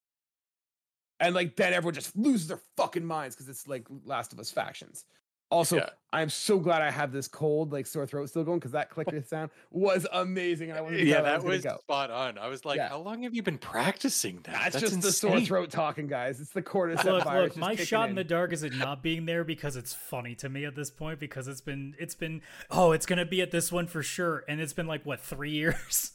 and 1.20 1.34
like 1.36 1.56
then 1.56 1.74
everyone 1.74 1.94
just 1.94 2.16
loses 2.16 2.48
their 2.48 2.60
fucking 2.78 3.06
minds 3.06 3.36
because 3.36 3.50
it's 3.50 3.68
like 3.68 3.86
Last 4.06 4.34
of 4.34 4.40
Us 4.40 4.52
factions. 4.52 5.06
Also, 5.52 5.76
Yeah. 5.78 5.90
I'm 6.12 6.30
so 6.30 6.58
glad 6.58 6.82
I 6.82 6.90
have 6.90 7.12
this 7.12 7.28
cold, 7.28 7.72
like 7.72 7.86
sore 7.86 8.08
throat 8.08 8.28
still 8.28 8.44
going 8.44 8.58
because 8.58 8.72
that 8.72 8.90
clicker 8.90 9.22
sound 9.22 9.52
was 9.70 10.08
amazing, 10.12 10.72
and 10.72 10.80
I 10.80 10.82
wasn't 10.82 11.02
Yeah, 11.04 11.18
how 11.18 11.22
that 11.24 11.44
was, 11.44 11.64
was 11.64 11.80
spot 11.82 12.10
on. 12.10 12.40
I 12.40 12.48
was 12.48 12.66
like, 12.66 12.78
Yeah. 12.78 12.90
how 12.90 12.98
long 13.00 13.22
have 13.22 13.36
you 13.36 13.44
been 13.44 13.60
practicing 13.60 14.40
that? 14.46 14.74
That's, 14.74 14.80
just 14.80 15.02
the 15.02 15.12
sore 15.12 15.40
throat 15.42 15.70
talking, 15.70 16.08
guys. 16.08 16.42
It's 16.42 16.50
the 16.52 16.64
cordyceps 16.64 17.04
Look, 17.06 17.24
virus. 17.26 17.44
look, 17.44 17.48
just 17.50 17.60
my 17.60 17.76
shot 17.76 18.10
in 18.10 18.16
the 18.16 18.24
dark 18.24 18.52
is 18.52 18.64
it 18.64 18.74
not 18.74 19.04
being 19.04 19.26
there 19.28 19.44
because 19.44 19.76
it's 19.76 19.94
funny 19.94 20.34
to 20.36 20.50
me 20.50 20.66
at 20.66 20.76
this 20.76 20.90
point 20.90 21.20
because 21.20 21.48
it's 21.48 21.62
been 21.62 21.94
it's 22.00 22.16
been 22.16 22.42
oh 22.72 22.92
it's 22.92 23.06
gonna 23.06 23.26
be 23.26 23.42
at 23.42 23.52
this 23.52 23.72
one 23.72 23.86
for 23.86 24.02
sure 24.02 24.44
and 24.48 24.60
it's 24.60 24.74
been 24.74 24.88
like 24.88 25.06
what 25.06 25.20
three 25.20 25.52
years. 25.62 26.14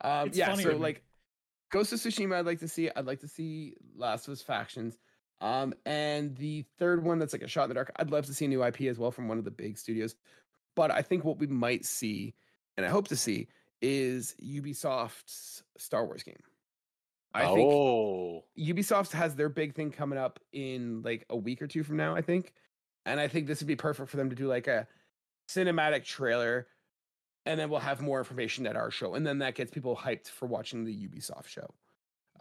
Um, 0.00 0.28
it's 0.28 0.38
yeah, 0.38 0.50
funny 0.50 0.62
so 0.62 0.76
like 0.76 1.02
Ghost 1.70 1.92
of 1.92 1.98
Tsushima, 2.00 2.36
I'd 2.36 2.46
like 2.46 2.60
to 2.60 2.68
see. 2.68 2.90
I'd 2.94 3.06
like 3.06 3.20
to 3.20 3.28
see 3.28 3.74
Last 3.96 4.26
of 4.28 4.32
Us 4.32 4.42
factions. 4.42 4.98
Um, 5.40 5.74
and 5.86 6.36
the 6.36 6.64
third 6.78 7.04
one 7.04 7.18
that's 7.18 7.32
like 7.32 7.42
a 7.42 7.48
shot 7.48 7.64
in 7.64 7.68
the 7.68 7.74
dark. 7.74 7.92
I'd 7.96 8.10
love 8.10 8.26
to 8.26 8.34
see 8.34 8.46
a 8.46 8.48
new 8.48 8.64
IP 8.64 8.82
as 8.82 8.98
well 8.98 9.10
from 9.10 9.28
one 9.28 9.38
of 9.38 9.44
the 9.44 9.50
big 9.50 9.78
studios. 9.78 10.16
But 10.74 10.90
I 10.90 11.02
think 11.02 11.24
what 11.24 11.38
we 11.38 11.46
might 11.46 11.84
see, 11.84 12.34
and 12.76 12.84
I 12.84 12.88
hope 12.88 13.08
to 13.08 13.16
see, 13.16 13.48
is 13.80 14.34
Ubisoft's 14.42 15.62
Star 15.76 16.04
Wars 16.06 16.22
game. 16.22 16.40
I 17.34 17.46
think 17.46 17.70
oh, 17.72 18.44
Ubisoft 18.58 19.12
has 19.12 19.36
their 19.36 19.48
big 19.48 19.74
thing 19.74 19.90
coming 19.90 20.18
up 20.18 20.40
in 20.52 21.02
like 21.02 21.26
a 21.30 21.36
week 21.36 21.60
or 21.60 21.66
two 21.66 21.84
from 21.84 21.96
now, 21.96 22.16
I 22.16 22.22
think. 22.22 22.52
And 23.04 23.20
I 23.20 23.28
think 23.28 23.46
this 23.46 23.60
would 23.60 23.68
be 23.68 23.76
perfect 23.76 24.10
for 24.10 24.16
them 24.16 24.30
to 24.30 24.36
do 24.36 24.48
like 24.48 24.66
a 24.66 24.88
cinematic 25.48 26.04
trailer 26.04 26.66
and 27.48 27.58
then 27.58 27.70
we'll 27.70 27.80
have 27.80 28.00
more 28.00 28.18
information 28.18 28.66
at 28.66 28.76
our 28.76 28.90
show. 28.90 29.14
And 29.14 29.26
then 29.26 29.38
that 29.38 29.54
gets 29.54 29.70
people 29.70 29.96
hyped 29.96 30.28
for 30.28 30.46
watching 30.46 30.84
the 30.84 30.94
Ubisoft 30.94 31.46
show. 31.48 31.74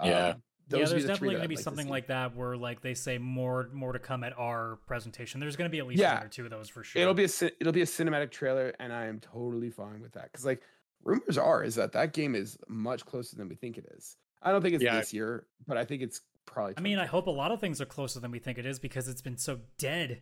Yeah. 0.03 0.05
Um, 0.05 0.09
yeah, 0.09 0.33
there's 0.69 0.89
the 0.91 0.99
definitely 0.99 1.29
that 1.29 1.33
going 1.35 1.41
to 1.43 1.47
be 1.47 1.55
like 1.55 1.63
something 1.63 1.85
see. 1.85 1.89
like 1.91 2.07
that 2.07 2.35
where 2.35 2.57
like 2.57 2.81
they 2.81 2.93
say 2.93 3.17
more 3.17 3.69
more 3.73 3.93
to 3.93 3.99
come 3.99 4.23
at 4.25 4.37
our 4.37 4.79
presentation. 4.85 5.39
There's 5.39 5.55
going 5.55 5.69
to 5.69 5.71
be 5.71 5.79
at 5.79 5.87
least 5.87 6.01
Yeah. 6.01 6.15
one 6.17 6.25
or 6.25 6.29
two 6.29 6.43
of 6.43 6.51
those 6.51 6.67
for 6.67 6.83
sure. 6.83 7.01
It'll 7.01 7.13
be 7.13 7.23
a 7.23 7.29
it'll 7.61 7.71
be 7.73 7.81
a 7.81 7.85
cinematic 7.85 8.31
trailer, 8.31 8.73
and 8.79 8.91
I 8.91 9.05
am 9.05 9.19
totally 9.21 9.69
fine 9.69 10.01
with 10.01 10.11
that. 10.13 10.25
Because 10.31 10.45
like 10.45 10.61
rumors 11.05 11.37
are 11.37 11.63
is 11.63 11.75
that 11.75 11.93
that 11.93 12.11
game 12.11 12.35
is 12.35 12.57
much 12.67 13.05
closer 13.05 13.37
than 13.37 13.47
we 13.47 13.55
think 13.55 13.77
it 13.77 13.85
is. 13.97 14.17
I 14.41 14.51
don't 14.51 14.61
think 14.61 14.75
it's 14.75 14.83
Yeah. 14.83 14.97
this 14.99 15.13
year, 15.13 15.47
but 15.65 15.77
I 15.77 15.85
think 15.85 16.01
it's 16.01 16.19
probably. 16.45 16.73
I 16.77 16.81
mean, 16.81 16.99
I 16.99 17.05
hope 17.05 17.27
a 17.27 17.31
lot 17.31 17.51
of 17.51 17.61
things 17.61 17.79
are 17.79 17.85
closer 17.85 18.19
than 18.19 18.31
we 18.31 18.39
think 18.39 18.57
it 18.57 18.65
is 18.65 18.77
because 18.77 19.07
it's 19.07 19.21
been 19.21 19.37
so 19.37 19.61
dead. 19.77 20.21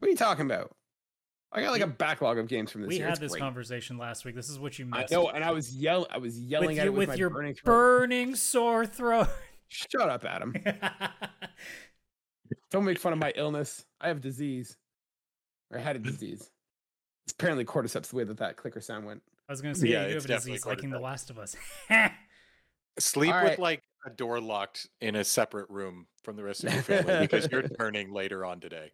What 0.00 0.08
are 0.08 0.10
you 0.10 0.16
talking 0.16 0.44
about? 0.46 0.74
I 1.56 1.62
got 1.62 1.70
like 1.72 1.82
a 1.82 1.86
backlog 1.86 2.38
of 2.38 2.48
games 2.48 2.70
from 2.70 2.82
this 2.82 2.88
we 2.88 2.96
year. 2.96 3.06
had 3.06 3.12
It's 3.12 3.20
this 3.20 3.32
great. 3.32 3.40
conversation 3.40 3.96
last 3.98 4.24
week. 4.24 4.34
This 4.34 4.48
is 4.50 4.58
what 4.58 4.78
you 4.78 4.88
I 4.92 5.00
missed. 5.00 5.12
know, 5.12 5.28
and 5.30 5.42
I 5.42 5.52
was 5.52 5.74
yelling. 5.74 6.08
I 6.10 6.18
was 6.18 6.38
yelling 6.38 6.68
with 6.68 6.78
at 6.78 6.84
you, 6.84 6.90
it 6.90 6.92
with, 6.92 6.98
with 7.00 7.08
my 7.08 7.14
your 7.14 7.30
burning 7.30 7.54
throat. 7.54 7.64
burning 7.64 8.34
sore 8.36 8.86
throat. 8.86 9.28
Shut 9.68 10.08
up, 10.08 10.24
Adam. 10.24 10.54
Don't 12.70 12.84
make 12.84 12.98
fun 12.98 13.12
of 13.12 13.18
my 13.18 13.32
illness. 13.34 13.84
I 14.00 14.08
have 14.08 14.20
disease. 14.20 14.76
Or 15.70 15.78
I 15.78 15.82
had 15.82 15.96
a 15.96 15.98
disease. 15.98 16.50
It's 17.24 17.32
apparently 17.32 17.64
cordyceps 17.64 18.08
the 18.10 18.16
way 18.16 18.24
that 18.24 18.36
that 18.38 18.56
clicker 18.56 18.80
sound 18.80 19.06
went. 19.06 19.22
I 19.48 19.52
was 19.52 19.62
going 19.62 19.74
to 19.74 19.80
say 19.80 19.88
Yeah, 19.88 20.02
you 20.02 20.10
do 20.10 20.14
it's 20.16 20.24
have 20.24 20.26
a 20.26 20.28
definitely 20.34 20.52
disease 20.58 20.66
like 20.66 20.84
in 20.84 20.90
The. 20.90 21.00
Last 21.00 21.30
of 21.30 21.38
Us. 21.38 21.56
Sleep 23.00 23.34
All 23.34 23.44
with 23.44 23.58
like 23.58 23.82
a 24.06 24.10
door 24.10 24.40
locked 24.40 24.88
in 25.00 25.16
a 25.16 25.24
separate 25.24 25.68
room 25.70 26.06
from 26.22 26.36
the 26.36 26.44
rest 26.44 26.62
of 26.64 26.72
your 26.72 26.82
family 26.82 27.18
because 27.20 27.48
you're 27.50 27.62
turning 27.80 28.12
later 28.12 28.44
on 28.44 28.60
today. 28.60 28.90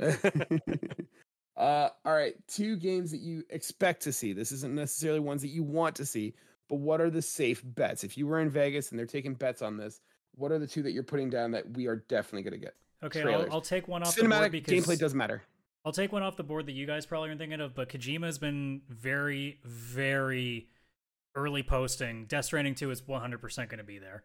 Uh, 1.56 1.88
all 2.04 2.14
right, 2.14 2.34
two 2.48 2.76
games 2.76 3.10
that 3.10 3.20
you 3.20 3.44
expect 3.50 4.02
to 4.02 4.12
see. 4.12 4.32
This 4.32 4.52
isn't 4.52 4.74
necessarily 4.74 5.20
ones 5.20 5.42
that 5.42 5.48
you 5.48 5.62
want 5.62 5.96
to 5.96 6.06
see, 6.06 6.34
but 6.68 6.76
what 6.76 7.00
are 7.00 7.10
the 7.10 7.22
safe 7.22 7.62
bets? 7.64 8.04
If 8.04 8.16
you 8.16 8.26
were 8.26 8.40
in 8.40 8.50
Vegas 8.50 8.90
and 8.90 8.98
they're 8.98 9.06
taking 9.06 9.34
bets 9.34 9.62
on 9.62 9.76
this, 9.76 10.00
what 10.34 10.50
are 10.52 10.58
the 10.58 10.66
two 10.66 10.82
that 10.82 10.92
you're 10.92 11.02
putting 11.02 11.28
down 11.28 11.50
that 11.50 11.76
we 11.76 11.86
are 11.86 11.96
definitely 12.08 12.42
going 12.42 12.60
to 12.60 12.64
get? 12.66 12.74
okay, 13.02 13.22
I'll, 13.22 13.52
I'll 13.52 13.60
take 13.60 13.88
one 13.88 14.02
off 14.02 14.14
the 14.14 14.22
board 14.22 14.32
Cinematic 14.32 14.50
because 14.52 14.86
gameplay 14.86 14.98
doesn't 14.98 15.18
matter. 15.18 15.42
I'll 15.84 15.92
take 15.92 16.12
one 16.12 16.22
off 16.22 16.36
the 16.36 16.44
board 16.44 16.66
that 16.66 16.72
you 16.72 16.86
guys 16.86 17.06
probably 17.06 17.30
aren't 17.30 17.40
thinking 17.40 17.60
of, 17.60 17.74
but 17.74 17.88
Kojima 17.88 18.26
has 18.26 18.38
been 18.38 18.82
very, 18.88 19.58
very 19.64 20.68
early 21.34 21.62
posting. 21.62 22.26
Death 22.26 22.44
Stranding 22.44 22.74
2 22.76 22.90
is 22.90 23.02
100% 23.02 23.56
going 23.56 23.78
to 23.78 23.84
be 23.84 23.98
there. 23.98 24.22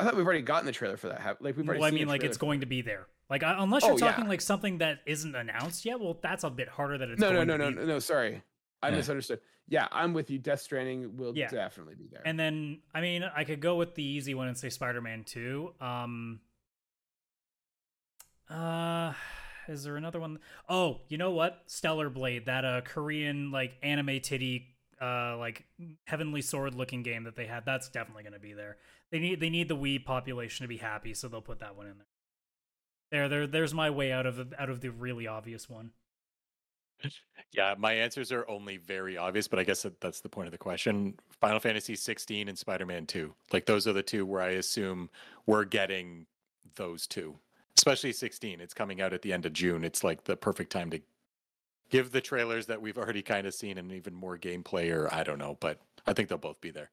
I 0.00 0.04
thought 0.04 0.16
we've 0.16 0.24
already 0.24 0.42
gotten 0.42 0.66
the 0.66 0.72
trailer 0.72 0.96
for 0.96 1.08
that. 1.08 1.20
Like 1.42 1.56
we've 1.56 1.66
already. 1.66 1.80
Well, 1.80 1.88
I 1.88 1.90
mean, 1.92 2.08
like 2.08 2.24
it's 2.24 2.36
going 2.38 2.60
to 2.60 2.66
be 2.66 2.82
there. 2.82 3.06
Like 3.28 3.42
I, 3.42 3.62
unless 3.62 3.82
you're 3.84 3.92
Oh, 3.92 3.96
talking 3.98 4.24
yeah. 4.24 4.28
like 4.30 4.40
something 4.40 4.78
that 4.78 5.00
isn't 5.06 5.34
announced 5.36 5.84
yet, 5.84 6.00
well, 6.00 6.18
that's 6.20 6.42
a 6.44 6.50
bit 6.50 6.68
harder 6.68 6.98
that 6.98 7.08
it's 7.10 7.20
No, 7.20 7.32
no, 7.32 7.44
no, 7.44 7.56
no, 7.56 7.70
no, 7.70 7.84
no. 7.84 7.98
Sorry, 7.98 8.42
I 8.82 8.88
Yeah. 8.90 8.96
misunderstood. 8.96 9.40
Yeah, 9.68 9.86
I'm 9.92 10.14
with 10.14 10.30
you. 10.30 10.38
Death 10.40 10.60
Stranding 10.62 11.16
will 11.16 11.36
Yeah. 11.36 11.48
definitely 11.48 11.94
be 11.94 12.08
there. 12.10 12.22
And 12.24 12.36
then, 12.38 12.80
I 12.92 13.00
mean, 13.00 13.22
I 13.22 13.44
could 13.44 13.60
go 13.60 13.76
with 13.76 13.94
the 13.94 14.02
easy 14.02 14.34
one 14.34 14.48
and 14.48 14.58
say 14.58 14.68
Spider-Man 14.68 15.22
2. 15.22 15.74
Um, 15.80 16.40
uh, 18.48 19.12
is 19.68 19.84
there 19.84 19.96
another 19.96 20.18
one? 20.18 20.40
Oh, 20.68 21.00
you 21.08 21.18
know 21.18 21.30
what? 21.30 21.62
Stellar 21.66 22.10
Blade, 22.10 22.46
that 22.46 22.64
uh 22.64 22.80
Korean 22.80 23.52
like 23.52 23.74
anime 23.82 24.20
titty, 24.20 24.66
uh, 25.00 25.36
like 25.38 25.64
heavenly 26.04 26.42
sword 26.42 26.74
looking 26.74 27.02
game 27.04 27.24
that 27.24 27.36
they 27.36 27.46
had. 27.46 27.64
That's 27.64 27.88
definitely 27.88 28.24
going 28.24 28.32
to 28.32 28.40
be 28.40 28.52
there. 28.54 28.76
They 29.10 29.18
need 29.18 29.40
they 29.40 29.50
need 29.50 29.68
the 29.68 29.76
Wii 29.76 30.04
population 30.04 30.64
to 30.64 30.68
be 30.68 30.76
happy, 30.76 31.14
so 31.14 31.28
they'll 31.28 31.40
put 31.40 31.60
that 31.60 31.76
one 31.76 31.86
in 31.86 31.98
there. 31.98 32.06
There, 33.10 33.28
there, 33.28 33.46
there's 33.46 33.74
my 33.74 33.90
way 33.90 34.12
out 34.12 34.26
of 34.26 34.36
the, 34.36 34.48
out 34.56 34.70
of 34.70 34.80
the 34.80 34.90
really 34.90 35.26
obvious 35.26 35.68
one. 35.68 35.92
Yeah, 37.52 37.74
my 37.76 37.94
answers 37.94 38.30
are 38.30 38.48
only 38.48 38.76
very 38.76 39.16
obvious, 39.16 39.48
but 39.48 39.58
I 39.58 39.64
guess 39.64 39.82
that, 39.82 40.00
that's 40.00 40.20
the 40.20 40.28
point 40.28 40.46
of 40.46 40.52
the 40.52 40.58
question. 40.58 41.18
Final 41.40 41.58
Fantasy 41.58 41.96
16 41.96 42.48
and 42.48 42.56
Spider-Man 42.56 43.06
2. 43.06 43.34
Like 43.52 43.66
those 43.66 43.88
are 43.88 43.92
the 43.92 44.04
two 44.04 44.24
where 44.24 44.40
I 44.40 44.50
assume 44.50 45.10
we're 45.46 45.64
getting 45.64 46.26
those 46.76 47.08
two. 47.08 47.34
Especially 47.76 48.12
16. 48.12 48.60
It's 48.60 48.72
coming 48.72 49.00
out 49.00 49.12
at 49.12 49.22
the 49.22 49.32
end 49.32 49.46
of 49.46 49.52
June. 49.52 49.84
It's 49.84 50.04
like 50.04 50.22
the 50.24 50.36
perfect 50.36 50.70
time 50.70 50.90
to 50.90 51.00
give 51.88 52.12
the 52.12 52.20
trailers 52.20 52.66
that 52.66 52.80
we've 52.80 52.98
already 52.98 53.22
kind 53.22 53.48
of 53.48 53.54
seen 53.54 53.78
and 53.78 53.90
even 53.90 54.14
more 54.14 54.38
gameplay 54.38 54.94
or 54.94 55.12
I 55.12 55.24
don't 55.24 55.38
know, 55.38 55.56
but 55.58 55.80
I 56.06 56.12
think 56.12 56.28
they'll 56.28 56.38
both 56.38 56.60
be 56.60 56.70
there. 56.70 56.90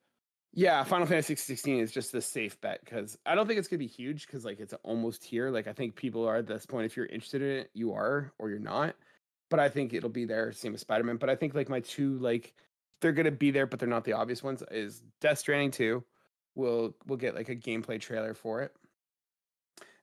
Yeah, 0.54 0.84
Final 0.84 1.06
Fantasy 1.08 1.36
16 1.36 1.80
is 1.80 1.92
just 1.92 2.12
the 2.12 2.22
safe 2.22 2.60
bet 2.62 2.80
because 2.84 3.18
I 3.26 3.36
don't 3.36 3.48
think 3.48 3.60
it's 3.60 3.68
gonna 3.68 3.78
be 3.80 3.88
huge 3.88 4.26
because 4.26 4.46
like 4.46 4.60
it's 4.60 4.74
almost 4.84 5.24
here. 5.24 5.50
Like 5.50 5.68
I 5.68 5.74
think 5.74 5.96
people 5.96 6.28
are 6.28 6.38
at 6.38 6.48
this 6.48 6.66
point. 6.66 6.86
If 6.86 6.98
you're 6.98 7.06
interested 7.08 7.42
in 7.42 7.50
it, 7.50 7.70
you 7.74 7.94
are 7.94 8.32
or 8.40 8.50
you're 8.50 8.60
not. 8.60 8.96
But 9.50 9.60
I 9.60 9.70
think 9.70 9.94
it'll 9.94 10.10
be 10.10 10.26
there. 10.26 10.52
Same 10.52 10.74
as 10.74 10.82
Spider 10.82 11.04
Man. 11.04 11.18
But 11.18 11.30
I 11.30 11.36
think 11.36 11.54
like 11.54 11.70
my 11.70 11.80
two 11.82 12.18
like 12.20 12.54
they're 13.02 13.14
gonna 13.14 13.32
be 13.32 13.52
there, 13.52 13.68
but 13.68 13.80
they're 13.80 13.88
not 13.88 14.04
the 14.04 14.14
obvious 14.14 14.42
ones. 14.44 14.64
Is 14.72 15.04
Death 15.22 15.40
Stranding 15.40 15.72
2. 15.72 16.04
We'll 16.56 16.96
we'll 17.06 17.18
get 17.18 17.36
like 17.36 17.50
a 17.50 17.56
gameplay 17.56 18.00
trailer 18.02 18.34
for 18.34 18.62
it. 18.64 18.74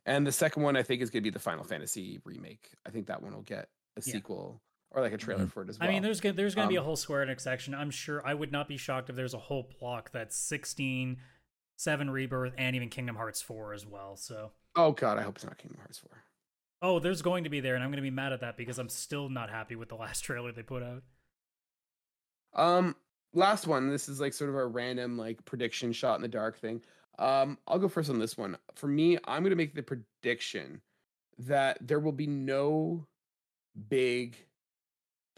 And 0.06 0.26
the 0.26 0.32
second 0.32 0.62
one 0.62 0.76
I 0.76 0.82
think 0.82 1.02
is 1.02 1.10
gonna 1.10 1.22
be 1.22 1.30
the 1.30 1.38
Final 1.38 1.64
Fantasy 1.64 2.20
remake. 2.24 2.70
I 2.86 2.90
think 2.90 3.06
that 3.06 3.22
one 3.22 3.34
will 3.34 3.42
get 3.42 3.68
a 3.96 4.02
Yeah. 4.04 4.12
sequel 4.14 4.60
or 4.94 5.02
like 5.02 5.12
a 5.12 5.16
trailer 5.18 5.44
Mhm. 5.46 5.50
for 5.52 5.62
it 5.62 5.68
as 5.68 5.78
well. 5.78 5.88
I 5.88 5.92
mean, 5.92 6.02
there's 6.02 6.20
gonna, 6.20 6.34
there's 6.34 6.54
going 6.54 6.66
to 6.66 6.70
be 6.70 6.76
a 6.76 6.80
Um, 6.80 6.86
whole 6.86 6.96
Square 6.96 7.26
Enix 7.26 7.40
section. 7.40 7.74
I'm 7.74 7.90
sure. 7.90 8.26
I 8.26 8.32
would 8.34 8.52
not 8.52 8.68
be 8.68 8.76
shocked 8.76 9.10
if 9.10 9.16
there's 9.16 9.34
a 9.34 9.38
whole 9.38 9.70
block 9.80 10.10
that's 10.12 10.36
16, 10.36 11.20
7 11.76 12.10
Rebirth, 12.10 12.54
and 12.56 12.76
even 12.76 12.88
Kingdom 12.88 13.16
Hearts 13.16 13.42
4 13.42 13.72
as 13.74 13.84
well. 13.84 14.16
So, 14.16 14.52
oh 14.76 14.92
god, 14.92 15.18
I 15.18 15.22
hope 15.22 15.36
it's 15.36 15.44
not 15.44 15.58
Kingdom 15.58 15.78
Hearts 15.80 15.98
4. 15.98 16.10
oh, 16.82 16.98
there's 16.98 17.22
going 17.22 17.44
to 17.44 17.50
be 17.50 17.60
there, 17.60 17.74
and 17.74 17.82
I'm 17.82 17.90
going 17.90 17.96
to 17.96 18.02
be 18.02 18.10
mad 18.10 18.32
at 18.34 18.40
that 18.40 18.56
because 18.58 18.78
I'm 18.78 18.88
still 18.90 19.28
not 19.30 19.48
happy 19.50 19.74
with 19.74 19.88
the 19.88 19.94
last 19.96 20.20
trailer 20.20 20.52
they 20.52 20.62
put 20.62 20.82
out. 20.82 21.02
Um, 22.52 22.94
last 23.32 23.66
one. 23.66 23.88
This 23.88 24.08
is 24.08 24.20
like 24.20 24.32
sort 24.32 24.50
of 24.50 24.56
a 24.56 24.66
random 24.66 25.18
like 25.18 25.44
prediction 25.44 25.92
shot 25.92 26.16
in 26.16 26.22
the 26.22 26.28
dark 26.28 26.58
thing. 26.58 26.82
Um, 27.18 27.58
I'll 27.66 27.78
go 27.78 27.88
first 27.88 28.10
on 28.10 28.18
this 28.18 28.36
one. 28.36 28.56
For 28.74 28.86
me, 28.86 29.18
I'm 29.24 29.42
gonna 29.42 29.56
make 29.56 29.74
the 29.74 29.82
prediction 29.82 30.80
that 31.38 31.78
there 31.80 32.00
will 32.00 32.12
be 32.12 32.26
no 32.26 33.06
big 33.88 34.36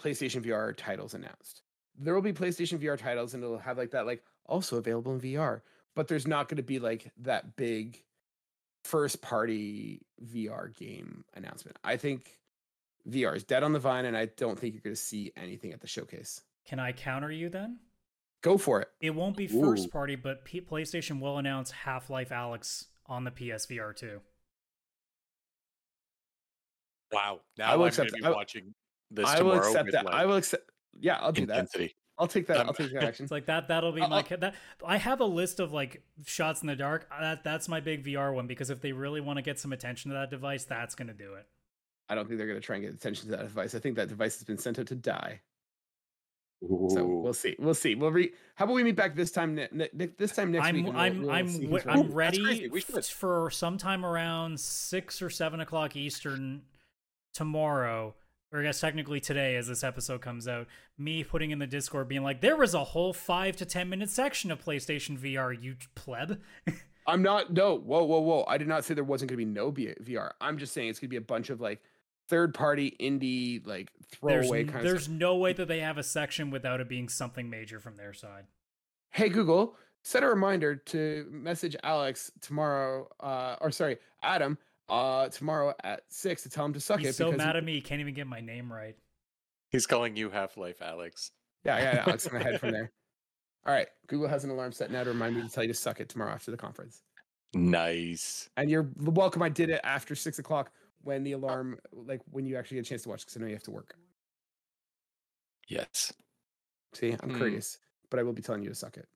PlayStation 0.00 0.42
VR 0.44 0.74
titles 0.76 1.14
announced. 1.14 1.62
There 1.98 2.14
will 2.14 2.22
be 2.22 2.32
PlayStation 2.32 2.78
VR 2.78 2.98
titles, 2.98 3.34
and 3.34 3.42
it'll 3.42 3.58
have 3.58 3.78
like 3.78 3.90
that, 3.92 4.06
like 4.06 4.22
also 4.46 4.76
available 4.76 5.12
in 5.14 5.20
VR. 5.20 5.62
But 5.94 6.08
there's 6.08 6.26
not 6.26 6.48
going 6.48 6.58
to 6.58 6.62
be 6.62 6.78
like 6.78 7.10
that 7.22 7.56
big 7.56 8.02
first 8.84 9.22
party 9.22 10.02
VR 10.22 10.76
game 10.76 11.24
announcement. 11.34 11.78
I 11.82 11.96
think 11.96 12.38
VR 13.08 13.34
is 13.34 13.44
dead 13.44 13.62
on 13.62 13.72
the 13.72 13.78
vine, 13.78 14.04
and 14.04 14.16
I 14.16 14.26
don't 14.36 14.58
think 14.58 14.74
you're 14.74 14.82
going 14.82 14.94
to 14.96 15.00
see 15.00 15.32
anything 15.36 15.72
at 15.72 15.80
the 15.80 15.86
showcase. 15.86 16.42
Can 16.66 16.78
I 16.78 16.92
counter 16.92 17.30
you 17.30 17.48
then? 17.48 17.78
Go 18.42 18.58
for 18.58 18.80
it. 18.82 18.88
It 19.00 19.10
won't 19.14 19.36
be 19.36 19.46
Ooh. 19.52 19.60
first 19.60 19.90
party, 19.90 20.14
but 20.16 20.44
P- 20.44 20.60
PlayStation 20.60 21.20
will 21.20 21.38
announce 21.38 21.70
Half 21.70 22.10
Life 22.10 22.28
Alyx 22.28 22.84
on 23.06 23.24
the 23.24 23.30
PSVR 23.30 23.96
2. 23.96 24.20
Wow. 27.12 27.40
Now 27.56 27.72
I 27.72 27.76
will 27.76 27.86
I'm 27.86 27.92
going 27.92 28.08
to 28.08 28.14
be 28.16 28.24
I- 28.24 28.30
watching 28.30 28.74
this 29.10 29.26
I 29.28 29.42
will 29.42 29.52
accept 29.54 29.86
with, 29.86 29.92
that. 29.94 30.04
like, 30.06 30.14
I 30.14 30.26
will 30.26 30.36
accept. 30.36 30.70
Yeah, 30.98 31.18
I'll 31.20 31.32
do 31.32 31.46
that. 31.46 31.68
I'll 32.18 32.26
take 32.26 32.46
that. 32.46 32.60
Um, 32.60 32.68
I'll 32.68 32.74
take 32.74 32.92
that 32.92 33.04
action. 33.04 33.24
It's 33.24 33.30
like 33.32 33.46
that. 33.46 33.68
That'll 33.68 33.92
be 33.92 34.00
Uh, 34.00 34.08
my 34.08 34.20
uh, 34.20 34.36
that. 34.38 34.54
I 34.86 34.96
have 34.96 35.20
a 35.20 35.24
list 35.26 35.60
of 35.60 35.72
like 35.72 36.02
shots 36.24 36.62
in 36.62 36.66
the 36.68 36.76
dark. 36.76 37.08
That 37.20 37.44
that's 37.44 37.68
my 37.68 37.80
big 37.80 38.04
VR 38.04 38.34
one 38.34 38.46
because 38.46 38.70
if 38.70 38.80
they 38.80 38.92
really 38.92 39.20
want 39.20 39.36
to 39.36 39.42
get 39.42 39.58
some 39.58 39.72
attention 39.72 40.10
to 40.10 40.14
that 40.16 40.30
device, 40.30 40.64
that's 40.64 40.94
going 40.94 41.08
to 41.08 41.14
do 41.14 41.34
it. 41.34 41.46
I 42.08 42.14
don't 42.14 42.26
think 42.26 42.38
they're 42.38 42.46
going 42.46 42.60
to 42.60 42.64
try 42.64 42.76
and 42.76 42.84
get 42.84 42.94
attention 42.94 43.26
to 43.30 43.36
that 43.36 43.42
device. 43.42 43.74
I 43.74 43.80
think 43.80 43.96
that 43.96 44.08
device 44.08 44.36
has 44.36 44.44
been 44.44 44.58
sent 44.58 44.78
out 44.78 44.86
to 44.86 44.94
die. 44.94 45.40
So 46.88 47.04
we'll 47.04 47.34
see. 47.34 47.54
We'll 47.58 47.74
see. 47.74 47.94
We'll 47.94 48.10
re. 48.10 48.32
How 48.54 48.64
about 48.64 48.74
we 48.74 48.82
meet 48.82 48.96
back 48.96 49.14
this 49.14 49.30
time? 49.30 49.54
Ne- 49.54 49.68
ne- 49.72 49.90
ne- 49.92 50.06
this 50.16 50.32
time 50.34 50.52
next 50.52 50.66
I'm 50.66 50.74
week. 50.76 50.86
and 50.86 50.94
we'll- 50.94 51.00
I'm 51.02 51.22
we'll 51.22 51.30
I'm 51.30 51.48
see 51.48 51.68
I'm 51.86 52.10
ready. 52.12 52.68
We 52.70 52.80
should. 52.80 53.04
for 53.04 53.50
sometime 53.50 54.06
around 54.06 54.58
six 54.58 55.20
or 55.20 55.28
seven 55.28 55.60
o'clock 55.60 55.96
Eastern 55.96 56.62
tomorrow, 57.34 58.14
or 58.52 58.60
I 58.60 58.62
guess 58.64 58.80
technically 58.80 59.20
today, 59.20 59.56
as 59.56 59.66
this 59.66 59.82
episode 59.84 60.20
comes 60.20 60.46
out. 60.46 60.66
Me 60.98 61.24
putting 61.24 61.50
in 61.50 61.58
the 61.58 61.66
Discord, 61.66 62.08
being 62.08 62.22
like, 62.22 62.40
"There 62.40 62.56
was 62.56 62.74
a 62.74 62.84
whole 62.84 63.12
five 63.12 63.56
to 63.56 63.64
ten 63.66 63.88
minute 63.88 64.10
section 64.10 64.50
of 64.50 64.64
PlayStation 64.64 65.18
VR, 65.18 65.52
you 65.52 65.76
pleb." 65.94 66.40
I'm 67.06 67.22
not. 67.22 67.52
No. 67.52 67.76
Whoa, 67.76 68.04
whoa, 68.04 68.20
whoa. 68.20 68.44
I 68.48 68.58
did 68.58 68.66
not 68.68 68.84
say 68.84 68.94
there 68.94 69.04
wasn't 69.04 69.30
going 69.30 69.38
to 69.38 69.46
be 69.46 69.50
no 69.52 69.70
B- 69.70 69.94
VR. 70.02 70.32
I'm 70.40 70.58
just 70.58 70.72
saying 70.72 70.88
it's 70.88 70.98
going 70.98 71.08
to 71.08 71.10
be 71.12 71.16
a 71.16 71.20
bunch 71.20 71.50
of 71.50 71.60
like 71.60 71.80
third 72.28 72.52
party 72.54 72.96
indie 73.00 73.64
like 73.66 73.90
throwaway 74.10 74.62
n- 74.62 74.66
kind 74.66 74.78
of 74.78 74.82
there's 74.82 75.08
no 75.08 75.36
way 75.36 75.52
that 75.52 75.68
they 75.68 75.78
have 75.78 75.98
a 75.98 76.02
section 76.02 76.50
without 76.50 76.80
it 76.80 76.88
being 76.88 77.08
something 77.08 77.48
major 77.48 77.78
from 77.78 77.96
their 77.96 78.12
side. 78.12 78.44
Hey 79.10 79.28
Google, 79.28 79.76
set 80.02 80.22
a 80.24 80.28
reminder 80.28 80.74
to 80.76 81.26
message 81.30 81.76
Alex 81.84 82.30
tomorrow. 82.40 83.08
Uh, 83.20 83.56
or 83.60 83.70
sorry, 83.70 83.98
Adam. 84.22 84.58
Uh, 84.88 85.28
tomorrow 85.28 85.74
at 85.82 86.02
six 86.08 86.42
to 86.44 86.48
tell 86.48 86.64
him 86.64 86.72
to 86.72 86.80
suck 86.80 87.00
it. 87.00 87.06
He's 87.06 87.10
it. 87.10 87.14
so 87.14 87.26
because 87.32 87.38
mad 87.44 87.54
he- 87.54 87.58
at 87.58 87.64
me, 87.64 87.72
he 87.74 87.80
can't 87.80 88.00
even 88.00 88.14
get 88.14 88.26
my 88.26 88.40
name 88.40 88.72
right. 88.72 88.94
He's 89.70 89.86
calling 89.86 90.16
you 90.16 90.30
Half 90.30 90.56
Life 90.56 90.78
Alyx. 90.78 91.30
Yeah, 91.64 91.78
yeah, 91.78 91.94
yeah. 91.96 92.04
Alex 92.06 92.26
in 92.26 92.34
my 92.34 92.42
head 92.42 92.60
from 92.60 92.70
there. 92.72 92.92
All 93.66 93.72
right. 93.74 93.88
Google 94.06 94.28
has 94.28 94.44
an 94.44 94.50
alarm 94.50 94.70
set 94.70 94.92
now 94.92 95.02
to 95.02 95.10
remind 95.10 95.34
me 95.34 95.42
to 95.42 95.48
tell 95.48 95.64
you 95.64 95.68
to 95.68 95.74
suck 95.74 95.98
it 96.00 96.08
tomorrow 96.08 96.30
after 96.32 96.52
the 96.52 96.56
conference. 96.56 97.02
Nice. 97.52 98.48
And 98.56 98.70
you're 98.70 98.88
welcome. 98.96 99.42
I 99.42 99.48
did 99.48 99.70
it 99.70 99.80
after 99.82 100.14
six 100.14 100.38
o'clock 100.38 100.70
when 101.02 101.24
the 101.24 101.32
alarm, 101.32 101.78
like 101.92 102.20
when 102.30 102.46
you 102.46 102.56
actually 102.56 102.76
get 102.76 102.86
a 102.86 102.88
chance 102.90 103.02
to 103.02 103.08
watch, 103.08 103.22
because 103.22 103.36
I 103.36 103.40
know 103.40 103.46
you 103.48 103.54
have 103.54 103.62
to 103.64 103.70
work. 103.72 103.96
Yes. 105.68 106.12
See, 106.92 107.16
I'm 107.20 107.30
Hmm. 107.30 107.38
courteous, 107.38 107.78
but 108.10 108.20
I 108.20 108.22
will 108.22 108.32
be 108.32 108.42
telling 108.42 108.62
you 108.62 108.68
to 108.68 108.74
suck 108.74 108.96
it. 108.96 109.08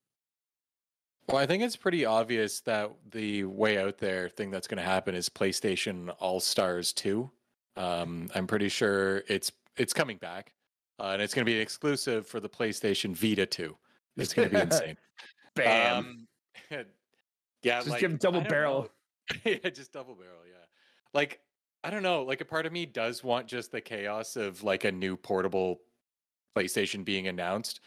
Well, 1.31 1.41
I 1.41 1.47
think 1.47 1.63
it's 1.63 1.77
pretty 1.77 2.05
obvious 2.05 2.59
that 2.63 2.91
the 3.13 3.45
way 3.45 3.79
out 3.79 3.99
there 3.99 4.29
thing 4.29 4.51
that's 4.51 4.67
going 4.67 4.79
to 4.79 4.85
happen 4.85 5.15
is 5.15 5.29
PlayStation 5.29 6.13
All 6.19 6.41
Stars 6.41 6.93
2. 6.93 7.31
Um, 7.77 8.29
I'm 8.35 8.49
pretty 8.49 8.69
sure 8.69 9.23
it's 9.29 9.53
it's 9.77 9.93
coming 9.93 10.17
back, 10.17 10.53
uh, 10.99 11.11
and 11.13 11.23
it's 11.23 11.33
going 11.33 11.45
to 11.45 11.49
be 11.49 11.55
an 11.55 11.63
exclusive 11.63 12.27
for 12.27 12.41
the 12.41 12.49
PlayStation 12.49 13.15
Vita 13.15 13.47
2. 13.47 13.77
It's 14.17 14.35
going 14.35 14.51
to 14.51 14.55
be 14.57 14.61
insane. 14.61 14.97
Bam. 15.55 15.97
Um, 15.97 16.27
yeah, 17.63 17.79
Just 17.79 17.89
like, 17.91 18.01
give 18.01 18.11
'em 18.11 18.17
double 18.17 18.41
barrel. 18.41 18.91
yeah, 19.45 19.71
just 19.73 19.93
double 19.93 20.17
barrel. 20.17 20.41
Yeah, 20.49 20.67
like 21.15 21.39
I 21.85 21.91
don't 21.91 22.03
know. 22.03 22.25
Like 22.25 22.41
a 22.41 22.45
part 22.45 22.67
of 22.67 22.73
me 22.73 22.87
does 22.87 23.23
want 23.23 23.47
just 23.47 23.71
the 23.71 23.81
chaos 23.81 24.35
of 24.35 24.65
like 24.65 24.83
a 24.83 24.91
new 24.91 25.17
portable 25.17 25.81
PlayStation 26.57 27.05
being 27.05 27.29
announced, 27.29 27.79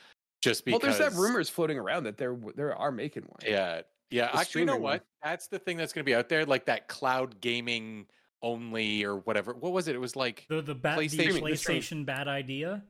just 0.44 0.66
well, 0.68 0.78
there's 0.80 0.98
that 0.98 1.14
rumors 1.14 1.48
floating 1.50 1.78
around 1.78 2.04
that 2.04 2.18
they're 2.18 2.36
they 2.56 2.64
are 2.64 2.92
making 2.92 3.24
one. 3.24 3.40
Yeah, 3.46 3.82
yeah. 4.12 4.28
The 4.32 4.40
Actually, 4.40 4.62
you 4.62 4.66
know 4.66 4.74
streaming 4.74 4.84
one. 4.84 4.92
what? 4.94 5.06
That's 5.24 5.48
the 5.48 5.58
thing 5.58 5.78
that's 5.78 5.94
going 5.94 6.02
to 6.04 6.06
be 6.06 6.14
out 6.16 6.28
there, 6.28 6.46
like 6.46 6.66
that 6.66 6.90
cloud 6.90 7.40
gaming 7.40 8.06
only 8.42 9.06
or 9.06 9.18
whatever. 9.20 9.54
What 9.54 9.72
was 9.72 9.88
it? 9.88 9.96
It 9.96 10.00
was 10.00 10.18
like 10.18 10.46
The 10.50 10.62
the, 10.62 10.76
ba- 10.76 10.96
the 11.00 11.08
PlayStation- 11.08 11.42
PlayStation 11.42 12.06
bad 12.06 12.28
idea. 12.28 12.84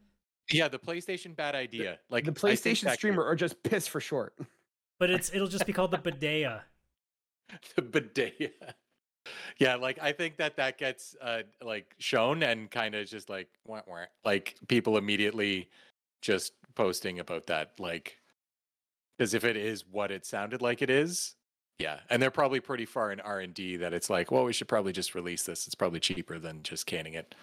yeah, 0.51 0.67
the 0.67 0.79
PlayStation 0.79 1.35
bad 1.35 1.53
idea. 1.53 1.99
Like 2.09 2.25
the 2.25 2.31
PlayStation 2.31 2.81
that 2.85 2.91
could- 2.91 2.97
streamer 2.99 3.23
are 3.23 3.35
just 3.35 3.61
piss 3.63 3.87
for 3.87 4.01
short. 4.01 4.33
But 4.99 5.09
it's 5.09 5.33
it'll 5.33 5.47
just 5.47 5.65
be 5.65 5.73
called 5.73 5.91
the 5.91 5.97
Badea. 5.97 6.61
the 7.75 7.81
bidet. 7.81 8.53
Yeah, 9.57 9.75
like 9.75 9.99
I 10.01 10.11
think 10.13 10.37
that 10.37 10.55
that 10.57 10.77
gets 10.77 11.15
uh 11.21 11.41
like 11.61 11.93
shown 11.97 12.41
and 12.43 12.69
kind 12.71 12.95
of 12.95 13.07
just 13.07 13.29
like 13.29 13.49
wah, 13.65 13.81
wah, 13.85 14.05
like 14.23 14.55
people 14.67 14.97
immediately 14.97 15.69
just 16.21 16.53
posting 16.75 17.19
about 17.19 17.47
that 17.47 17.71
like 17.79 18.17
because 19.17 19.33
if 19.33 19.43
it 19.43 19.55
is 19.55 19.85
what 19.89 20.11
it 20.11 20.25
sounded 20.25 20.61
like 20.61 20.81
it 20.81 20.89
is, 20.89 21.35
yeah, 21.79 21.99
and 22.09 22.21
they're 22.21 22.31
probably 22.31 22.59
pretty 22.59 22.85
far 22.85 23.11
in 23.11 23.19
R 23.19 23.39
and 23.39 23.53
D 23.53 23.77
that 23.77 23.93
it's 23.93 24.09
like, 24.09 24.31
well, 24.31 24.43
we 24.43 24.53
should 24.53 24.67
probably 24.67 24.91
just 24.91 25.15
release 25.15 25.43
this. 25.43 25.65
It's 25.65 25.75
probably 25.75 25.99
cheaper 25.99 26.39
than 26.39 26.63
just 26.63 26.85
canning 26.85 27.13
it. 27.13 27.35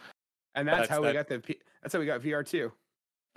And 0.55 0.67
that's, 0.67 0.89
That's 0.89 0.91
how 0.91 1.03
we 1.03 1.13
got 1.13 1.29
the 1.29 1.39
P- 1.39 1.61
that's 1.83 1.95
how 1.95 2.01
we 2.01 2.07
got 2.07 2.23
VR 2.23 2.45
two. 2.45 2.73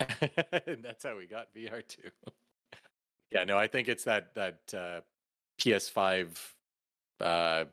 and 0.00 0.82
that's 0.82 1.04
how 1.04 1.16
we 1.16 1.26
got 1.26 1.54
VR 1.54 1.86
two. 1.86 2.10
yeah, 3.30 3.44
no, 3.44 3.56
I 3.56 3.66
think 3.66 3.88
it's 3.88 4.04
that 4.04 4.34
that 4.34 4.60
uh, 4.76 5.00
PS5 5.60 6.28
uh, 7.20 7.64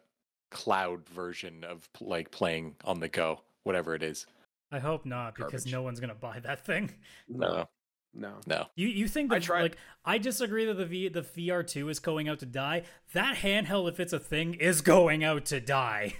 cloud 0.51 1.07
version 1.09 1.63
of 1.63 1.87
like 1.99 2.29
playing 2.31 2.75
on 2.85 2.99
the 2.99 3.09
go, 3.09 3.41
whatever 3.63 3.95
it 3.95 4.03
is. 4.03 4.27
I 4.71 4.79
hope 4.79 5.05
not, 5.05 5.35
because 5.35 5.51
Garbage. 5.63 5.71
no 5.73 5.81
one's 5.81 5.99
gonna 5.99 6.15
buy 6.15 6.39
that 6.39 6.65
thing. 6.65 6.91
No, 7.27 7.67
no. 8.13 8.39
no. 8.45 8.67
You 8.75 8.87
you 8.87 9.07
think 9.07 9.31
I 9.31 9.35
that 9.35 9.43
tried- 9.43 9.61
like 9.61 9.77
I 10.05 10.17
disagree 10.17 10.65
that 10.65 10.73
the 10.75 10.85
v, 10.85 11.07
the 11.09 11.21
VR 11.21 11.65
two 11.65 11.89
is 11.89 11.99
going 11.99 12.27
out 12.29 12.39
to 12.39 12.45
die. 12.45 12.83
That 13.13 13.37
handheld, 13.37 13.89
if 13.89 13.99
it's 13.99 14.13
a 14.13 14.19
thing, 14.19 14.53
is 14.55 14.81
going 14.81 15.23
out 15.23 15.45
to 15.45 15.59
die. 15.59 16.15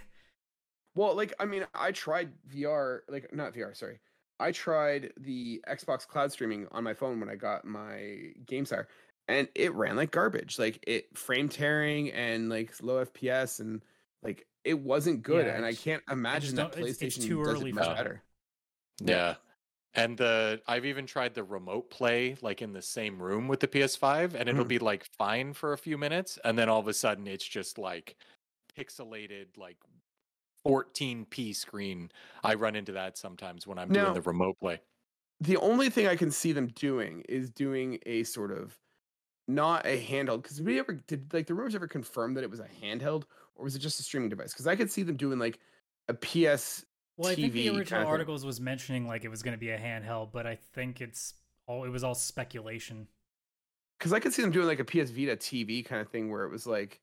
Well, 0.96 1.16
like 1.16 1.34
I 1.40 1.46
mean, 1.46 1.66
I 1.74 1.92
tried 1.92 2.32
VR, 2.54 3.00
like 3.08 3.34
not 3.34 3.54
VR, 3.54 3.76
sorry. 3.76 4.00
I 4.40 4.52
tried 4.52 5.14
the 5.18 5.62
Xbox 5.70 6.08
cloud 6.08 6.32
streaming 6.32 6.68
on 6.72 6.84
my 6.84 6.94
phone 6.94 7.20
when 7.20 7.30
I 7.30 7.36
got 7.36 7.64
my 7.64 8.32
GameSir, 8.46 8.88
and 9.28 9.48
it 9.56 9.74
ran 9.74 9.96
like 9.96 10.12
garbage. 10.12 10.60
Like 10.60 10.84
it 10.88 11.18
frame 11.18 11.48
tearing 11.48 12.12
and 12.12 12.50
like 12.50 12.74
low 12.82 13.06
FPS, 13.06 13.60
and 13.62 13.82
like 14.24 14.46
it 14.66 14.80
wasn't 14.80 15.24
good. 15.24 15.46
Yeah, 15.46 15.56
and 15.56 15.66
I 15.66 15.74
can't 15.74 16.04
imagine 16.12 16.56
that 16.56 16.74
don't- 16.74 16.82
it's- 16.82 17.02
it's 17.02 17.18
PlayStation 17.18 17.24
too 17.26 17.44
does 17.44 17.54
early 17.56 17.70
it 17.70 17.76
much 17.76 17.86
that. 17.86 17.96
better. 17.98 18.22
Yeah. 19.04 19.36
And 19.94 20.18
the 20.18 20.62
I've 20.68 20.86
even 20.86 21.06
tried 21.06 21.34
the 21.34 21.44
remote 21.44 21.90
play 21.90 22.38
like 22.42 22.62
in 22.62 22.72
the 22.74 22.82
same 22.82 23.22
room 23.22 23.48
with 23.48 23.60
the 23.60 23.68
PS5 23.68 24.36
and 24.36 24.48
it'll 24.48 24.64
Mhm. 24.64 24.70
be 24.70 24.80
like 24.80 25.04
fine 25.04 25.54
for 25.54 25.74
a 25.74 25.78
few 25.78 25.98
minutes 25.98 26.40
and 26.46 26.58
then 26.58 26.70
all 26.70 26.80
of 26.80 26.88
a 26.88 26.94
sudden 26.94 27.28
it's 27.28 27.46
just 27.46 27.78
like 27.78 28.16
pixelated 28.78 29.58
like 29.58 29.78
14p 30.66 31.54
screen. 31.54 32.10
I 32.44 32.54
run 32.54 32.76
into 32.76 32.94
that 32.94 33.18
sometimes 33.18 33.68
when 33.68 33.78
I'm 33.78 33.90
Now- 33.90 34.04
doing 34.06 34.14
the 34.16 34.22
remote 34.22 34.60
play. 34.60 34.82
the 35.42 35.58
only 35.58 35.90
thing 35.90 36.06
I 36.08 36.16
can 36.16 36.30
see 36.32 36.52
them 36.52 36.68
doing 36.68 37.22
is 37.28 37.50
doing 37.50 38.00
a 38.06 38.24
sort 38.24 38.52
of 38.52 38.78
not 39.48 39.86
a 39.88 40.00
handheld 40.02 40.44
because 40.44 40.62
we 40.62 40.78
ever 40.80 40.94
did 40.94 41.34
like 41.34 41.48
the 41.48 41.56
rumors 41.56 41.74
ever 41.76 41.88
confirm 41.88 42.36
that 42.36 42.44
it 42.44 42.50
was 42.50 42.60
a 42.60 42.68
handheld 42.68 43.26
or 43.56 43.64
was 43.66 43.76
it 43.76 43.80
just 43.80 44.00
a 44.00 44.04
streaming 44.04 44.30
device? 44.30 44.54
Because 44.54 44.68
I 44.68 44.76
could 44.76 44.90
see 44.92 45.04
them 45.04 45.18
doing 45.18 45.40
like 45.40 45.60
a 46.08 46.14
PS. 46.14 46.86
Well, 47.22 47.32
I 47.32 47.36
think 47.36 47.54
the 47.54 47.70
original 47.70 48.08
articles 48.08 48.44
was 48.44 48.60
mentioning 48.60 49.06
like 49.08 49.24
it 49.24 49.30
was 49.30 49.44
going 49.44 49.54
to 49.54 49.60
be 49.60 49.70
a 49.70 49.78
handheld, 49.78 50.32
but 50.32 50.48
I 50.48 50.56
think 50.56 51.02
it's 51.02 51.36
all 51.68 51.84
it 51.84 51.90
was 51.90 52.04
all 52.04 52.16
speculation. 52.16 53.08
Because 54.00 54.12
I 54.12 54.20
could 54.20 54.34
see 54.34 54.42
them 54.42 54.50
doing 54.52 54.66
like 54.66 54.80
a 54.80 54.86
PS 54.86 55.12
Vita 55.12 55.36
TV 55.36 55.86
kind 55.86 56.02
of 56.02 56.10
thing 56.10 56.32
where 56.32 56.44
it 56.46 56.50
was 56.52 56.66
like, 56.66 57.00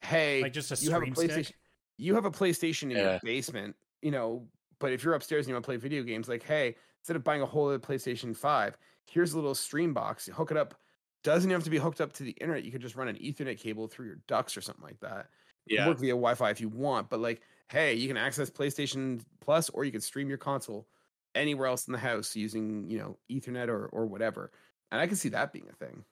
hey, 0.00 0.42
Like 0.42 0.52
just 0.52 0.72
a 0.72 0.84
you 0.84 0.90
have 0.90 1.02
a 1.02 1.06
stream 1.06 1.14
PlayStation, 1.28 1.44
stick. 1.44 1.56
you 1.98 2.14
have 2.16 2.24
a 2.24 2.30
PlayStation 2.30 2.82
in 2.84 2.90
Yeah. 2.90 3.10
your 3.10 3.20
basement, 3.22 3.76
you 4.02 4.10
know, 4.10 4.48
but 4.80 4.92
if 4.92 5.04
you're 5.04 5.14
upstairs 5.14 5.46
and 5.46 5.50
you 5.50 5.54
want 5.54 5.64
to 5.64 5.68
play 5.68 5.76
video 5.76 6.02
games, 6.02 6.28
like, 6.28 6.42
hey, 6.42 6.74
instead 6.98 7.14
of 7.14 7.22
buying 7.22 7.42
a 7.42 7.46
whole 7.46 7.68
other 7.68 7.78
PlayStation 7.78 8.36
5, 8.36 8.76
here's 9.08 9.34
a 9.34 9.36
little 9.36 9.54
stream 9.54 9.94
box. 9.94 10.26
You 10.26 10.34
hook 10.34 10.50
it 10.50 10.56
up. 10.56 10.74
Doesn't 11.22 11.50
have 11.50 11.62
to 11.64 11.70
be 11.70 11.78
hooked 11.78 12.00
up 12.00 12.12
to 12.14 12.24
the 12.24 12.32
internet. 12.40 12.64
You 12.64 12.72
could 12.72 12.80
just 12.80 12.96
run 12.96 13.06
an 13.06 13.16
Ethernet 13.16 13.58
cable 13.60 13.86
through 13.86 14.06
your 14.06 14.18
ducts 14.26 14.56
or 14.56 14.62
something 14.62 14.84
like 14.84 14.98
that. 15.00 15.28
Could 15.68 15.86
Work 15.86 15.98
via 15.98 16.10
Wi-Fi 16.12 16.50
if 16.50 16.60
you 16.60 16.68
want, 16.68 17.08
but 17.10 17.20
like, 17.20 17.42
hey, 17.70 17.94
you 17.94 18.08
can 18.08 18.16
access 18.16 18.50
PlayStation 18.50 19.22
Plus 19.40 19.68
or 19.70 19.84
you 19.84 19.92
can 19.92 20.00
stream 20.00 20.28
your 20.28 20.38
console 20.38 20.88
anywhere 21.34 21.66
else 21.68 21.86
in 21.86 21.92
the 21.92 21.98
house 21.98 22.34
using, 22.34 22.88
you 22.90 22.98
know, 22.98 23.18
Ethernet 23.30 23.68
or 23.68 23.86
or 23.86 24.06
whatever. 24.06 24.50
And 24.90 25.00
I 25.00 25.06
can 25.06 25.16
see 25.16 25.28
that 25.30 25.52
being 25.52 25.68
a 25.70 25.74
thing. 25.74 26.04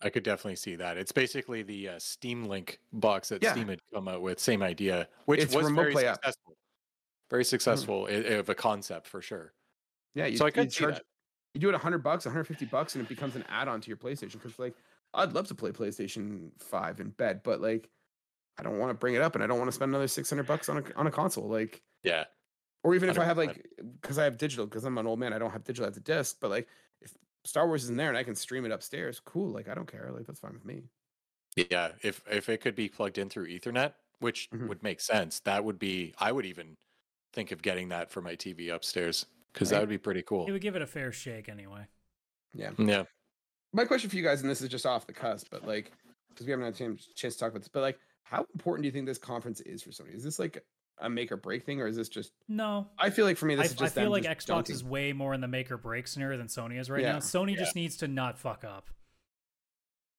I 0.00 0.10
could 0.10 0.22
definitely 0.22 0.56
see 0.56 0.76
that. 0.76 0.96
It's 0.96 1.10
basically 1.10 1.62
the 1.62 1.88
uh, 1.88 1.98
Steam 1.98 2.44
Link 2.44 2.78
box 2.92 3.30
that 3.30 3.42
Yeah. 3.42 3.52
Steam 3.52 3.68
had 3.68 3.80
come 3.92 4.06
out 4.06 4.22
with, 4.22 4.38
same 4.38 4.62
idea, 4.62 5.08
which 5.24 5.40
It's 5.40 5.54
was 5.54 5.68
very 5.70 5.92
successful. 5.94 6.56
Very 7.30 7.44
successful 7.44 8.06
i- 8.08 8.12
of 8.12 8.48
a 8.48 8.54
concept 8.54 9.06
for 9.08 9.20
sure. 9.20 9.54
Yeah, 10.14 10.26
you, 10.26 10.36
so 10.36 10.46
I 10.46 10.50
could 10.50 10.70
charge 10.70 10.94
that. 10.96 11.04
you 11.54 11.60
do 11.60 11.68
it 11.68 11.72
100 11.72 11.98
bucks 11.98 12.24
150 12.26 12.66
bucks 12.66 12.94
and 12.94 13.04
it 13.04 13.08
becomes 13.08 13.36
an 13.36 13.44
add-on 13.48 13.80
to 13.80 13.88
your 13.88 13.96
playstation 13.96 14.32
because 14.32 14.58
like 14.58 14.74
i'd 15.14 15.32
love 15.32 15.46
to 15.48 15.54
play 15.54 15.70
playstation 15.70 16.50
5 16.58 17.00
in 17.00 17.10
bed 17.10 17.40
but 17.44 17.60
like 17.60 17.88
i 18.58 18.62
don't 18.62 18.78
want 18.78 18.90
to 18.90 18.94
bring 18.94 19.14
it 19.14 19.22
up 19.22 19.34
and 19.34 19.42
i 19.44 19.46
don't 19.46 19.58
want 19.58 19.68
to 19.68 19.72
spend 19.72 19.90
another 19.90 20.08
600 20.08 20.46
bucks 20.46 20.68
on 20.68 20.78
a, 20.78 20.82
on 20.96 21.06
a 21.06 21.10
console 21.10 21.48
like 21.48 21.82
Yeah. 22.02 22.24
or 22.84 22.94
even 22.94 23.08
if 23.08 23.18
i 23.18 23.24
have 23.24 23.38
like 23.38 23.66
because 24.00 24.18
i 24.18 24.24
have 24.24 24.36
digital 24.38 24.66
because 24.66 24.84
i'm 24.84 24.98
an 24.98 25.06
old 25.06 25.18
man 25.18 25.32
i 25.32 25.38
don't 25.38 25.50
have 25.50 25.64
digital 25.64 25.86
at 25.86 25.94
the 25.94 26.00
disc 26.00 26.36
but 26.40 26.50
like 26.50 26.68
if 27.00 27.14
star 27.44 27.66
wars 27.66 27.84
is 27.84 27.90
in 27.90 27.96
there 27.96 28.08
and 28.08 28.16
i 28.18 28.22
can 28.24 28.34
stream 28.34 28.64
it 28.64 28.72
upstairs 28.72 29.20
cool 29.24 29.50
like 29.50 29.68
i 29.68 29.74
don't 29.74 29.90
care 29.90 30.10
like 30.12 30.26
that's 30.26 30.40
fine 30.40 30.52
with 30.54 30.64
me 30.64 30.82
Yeah, 31.56 31.92
if 32.02 32.22
if 32.30 32.48
it 32.48 32.60
could 32.60 32.74
be 32.76 32.88
plugged 32.88 33.18
in 33.18 33.28
through 33.28 33.48
Ethernet, 33.48 33.94
which 34.20 34.48
Mhm. 34.50 34.68
would 34.68 34.82
make 34.82 35.00
sense, 35.00 35.40
that 35.40 35.64
would 35.64 35.78
be. 35.78 36.14
I 36.18 36.30
would 36.30 36.46
even 36.46 36.76
think 37.32 37.50
of 37.50 37.62
getting 37.62 37.88
that 37.88 38.10
for 38.12 38.20
my 38.22 38.36
TV 38.36 38.68
upstairs 38.72 39.26
because 39.52 39.70
that 39.70 39.80
would 39.80 39.88
be 39.88 39.98
pretty 39.98 40.22
cool. 40.22 40.46
It 40.46 40.52
would 40.52 40.62
give 40.62 40.76
it 40.76 40.82
a 40.82 40.86
fair 40.86 41.10
shake 41.10 41.48
anyway. 41.48 41.86
yeah 42.54 42.72
Yeah, 42.78 43.04
my 43.72 43.84
question 43.84 44.08
for 44.08 44.16
you 44.16 44.22
guys 44.22 44.40
and 44.42 44.48
this 44.50 44.60
is 44.62 44.68
just 44.68 44.86
off 44.86 45.06
the 45.06 45.12
cusp 45.12 45.48
but 45.50 45.66
like 45.66 45.90
because 46.28 46.46
we 46.46 46.52
haven't 46.52 46.66
had 46.66 46.74
a 46.74 46.78
chance 46.78 47.08
chance 47.16 47.34
to 47.34 47.40
talk 47.40 47.50
about 47.50 47.62
this 47.62 47.68
but 47.68 47.82
like 47.82 47.98
how 48.30 48.46
important 48.54 48.82
do 48.82 48.86
you 48.88 48.92
think 48.92 49.06
this 49.06 49.18
conference 49.18 49.60
is 49.62 49.82
for 49.82 49.90
sony 49.90 50.14
is 50.14 50.22
this 50.24 50.38
like 50.38 50.64
a 51.00 51.08
make 51.08 51.30
or 51.30 51.36
break 51.36 51.64
thing 51.64 51.80
or 51.80 51.86
is 51.86 51.94
this 51.96 52.08
just 52.08 52.32
No, 52.48 52.88
i 52.98 53.08
feel 53.10 53.24
like 53.24 53.36
for 53.36 53.46
me 53.46 53.54
I, 53.54 53.58
this 53.62 53.72
is 53.72 53.80
I 53.82 53.88
feel 53.88 54.04
them 54.04 54.12
like 54.12 54.24
just 54.24 54.40
Xbox 54.40 54.46
dunking. 54.46 54.74
is 54.74 54.84
way 54.84 55.12
more 55.12 55.32
in 55.34 55.40
the 55.40 55.46
make 55.48 55.70
or 55.70 55.76
break 55.76 56.08
scenario 56.08 56.36
than 56.38 56.48
Sony 56.48 56.78
is 56.80 56.90
right 56.90 57.02
Yeah. 57.02 57.12
now. 57.12 57.18
Sony 57.18 57.52
Yeah. 57.52 57.60
just 57.60 57.76
needs 57.76 57.96
to 57.98 58.08
not 58.08 58.36
fuck 58.38 58.64
up. 58.64 58.88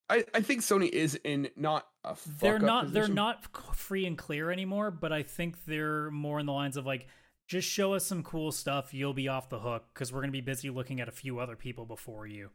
I, 0.09 0.25
I 0.33 0.41
think 0.41 0.61
Sony 0.61 0.89
is 0.89 1.19
in 1.23 1.49
not 1.55 1.85
a 2.03 2.15
they're 2.39 2.53
fuck-up 2.53 2.61
not 2.61 2.93
they're 2.93 3.07
not 3.07 3.45
free 3.75 4.05
and 4.05 4.17
clear 4.17 4.49
anymore 4.51 4.89
but 4.89 5.11
i 5.11 5.21
think 5.21 5.65
they're 5.65 6.09
more 6.11 6.39
in 6.39 6.45
the 6.45 6.53
lines 6.53 6.77
of 6.77 6.85
like 6.85 7.07
just 7.47 7.67
show 7.67 7.93
us 7.93 8.05
some 8.05 8.23
cool 8.23 8.51
stuff 8.53 8.93
you'll 8.93 9.13
be 9.13 9.27
off 9.27 9.49
the 9.49 9.59
hook 9.59 9.83
because 9.93 10.11
we're 10.13 10.21
going 10.21 10.29
to 10.29 10.31
be 10.31 10.39
busy 10.41 10.69
looking 10.69 11.01
at 11.01 11.09
a 11.09 11.11
few 11.11 11.39
other 11.39 11.55
people 11.57 11.85
before 11.85 12.25
you 12.25 12.49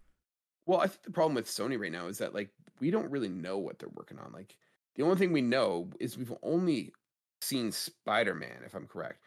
Well, 0.67 0.81
I 0.81 0.87
think 0.87 1.03
the 1.03 1.11
problem 1.11 1.35
with 1.35 1.47
Sony 1.47 1.79
right 1.79 1.93
now 1.93 2.07
is 2.07 2.19
that 2.19 2.33
like 2.35 2.49
we 2.81 2.91
don't 2.91 3.11
really 3.11 3.29
know 3.29 3.59
what 3.59 3.79
they're 3.79 3.91
working 3.95 4.19
on. 4.19 4.33
Like 4.33 4.57
the 4.97 5.03
only 5.03 5.17
thing 5.17 5.33
we 5.33 5.43
know 5.43 5.91
is 6.01 6.17
we've 6.19 6.33
only 6.43 6.93
seen 7.41 7.73
Spider 7.73 8.35
Man, 8.35 8.63
if 8.65 8.75
I'm 8.75 8.87
correct. 8.87 9.21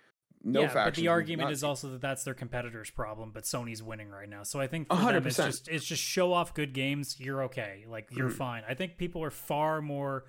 No 0.44 0.62
yeah 0.62 0.74
but 0.74 0.94
the 0.96 1.08
argument 1.08 1.52
is 1.52 1.64
also 1.64 1.90
that 1.90 2.02
that's 2.02 2.24
their 2.24 2.36
competitor's 2.36 2.92
problem 2.92 3.32
but 3.34 3.44
sony's 3.44 3.82
winning 3.82 4.08
right 4.10 4.30
now 4.30 4.44
so 4.44 4.60
i 4.62 4.68
think 4.68 4.88
for 4.88 4.96
hundred 4.96 5.22
them, 5.22 5.28
it's 5.30 5.38
just 5.38 5.68
it's 5.68 5.84
just 5.84 6.02
show 6.02 6.32
off 6.32 6.54
good 6.54 6.74
games 6.74 7.20
you're 7.20 7.44
okay 7.46 7.86
like 7.90 8.08
you're 8.12 8.30
Mhm. 8.30 8.34
fine 8.38 8.64
i 8.70 8.76
think 8.76 8.98
people 9.00 9.24
are 9.24 9.32
far 9.32 9.82
more 9.82 10.26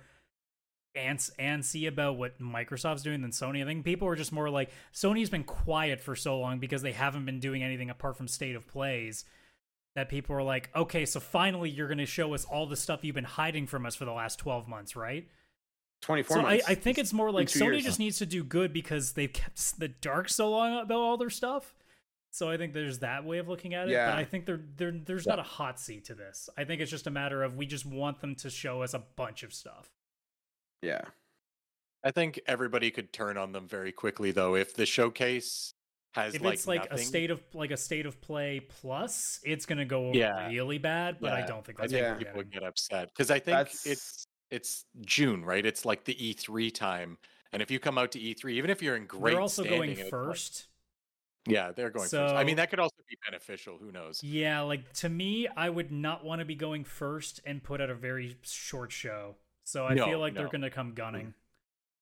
ants 0.95 1.29
antsy 1.39 1.87
about 1.87 2.17
what 2.17 2.39
microsoft's 2.41 3.03
doing 3.03 3.21
than 3.21 3.29
sony 3.29 3.61
i 3.61 3.65
think 3.65 3.85
people 3.85 4.07
are 4.07 4.15
just 4.15 4.31
more 4.31 4.49
like 4.49 4.71
sony's 4.91 5.29
been 5.29 5.43
quiet 5.43 6.01
for 6.01 6.15
so 6.15 6.39
long 6.39 6.57
because 6.59 6.81
they 6.81 6.91
haven't 6.91 7.25
been 7.25 7.39
doing 7.39 7.61
anything 7.61 7.91
apart 7.91 8.17
from 8.17 8.27
state 8.27 8.55
of 8.55 8.67
plays 8.67 9.25
that 9.99 10.09
people 10.09 10.35
are 10.35 10.43
like 10.43 10.69
okay 10.75 11.05
so 11.05 11.19
finally 11.19 11.69
you're 11.69 11.87
going 11.87 11.97
to 11.99 12.05
show 12.05 12.33
us 12.33 12.45
all 12.45 12.65
the 12.65 12.75
stuff 12.75 13.03
you've 13.03 13.15
been 13.15 13.23
hiding 13.23 13.67
from 13.67 13.85
us 13.85 13.95
for 13.95 14.05
the 14.05 14.11
last 14.11 14.39
12 14.39 14.67
months 14.67 14.95
right 14.95 15.27
24 16.01 16.35
so 16.35 16.39
I, 16.41 16.43
months. 16.43 16.65
I 16.69 16.75
think 16.75 16.97
it's 16.97 17.13
more 17.13 17.31
like 17.31 17.47
Sony 17.47 17.73
years. 17.73 17.83
just 17.83 17.99
needs 17.99 18.17
to 18.19 18.25
do 18.25 18.43
good 18.43 18.73
because 18.73 19.11
they've 19.13 19.31
kept 19.31 19.79
the 19.79 19.89
dark 19.89 20.29
so 20.29 20.49
long 20.49 20.79
about 20.79 20.97
all 20.99 21.17
their 21.17 21.29
stuff 21.29 21.75
So 22.31 22.49
I 22.49 22.57
think 22.57 22.73
there's 22.73 22.99
that 22.99 23.25
way 23.25 23.39
of 23.39 23.47
looking 23.49 23.73
at 23.73 23.87
it. 23.87 23.91
Yeah. 23.91 24.09
But 24.11 24.19
I 24.19 24.23
think 24.23 24.45
there, 24.45 24.61
there 24.77 24.91
there's 24.91 25.25
not 25.27 25.39
a 25.39 25.43
hot 25.43 25.79
seat 25.79 26.05
to 26.05 26.15
this. 26.15 26.47
I 26.57 26.63
think 26.63 26.79
it's 26.81 26.91
just 26.91 27.07
a 27.07 27.11
matter 27.11 27.43
of 27.43 27.55
we 27.55 27.65
just 27.65 27.85
want 27.85 28.21
them 28.21 28.35
to 28.35 28.49
show 28.49 28.81
us 28.83 28.93
a 28.93 29.03
bunch 29.15 29.43
of 29.43 29.53
stuff. 29.53 29.89
Yeah. 30.81 31.01
I 32.03 32.11
think 32.11 32.39
everybody 32.47 32.91
could 32.91 33.11
turn 33.11 33.35
on 33.35 33.51
them 33.51 33.67
very 33.67 33.91
quickly 33.91 34.31
though 34.31 34.55
if 34.55 34.73
the 34.75 34.85
showcase 34.85 35.73
has 36.13 36.33
If 36.35 36.41
like 36.41 36.53
it's 36.55 36.67
like 36.67 36.87
a 36.91 36.97
state 36.97 37.29
of 37.31 37.41
like 37.53 37.71
a 37.71 37.77
state 37.77 38.05
of 38.05 38.19
play 38.21 38.59
plus, 38.59 39.39
it's 39.43 39.65
gonna 39.65 39.85
go 39.85 40.11
Yeah. 40.13 40.47
really 40.49 40.77
bad. 40.79 41.17
But 41.19 41.33
I 41.33 41.41
don't 41.45 41.63
think 41.65 41.79
I 41.79 41.83
that's 41.83 41.93
think 41.93 42.03
Yeah. 42.03 42.13
people 42.15 42.33
would 42.37 42.51
get 42.51 42.63
upset 42.63 43.09
because 43.09 43.29
I 43.31 43.35
think 43.39 43.57
That's- 43.57 43.85
it's 43.85 44.25
it's 44.49 44.85
June, 45.01 45.45
right? 45.45 45.63
It's 45.65 45.85
like 45.85 46.05
the 46.05 46.15
E3 46.15 46.71
time, 46.73 47.19
and 47.53 47.61
if 47.61 47.69
you 47.69 47.79
come 47.79 47.99
out 47.99 48.11
to 48.13 48.19
E3, 48.19 48.53
even 48.53 48.71
if 48.71 48.81
you're 48.81 48.95
in 48.95 49.05
great, 49.05 49.33
They're 49.33 49.41
also 49.41 49.63
going 49.63 49.73
standing, 49.73 49.91
it's 49.91 50.01
like- 50.01 50.09
first. 50.09 50.67
yeah, 51.47 51.71
they're 51.71 51.91
going 51.91 52.09
first. 52.09 52.33
I 52.33 52.43
mean, 52.43 52.55
that 52.55 52.71
could 52.71 52.79
also 52.79 52.95
be 53.07 53.15
beneficial. 53.27 53.77
Who 53.77 53.91
knows? 53.91 54.23
Yeah, 54.23 54.61
like 54.61 54.91
to 54.93 55.09
me, 55.09 55.47
I 55.47 55.69
would 55.69 55.91
not 55.91 56.25
want 56.25 56.39
to 56.39 56.45
be 56.45 56.55
going 56.55 56.83
first 56.83 57.39
and 57.45 57.63
put 57.63 57.79
out 57.79 57.91
a 57.91 57.95
very 57.95 58.37
short 58.41 58.91
show. 58.91 59.35
So 59.65 59.85
I 59.85 59.93
No, 59.93 60.05
feel 60.05 60.17
like 60.19 60.33
they're 60.33 60.47
going 60.47 60.61
to 60.61 60.71
come 60.71 60.95
gunning. 60.95 61.27
Mm. 61.27 61.33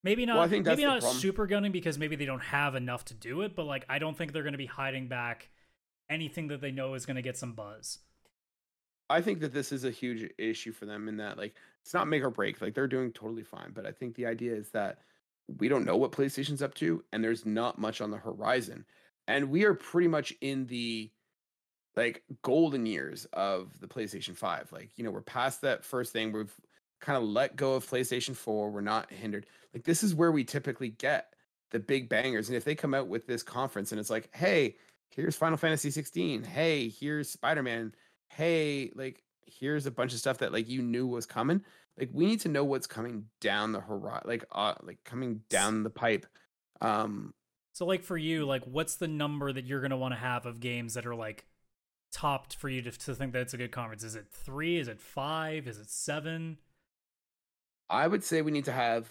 Maybe 0.08 0.26
not. 0.26 0.36
Well, 0.38 0.46
I 0.46 0.48
think 0.48 0.66
maybe 0.66 0.86
not 0.86 1.02
problem. 1.02 1.20
super 1.20 1.48
gunning 1.48 1.74
because 1.74 2.00
maybe 2.00 2.16
they 2.16 2.24
don't 2.24 2.40
have 2.40 2.76
enough 2.76 3.04
to 3.06 3.14
do 3.14 3.42
it. 3.42 3.58
But 3.58 3.66
like, 3.66 3.84
I 3.90 4.00
don't 4.00 4.18
think 4.18 4.32
they're 4.32 4.44
going 4.44 4.54
to 4.54 4.58
be 4.58 4.66
hiding 4.66 5.10
back 5.10 5.50
anything 6.10 6.48
that 6.48 6.62
they 6.62 6.72
know 6.72 6.94
is 6.94 7.06
going 7.06 7.18
to 7.18 7.22
get 7.22 7.36
some 7.36 7.52
buzz. 7.52 8.00
I 9.10 9.20
think 9.20 9.42
that 9.42 9.54
this 9.54 9.74
is 9.74 9.84
a 9.84 9.92
huge 9.92 10.32
issue 10.38 10.72
for 10.72 10.86
them 10.86 11.10
in 11.10 11.18
that 11.18 11.38
like 11.38 11.56
it's 11.84 11.94
not 11.94 12.08
make 12.08 12.24
or 12.24 12.30
break. 12.30 12.62
Like 12.62 12.74
they're 12.74 12.88
doing 12.88 13.12
totally 13.12 13.44
fine, 13.44 13.72
but 13.74 13.86
I 13.86 13.92
think 13.92 14.16
the 14.16 14.26
idea 14.26 14.54
is 14.54 14.70
that 14.70 15.00
we 15.60 15.68
don't 15.68 15.86
know 15.86 15.98
what 15.98 16.14
PlayStation's 16.14 16.62
up 16.62 16.74
to 16.76 17.04
and 17.12 17.22
there's 17.22 17.46
not 17.46 17.78
much 17.78 18.00
on 18.00 18.10
the 18.10 18.18
horizon. 18.18 18.86
And 19.28 19.50
we 19.50 19.66
are 19.66 19.74
pretty 19.74 20.08
much 20.08 20.34
in 20.40 20.68
the 20.68 21.12
like 21.98 22.24
golden 22.44 22.86
years 22.86 23.26
of 23.34 23.78
the 23.82 23.88
PlayStation 23.88 24.38
5. 24.38 24.72
Like, 24.72 24.92
you 24.96 25.04
know, 25.04 25.12
we're 25.12 25.22
past 25.22 25.62
that 25.62 25.84
first 25.84 26.14
thing. 26.14 26.32
We've 26.32 26.54
kind 27.00 27.18
of 27.18 27.24
let 27.24 27.56
go 27.56 27.74
of 27.74 27.88
PlayStation 27.90 28.36
4. 28.36 28.72
We're 28.72 28.82
not 28.82 29.12
hindered. 29.12 29.46
Like 29.74 29.84
this 29.84 30.04
is 30.04 30.16
where 30.16 30.32
we 30.32 30.44
typically 30.44 30.90
get 30.90 31.34
the 31.72 31.80
big 31.80 32.10
bangers. 32.10 32.50
And 32.50 32.56
if 32.56 32.64
they 32.64 32.76
come 32.76 32.94
out 32.94 33.08
with 33.08 33.28
this 33.28 33.44
conference 33.44 33.92
and 33.92 34.00
it's 34.00 34.10
like, 34.10 34.30
hey, 34.34 34.76
here's 35.12 35.36
Final 35.36 35.58
Fantasy 35.58 35.92
16. 35.92 36.44
Hey, 36.44 36.90
here's 36.90 37.30
Spider-Man 37.30 37.94
hey, 38.30 38.92
like 38.96 39.24
here's 39.46 39.86
a 39.86 39.92
bunch 39.92 40.14
of 40.14 40.20
stuff 40.20 40.40
that 40.40 40.54
like 40.54 40.68
you 40.68 40.82
knew 40.82 41.08
was 41.08 41.26
coming. 41.26 41.64
Like 41.98 42.10
we 42.14 42.26
need 42.26 42.42
to 42.42 42.50
know 42.50 42.64
what's 42.64 42.88
coming 42.88 43.26
down 43.42 43.72
the 43.72 43.82
horizon, 43.82 44.28
like 44.28 44.46
uh, 44.52 44.76
like 44.84 45.04
coming 45.04 45.42
down 45.50 45.84
the 45.84 45.90
pipe. 45.90 46.26
Um, 46.82 47.34
So 47.74 47.86
like 47.86 48.04
for 48.04 48.18
you, 48.18 48.46
like 48.46 48.64
what's 48.66 48.96
the 48.96 49.08
number 49.08 49.52
that 49.52 49.66
you're 49.66 49.82
going 49.82 49.92
to 49.92 49.98
want 49.98 50.14
to 50.14 50.20
have 50.20 50.46
of 50.46 50.60
games 50.60 50.94
that 50.94 51.06
are 51.06 51.16
like 51.16 51.46
topped 52.12 52.56
for 52.56 52.70
you 52.70 52.82
to, 52.84 52.92
to 52.92 53.16
think 53.16 53.34
that 53.34 53.42
it's 53.42 53.54
a 53.54 53.58
good 53.58 53.72
conference? 53.72 54.04
Is 54.04 54.16
it 54.16 54.28
three? 54.32 54.78
Is 54.78 54.88
it 54.88 55.00
five? 55.00 55.68
Is 55.68 55.78
it 55.78 55.90
seven? 55.90 56.58
I 57.90 58.08
would 58.08 58.24
say 58.24 58.42
we 58.42 58.52
need 58.52 58.66
to 58.66 58.72
have 58.72 59.08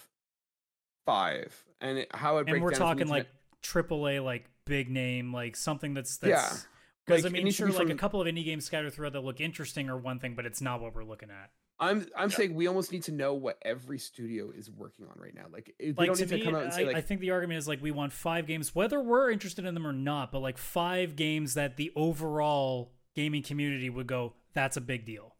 five, 1.04 1.64
and 1.80 1.98
it, 1.98 2.08
how 2.14 2.38
it 2.38 2.44
breaks 2.44 2.56
and 2.56 2.64
we're 2.64 2.70
talking 2.72 3.08
like 3.08 3.28
triple 3.62 4.08
A, 4.08 4.20
like 4.20 4.46
big 4.64 4.90
name, 4.90 5.32
like 5.32 5.56
something 5.56 5.94
that's 5.94 6.18
Yeah. 6.22 6.36
that's 6.36 6.66
because 7.06 7.24
Like, 7.24 7.32
I 7.32 7.42
mean, 7.42 7.52
sure, 7.52 7.68
be 7.68 7.72
like 7.72 7.88
a 7.88 7.94
couple 7.94 8.20
of 8.20 8.26
indie 8.26 8.44
games 8.44 8.64
scattered 8.64 8.92
throughout 8.92 9.12
that 9.14 9.20
look 9.20 9.40
interesting 9.40 9.88
are 9.88 9.96
one 9.96 10.18
thing, 10.18 10.34
but 10.34 10.44
it's 10.44 10.60
not 10.60 10.80
what 10.80 10.94
we're 10.94 11.04
looking 11.04 11.30
at. 11.30 11.50
I'm 11.78 12.06
I'm 12.16 12.30
Yeah. 12.30 12.36
saying 12.36 12.54
we 12.54 12.66
almost 12.66 12.90
need 12.90 13.02
to 13.04 13.12
know 13.12 13.34
what 13.34 13.58
every 13.62 13.98
studio 13.98 14.50
is 14.50 14.70
working 14.70 15.06
on 15.06 15.12
right 15.16 15.34
now. 15.34 15.46
Like 15.50 15.74
we 15.78 15.92
Like 15.92 16.06
don't 16.08 16.18
need 16.18 16.28
to 16.28 16.40
come 16.40 16.54
out 16.54 16.64
and 16.64 16.72
say 16.72 16.84
like 16.84 16.96
I 16.96 17.00
think 17.00 17.20
the 17.20 17.30
argument 17.30 17.58
is 17.58 17.68
like 17.68 17.82
we 17.82 17.90
want 17.90 18.12
five 18.12 18.46
games, 18.46 18.74
whether 18.74 19.00
we're 19.00 19.30
interested 19.30 19.64
in 19.64 19.74
them 19.74 19.86
or 19.86 19.92
not, 19.92 20.32
but 20.32 20.40
like 20.40 20.58
five 20.58 21.16
games 21.16 21.54
that 21.54 21.76
the 21.76 21.92
overall 21.94 22.92
gaming 23.14 23.42
community 23.42 23.90
would 23.90 24.06
go, 24.06 24.34
that's 24.54 24.76
a 24.76 24.80
big 24.80 25.04
deal. 25.04 25.34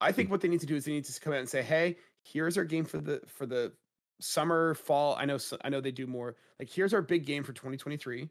I 0.00 0.12
think 0.12 0.28
hmm. 0.28 0.32
what 0.32 0.40
they 0.40 0.48
need 0.48 0.60
to 0.60 0.66
do 0.66 0.76
is 0.76 0.84
they 0.84 0.92
need 0.92 1.04
to 1.04 1.20
come 1.20 1.32
out 1.32 1.40
and 1.40 1.48
say, 1.48 1.62
"Hey, 1.62 1.98
here's 2.22 2.56
our 2.58 2.64
game 2.64 2.84
for 2.84 2.98
the 2.98 3.20
for 3.26 3.46
the 3.46 3.72
summer, 4.20 4.74
fall. 4.74 5.16
I 5.18 5.24
know 5.24 5.38
I 5.64 5.68
know 5.68 5.80
they 5.80 5.90
do 5.90 6.06
more. 6.06 6.36
Like 6.58 6.70
here's 6.70 6.94
our 6.94 7.02
big 7.02 7.26
game 7.26 7.42
for 7.42 7.52
2023. 7.52 8.28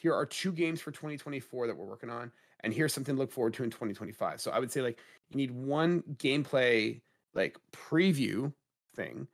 Here 0.00 0.14
are 0.14 0.26
two 0.26 0.52
games 0.52 0.80
for 0.80 0.90
2024 0.90 1.66
that 1.66 1.76
we're 1.76 1.86
working 1.86 2.10
on, 2.10 2.30
and 2.60 2.72
here's 2.72 2.92
something 2.92 3.14
to 3.14 3.18
look 3.18 3.32
forward 3.32 3.54
to 3.54 3.64
in 3.64 3.70
2025." 3.70 4.40
So 4.40 4.50
I 4.50 4.58
would 4.58 4.70
say 4.70 4.82
like 4.82 4.98
you 5.30 5.36
need 5.36 5.50
one 5.50 6.02
gameplay 6.18 7.00
like 7.34 7.58
preview 7.72 8.52
thing, 8.94 9.28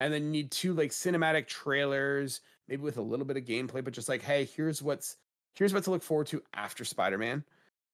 and 0.00 0.12
then 0.12 0.24
you 0.24 0.30
need 0.30 0.50
two 0.50 0.74
like 0.74 0.90
cinematic 0.90 1.46
trailers, 1.46 2.40
maybe 2.68 2.82
with 2.82 2.96
a 2.96 3.02
little 3.02 3.26
bit 3.26 3.36
of 3.36 3.44
gameplay, 3.44 3.82
but 3.82 3.92
just 3.92 4.08
like, 4.08 4.22
"Hey, 4.22 4.44
here's 4.44 4.82
what's 4.82 5.16
here's 5.54 5.72
what 5.72 5.84
to 5.84 5.90
look 5.90 6.02
forward 6.02 6.26
to 6.28 6.42
after 6.54 6.84
Spider-Man." 6.84 7.44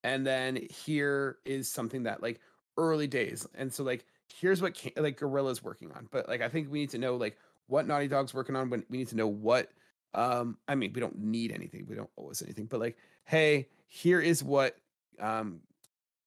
And 0.02 0.26
then 0.26 0.66
here 0.70 1.39
is 1.47 1.68
something 1.68 2.02
that 2.02 2.22
like 2.22 2.40
early 2.76 3.06
days. 3.06 3.47
And 3.55 3.72
so 3.72 3.85
like 3.85 4.05
here's 4.32 4.62
what 4.62 4.76
ca- 4.76 4.92
like 4.96 5.18
Guerrilla's 5.18 5.62
working 5.62 5.92
on. 5.92 6.09
But 6.10 6.28
like 6.28 6.40
I 6.40 6.48
think 6.48 6.70
we 6.70 6.80
need 6.80 6.90
to 6.90 6.98
know 6.98 7.16
like 7.16 7.36
what 7.66 7.86
Naughty 7.86 8.09
Dog's 8.09 8.34
working 8.34 8.56
on. 8.56 8.70
When 8.70 8.84
we 8.88 8.98
need 8.98 9.09
to 9.09 9.16
know 9.16 9.28
what 9.28 9.70
um 10.14 10.59
I 10.68 10.74
mean 10.74 10.92
we 10.94 11.01
don't 11.01 11.18
need 11.18 11.52
anything. 11.52 11.86
We 11.88 11.96
don't 11.96 12.10
owe 12.18 12.30
us 12.30 12.42
anything. 12.42 12.66
But 12.66 12.80
like 12.80 12.96
hey, 13.24 13.68
here 13.86 14.20
is 14.20 14.42
what 14.42 14.76
um 15.20 15.60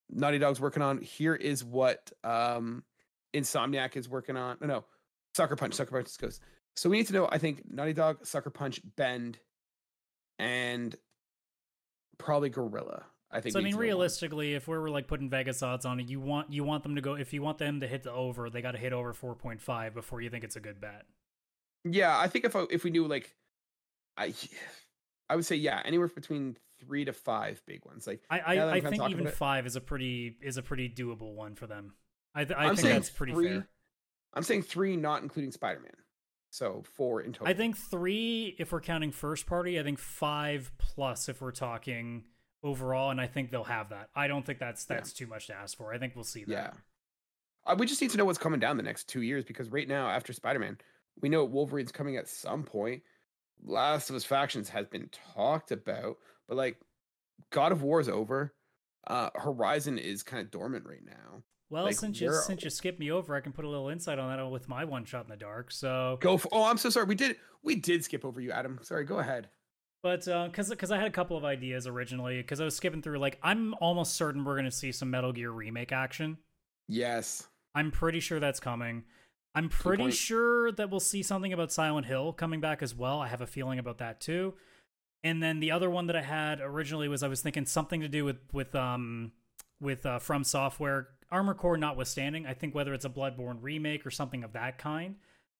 Naughty 0.09 0.39
Dog's 0.39 0.59
working 0.59 0.83
on. 0.83 1.01
Here 1.01 1.35
is 1.35 1.63
what 1.63 2.11
um 2.23 2.83
Insomniac 3.33 3.95
is 3.97 4.09
working 4.09 4.37
on. 4.37 4.57
No, 4.61 4.67
no. 4.67 4.85
Sucker 5.35 5.55
Punch. 5.55 5.75
Sucker 5.75 5.91
Punch 5.91 6.17
goes. 6.17 6.39
So 6.75 6.89
we 6.89 6.97
need 6.97 7.07
to 7.07 7.13
know 7.13 7.27
I 7.31 7.37
think 7.37 7.63
Naughty 7.69 7.93
Dog, 7.93 8.25
Sucker 8.25 8.49
Punch, 8.49 8.81
Bend, 8.95 9.39
and 10.39 10.95
probably 12.17 12.49
Gorilla. 12.49 13.03
I 13.31 13.41
think 13.41 13.53
So 13.53 13.59
I 13.59 13.63
mean, 13.63 13.73
to 13.73 13.77
know 13.77 13.77
one. 13.77 13.87
realistically, 13.87 14.53
if 14.53 14.67
we 14.67 14.77
were 14.77 14.89
like 14.89 15.07
putting 15.07 15.29
Vegas 15.29 15.61
odds 15.61 15.85
on 15.85 15.99
it, 15.99 16.07
you 16.07 16.19
want 16.19 16.51
you 16.51 16.63
want 16.63 16.83
them 16.83 16.95
to 16.95 17.01
go. 17.01 17.15
If 17.15 17.33
you 17.33 17.41
want 17.41 17.57
them 17.57 17.79
to 17.81 17.87
hit 17.87 18.03
the 18.03 18.11
over, 18.11 18.49
they 18.49 18.61
got 18.61 18.71
to 18.71 18.77
hit 18.77 18.93
over 18.93 19.13
four 19.13 19.35
point 19.35 19.61
five 19.61 19.93
before 19.93 20.21
you 20.21 20.29
think 20.29 20.43
it's 20.43 20.55
a 20.55 20.61
good 20.61 20.79
bet. 20.79 21.05
Yeah, 21.83 22.17
I 22.17 22.27
think 22.27 22.45
if 22.45 22.55
I, 22.55 22.65
if 22.69 22.83
we 22.83 22.89
knew 22.89 23.07
like, 23.07 23.35
I 24.17 24.33
I 25.29 25.35
would 25.35 25.45
say 25.45 25.55
yeah, 25.55 25.81
anywhere 25.85 26.07
between 26.07 26.57
three 26.79 27.05
to 27.05 27.13
five 27.13 27.61
big 27.65 27.85
ones. 27.85 28.07
Like 28.07 28.21
I 28.29 28.39
I, 28.39 28.71
I 28.75 28.81
think 28.81 29.09
even 29.09 29.27
five 29.27 29.65
is 29.65 29.75
a 29.75 29.81
pretty 29.81 30.37
is 30.41 30.57
a 30.57 30.61
pretty 30.61 30.89
doable 30.89 31.33
one 31.33 31.55
for 31.55 31.67
them. 31.67 31.95
I 32.33 32.45
th- 32.45 32.57
I 32.57 32.65
I'm 32.65 32.75
think 32.75 32.89
that's 32.89 33.09
pretty 33.09 33.33
three, 33.33 33.47
fair. 33.47 33.67
I'm 34.33 34.43
saying 34.43 34.63
three, 34.63 34.95
not 34.95 35.21
including 35.21 35.51
Spider 35.51 35.79
Man. 35.79 35.91
So 36.49 36.83
four 36.95 37.21
in 37.21 37.33
total. 37.33 37.47
I 37.47 37.53
think 37.53 37.77
three 37.77 38.55
if 38.57 38.71
we're 38.71 38.81
counting 38.81 39.11
first 39.11 39.45
party. 39.47 39.79
I 39.79 39.83
think 39.83 39.99
five 39.99 40.71
plus 40.77 41.29
if 41.29 41.41
we're 41.41 41.51
talking 41.51 42.23
overall, 42.63 43.11
and 43.11 43.21
I 43.21 43.27
think 43.27 43.51
they'll 43.51 43.63
have 43.63 43.89
that. 43.89 44.09
I 44.15 44.27
don't 44.27 44.45
think 44.45 44.59
that's 44.59 44.85
Yeah. 44.89 44.95
that's 44.97 45.13
too 45.13 45.27
much 45.27 45.47
to 45.47 45.53
ask 45.55 45.77
for. 45.77 45.93
I 45.93 45.97
think 45.99 46.15
we'll 46.15 46.23
see 46.23 46.43
that. 46.45 46.51
Yeah. 46.51 46.71
Uh, 47.65 47.75
we 47.77 47.85
just 47.85 48.01
need 48.01 48.11
to 48.11 48.17
know 48.17 48.25
what's 48.25 48.37
coming 48.39 48.59
down 48.59 48.77
the 48.77 48.83
next 48.83 49.09
two 49.09 49.21
years 49.21 49.43
because 49.43 49.69
right 49.69 49.87
now, 49.87 50.07
after 50.09 50.31
Spider 50.33 50.59
Man, 50.59 50.77
we 51.21 51.29
know 51.29 51.43
Wolverine's 51.43 51.91
coming 51.91 52.15
at 52.17 52.27
some 52.27 52.63
point. 52.63 53.03
Last 53.63 54.09
of 54.09 54.15
Us 54.15 54.23
Factions 54.23 54.69
has 54.69 54.87
been 54.87 55.09
talked 55.35 55.71
about, 55.71 56.17
but 56.47 56.55
like 56.57 56.79
God 57.49 57.71
of 57.71 57.81
War's 57.83 58.07
over. 58.09 58.53
Uh 59.05 59.29
Horizon 59.35 59.97
is 59.97 60.21
kind 60.23 60.41
of 60.41 60.51
dormant 60.51 60.85
right 60.85 61.03
now. 61.05 61.43
Well, 61.69 61.83
Like, 61.85 61.95
since 61.95 62.21
you 62.21 62.31
since 62.33 62.63
you 62.63 62.69
skipped 62.69 62.99
me 62.99 63.11
over, 63.11 63.35
I 63.35 63.41
can 63.41 63.51
put 63.51 63.65
a 63.65 63.69
little 63.69 63.89
insight 63.89 64.19
on 64.19 64.35
that 64.35 64.45
with 64.47 64.69
my 64.69 64.85
one 64.85 65.03
shot 65.05 65.25
in 65.25 65.29
the 65.29 65.35
dark. 65.37 65.71
So 65.71 66.17
Go 66.21 66.37
for 66.37 66.49
oh, 66.51 66.63
I'm 66.65 66.77
so 66.77 66.89
sorry. 66.89 67.05
We 67.07 67.15
did 67.15 67.37
we 67.63 67.75
did 67.75 68.03
skip 68.03 68.23
over 68.23 68.39
you, 68.39 68.51
Adam. 68.51 68.79
Sorry, 68.83 69.03
go 69.03 69.19
ahead. 69.19 69.49
But 70.03 70.25
because 70.25 70.69
because 70.69 70.91
I 70.91 70.97
had 70.97 71.07
a 71.07 71.11
couple 71.11 71.37
of 71.37 71.43
ideas 71.43 71.87
originally, 71.87 72.37
because 72.37 72.61
I 72.61 72.65
was 72.65 72.75
skipping 72.75 73.01
through, 73.01 73.19
like 73.19 73.39
I'm 73.41 73.73
almost 73.75 74.15
certain 74.15 74.43
we're 74.43 74.55
gonna 74.55 74.71
see 74.71 74.91
some 74.91 75.09
Metal 75.09 75.33
Gear 75.33 75.51
remake 75.51 75.91
action. 75.91 76.37
Yes. 76.87 77.47
I'm 77.75 77.91
pretty 77.91 78.19
sure 78.19 78.39
that's 78.39 78.59
coming. 78.59 79.03
I'm 79.53 79.69
pretty 79.69 80.11
sure 80.11 80.71
that 80.73 80.91
we'll 80.91 80.99
see 80.99 81.23
something 81.23 81.51
about 81.51 81.71
Silent 81.71 82.05
Hill 82.05 82.31
coming 82.31 82.61
back 82.61 82.83
as 82.83 82.93
well. 82.93 83.19
I 83.19 83.27
have 83.27 83.41
a 83.41 83.47
feeling 83.47 83.79
about 83.79 83.97
that 83.97 84.21
too. 84.21 84.53
And 85.23 85.41
then 85.41 85.59
the 85.59 85.71
other 85.71 85.89
one 85.89 86.07
that 86.07 86.15
I 86.15 86.21
had 86.21 86.61
originally 86.61 87.07
was 87.07 87.23
I 87.23 87.27
was 87.27 87.41
thinking 87.41 87.65
something 87.65 88.01
to 88.01 88.07
do 88.07 88.23
with 88.23 88.37
with 88.53 88.75
um 88.75 89.31
with 89.81 90.05
uh, 90.05 90.19
From 90.19 90.43
Software 90.43 91.09
Armored 91.31 91.57
Core 91.57 91.77
notwithstanding. 91.77 92.45
I 92.45 92.53
think 92.53 92.75
whether 92.75 92.93
it's 92.93 93.05
a 93.05 93.09
Bloodborne 93.09 93.57
remake 93.61 94.05
or 94.05 94.11
something 94.11 94.43
of 94.43 94.53
that 94.53 94.77
kind, 94.77 95.15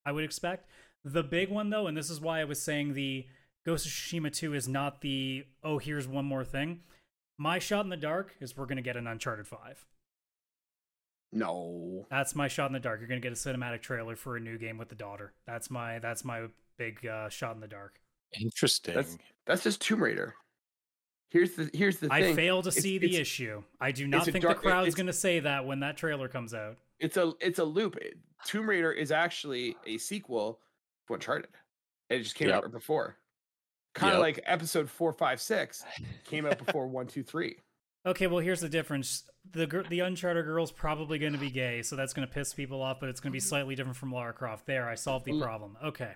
I 0.05 0.11
would 0.11 0.23
expect. 0.23 0.69
The 1.03 1.23
big 1.23 1.49
one 1.49 1.69
though, 1.69 1.87
and 1.87 1.97
this 1.97 2.09
is 2.09 2.21
why 2.21 2.39
I 2.39 2.45
was 2.45 2.61
saying 2.61 2.93
the 2.93 3.25
Ghost 3.67 3.85
of 3.85 3.91
Tsushima 3.91 4.33
2 4.33 4.53
is 4.53 4.69
not 4.69 5.01
the 5.01 5.45
oh 5.61 5.77
here's 5.77 6.07
one 6.07 6.23
more 6.23 6.45
thing. 6.45 6.79
My 7.37 7.59
shot 7.59 7.83
in 7.83 7.89
the 7.89 7.97
dark 7.97 8.33
is 8.39 8.55
we're 8.55 8.65
gonna 8.65 8.81
get 8.81 8.95
an 8.95 9.07
Uncharted 9.07 9.45
5. 9.45 9.85
No. 11.33 12.05
That's 12.09 12.33
my 12.33 12.47
shot 12.47 12.67
in 12.67 12.73
the 12.73 12.79
dark. 12.79 13.01
You're 13.01 13.09
gonna 13.09 13.19
get 13.19 13.33
a 13.33 13.35
cinematic 13.35 13.81
trailer 13.81 14.15
for 14.15 14.37
a 14.37 14.39
new 14.39 14.57
game 14.57 14.77
with 14.77 14.87
the 14.87 14.95
daughter. 14.95 15.33
That's 15.45 15.69
my 15.69 15.99
that's 15.99 16.23
my 16.23 16.43
big 16.77 17.05
uh, 17.05 17.27
shot 17.27 17.55
in 17.55 17.61
the 17.61 17.67
dark. 17.67 17.99
Interesting. 18.39 19.03
That's 19.45 19.63
just 19.63 19.81
Tomb 19.81 20.01
Raider. 20.01 20.33
Here's 21.29 21.55
the 21.55 21.69
here's 21.73 21.97
the 21.97 22.07
I 22.09 22.21
thing. 22.21 22.35
fail 22.37 22.61
to 22.61 22.69
It's- 22.69 22.81
see 22.81 22.97
the 22.99 23.07
it's- 23.07 23.21
issue. 23.21 23.63
I 23.81 23.91
do 23.91 24.07
not 24.07 24.23
think 24.23 24.43
dark- 24.45 24.61
the 24.61 24.69
crowd's 24.69 24.95
gonna 24.95 25.11
say 25.11 25.41
that 25.41 25.65
when 25.65 25.81
that 25.81 25.97
trailer 25.97 26.29
comes 26.29 26.53
out. 26.53 26.77
It's 27.01 27.17
a 27.17 27.33
it's 27.41 27.59
a 27.59 27.65
loop. 27.65 27.97
Tomb 28.45 28.69
Raider 28.69 28.93
is 28.93 29.11
actually 29.11 29.75
a 29.85 29.97
sequel 29.97 30.61
to 31.09 31.15
Uncharted. 31.15 31.49
It 32.09 32.19
just 32.19 32.35
came 32.35 32.47
out 32.47 32.55
Yep. 32.55 32.63
right 32.63 32.71
before. 32.71 33.17
Kind 33.97 34.13
of 34.13 34.17
Yep. 34.19 34.21
like 34.21 34.39
episode 34.45 34.89
four, 34.89 35.11
five, 35.13 35.41
six 35.41 35.83
came 36.25 36.45
out 36.45 36.63
before 36.63 36.87
one, 36.87 37.07
two, 37.07 37.23
three. 37.23 37.57
Okay, 38.05 38.27
well 38.27 38.39
here's 38.39 38.61
the 38.61 38.69
difference. 38.69 39.23
The 39.51 39.65
the 39.89 39.99
Uncharted 40.01 40.45
girl's 40.45 40.71
probably 40.71 41.19
going 41.19 41.33
to 41.33 41.39
be 41.39 41.49
gay, 41.49 41.81
so 41.81 41.95
that's 41.95 42.13
going 42.13 42.27
to 42.27 42.33
piss 42.33 42.53
people 42.53 42.81
off, 42.81 42.99
but 42.99 43.09
it's 43.09 43.19
going 43.19 43.31
to 43.31 43.33
be 43.33 43.39
mm-hmm. 43.39 43.47
slightly 43.49 43.75
different 43.75 43.97
from 43.97 44.11
Lara 44.11 44.33
Croft. 44.33 44.65
There, 44.65 44.87
I 44.87 44.95
solved 44.95 45.25
the 45.25 45.33
Well, 45.33 45.41
problem. 45.41 45.77
Okay. 45.83 46.11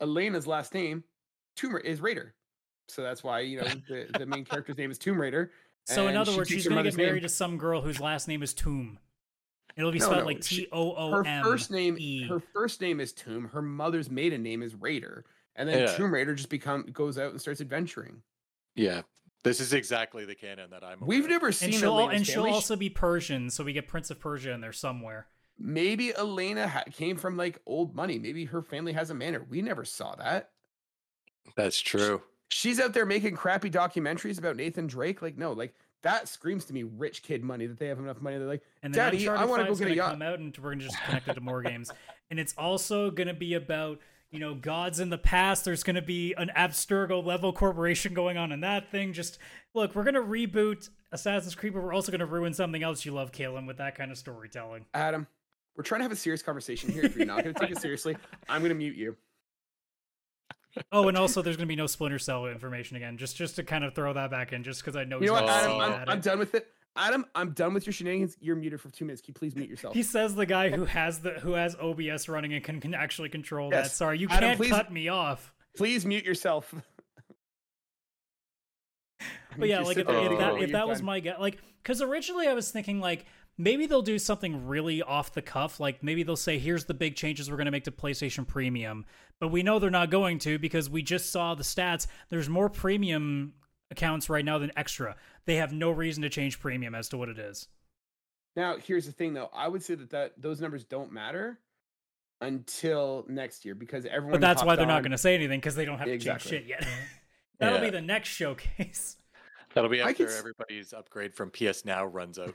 Elena's 0.00 0.46
last 0.46 0.74
name, 0.74 1.02
Tomb 1.56 1.76
is 1.84 2.00
Raider, 2.00 2.34
so 2.88 3.02
that's 3.02 3.24
why 3.24 3.40
you 3.40 3.60
know 3.60 3.66
the, 3.88 4.06
the 4.18 4.26
main 4.26 4.44
character's 4.44 4.76
name 4.76 4.90
is 4.90 4.98
Tomb 4.98 5.20
Raider. 5.20 5.50
So 5.86 6.06
in 6.06 6.16
other 6.16 6.32
she 6.32 6.38
words, 6.38 6.50
she's 6.50 6.68
going 6.68 6.84
to 6.84 6.90
get 6.90 6.96
married 6.98 7.12
name. 7.14 7.22
to 7.22 7.28
some 7.30 7.56
girl 7.56 7.80
whose 7.80 7.98
last 7.98 8.28
name 8.28 8.42
is 8.42 8.52
Tomb. 8.54 8.98
It'll 9.76 9.90
be 9.90 9.98
No, 10.00 10.04
spelled 10.06 10.20
no, 10.20 10.26
like 10.26 10.42
she- 10.44 10.62
T 10.64 10.68
O 10.72 10.92
O 10.94 11.10
Her 11.12 11.42
first 11.42 11.70
name, 11.70 11.96
E. 11.98 12.26
her 12.28 12.40
first 12.40 12.80
name 12.80 13.00
is 13.00 13.12
Tomb. 13.12 13.48
Her 13.48 13.62
mother's 13.62 14.10
maiden 14.10 14.42
name 14.42 14.62
is 14.62 14.74
Raider, 14.74 15.24
and 15.58 15.68
then 15.68 15.80
Yeah. 15.80 15.96
Tomb 15.96 16.14
Raider 16.14 16.34
just 16.34 16.48
become 16.48 16.84
goes 16.92 17.18
out 17.18 17.32
and 17.32 17.40
starts 17.40 17.60
adventuring. 17.60 18.22
Yeah. 18.74 19.02
This 19.44 19.60
is 19.60 19.72
exactly 19.72 20.24
the 20.24 20.34
canon 20.34 20.70
that 20.70 20.82
I'm. 20.82 20.98
We've 21.00 21.20
aware 21.20 21.30
never 21.30 21.52
seen 21.52 21.68
and 21.70 21.78
she'll 21.78 22.08
and 22.08 22.26
she'll 22.26 22.46
also 22.46 22.74
be 22.76 22.88
Persian, 22.90 23.50
so 23.50 23.62
we 23.64 23.72
get 23.72 23.86
Prince 23.86 24.10
of 24.10 24.18
Persia 24.18 24.52
in 24.52 24.60
there 24.60 24.72
somewhere. 24.72 25.26
Maybe 25.58 26.14
Elena 26.16 26.68
ha- 26.68 26.84
came 26.92 27.16
from 27.16 27.36
like 27.36 27.60
old 27.66 27.94
money. 27.94 28.18
Maybe 28.18 28.46
her 28.46 28.62
family 28.62 28.92
has 28.94 29.10
a 29.10 29.14
manor. 29.14 29.44
We 29.48 29.60
never 29.62 29.84
saw 29.84 30.14
that. 30.16 30.50
That's 31.56 31.80
true. 31.80 32.22
She's 32.48 32.80
out 32.80 32.94
there 32.94 33.06
making 33.06 33.36
crappy 33.36 33.70
documentaries 33.70 34.38
about 34.38 34.56
Nathan 34.56 34.86
Drake. 34.86 35.20
Like, 35.22 35.36
no, 35.36 35.52
like 35.52 35.74
that 36.02 36.28
screams 36.28 36.64
to 36.66 36.72
me 36.72 36.82
rich 36.84 37.22
kid 37.22 37.42
money 37.42 37.66
that 37.66 37.78
they 37.78 37.88
have 37.88 37.98
enough 37.98 38.20
money. 38.20 38.38
They're 38.38 38.46
like, 38.46 38.62
And 38.82 38.94
then 38.94 39.12
Daddy, 39.12 39.28
I 39.28 39.44
wanna 39.44 39.66
go 39.66 39.74
get 39.74 39.88
a 39.88 39.94
yacht. 39.94 40.12
come 40.12 40.22
out, 40.22 40.38
and 40.38 40.56
we're 40.58 40.70
gonna 40.72 40.84
just 40.84 41.00
connect 41.04 41.28
it 41.28 41.34
to 41.34 41.40
more 41.40 41.62
games. 41.62 41.90
And 42.30 42.38
it's 42.38 42.54
also 42.58 43.10
gonna 43.10 43.34
be 43.34 43.54
about 43.54 43.98
you 44.30 44.38
know 44.38 44.54
gods 44.54 45.00
in 45.00 45.10
the 45.10 45.18
past. 45.18 45.64
There's 45.64 45.82
gonna 45.82 46.02
be 46.02 46.34
an 46.34 46.50
Abstergo 46.56 47.24
level 47.24 47.52
corporation 47.52 48.14
going 48.14 48.36
on 48.36 48.52
in 48.52 48.60
that 48.60 48.90
thing. 48.90 49.12
Just 49.12 49.38
look, 49.74 49.94
we're 49.94 50.04
gonna 50.04 50.20
reboot 50.20 50.88
Assassin's 51.12 51.54
Creed, 51.54 51.74
but 51.74 51.82
we're 51.82 51.94
also 51.94 52.12
gonna 52.12 52.26
ruin 52.26 52.54
something 52.54 52.82
else 52.82 53.04
you 53.04 53.12
love, 53.12 53.32
Kaylan, 53.32 53.66
with 53.66 53.78
that 53.78 53.94
kind 53.94 54.10
of 54.10 54.18
storytelling. 54.18 54.84
Adam, 54.94 55.26
we're 55.76 55.84
trying 55.84 56.00
to 56.00 56.04
have 56.04 56.12
a 56.12 56.16
serious 56.16 56.42
conversation 56.42 56.90
here. 56.90 57.04
If 57.04 57.16
you're 57.16 57.24
not 57.24 57.44
going 57.44 57.54
to 57.54 57.60
take 57.60 57.70
it 57.70 57.78
seriously, 57.78 58.16
I'm 58.48 58.62
going 58.62 58.70
to 58.70 58.74
mute 58.74 58.96
you. 58.96 59.16
Oh, 60.90 61.08
and 61.08 61.16
also 61.16 61.40
there's 61.40 61.56
gonna 61.56 61.66
be 61.66 61.76
no 61.76 61.86
Splinter 61.86 62.18
Cell 62.18 62.46
information 62.46 62.96
again. 62.96 63.16
Just 63.16 63.36
just 63.36 63.56
to 63.56 63.64
kind 63.64 63.84
of 63.84 63.94
throw 63.94 64.12
that 64.12 64.30
back 64.30 64.52
in, 64.52 64.62
just 64.62 64.80
because 64.80 64.96
I 64.96 65.04
know 65.04 65.20
You 65.20 65.28
know 65.28 65.32
what, 65.34 65.44
Adam? 65.44 65.80
I'm, 65.80 66.08
I'm 66.08 66.20
done 66.20 66.38
with 66.38 66.54
it. 66.54 66.68
Adam, 66.98 67.24
I'm 67.34 67.52
done 67.52 67.74
with 67.74 67.86
your 67.86 67.92
shenanigans. 67.92 68.36
You're 68.40 68.56
muted 68.56 68.80
for 68.80 68.90
two 68.90 69.04
minutes. 69.04 69.22
Can 69.22 69.30
you 69.30 69.34
please 69.34 69.54
mute 69.54 69.70
yourself? 69.70 69.94
He 69.94 70.02
says 70.02 70.34
the 70.34 70.46
guy 70.46 70.68
who 70.68 70.84
has 70.84 71.20
the 71.20 71.30
who 71.30 71.52
has 71.52 71.76
OBS 71.76 72.28
running 72.28 72.52
and 72.52 72.62
can, 72.64 72.80
can 72.80 72.92
actually 72.92 73.28
control 73.28 73.70
that. 73.70 73.90
Sorry, 73.90 74.18
you 74.18 74.26
Adam, 74.28 74.48
can't 74.50 74.58
please- 74.58 74.70
cut 74.70 74.92
me 74.92 75.08
off. 75.08 75.54
Please 75.76 76.04
mute 76.04 76.24
yourself. 76.24 76.74
But 79.56 79.68
yeah, 79.68 79.80
like 79.80 79.96
if, 79.96 80.06
there 80.06 80.32
if 80.32 80.38
that 80.38 80.52
oh, 80.52 80.56
if 80.56 80.72
that 80.72 80.86
was 80.86 81.02
my 81.02 81.18
guess, 81.20 81.40
like, 81.40 81.58
because 81.82 82.00
originally 82.00 82.46
I 82.46 82.54
was 82.54 82.70
thinking 82.70 83.00
like 83.00 83.26
maybe 83.56 83.86
they'll 83.86 84.02
do 84.02 84.18
something 84.18 84.66
really 84.68 85.02
off 85.02 85.34
the 85.34 85.42
cuff, 85.42 85.80
like 85.80 86.02
maybe 86.02 86.22
they'll 86.22 86.36
say 86.36 86.58
here's 86.58 86.84
the 86.84 86.94
big 86.94 87.16
changes 87.16 87.50
we're 87.50 87.56
going 87.56 87.66
to 87.66 87.72
make 87.72 87.84
to 87.84 87.90
PlayStation 87.90 88.46
Premium, 88.46 89.04
but 89.40 89.48
we 89.48 89.62
know 89.62 89.78
they're 89.78 89.90
not 89.90 90.10
going 90.10 90.38
to 90.40 90.58
because 90.58 90.88
we 90.88 91.02
just 91.02 91.32
saw 91.32 91.54
the 91.54 91.64
stats. 91.64 92.06
There's 92.28 92.48
more 92.48 92.68
premium 92.68 93.54
accounts 93.90 94.30
right 94.30 94.44
now 94.44 94.58
than 94.58 94.70
extra. 94.76 95.16
They 95.48 95.56
have 95.56 95.72
no 95.72 95.90
reason 95.90 96.22
to 96.24 96.28
change 96.28 96.60
premium 96.60 96.94
as 96.94 97.08
to 97.08 97.16
what 97.16 97.30
it 97.30 97.38
is. 97.38 97.68
Now, 98.54 98.76
here's 98.76 99.06
the 99.06 99.12
thing, 99.12 99.32
though. 99.32 99.48
I 99.54 99.66
would 99.66 99.82
say 99.82 99.94
that, 99.94 100.10
that 100.10 100.32
those 100.36 100.60
numbers 100.60 100.84
don't 100.84 101.10
matter 101.10 101.58
until 102.42 103.24
next 103.30 103.64
year 103.64 103.74
because 103.74 104.04
everyone. 104.04 104.32
But 104.32 104.42
that's 104.42 104.62
why 104.62 104.76
they're 104.76 104.84
not 104.84 105.02
going 105.02 105.12
to 105.12 105.18
say 105.18 105.34
anything 105.34 105.58
because 105.58 105.74
they 105.74 105.86
don't 105.86 105.96
have 105.96 106.06
to 106.06 106.12
Exactly. 106.12 106.50
change 106.50 106.64
shit 106.64 106.68
yet. 106.68 106.86
That'll 107.60 107.80
be 107.80 107.88
the 107.88 108.02
next 108.02 108.28
showcase. 108.28 109.16
That'll 109.72 109.88
be 109.88 110.02
I 110.02 110.12
could 110.12 110.26
after 110.26 110.38
everybody's 110.38 110.92
upgrade 110.92 111.32
from 111.34 111.50
PS 111.50 111.86
Now 111.86 112.04
runs 112.04 112.38
out. 112.38 112.54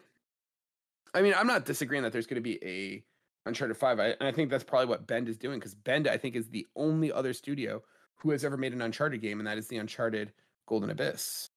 I 1.16 1.24
mean, 1.24 1.34
I'm 1.36 1.48
not 1.48 1.66
disagreeing 1.66 2.04
that 2.04 2.12
there's 2.14 2.28
going 2.28 2.36
to 2.36 2.42
be 2.42 2.64
a 2.64 3.04
Uncharted 3.48 3.76
Five, 3.76 4.00
I, 4.00 4.10
and 4.10 4.28
I 4.28 4.32
think 4.32 4.52
that's 4.52 4.64
probably 4.64 4.88
what 4.88 5.08
Bend 5.08 5.28
is 5.30 5.38
doing 5.38 5.58
because 5.58 5.74
Bend, 5.74 6.08
I 6.08 6.18
think, 6.18 6.36
is 6.36 6.48
the 6.48 6.68
only 6.76 7.12
other 7.12 7.34
studio 7.34 7.82
who 8.18 8.30
has 8.30 8.46
ever 8.46 8.56
made 8.56 8.74
an 8.74 8.82
Uncharted 8.82 9.20
game, 9.20 9.40
and 9.40 9.48
that 9.48 9.58
is 9.58 9.68
the 9.68 9.78
Uncharted 9.78 10.32
Golden 10.68 10.92
Abyss. 10.92 11.50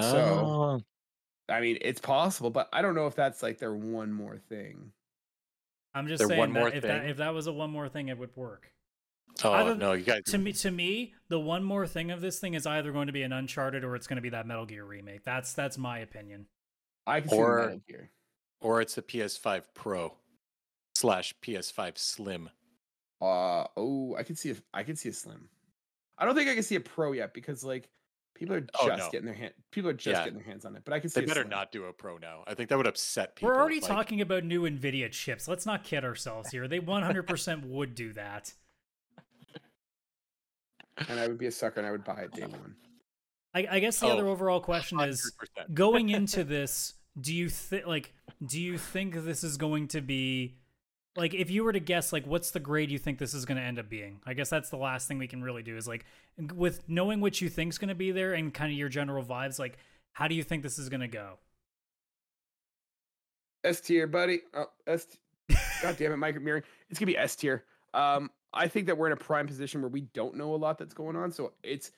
So- 0.00 0.80
I 1.48 1.60
mean, 1.60 1.76
it's 1.80 2.00
possible, 2.00 2.50
but 2.50 2.68
I 2.72 2.80
don't 2.82 2.94
know 2.94 3.06
if 3.08 3.14
that's 3.14 3.42
like 3.42 3.58
their 3.58 3.74
one 3.74 4.12
more 4.12 4.38
thing. 4.38 4.92
I'm 5.94 6.06
just 6.08 6.26
saying 6.26 6.38
one 6.38 6.52
that 6.54 6.58
more 6.58 6.68
if 6.68 6.82
that 6.82 7.00
thing. 7.02 7.10
if 7.10 7.16
that 7.18 7.34
was 7.34 7.46
a 7.46 7.52
one 7.52 7.70
more 7.70 7.88
thing, 7.88 8.08
it 8.08 8.16
would 8.16 8.34
work. 8.36 8.72
oh 9.44 9.74
no, 9.74 9.92
you 9.92 10.04
guys. 10.04 10.22
to 10.26 10.38
me 10.38 10.52
to 10.52 10.70
me 10.70 11.14
the 11.28 11.38
one 11.40 11.64
more 11.64 11.86
thing 11.86 12.10
of 12.10 12.20
this 12.20 12.38
thing 12.38 12.54
is 12.54 12.66
either 12.66 12.92
going 12.92 13.06
to 13.08 13.12
be 13.12 13.22
an 13.22 13.32
uncharted 13.32 13.82
or 13.84 13.96
it's 13.96 14.06
going 14.06 14.16
to 14.16 14.22
be 14.22 14.28
that 14.30 14.46
metal 14.46 14.66
gear 14.66 14.84
remake 14.84 15.24
that's 15.24 15.54
that's 15.54 15.78
my 15.78 15.98
opinion 16.00 16.46
I 17.06 17.20
can 17.20 17.30
see 17.30 17.36
Or- 17.36 17.58
Metal 17.60 17.80
Gear. 17.88 18.10
or 18.60 18.80
it's 18.82 18.96
a 18.98 19.02
PS5 19.02 19.62
Pro 19.74 20.14
slash 20.94 21.34
PS5 21.42 21.96
Slim. 21.98 22.50
Uh 23.22 23.64
oh, 23.76 24.14
I 24.18 24.22
can 24.22 24.36
see 24.36 24.50
a 24.50 24.56
I 24.74 24.82
can 24.82 24.96
see 24.96 25.08
a 25.08 25.12
slim. 25.14 25.48
I 26.18 26.24
don't 26.26 26.34
think 26.34 26.48
I 26.50 26.54
can 26.54 26.62
see 26.62 26.76
a 26.76 26.80
pro 26.80 27.12
yet 27.12 27.32
because 27.34 27.64
like 27.64 27.88
people 28.42 28.56
are 28.56 28.66
oh, 28.80 28.86
just 28.88 29.02
Oh, 29.02 29.04
no. 29.06 29.10
getting 29.10 29.26
their 29.26 29.34
hand 29.34 29.52
people 29.70 29.90
are 29.90 29.94
just 29.94 30.06
Yeah. 30.18 30.24
getting 30.24 30.34
their 30.38 30.46
hands 30.46 30.64
on 30.64 30.74
it. 30.76 30.82
But 30.84 30.94
I 30.94 31.00
can 31.00 31.10
see 31.10 31.20
They 31.20 31.26
better 31.26 31.44
not 31.44 31.70
do 31.72 31.84
a 31.84 31.92
Pro 31.92 32.18
now. 32.18 32.42
I 32.46 32.54
think 32.54 32.68
that 32.70 32.76
would 32.76 32.86
upset 32.86 33.36
people. 33.36 33.48
we're 33.50 33.60
already 33.60 33.80
like- 33.80 33.88
talking 33.90 34.20
about 34.20 34.44
new 34.44 34.62
nvidia 34.62 35.10
chips 35.10 35.46
let's 35.48 35.64
not 35.66 35.84
kid 35.84 36.04
ourselves 36.04 36.50
here 36.50 36.66
they 36.68 36.80
100% 36.80 37.64
would 37.66 37.94
do 37.94 38.12
that 38.14 38.52
and 41.08 41.18
I 41.18 41.26
would 41.28 41.38
be 41.38 41.46
a 41.46 41.52
sucker 41.52 41.80
and 41.80 41.86
I 41.86 41.90
would 41.92 42.04
buy 42.04 42.22
it 42.22 42.32
day 42.32 42.42
one. 42.46 42.74
i, 43.54 43.66
I 43.70 43.78
guess 43.80 43.98
the 44.00 44.06
Oh, 44.06 44.10
other 44.12 44.26
overall 44.28 44.60
question 44.60 45.00
is 45.00 45.32
100%. 45.58 45.74
going 45.74 46.08
into 46.10 46.44
this 46.44 46.94
do 47.20 47.34
you 47.34 47.48
think 47.48 47.86
like 47.86 48.14
do 48.44 48.60
you 48.60 48.78
think 48.78 49.14
this 49.14 49.44
is 49.44 49.56
going 49.56 49.88
to 49.88 50.00
be 50.00 50.56
like 51.16 51.34
if 51.34 51.50
you 51.50 51.64
were 51.64 51.72
to 51.72 51.80
guess 51.80 52.12
like 52.12 52.26
what's 52.26 52.50
the 52.52 52.60
grade 52.60 52.90
you 52.90 52.98
think 52.98 53.18
this 53.18 53.34
is 53.34 53.44
going 53.44 53.58
to 53.58 53.62
end 53.62 53.78
up 53.78 53.88
being 53.88 54.20
i 54.24 54.32
guess 54.32 54.48
that's 54.48 54.70
the 54.70 54.76
last 54.76 55.06
thing 55.06 55.18
we 55.18 55.28
can 55.28 55.42
really 55.42 55.62
do 55.62 55.76
is 55.76 55.86
like 55.86 56.04
with 56.54 56.82
knowing 56.88 57.20
what 57.20 57.40
you 57.40 57.48
think's 57.48 57.78
going 57.78 57.88
to 57.88 57.94
be 57.94 58.10
there 58.12 58.32
and 58.32 58.54
kind 58.54 58.72
of 58.72 58.78
your 58.78 58.88
general 58.88 59.24
vibes 59.24 59.58
like 59.58 59.78
how 60.12 60.26
do 60.26 60.34
you 60.34 60.42
think 60.42 60.62
this 60.62 60.78
is 60.78 60.88
going 60.88 61.00
to 61.00 61.08
go 61.08 61.38
S 63.64 63.80
tier, 63.80 64.06
buddy. 64.06 64.40
Oh, 64.54 64.66
S. 64.86 65.06
God 65.82 65.96
damn 65.98 66.12
it, 66.12 66.16
Mike 66.16 66.40
Mirroring. 66.40 66.64
It's 66.90 66.98
gonna 66.98 67.06
be 67.06 67.16
S 67.16 67.36
tier. 67.36 67.64
Um, 67.94 68.30
I 68.52 68.68
think 68.68 68.86
that 68.86 68.96
we're 68.96 69.06
in 69.06 69.12
a 69.12 69.16
prime 69.16 69.46
position 69.46 69.80
where 69.80 69.90
we 69.90 70.02
don't 70.02 70.36
know 70.36 70.54
a 70.54 70.56
lot 70.56 70.78
that's 70.78 70.94
going 70.94 71.16
on, 71.16 71.30
so 71.30 71.52
it's 71.62 71.92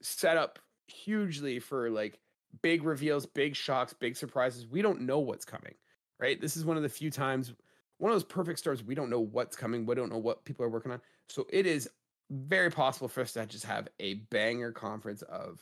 set 0.00 0.36
up 0.36 0.58
hugely 0.86 1.58
for 1.58 1.90
like 1.90 2.18
big 2.62 2.82
reveals, 2.82 3.26
big 3.26 3.54
shocks, 3.54 3.92
big 3.92 4.16
surprises. 4.16 4.66
We 4.66 4.82
don't 4.82 5.02
know 5.02 5.18
what's 5.18 5.44
coming, 5.44 5.74
right? 6.18 6.40
This 6.40 6.56
is 6.56 6.64
one 6.64 6.76
of 6.76 6.82
the 6.82 6.88
few 6.88 7.10
times, 7.10 7.52
one 7.98 8.10
of 8.10 8.14
those 8.14 8.24
perfect 8.24 8.58
stores. 8.58 8.82
We 8.82 8.94
don't 8.94 9.10
know 9.10 9.20
what's 9.20 9.56
coming. 9.56 9.86
We 9.86 9.94
don't 9.94 10.10
know 10.10 10.18
what 10.18 10.44
people 10.44 10.64
are 10.64 10.68
working 10.68 10.92
on. 10.92 11.00
So 11.28 11.46
it 11.50 11.66
is 11.66 11.88
very 12.30 12.70
possible 12.70 13.08
for 13.08 13.20
us 13.20 13.32
to 13.32 13.46
just 13.46 13.64
have 13.64 13.88
a 14.00 14.14
banger 14.14 14.72
conference 14.72 15.22
of 15.22 15.60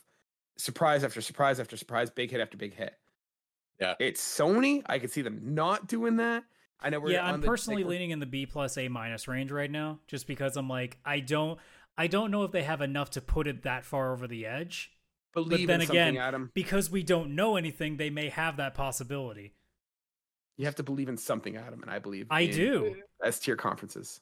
surprise 0.57 1.03
after 1.03 1.21
surprise 1.21 1.59
after 1.59 1.77
surprise, 1.77 2.09
big 2.09 2.31
hit 2.31 2.41
after 2.41 2.57
big 2.57 2.73
hit. 2.73 2.93
Yeah. 3.79 3.93
It's 3.99 4.21
Sony. 4.21 4.81
I 4.87 4.99
could 4.99 5.11
see 5.11 5.21
them 5.21 5.39
not 5.43 5.87
doing 5.87 6.17
that. 6.17 6.43
I 6.79 6.89
know 6.89 6.99
we're 6.99 7.11
yeah, 7.11 7.25
on 7.25 7.35
I'm 7.35 7.41
the- 7.41 7.45
like, 7.47 7.51
personally 7.51 7.83
we're- 7.83 7.95
leaning 7.95 8.11
in 8.11 8.19
the 8.19 8.25
B 8.25 8.45
plus 8.45 8.77
A 8.77 8.87
minus 8.87 9.27
range 9.27 9.51
right 9.51 9.69
now, 9.69 9.99
just 10.07 10.27
because 10.27 10.57
I'm 10.57 10.69
like, 10.69 10.97
I 11.05 11.19
don't, 11.19 11.59
I 11.97 12.07
don't 12.07 12.29
know 12.29 12.43
if 12.43 12.51
they 12.51 12.63
have 12.63 12.81
enough 12.81 13.09
to 13.11 13.21
put 13.21 13.47
it 13.47 13.63
that 13.63 13.83
far 13.85 14.13
over 14.13 14.27
the 14.27 14.45
edge. 14.45 14.91
believe 15.33 15.67
then 15.67 15.81
in 15.81 15.87
something, 15.87 16.01
again, 16.01 16.17
Adam. 16.17 16.51
Because 16.53 16.91
we 16.91 17.01
don't 17.03 17.35
know 17.35 17.55
anything, 17.55 17.97
they 17.97 18.09
may 18.11 18.29
have 18.29 18.57
that 18.57 18.73
possibility. 18.75 19.53
You 20.57 20.65
have 20.65 20.75
to 20.75 20.83
believe 20.83 21.07
in 21.09 21.17
something, 21.17 21.55
Adam, 21.55 21.81
and 21.81 21.91
I 21.91 21.99
believe 21.99 22.27
I 22.29 22.41
in 22.41 22.51
do. 22.51 22.95
S 23.23 23.39
tier 23.39 23.55
conferences. 23.55 24.21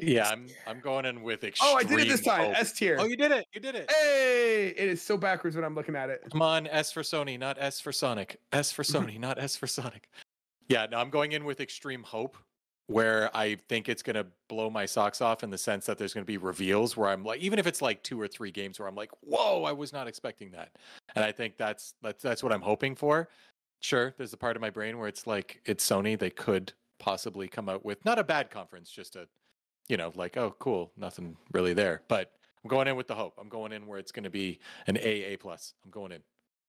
Yeah, 0.00 0.28
I'm 0.28 0.46
I'm 0.66 0.80
going 0.80 1.06
in 1.06 1.22
with 1.22 1.44
extreme. 1.44 1.70
Oh, 1.72 1.76
I 1.76 1.84
did 1.84 2.00
it 2.00 2.08
this 2.08 2.20
time. 2.20 2.52
S 2.54 2.72
tier. 2.72 2.96
Oh, 2.98 3.06
you 3.06 3.16
did 3.16 3.32
it. 3.32 3.46
You 3.54 3.60
did 3.60 3.74
it. 3.74 3.90
Hey, 3.90 4.74
it 4.76 4.88
is 4.88 5.00
so 5.00 5.16
backwards 5.16 5.56
when 5.56 5.64
I'm 5.64 5.74
looking 5.74 5.96
at 5.96 6.10
it. 6.10 6.22
Come 6.30 6.42
on, 6.42 6.66
S 6.66 6.92
for 6.92 7.02
Sony, 7.02 7.38
not 7.38 7.56
S 7.58 7.80
for 7.80 7.92
Sonic. 7.92 8.38
S 8.52 8.72
for 8.72 8.82
Sony, 8.82 9.18
not 9.20 9.38
S 9.38 9.56
for 9.56 9.66
Sonic. 9.66 10.08
Yeah, 10.68 10.86
no, 10.90 10.98
I'm 10.98 11.10
going 11.10 11.32
in 11.32 11.44
with 11.44 11.60
extreme 11.60 12.02
hope 12.02 12.36
where 12.88 13.34
I 13.36 13.56
think 13.68 13.88
it's 13.88 14.02
going 14.02 14.14
to 14.14 14.26
blow 14.48 14.70
my 14.70 14.86
socks 14.86 15.20
off 15.20 15.42
in 15.42 15.50
the 15.50 15.58
sense 15.58 15.86
that 15.86 15.98
there's 15.98 16.14
going 16.14 16.22
to 16.22 16.26
be 16.26 16.36
reveals 16.36 16.96
where 16.96 17.08
I'm 17.08 17.24
like 17.24 17.40
even 17.40 17.58
if 17.58 17.66
it's 17.66 17.82
like 17.82 18.02
two 18.02 18.20
or 18.20 18.28
three 18.28 18.50
games 18.50 18.78
where 18.78 18.88
I'm 18.88 18.94
like, 18.94 19.10
"Whoa, 19.22 19.64
I 19.64 19.72
was 19.72 19.92
not 19.92 20.08
expecting 20.08 20.50
that." 20.52 20.70
And 21.14 21.24
I 21.24 21.32
think 21.32 21.56
that's 21.56 21.94
that's 22.02 22.22
that's 22.22 22.42
what 22.42 22.52
I'm 22.52 22.60
hoping 22.60 22.94
for. 22.94 23.28
Sure, 23.80 24.14
there's 24.18 24.32
a 24.32 24.36
part 24.36 24.56
of 24.56 24.62
my 24.62 24.70
brain 24.70 24.98
where 24.98 25.08
it's 25.08 25.26
like 25.26 25.60
it's 25.64 25.88
Sony, 25.88 26.18
they 26.18 26.30
could 26.30 26.72
possibly 26.98 27.46
come 27.48 27.68
out 27.68 27.84
with 27.84 28.04
not 28.04 28.18
a 28.18 28.24
bad 28.24 28.50
conference, 28.50 28.90
just 28.90 29.16
a 29.16 29.28
you 29.88 29.96
know, 29.96 30.12
like, 30.16 30.36
"Oh, 30.36 30.54
cool, 30.58 30.92
nothing 30.96 31.36
really 31.52 31.72
there." 31.74 32.02
But 32.08 32.32
I'm 32.64 32.68
going 32.68 32.88
in 32.88 32.96
with 32.96 33.06
the 33.06 33.14
hope. 33.14 33.34
I'm 33.38 33.48
going 33.48 33.72
in 33.72 33.86
where 33.86 33.98
it's 33.98 34.10
going 34.10 34.24
to 34.24 34.30
be 34.30 34.58
an 34.88 34.96
AA 34.96 35.36
plus. 35.38 35.74
I'm 35.84 35.90
going 35.90 36.10
in. 36.12 36.22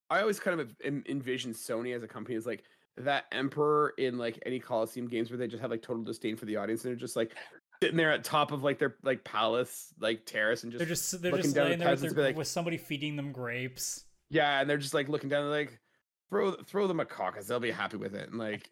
I 0.10 0.22
always 0.22 0.40
kind 0.40 0.62
of 0.62 0.76
envision 0.84 1.54
Sony 1.54 1.96
as 1.96 2.04
a 2.04 2.08
company 2.08 2.36
as 2.36 2.46
like 2.46 2.64
that 2.98 3.26
emperor 3.32 3.94
in 3.98 4.18
like 4.18 4.40
any 4.46 4.60
Coliseum 4.60 5.08
games 5.08 5.32
where 5.32 5.38
they 5.38 5.48
just 5.48 5.62
have 5.62 5.72
like 5.72 5.82
total 5.82 6.04
disdain 6.04 6.36
for 6.36 6.46
the 6.46 6.56
audience 6.56 6.84
and 6.84 6.92
they're 6.92 7.00
just 7.00 7.16
like, 7.16 7.36
sitting 7.82 7.98
there 7.98 8.12
at 8.12 8.24
top 8.24 8.52
of 8.52 8.64
like 8.64 8.80
their 8.80 8.96
like 9.04 9.24
palace 9.24 9.94
like 10.00 10.26
terrace 10.26 10.64
and 10.64 10.72
just, 10.72 10.80
they're 10.80 10.88
just 10.88 11.22
they're 11.22 11.32
looking 11.32 11.44
just 11.44 11.56
down 11.56 11.66
laying 11.68 11.80
the 11.80 11.86
there 11.86 11.96
with, 11.96 12.16
their, 12.16 12.26
like- 12.26 12.38
with 12.38 12.48
somebody 12.48 12.78
feeding 12.78 13.16
them 13.16 13.32
grapes. 13.32 14.06
yeah, 14.30 14.60
and 14.62 14.70
they're 14.70 14.78
just 14.78 14.94
like 14.94 15.10
looking 15.10 15.30
down, 15.30 15.44
they're 15.44 15.60
like 15.60 15.80
throw 16.30 16.52
throw 16.54 16.88
them 16.88 17.00
a 17.00 17.06
caucus, 17.06 17.48
they'll 17.48 17.60
be 17.60 17.72
happy 17.72 17.98
with 17.98 18.16
it, 18.16 18.30
and 18.30 18.38
like 18.40 18.70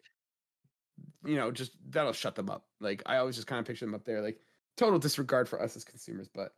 you 1.24 1.36
know, 1.36 1.50
just 1.50 1.72
that'll 1.90 2.12
shut 2.12 2.34
them 2.34 2.48
up. 2.50 2.64
Like 2.80 3.02
I 3.06 3.16
always 3.18 3.34
just 3.34 3.46
kind 3.46 3.58
of 3.60 3.66
picture 3.66 3.84
them 3.84 3.94
up 3.94 4.04
there, 4.04 4.22
like 4.22 4.38
total 4.76 4.98
disregard 4.98 5.48
for 5.48 5.60
us 5.60 5.76
as 5.76 5.84
consumers, 5.84 6.28
but. 6.28 6.52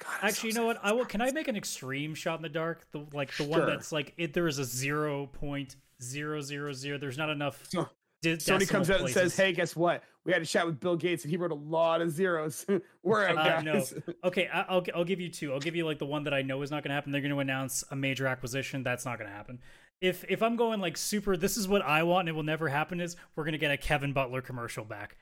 God, 0.00 0.10
I'm 0.10 0.20
so 0.22 0.26
Actually, 0.26 0.48
you 0.50 0.54
know 0.56 0.66
what? 0.66 0.80
I 0.82 0.92
will. 0.92 1.04
Can 1.04 1.20
I 1.20 1.30
make 1.30 1.46
an 1.46 1.56
extreme 1.56 2.14
shot 2.16 2.36
in 2.38 2.42
the 2.42 2.48
dark? 2.48 2.84
The 2.90 3.06
like 3.12 3.34
the 3.36 3.44
one 3.44 3.64
that's 3.64 3.92
like 3.92 4.12
it, 4.16 4.32
there 4.34 4.48
is 4.48 4.58
a 4.58 4.64
zero 4.64 5.26
point 5.26 5.76
zero 6.02 6.40
zero 6.40 6.72
zero. 6.72 6.98
There's 6.98 7.16
not 7.16 7.30
enough. 7.30 7.64
So- 7.68 7.88
de- 8.20 8.36
Sony 8.38 8.68
comes 8.68 8.90
out 8.90 9.00
and 9.00 9.08
says, 9.10 9.36
"Hey, 9.36 9.52
guess 9.52 9.76
what? 9.76 10.02
We 10.24 10.32
had 10.32 10.42
a 10.42 10.46
chat 10.46 10.66
with 10.66 10.80
Bill 10.80 10.96
Gates, 10.96 11.22
and 11.22 11.30
he 11.30 11.36
wrote 11.36 11.52
a 11.52 11.54
lot 11.54 12.00
of 12.00 12.10
zeros. 12.10 12.66
We're 13.04 13.24
out, 13.28 13.38
Uh, 13.38 13.60
no. 13.62 13.72
guys." 13.74 13.94
Okay, 14.24 14.48
I- 14.48 14.62
I'll 14.62 14.84
I'll 14.96 15.04
give 15.04 15.20
you 15.20 15.28
two. 15.28 15.52
I'll 15.52 15.60
give 15.60 15.76
you 15.76 15.86
like 15.86 16.00
the 16.00 16.06
one 16.06 16.24
that 16.24 16.34
I 16.34 16.42
know 16.42 16.60
is 16.62 16.72
not 16.72 16.82
going 16.82 16.90
to 16.90 16.94
happen. 16.96 17.12
They're 17.12 17.20
going 17.20 17.30
to 17.32 17.38
announce 17.38 17.84
a 17.92 17.96
major 17.96 18.26
acquisition. 18.26 18.82
That's 18.82 19.04
not 19.04 19.18
going 19.18 19.30
to 19.30 19.36
happen. 19.36 19.60
If 20.04 20.24
if 20.28 20.42
I'm 20.42 20.56
going 20.56 20.80
like 20.80 20.96
super, 20.96 21.36
this 21.36 21.56
is 21.56 21.66
what 21.66 21.82
I 21.82 22.02
want 22.02 22.28
and 22.28 22.28
it 22.30 22.32
will 22.32 22.42
never 22.42 22.68
happen. 22.68 23.00
Is 23.00 23.16
we're 23.34 23.44
going 23.44 23.52
to 23.52 23.58
get 23.58 23.70
a 23.70 23.76
Kevin 23.76 24.12
Butler 24.12 24.42
commercial 24.42 24.84
back. 24.84 25.16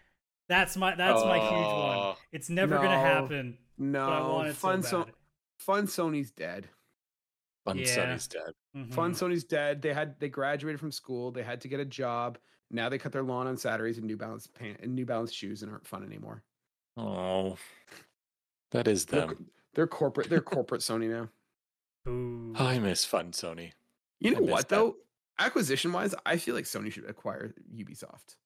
That's 0.49 0.77
my 0.77 0.95
that's 0.95 1.23
my 1.25 1.39
huge 1.39 1.51
one. 1.53 1.99
Oh. 1.99 2.17
It's 2.33 2.51
never 2.51 2.77
going 2.77 2.91
to 2.91 2.99
happen. 2.99 3.59
No, 3.79 4.07
But 4.07 4.13
I 4.13 4.21
want 4.29 4.49
it 4.49 4.57
fun 4.57 4.83
so 4.83 5.05
so 5.05 5.09
fun 5.59 5.87
Sony's 5.87 6.31
dead. 6.33 6.69
Fun 7.65 7.79
Yeah. 7.79 7.85
Sony's 7.85 8.27
dead. 8.27 8.53
Mhm. 8.77 8.93
Fun 8.93 9.13
Sony's 9.13 9.45
dead. 9.45 9.83
They 9.83 9.93
had 9.95 10.19
they 10.19 10.29
graduated 10.29 10.81
from 10.81 10.91
school. 10.91 11.31
They 11.31 11.43
had 11.45 11.61
to 11.61 11.69
get 11.69 11.79
a 11.79 11.85
job. 11.85 12.39
Now 12.71 12.89
they 12.89 12.99
cut 12.99 13.13
their 13.13 13.23
lawn 13.23 13.47
on 13.47 13.57
Saturdays 13.57 13.99
in 13.99 14.07
New 14.07 14.17
Balance 14.17 14.47
pant 14.49 14.81
and 14.83 14.95
New 14.95 15.07
Balance 15.07 15.33
shoes 15.33 15.63
and 15.63 15.71
aren't 15.71 15.87
fun 15.87 16.03
anymore. 16.05 16.43
Oh, 16.97 17.57
that 18.73 18.89
is 18.89 19.07
They're, 19.07 19.27
them. 19.29 19.47
they're 19.75 19.87
corporate. 19.87 20.29
They're 20.29 20.41
corporate 20.57 20.81
Sony 20.81 21.09
now. 21.09 21.29
Boo. 22.05 22.53
I 22.57 22.79
miss 22.81 23.05
Fun 23.05 23.31
Sony. 23.33 23.73
You 24.23 24.35
know 24.35 24.41
what 24.43 24.69
that. 24.69 24.75
though? 24.77 24.97
Acquisition 25.39 25.93
wise, 25.93 26.15
I 26.27 26.37
feel 26.37 26.55
like 26.55 26.65
Sony 26.65 26.93
should 26.93 27.09
acquire 27.09 27.55
Ubisoft. 27.75 28.37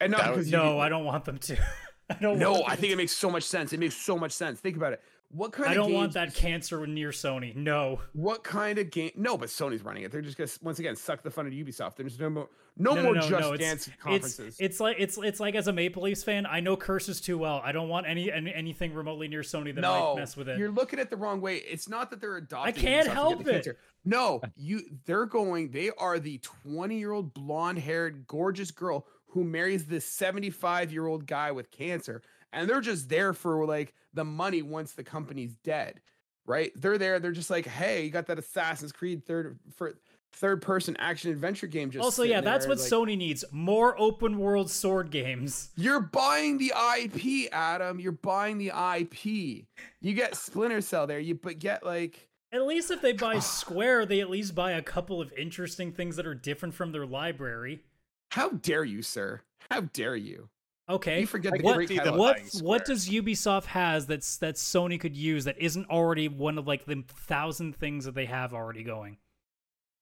And 0.00 0.12
not 0.12 0.26
no, 0.36 0.40
Ubi- 0.42 0.56
I 0.80 0.88
don't 0.88 1.04
want 1.04 1.24
them 1.24 1.38
to. 1.38 1.56
I 2.10 2.14
don't. 2.14 2.38
No, 2.38 2.62
I 2.64 2.70
think 2.76 2.88
to. 2.88 2.92
it 2.92 2.96
makes 2.96 3.12
so 3.12 3.30
much 3.30 3.42
sense. 3.44 3.72
It 3.72 3.80
makes 3.80 3.96
so 3.96 4.16
much 4.16 4.32
sense. 4.32 4.60
Think 4.60 4.76
about 4.76 4.92
it. 4.94 5.02
What 5.30 5.52
kind 5.52 5.66
of 5.66 5.72
I 5.72 5.74
don't 5.74 5.92
want 5.92 6.14
that 6.14 6.34
cancer 6.34 6.86
near 6.86 7.10
Sony. 7.10 7.54
No. 7.54 8.00
What 8.14 8.42
kind 8.42 8.78
of 8.78 8.90
game? 8.90 9.10
No, 9.14 9.36
but 9.36 9.50
Sony's 9.50 9.82
running 9.82 10.04
it. 10.04 10.10
They're 10.10 10.22
just 10.22 10.38
gonna 10.38 10.48
once 10.62 10.78
again 10.78 10.96
suck 10.96 11.22
the 11.22 11.30
fun 11.30 11.46
of 11.46 11.52
Ubisoft. 11.52 11.96
There's 11.96 12.18
no 12.18 12.30
more, 12.30 12.48
no, 12.78 12.94
No, 12.94 13.02
more 13.02 13.14
no, 13.16 13.20
Just 13.20 13.30
no, 13.32 13.52
it's- 13.52 13.58
Dance 13.58 13.88
It's 13.88 13.96
conferences. 14.02 14.56
it's 14.58 14.80
like 14.80 14.96
it's 14.98 15.18
it's 15.18 15.38
like 15.38 15.54
as 15.54 15.68
a 15.68 15.72
Maple 15.72 16.04
Leafs 16.04 16.24
fan, 16.24 16.46
I 16.46 16.60
know 16.60 16.78
curses 16.78 17.20
too 17.20 17.36
well. 17.36 17.60
I 17.62 17.72
don't 17.72 17.90
want 17.90 18.06
any, 18.06 18.32
any 18.32 18.54
anything 18.54 18.94
remotely 18.94 19.28
near 19.28 19.42
Sony 19.42 19.74
that 19.74 19.82
might 19.82 20.14
mess 20.16 20.34
with 20.34 20.48
it. 20.48 20.58
you're 20.58 20.70
looking 20.70 20.98
at 20.98 21.10
the 21.10 21.16
wrong 21.18 21.42
way. 21.42 21.56
It's 21.56 21.90
not 21.90 22.08
that 22.10 22.22
they're 22.22 22.36
adopting. 22.38 22.74
I 22.74 22.80
can't 22.80 23.06
Ubisoft 23.08 23.12
help 23.12 23.40
it. 23.42 23.52
cancer. 23.52 23.76
No, 24.04 24.40
you. 24.56 24.82
They're 25.04 25.26
going. 25.26 25.70
They 25.70 25.90
are 25.98 26.18
the 26.18 26.38
20 26.38 26.98
year 26.98 27.12
old 27.12 27.34
blonde 27.34 27.78
haired 27.78 28.26
gorgeous 28.26 28.70
girl 28.70 29.06
who 29.28 29.44
marries 29.44 29.86
this 29.86 30.06
75 30.06 30.92
year 30.92 31.06
old 31.06 31.26
guy 31.26 31.52
with 31.52 31.70
cancer, 31.70 32.22
and 32.52 32.68
they're 32.68 32.80
just 32.80 33.08
there 33.08 33.32
for 33.32 33.64
like 33.66 33.94
the 34.14 34.24
money 34.24 34.62
once 34.62 34.92
the 34.92 35.04
company's 35.04 35.54
dead, 35.56 36.00
right? 36.46 36.72
They're 36.76 36.98
there. 36.98 37.18
They're 37.20 37.32
just 37.32 37.50
like, 37.50 37.66
hey, 37.66 38.04
you 38.04 38.10
got 38.10 38.26
that 38.26 38.38
Assassin's 38.38 38.92
Creed 38.92 39.24
third 39.26 39.58
for 39.74 39.98
third 40.32 40.62
person 40.62 40.96
action 40.98 41.30
adventure 41.30 41.66
game. 41.66 41.90
Just 41.90 42.04
also, 42.04 42.22
yeah, 42.22 42.40
that's 42.40 42.66
what 42.66 42.78
like- 42.78 42.88
Sony 42.88 43.16
needs: 43.16 43.44
more 43.50 43.98
open 44.00 44.38
world 44.38 44.70
sword 44.70 45.10
games. 45.10 45.70
You're 45.76 46.00
buying 46.00 46.58
the 46.58 46.72
IP, 46.98 47.52
Adam. 47.52 48.00
You're 48.00 48.12
buying 48.12 48.58
the 48.58 48.72
IP. 48.98 49.66
You 50.00 50.14
get 50.14 50.36
Splinter 50.36 50.80
Cell 50.80 51.06
there. 51.06 51.18
You 51.20 51.34
but 51.34 51.58
get 51.58 51.84
like 51.84 52.28
At 52.52 52.66
least 52.66 52.90
if 52.90 53.02
they 53.02 53.12
buy 53.12 53.38
Square, 53.40 54.06
they 54.06 54.20
at 54.20 54.30
least 54.30 54.54
buy 54.54 54.72
a 54.72 54.82
couple 54.82 55.20
of 55.20 55.32
interesting 55.34 55.92
things 55.92 56.16
that 56.16 56.26
are 56.26 56.34
different 56.34 56.74
from 56.74 56.92
their 56.92 57.06
library. 57.06 57.82
how 58.30 58.50
dare 58.50 58.84
you, 58.84 59.02
sir? 59.02 59.40
How 59.70 59.82
dare 59.82 60.16
you? 60.16 60.48
Okay, 60.90 61.20
You 61.20 61.26
forget 61.26 61.52
I 61.52 61.58
the 61.58 61.62
can 61.62 61.74
great 61.74 61.88
see 61.90 61.98
what 61.98 62.40
what 62.62 62.86
does 62.86 63.10
Ubisoft 63.10 63.66
has 63.66 64.06
that's 64.06 64.38
that 64.38 64.54
Sony 64.54 64.98
could 64.98 65.14
use 65.14 65.44
that 65.44 65.58
isn't 65.58 65.90
already 65.90 66.28
one 66.28 66.56
of 66.56 66.66
like 66.66 66.86
the 66.86 67.04
thousand 67.06 67.76
things 67.76 68.06
that 68.06 68.14
they 68.14 68.24
have 68.24 68.54
already 68.54 68.82
going? 68.84 69.18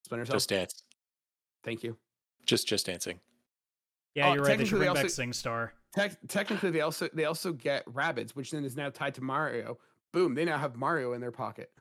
Splinter 0.04 0.26
Cell. 0.26 0.36
Just 0.36 0.48
Dance. 0.48 0.84
Thank 1.64 1.82
you. 1.82 1.96
Just 2.44 2.68
Just 2.68 2.86
Dancing. 2.86 3.18
Yeah, 4.14 4.30
Uh, 4.30 4.34
you're 4.34 4.44
right. 4.44 4.56
They 4.56 4.64
should 4.64 4.78
technically 4.78 4.78
they 4.78 4.84
bring 4.84 4.94
back 4.94 5.04
also- 5.06 5.22
SingStar. 5.24 5.70
Tec- 5.92 6.18
technically, 6.28 6.70
they 6.70 6.80
also 6.82 7.08
they 7.12 7.24
also 7.24 7.52
get 7.52 7.84
Rabbids, 7.86 8.30
which 8.36 8.52
then 8.52 8.64
is 8.64 8.76
now 8.76 8.88
tied 8.90 9.14
to 9.14 9.22
Mario. 9.22 9.78
Boom! 10.12 10.34
They 10.36 10.44
now 10.44 10.58
have 10.58 10.76
Mario 10.76 11.14
in 11.14 11.20
their 11.20 11.32
pocket. 11.32 11.72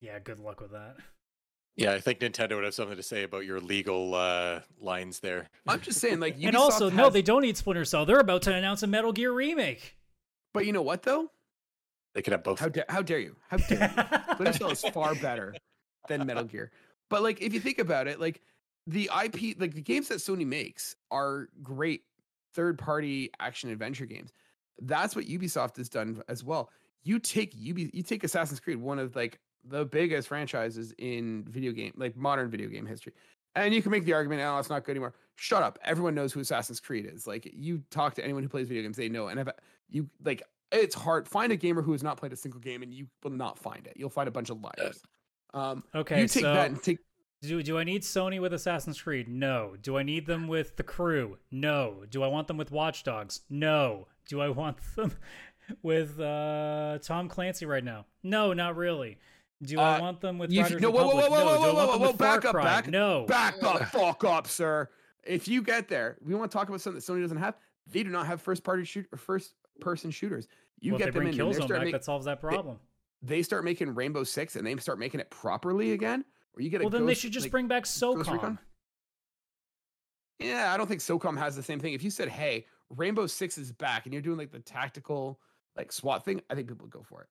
Yeah, 0.00 0.18
good 0.18 0.38
luck 0.38 0.60
with 0.60 0.72
that. 0.72 0.96
Yeah, 1.76 1.92
I 1.92 2.00
think 2.00 2.20
Nintendo 2.20 2.56
would 2.56 2.64
have 2.64 2.74
something 2.74 2.96
to 2.96 3.02
say 3.02 3.22
about 3.22 3.44
your 3.44 3.60
legal 3.60 4.14
uh, 4.14 4.60
lines 4.80 5.20
there. 5.20 5.48
I'm 5.66 5.80
just 5.80 6.00
saying, 6.00 6.20
like, 6.20 6.34
and 6.42 6.54
Ubisoft 6.54 6.58
also, 6.58 6.90
no, 6.90 7.10
they 7.10 7.22
don't 7.22 7.42
need 7.42 7.56
Splinter 7.56 7.84
Cell. 7.84 8.04
They're 8.04 8.20
about 8.20 8.42
to 8.42 8.54
announce 8.54 8.82
a 8.82 8.86
Metal 8.86 9.12
Gear 9.12 9.32
remake. 9.32 9.96
But 10.52 10.66
you 10.66 10.72
know 10.72 10.82
what 10.82 11.02
though? 11.02 11.30
They 12.14 12.22
could 12.22 12.32
have 12.32 12.42
both. 12.42 12.58
How 12.58 12.68
dare 12.68 12.84
how 12.88 13.02
dare 13.02 13.20
you? 13.20 13.36
How 13.48 13.56
dare 13.58 13.94
you? 13.96 14.14
Splinter 14.34 14.52
Cell 14.58 14.70
is 14.70 14.82
far 14.92 15.14
better 15.14 15.54
than 16.08 16.26
Metal 16.26 16.44
Gear. 16.44 16.72
But 17.08 17.22
like, 17.22 17.40
if 17.40 17.54
you 17.54 17.60
think 17.60 17.78
about 17.78 18.08
it, 18.08 18.20
like 18.20 18.40
the 18.86 19.08
IP, 19.24 19.58
like 19.60 19.74
the 19.74 19.82
games 19.82 20.08
that 20.08 20.18
Sony 20.18 20.46
makes 20.46 20.96
are 21.10 21.48
great 21.62 22.02
third-party 22.54 23.30
action 23.38 23.70
adventure 23.70 24.06
games. 24.06 24.32
That's 24.82 25.14
what 25.14 25.26
Ubisoft 25.26 25.76
has 25.76 25.88
done 25.88 26.22
as 26.28 26.42
well. 26.42 26.70
You 27.04 27.18
take 27.18 27.54
Ubi, 27.56 27.90
you 27.92 28.02
take 28.02 28.24
Assassin's 28.24 28.60
Creed, 28.60 28.78
one 28.78 28.98
of 28.98 29.14
like 29.14 29.38
the 29.64 29.84
biggest 29.84 30.28
franchises 30.28 30.94
in 30.98 31.44
video 31.48 31.72
game, 31.72 31.92
like 31.96 32.16
modern 32.16 32.50
video 32.50 32.68
game 32.68 32.86
history, 32.86 33.12
and 33.54 33.74
you 33.74 33.82
can 33.82 33.90
make 33.90 34.04
the 34.04 34.12
argument, 34.12 34.40
"Oh, 34.42 34.58
it's 34.58 34.70
not 34.70 34.84
good 34.84 34.92
anymore." 34.92 35.14
Shut 35.36 35.62
up! 35.62 35.78
Everyone 35.84 36.14
knows 36.14 36.32
who 36.32 36.40
Assassin's 36.40 36.80
Creed 36.80 37.08
is. 37.10 37.26
Like, 37.26 37.50
you 37.52 37.82
talk 37.90 38.14
to 38.14 38.24
anyone 38.24 38.42
who 38.42 38.48
plays 38.48 38.68
video 38.68 38.82
games, 38.82 38.96
they 38.96 39.08
know. 39.08 39.28
And 39.28 39.40
if 39.40 39.48
you 39.88 40.08
like, 40.24 40.42
it's 40.70 40.94
hard. 40.94 41.26
Find 41.26 41.50
a 41.50 41.56
gamer 41.56 41.82
who 41.82 41.92
has 41.92 42.02
not 42.02 42.16
played 42.18 42.32
a 42.32 42.36
single 42.36 42.60
game, 42.60 42.82
and 42.82 42.92
you 42.92 43.06
will 43.22 43.30
not 43.30 43.58
find 43.58 43.86
it. 43.86 43.94
You'll 43.96 44.10
find 44.10 44.28
a 44.28 44.32
bunch 44.32 44.50
of 44.50 44.60
liars. 44.60 45.02
Um, 45.54 45.82
Okay, 45.94 46.20
you 46.20 46.28
take 46.28 46.42
so 46.42 46.54
that 46.54 46.68
and 46.70 46.82
take. 46.82 46.98
do 47.42 47.62
do 47.62 47.78
I 47.78 47.84
need 47.84 48.02
Sony 48.02 48.40
with 48.40 48.52
Assassin's 48.52 49.00
Creed? 49.00 49.28
No. 49.28 49.74
Do 49.80 49.96
I 49.96 50.02
need 50.02 50.26
them 50.26 50.46
with 50.46 50.76
The 50.76 50.82
Crew? 50.84 51.38
No. 51.50 52.04
Do 52.08 52.22
I 52.22 52.28
want 52.28 52.46
them 52.48 52.56
with 52.56 52.70
Watch 52.70 53.02
Dogs? 53.02 53.40
No. 53.48 54.06
Do 54.28 54.40
I 54.40 54.48
want 54.50 54.76
them 54.94 55.12
with 55.82 56.20
uh, 56.20 56.98
Tom 57.02 57.28
Clancy 57.28 57.66
right 57.66 57.82
now? 57.82 58.06
No, 58.22 58.52
not 58.52 58.76
really. 58.76 59.18
Do 59.62 59.78
I 59.78 59.96
Uh, 59.98 60.00
want 60.00 60.20
them 60.20 60.38
with 60.38 60.50
you- 60.50 60.62
Riders 60.62 60.80
no, 60.80 60.90
whoa, 60.90 61.06
whoa, 61.08 61.16
Republic? 61.16 61.30
whoa, 61.30 61.44
whoa, 61.44 61.44
no. 61.44 61.50
whoa, 61.52 61.56
I 61.58 61.72
whoa, 61.72 61.74
want 61.88 61.92
them 61.92 62.00
whoa, 62.00 62.12
back 62.14 62.44
up, 62.46 62.52
Cry? 62.54 62.64
back- 62.64 62.86
no. 62.88 63.26
Back 63.26 63.60
the 63.60 63.86
fuck 63.92 64.24
up, 64.24 64.46
sir. 64.46 64.88
If 65.22 65.48
you 65.48 65.62
get 65.62 65.88
there, 65.88 66.16
we 66.22 66.34
want 66.34 66.50
to 66.50 66.56
talk 66.56 66.68
about 66.68 66.80
something 66.80 66.98
that 66.98 67.04
Sony 67.04 67.20
doesn't 67.20 67.36
have. 67.36 67.56
They 67.86 68.02
do 68.02 68.08
not 68.10 68.26
have 68.26 68.40
first 68.40 68.64
party 68.64 68.84
shoot 68.84 69.06
or 69.12 69.18
first 69.18 69.54
person 69.80 70.10
shooters. 70.10 70.48
You 70.80 70.92
well, 70.92 70.98
get 70.98 71.12
they 71.12 71.20
them 71.20 71.28
in, 71.28 71.36
they 71.36 71.42
Killzone 71.44 71.54
start, 71.56 71.68
back, 71.70 71.82
make, 71.82 71.92
that 71.92 72.04
solves 72.04 72.24
that 72.24 72.40
problem. 72.40 72.78
they 73.20 73.42
start 73.42 73.64
making 73.64 73.94
Rainbow 73.94 74.24
Six, 74.24 74.56
and 74.56 74.66
they 74.66 74.74
start 74.76 74.98
making 74.98 75.20
it 75.20 75.28
properly 75.28 75.92
again. 75.92 76.24
Or 76.54 76.62
you 76.62 76.70
get 76.70 76.80
a 76.80 76.84
Well, 76.84 76.90
then 76.90 77.04
they 77.04 77.12
should 77.14 77.32
just 77.32 77.44
like, 77.44 77.50
bring 77.52 77.68
back 77.68 77.84
SOCOM. 77.84 78.58
Yeah, 80.38 80.72
I 80.72 80.78
don't 80.78 80.86
think 80.86 81.00
SOCOM 81.00 81.36
has 81.36 81.54
the 81.54 81.62
same 81.62 81.80
thing. 81.80 81.92
If 81.92 82.02
you 82.02 82.10
said, 82.10 82.28
"Hey, 82.28 82.66
Rainbow 82.88 83.26
Six 83.26 83.58
is 83.58 83.72
back," 83.72 84.06
and 84.06 84.12
you're 84.14 84.22
doing 84.22 84.38
like 84.38 84.50
the 84.52 84.58
tactical 84.60 85.38
like 85.76 85.92
SWAT 85.92 86.24
thing, 86.24 86.40
I 86.48 86.54
think 86.54 86.68
people 86.68 86.84
would 86.84 86.92
go 86.92 87.02
for 87.02 87.22
it. 87.22 87.28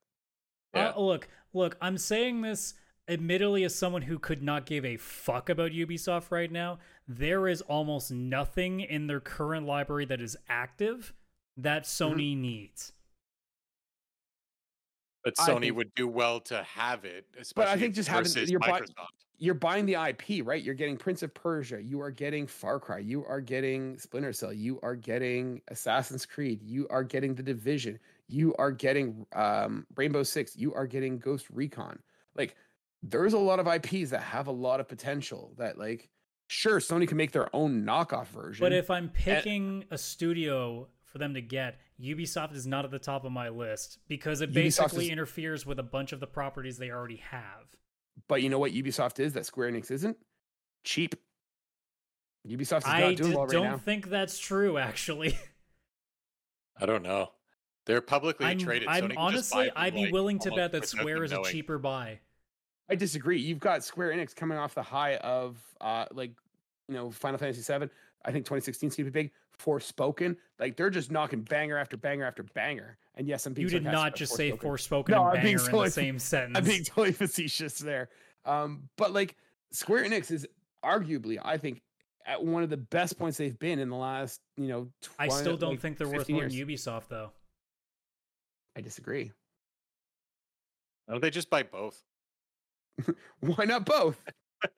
Yeah. 0.73 0.89
Uh, 0.95 0.99
look, 1.01 1.27
look, 1.53 1.77
I'm 1.81 1.97
saying 1.97 2.41
this 2.41 2.73
admittedly 3.07 3.63
as 3.63 3.73
someone 3.73 4.03
who 4.03 4.19
could 4.19 4.43
not 4.43 4.65
give 4.65 4.85
a 4.85 4.97
fuck 4.97 5.49
about 5.49 5.71
Ubisoft 5.71 6.31
right 6.31 6.51
now. 6.51 6.79
There 7.07 7.47
is 7.47 7.61
almost 7.63 8.11
nothing 8.11 8.81
in 8.81 9.07
their 9.07 9.19
current 9.19 9.65
library 9.65 10.05
that 10.05 10.21
is 10.21 10.37
active 10.47 11.13
that 11.57 11.83
Mm-hmm. 11.83 12.13
Sony 12.19 12.37
needs. 12.37 12.93
But 15.23 15.35
Sony 15.35 15.61
think- 15.61 15.75
would 15.77 15.95
do 15.95 16.07
well 16.07 16.39
to 16.41 16.63
have 16.63 17.03
it, 17.03 17.25
especially 17.39 17.67
But 17.69 17.77
I 17.77 17.79
think 17.79 17.95
just 17.95 18.07
having 18.07 18.23
versus 18.23 18.49
your 18.49 18.59
buy- 18.59 18.81
you're 19.41 19.53
buying 19.53 19.85
the 19.85 19.95
IP, 19.95 20.45
right? 20.45 20.61
You're 20.61 20.75
getting 20.75 20.97
Prince 20.97 21.23
of 21.23 21.33
Persia, 21.33 21.81
you 21.81 22.01
are 22.01 22.11
getting 22.11 22.45
Far 22.45 22.77
Cry, 22.79 22.99
you 22.99 23.25
are 23.25 23.39
getting 23.41 23.97
Splinter 23.97 24.33
Cell, 24.33 24.51
you 24.53 24.79
are 24.83 24.95
getting 24.95 25.61
Assassin's 25.69 26.25
Creed, 26.25 26.61
you 26.61 26.87
are 26.89 27.03
getting 27.05 27.33
The 27.35 27.43
Division, 27.43 27.99
you 28.29 28.55
are 28.57 28.71
getting 28.71 29.25
um, 29.33 29.85
Rainbow 29.95 30.23
Six, 30.23 30.55
you 30.55 30.73
are 30.73 30.87
getting 30.87 31.17
Ghost 31.19 31.47
Recon. 31.51 31.99
Like, 32.35 32.55
there's 33.03 33.33
a 33.33 33.37
lot 33.39 33.59
of 33.59 33.67
IPs 33.67 34.11
that 34.11 34.21
have 34.21 34.47
a 34.47 34.51
lot 34.51 34.79
of 34.79 34.87
potential. 34.87 35.53
That 35.57 35.77
like, 35.77 36.09
sure, 36.47 36.79
Sony 36.79 37.07
can 37.07 37.17
make 37.17 37.31
their 37.31 37.53
own 37.55 37.83
knockoff 37.83 38.27
version. 38.27 38.63
But 38.63 38.73
if 38.73 38.89
I'm 38.89 39.09
picking 39.09 39.85
a 39.91 39.97
studio 39.97 40.87
for 41.05 41.17
them 41.17 41.33
to 41.33 41.41
get, 41.41 41.79
Ubisoft 41.99 42.55
is 42.55 42.67
not 42.67 42.85
at 42.85 42.91
the 42.91 42.99
top 42.99 43.25
of 43.25 43.31
my 43.31 43.49
list 43.49 43.97
because 44.07 44.41
it 44.41 44.51
Ubisoft 44.51 44.53
basically 44.53 45.05
is- 45.05 45.11
interferes 45.11 45.65
with 45.65 45.79
a 45.79 45.83
bunch 45.83 46.11
of 46.13 46.19
the 46.19 46.27
properties 46.27 46.77
they 46.77 46.91
already 46.91 47.17
have. 47.31 47.65
but 48.27 48.41
you 48.43 48.49
know 48.49 48.59
what 48.59 48.71
Ubisoft 48.73 49.19
is 49.19 49.33
that 49.33 49.45
Square 49.45 49.71
Enix 49.71 49.89
isn't? 49.91 50.17
Cheap. 50.83 51.15
Ubisoft 52.47 52.79
is 52.79 52.85
I 52.85 53.01
not 53.01 53.15
doing 53.15 53.31
d- 53.31 53.35
well 53.35 53.45
right 53.47 53.53
now. 53.53 53.63
I 53.63 53.69
don't 53.71 53.83
think 53.83 54.09
that's 54.09 54.37
true, 54.39 54.77
actually. 54.77 55.37
I 56.79 56.85
don't 56.85 57.03
know. 57.03 57.31
They're 57.89 58.01
publicly 58.01 58.45
I'm, 58.45 58.59
traded. 58.59 58.87
I'm 58.87 59.05
Sony 59.05 59.15
can 59.15 59.31
just 59.31 59.51
buy 59.51 59.57
honestly, 59.61 59.71
I'd 59.75 59.95
be 59.95 60.03
like, 60.03 60.13
willing 60.13 60.37
to 60.39 60.51
bet 60.51 60.71
that 60.73 60.87
Square 60.87 61.15
them 61.15 61.23
is 61.23 61.31
a 61.31 61.35
knowing. 61.35 61.51
cheaper 61.51 61.79
buy. 61.79 62.19
I 62.87 62.93
disagree. 62.93 63.39
You've 63.39 63.59
got 63.59 63.83
Square 63.83 64.11
Enix 64.11 64.35
coming 64.35 64.59
off 64.59 64.75
the 64.75 64.83
high 64.83 65.15
of 65.17 65.57
uh 65.81 66.05
like 66.11 66.33
you 66.87 66.93
know 66.93 67.09
Final 67.09 67.39
Fantasy 67.39 67.61
VII. 67.61 67.89
I 68.25 68.31
think 68.31 68.45
2016 68.45 68.89
is 68.89 68.95
gonna 68.95 69.05
be 69.05 69.09
big. 69.09 69.31
Forspoken, 69.59 70.37
like 70.59 70.77
they're 70.77 70.91
just 70.91 71.09
knocking 71.09 71.41
banger 71.41 71.77
after 71.77 71.97
banger 71.97 72.25
after 72.25 72.43
banger. 72.43 72.99
And 73.15 73.27
yes, 73.27 73.47
I'm 73.47 73.53
being 73.53 73.67
You 73.67 73.71
did 73.71 73.83
not 73.85 74.09
about 74.09 74.15
just 74.15 74.35
say 74.35 74.51
Forspoken. 74.51 74.61
Forspoken 74.61 75.09
No, 75.09 75.27
and 75.27 75.37
I'm 75.39 75.43
being 75.43 75.57
Banger 75.57 75.65
in 75.65 75.71
totally- 75.71 75.87
the 75.87 75.91
same 75.91 76.19
sentence. 76.19 76.57
I'm 76.59 76.63
being 76.63 76.83
totally 76.83 77.11
facetious 77.11 77.79
there. 77.79 78.09
Um, 78.45 78.83
but 78.97 79.13
like 79.13 79.35
Square 79.71 80.05
Enix 80.05 80.29
is 80.29 80.47
arguably, 80.85 81.39
I 81.43 81.57
think, 81.57 81.81
at 82.27 82.43
one 82.45 82.61
of 82.61 82.69
the 82.69 82.77
best 82.77 83.17
points 83.17 83.37
they've 83.39 83.57
been 83.57 83.79
in 83.79 83.89
the 83.89 83.95
last, 83.95 84.41
you 84.57 84.67
know, 84.67 84.89
20, 85.01 85.31
I 85.31 85.35
still 85.35 85.57
don't 85.57 85.71
like, 85.71 85.79
think 85.79 85.97
they're 85.97 86.07
worth 86.07 86.29
more 86.29 86.41
years. 86.43 86.55
than 86.55 86.67
Ubisoft 86.67 87.07
though. 87.09 87.31
I 88.75 88.81
disagree. 88.81 89.31
Why 91.05 91.13
don't 91.15 91.21
they 91.21 91.29
just 91.31 91.49
buy 91.49 91.63
both? 91.63 92.01
Why 93.39 93.65
not 93.65 93.85
both? 93.85 94.23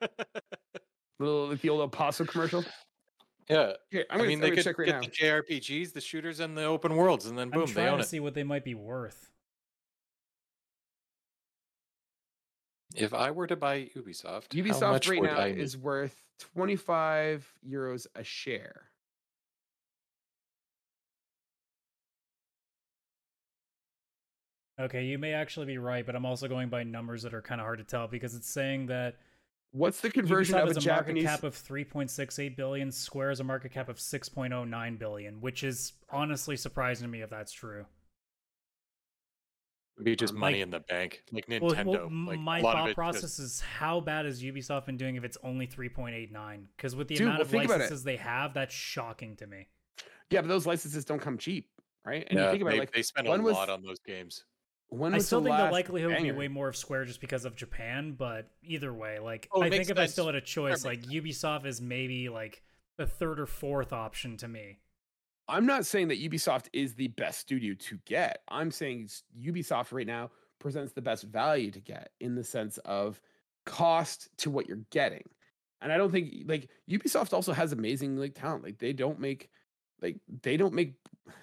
Little 1.20 1.48
the 1.54 1.68
Old 1.68 1.80
El 1.82 1.88
Paso 1.88 2.24
commercial. 2.24 2.64
yeah, 3.48 3.72
Here, 3.90 4.06
I'm 4.10 4.14
I 4.14 4.18
gonna, 4.18 4.28
mean 4.28 4.38
I'm 4.38 4.40
they 4.42 4.48
gonna 4.50 4.56
could 4.56 4.64
check 4.64 4.78
right 4.78 4.86
get 4.86 4.94
now. 4.94 5.00
the 5.00 5.08
JRPGs, 5.60 5.92
the 5.92 6.00
shooters, 6.00 6.40
and 6.40 6.56
the 6.56 6.64
open 6.64 6.96
worlds, 6.96 7.26
and 7.26 7.38
then 7.38 7.50
I'm 7.52 7.60
boom, 7.60 7.66
they 7.66 7.72
trying 7.74 7.88
own 7.88 7.98
to 7.98 8.04
it. 8.04 8.08
see 8.08 8.20
what 8.20 8.34
they 8.34 8.44
might 8.44 8.64
be 8.64 8.74
worth. 8.74 9.30
If 12.94 13.14
I 13.14 13.30
were 13.30 13.46
to 13.46 13.56
buy 13.56 13.90
Ubisoft, 13.96 14.24
how 14.52 14.58
Ubisoft 14.62 14.90
much 14.90 15.08
right 15.08 15.20
would 15.20 15.30
now 15.30 15.38
I 15.38 15.52
need? 15.52 15.58
is 15.60 15.76
worth 15.78 16.14
25 16.54 17.50
euros 17.66 18.06
a 18.14 18.22
share. 18.24 18.90
Okay, 24.82 25.04
you 25.04 25.16
may 25.18 25.32
actually 25.32 25.66
be 25.66 25.78
right, 25.78 26.04
but 26.04 26.16
I'm 26.16 26.26
also 26.26 26.48
going 26.48 26.68
by 26.68 26.82
numbers 26.82 27.22
that 27.22 27.32
are 27.32 27.40
kind 27.42 27.60
of 27.60 27.64
hard 27.66 27.78
to 27.78 27.84
tell 27.84 28.08
because 28.08 28.34
it's 28.34 28.48
saying 28.50 28.86
that 28.86 29.16
What's 29.70 30.00
the 30.00 30.10
conversion 30.10 30.56
Ubisoft 30.56 30.62
of 30.62 30.68
a 30.68 30.70
a 30.72 30.80
Japanese? 30.80 31.24
market 31.24 31.36
cap 31.40 31.44
of 31.44 31.54
3.68 31.54 32.56
billion. 32.56 32.90
Square 32.92 33.28
has 33.30 33.40
a 33.40 33.44
market 33.44 33.72
cap 33.72 33.88
of 33.88 33.96
6.09 33.96 34.98
billion, 34.98 35.40
which 35.40 35.62
is 35.64 35.92
honestly 36.10 36.56
surprising 36.56 37.06
to 37.06 37.10
me 37.10 37.22
if 37.22 37.30
that's 37.30 37.52
true. 37.52 37.86
It'd 39.96 40.04
be 40.04 40.16
just 40.16 40.34
Um, 40.34 40.40
money 40.40 40.56
like- 40.56 40.62
in 40.64 40.70
the 40.70 40.80
bank, 40.80 41.22
like 41.32 41.46
Nintendo. 41.46 41.86
well, 41.86 42.26
like, 42.26 42.40
my 42.40 42.58
a 42.58 42.62
lot 42.62 42.74
of 42.76 42.80
thought 42.80 42.90
it 42.90 42.94
process 42.94 43.20
just- 43.22 43.38
is 43.38 43.60
how 43.60 44.00
bad 44.00 44.26
is 44.26 44.42
Ubisoft 44.42 44.84
been 44.86 44.96
doing 44.96 45.16
if 45.16 45.24
it's 45.24 45.38
only 45.42 45.66
3.89? 45.66 46.68
Because 46.76 46.96
with 46.96 47.08
the 47.08 47.14
Dude, 47.14 47.26
amount 47.28 47.38
well, 47.38 47.42
of 47.46 47.50
think 47.50 47.64
about 47.66 47.74
it. 47.76 47.78
licenses 47.84 48.04
they 48.04 48.16
have, 48.16 48.52
that's 48.54 48.74
shocking 48.74 49.36
to 49.36 49.46
me. 49.46 49.68
Yeah, 50.28 50.40
but 50.42 50.48
those 50.48 50.66
licenses 50.66 51.04
don't 51.04 51.20
come 51.20 51.38
cheap, 51.38 51.70
right? 52.04 52.26
And 52.28 52.38
you 52.38 52.44
yeah, 52.44 52.50
think 52.50 52.62
about 52.62 52.70
they, 52.72 52.76
it, 52.76 52.80
like 52.80 52.92
they 52.92 53.02
spend 53.02 53.26
a 53.26 53.30
when 53.30 53.42
was- 53.42 53.54
lot 53.54 53.70
on 53.70 53.82
those 53.82 53.98
games. 54.00 54.44
When 54.92 55.14
I 55.14 55.18
still 55.18 55.42
think 55.42 55.56
the 55.56 55.70
likelihood 55.70 56.10
would 56.10 56.22
be 56.22 56.32
way 56.32 56.48
more 56.48 56.68
of 56.68 56.76
Square 56.76 57.06
just 57.06 57.20
because 57.20 57.44
of 57.44 57.56
Japan, 57.56 58.12
but 58.12 58.50
either 58.62 58.92
way, 58.92 59.18
like 59.18 59.48
Oh, 59.52 59.62
I 59.62 59.70
think 59.70 59.88
if 59.88 59.98
I 59.98 60.06
still 60.06 60.26
had 60.26 60.34
a 60.34 60.40
choice, 60.40 60.84
like 60.84 61.02
Ubisoft 61.02 61.64
is 61.64 61.80
maybe 61.80 62.28
like 62.28 62.62
the 62.98 63.06
third 63.06 63.40
or 63.40 63.46
fourth 63.46 63.92
option 63.92 64.36
to 64.38 64.48
me. 64.48 64.78
I'm 65.48 65.66
not 65.66 65.86
saying 65.86 66.08
that 66.08 66.22
Ubisoft 66.22 66.66
is 66.72 66.94
the 66.94 67.08
best 67.08 67.40
studio 67.40 67.74
to 67.74 67.98
get. 68.06 68.42
I'm 68.48 68.70
saying 68.70 69.08
Ubisoft 69.38 69.92
right 69.92 70.06
now 70.06 70.30
presents 70.60 70.92
the 70.92 71.02
best 71.02 71.24
value 71.24 71.70
to 71.70 71.80
get 71.80 72.10
in 72.20 72.34
the 72.34 72.44
sense 72.44 72.78
of 72.78 73.20
cost 73.66 74.28
to 74.38 74.50
what 74.50 74.68
you're 74.68 74.84
getting. 74.90 75.24
And 75.80 75.92
I 75.92 75.96
don't 75.96 76.12
think 76.12 76.32
like 76.46 76.68
Ubisoft 76.88 77.32
also 77.32 77.52
has 77.52 77.72
amazing 77.72 78.16
like 78.16 78.34
talent. 78.34 78.62
Like 78.62 78.78
they 78.78 78.92
don't 78.92 79.18
make 79.18 79.50
like 80.02 80.16
they 80.42 80.56
don't 80.56 80.74
make 80.74 80.94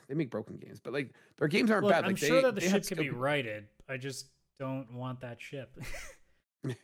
they 0.08 0.16
make 0.16 0.30
broken 0.30 0.58
games, 0.58 0.80
but 0.80 0.94
like 0.94 1.14
their 1.38 1.48
games 1.48 1.72
aren't 1.72 1.86
Look, 1.86 1.94
bad. 1.94 2.04
I'm 2.04 2.12
Like 2.12 2.18
sure 2.18 2.38
they, 2.38 2.42
that 2.42 2.56
the 2.56 2.62
ship 2.62 2.86
could 2.86 2.98
be 2.98 3.10
righted. 3.10 3.66
I 3.88 3.98
just 3.98 4.28
don't 4.60 4.94
want 4.94 5.22
that 5.22 5.42
ship. 5.42 5.76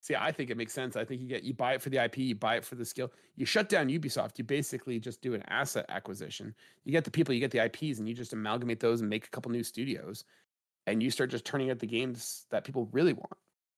See, 0.00 0.14
I 0.14 0.32
think 0.32 0.50
it 0.50 0.56
makes 0.56 0.74
sense. 0.74 0.96
I 0.96 1.04
think 1.04 1.22
you 1.22 1.28
get 1.28 1.44
you 1.44 1.54
buy 1.54 1.74
it 1.74 1.82
for 1.82 1.90
the 1.90 2.04
IP, 2.04 2.18
you 2.18 2.34
buy 2.34 2.56
it 2.56 2.64
for 2.64 2.74
the 2.74 2.84
skill. 2.84 3.12
You 3.36 3.46
shut 3.46 3.68
down 3.68 3.88
Ubisoft, 3.88 4.36
you 4.36 4.44
basically 4.44 4.98
just 4.98 5.22
do 5.22 5.34
an 5.34 5.42
asset 5.48 5.86
acquisition. 5.88 6.54
You 6.84 6.92
get 6.92 7.04
the 7.04 7.10
people, 7.10 7.32
you 7.32 7.40
get 7.40 7.52
the 7.52 7.64
IPs, 7.64 7.98
and 7.98 8.08
you 8.08 8.14
just 8.14 8.32
amalgamate 8.32 8.80
those 8.80 9.00
and 9.00 9.08
make 9.08 9.26
a 9.26 9.30
couple 9.30 9.50
new 9.50 9.62
studios, 9.62 10.24
and 10.86 11.02
you 11.02 11.10
start 11.10 11.30
just 11.30 11.44
turning 11.44 11.70
out 11.70 11.78
the 11.78 11.86
games 11.86 12.46
that 12.50 12.64
people 12.64 12.88
really 12.92 13.12
want. 13.12 13.32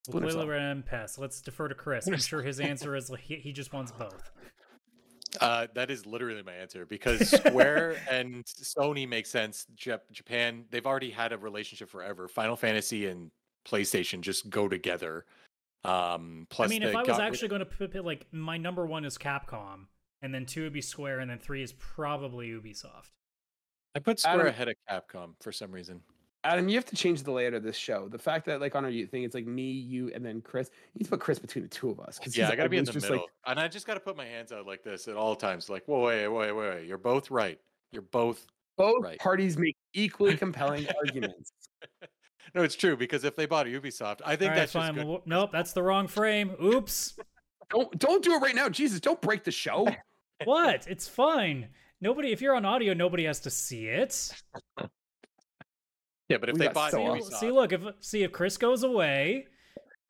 Splinter 0.06 0.30
Cell. 0.30 0.50
And 0.50 0.86
Pest. 0.86 1.18
Let's 1.18 1.40
defer 1.40 1.68
to 1.68 1.74
Chris. 1.74 2.06
I'm 2.06 2.16
sure 2.18 2.42
his 2.42 2.60
answer 2.72 2.94
is 2.94 3.10
he, 3.20 3.36
he 3.36 3.52
just 3.52 3.72
wants 3.72 3.92
both. 3.92 4.30
Uh, 5.40 5.66
that 5.74 5.90
is 5.90 6.06
literally 6.06 6.42
my 6.42 6.52
answer 6.54 6.86
because 6.86 7.30
Square 7.46 7.96
and 8.10 8.44
Sony 8.44 9.08
make 9.08 9.26
sense. 9.26 9.66
Jap- 9.76 10.10
Japan, 10.12 10.64
they've 10.70 10.86
already 10.86 11.10
had 11.10 11.32
a 11.32 11.38
relationship 11.38 11.88
forever. 11.88 12.28
Final 12.28 12.56
Fantasy 12.56 13.06
and 13.06 13.30
PlayStation 13.66 14.20
just 14.20 14.48
go 14.50 14.68
together. 14.68 15.24
Um, 15.84 16.46
plus, 16.50 16.68
I 16.68 16.70
mean, 16.70 16.82
if 16.82 16.94
I 16.94 17.00
was 17.00 17.06
got 17.08 17.18
rid- 17.18 17.26
actually 17.26 17.48
going 17.48 17.60
to 17.60 17.66
put 17.66 17.94
it 17.94 18.04
like 18.04 18.26
my 18.32 18.56
number 18.56 18.86
one 18.86 19.04
is 19.04 19.16
Capcom, 19.18 19.86
and 20.22 20.34
then 20.34 20.46
two 20.46 20.62
would 20.64 20.72
be 20.72 20.80
Square, 20.80 21.20
and 21.20 21.30
then 21.30 21.38
three 21.38 21.62
is 21.62 21.72
probably 21.72 22.48
Ubisoft. 22.48 23.10
I 23.94 24.00
put 24.00 24.18
Square 24.20 24.34
Adam- 24.34 24.46
ahead 24.48 24.68
of 24.68 24.74
Capcom 24.90 25.34
for 25.40 25.52
some 25.52 25.70
reason. 25.72 26.02
Adam, 26.44 26.68
you 26.68 26.76
have 26.76 26.84
to 26.86 26.94
change 26.94 27.22
the 27.24 27.32
layout 27.32 27.54
of 27.54 27.62
this 27.64 27.76
show. 27.76 28.08
The 28.08 28.18
fact 28.18 28.46
that 28.46 28.60
like 28.60 28.76
on 28.76 28.84
our 28.84 28.90
you 28.90 29.06
thing, 29.06 29.24
it's 29.24 29.34
like 29.34 29.46
me, 29.46 29.70
you, 29.70 30.12
and 30.14 30.24
then 30.24 30.40
Chris. 30.40 30.70
You 30.94 31.00
need 31.00 31.04
to 31.06 31.10
put 31.10 31.20
Chris 31.20 31.38
between 31.40 31.64
the 31.64 31.68
two 31.68 31.90
of 31.90 31.98
us. 31.98 32.18
'cause 32.18 32.36
Yeah, 32.36 32.48
I 32.48 32.54
gotta 32.54 32.68
be 32.68 32.76
in 32.78 32.84
the 32.84 32.92
just 32.92 33.04
middle, 33.06 33.22
like 33.24 33.30
and 33.46 33.58
I 33.58 33.66
just 33.68 33.86
gotta 33.86 33.98
put 34.00 34.16
my 34.16 34.24
hands 34.24 34.52
out 34.52 34.64
like 34.66 34.84
this 34.84 35.08
at 35.08 35.16
all 35.16 35.34
times. 35.34 35.68
Like, 35.68 35.84
whoa, 35.86 36.04
wait, 36.04 36.28
wait, 36.28 36.52
wait, 36.52 36.68
wait, 36.74 36.86
you're 36.86 36.98
both 36.98 37.30
right. 37.30 37.58
You're 37.90 38.02
both. 38.02 38.46
both 38.76 39.02
Right. 39.02 39.18
parties 39.18 39.56
make 39.58 39.76
equally 39.94 40.36
compelling 40.36 40.86
arguments. 40.98 41.50
No, 42.54 42.62
it's 42.62 42.76
true 42.76 42.96
because 42.96 43.24
if 43.24 43.34
they 43.34 43.46
bought 43.46 43.66
Ubisoft, 43.66 44.20
I 44.24 44.36
think 44.36 44.42
All 44.42 44.48
right, 44.50 44.56
that's 44.60 44.72
just 44.72 44.86
fine. 44.86 44.94
good. 44.94 45.06
Well, 45.06 45.22
nope, 45.26 45.50
that's 45.50 45.72
the 45.72 45.82
wrong 45.82 46.06
frame. 46.06 46.54
Oops. 46.62 47.18
Don't 47.70 47.98
don't 47.98 48.22
do 48.22 48.34
it 48.34 48.38
right 48.38 48.54
now, 48.54 48.68
Jesus! 48.68 49.00
Don't 49.00 49.20
break 49.20 49.42
the 49.42 49.50
show. 49.50 49.88
what? 50.44 50.86
It's 50.86 51.08
fine. 51.08 51.68
Nobody. 52.00 52.30
If 52.30 52.40
you're 52.40 52.54
on 52.54 52.64
audio, 52.64 52.94
nobody 52.94 53.24
has 53.24 53.40
to 53.40 53.50
see 53.50 53.86
it. 53.88 54.30
Yeah, 56.28 56.38
but 56.38 56.48
if 56.48 56.54
We 56.54 56.58
they 56.60 56.64
got 56.66 56.74
bought 56.74 56.90
so 56.90 56.98
See, 56.98 57.04
off. 57.04 57.18
Ubisoft, 57.18 57.38
see, 57.40 57.50
look. 57.50 57.72
If 57.72 57.82
see 58.00 58.22
if 58.24 58.32
Chris 58.32 58.56
goes 58.56 58.82
away, 58.82 59.46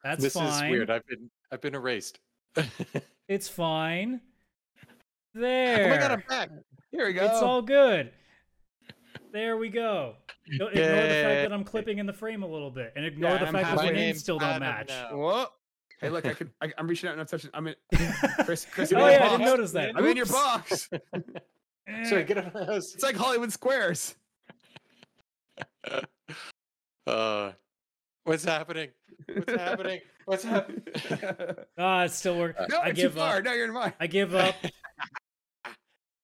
that's 0.02 0.22
this 0.22 0.32
fine. 0.34 0.46
This 0.46 0.56
is 0.56 0.70
weird. 0.70 0.90
I've 0.90 1.06
been 1.06 1.30
I've 1.52 1.60
been 1.60 1.74
erased. 1.74 2.18
oh 2.56 2.64
It's 3.28 3.48
fine. 3.48 4.20
my 5.34 5.40
There. 5.40 5.98
god, 5.98 6.10
I'm 6.12 6.22
back. 6.28 6.50
Here 6.92 7.06
we 7.06 7.12
go. 7.12 7.24
It's 7.26 7.42
all 7.42 7.60
good. 7.60 8.12
There 9.32 9.56
we 9.58 9.68
go. 9.68 10.14
Don't 10.58 10.70
Ignore 10.72 10.86
the 11.02 11.08
fact 11.08 11.42
that 11.42 11.52
I'm 11.52 11.64
clipping 11.64 11.98
in 11.98 12.06
the 12.06 12.12
frame 12.12 12.42
a 12.44 12.46
little 12.46 12.70
bit, 12.70 12.92
and 12.96 13.04
ignore 13.04 13.32
Yeah, 13.32 13.38
the 13.38 13.46
I'm 13.48 13.52
fact 13.52 13.64
that 13.64 13.70
halfway 13.70 13.84
my 13.86 13.90
in. 13.90 13.96
names 13.96 14.20
still 14.20 14.38
don't 14.38 14.60
match. 14.60 14.88
now. 14.88 15.16
Whoa. 15.16 15.46
Hey, 16.00 16.08
look, 16.08 16.24
I 16.24 16.32
could. 16.34 16.50
I, 16.62 16.72
I'm 16.78 16.86
reaching 16.86 17.08
out 17.08 17.12
and 17.12 17.20
I'm 17.20 17.26
touching. 17.26 17.50
I'm 17.52 17.66
in. 17.66 17.74
Chris, 18.44 18.64
Chris, 18.70 18.92
oh 18.92 18.96
I'm 18.98 19.06
in 19.06 19.12
yeah, 19.12 19.26
I 19.26 19.28
didn't 19.30 19.46
notice 19.46 19.72
that. 19.72 19.96
I'm 19.96 20.06
in 20.06 20.16
your 20.16 20.26
box. 20.26 20.88
Sorry, 22.04 22.24
get 22.24 22.38
out 22.38 22.46
of 22.46 22.52
the 22.52 22.64
house. 22.66 22.94
It's 22.94 23.02
like 23.02 23.16
Hollywood 23.16 23.52
Squares. 23.52 24.14
Uh, 27.06 27.52
what's 28.24 28.44
happening? 28.44 28.88
What's 29.32 29.52
happening? 29.52 30.00
What's 30.24 30.42
happening? 30.42 30.82
Ah, 31.78 32.02
it's 32.02 32.16
still 32.16 32.36
working. 32.36 32.66
no, 32.68 32.78
I 32.78 32.88
it's 32.88 32.96
too 32.98 33.02
give 33.02 33.14
far. 33.14 33.36
up. 33.36 33.44
No, 33.44 33.52
you're 33.52 33.66
in 33.66 33.72
mine. 33.72 33.92
I 34.00 34.06
give 34.08 34.34
up. 34.34 34.56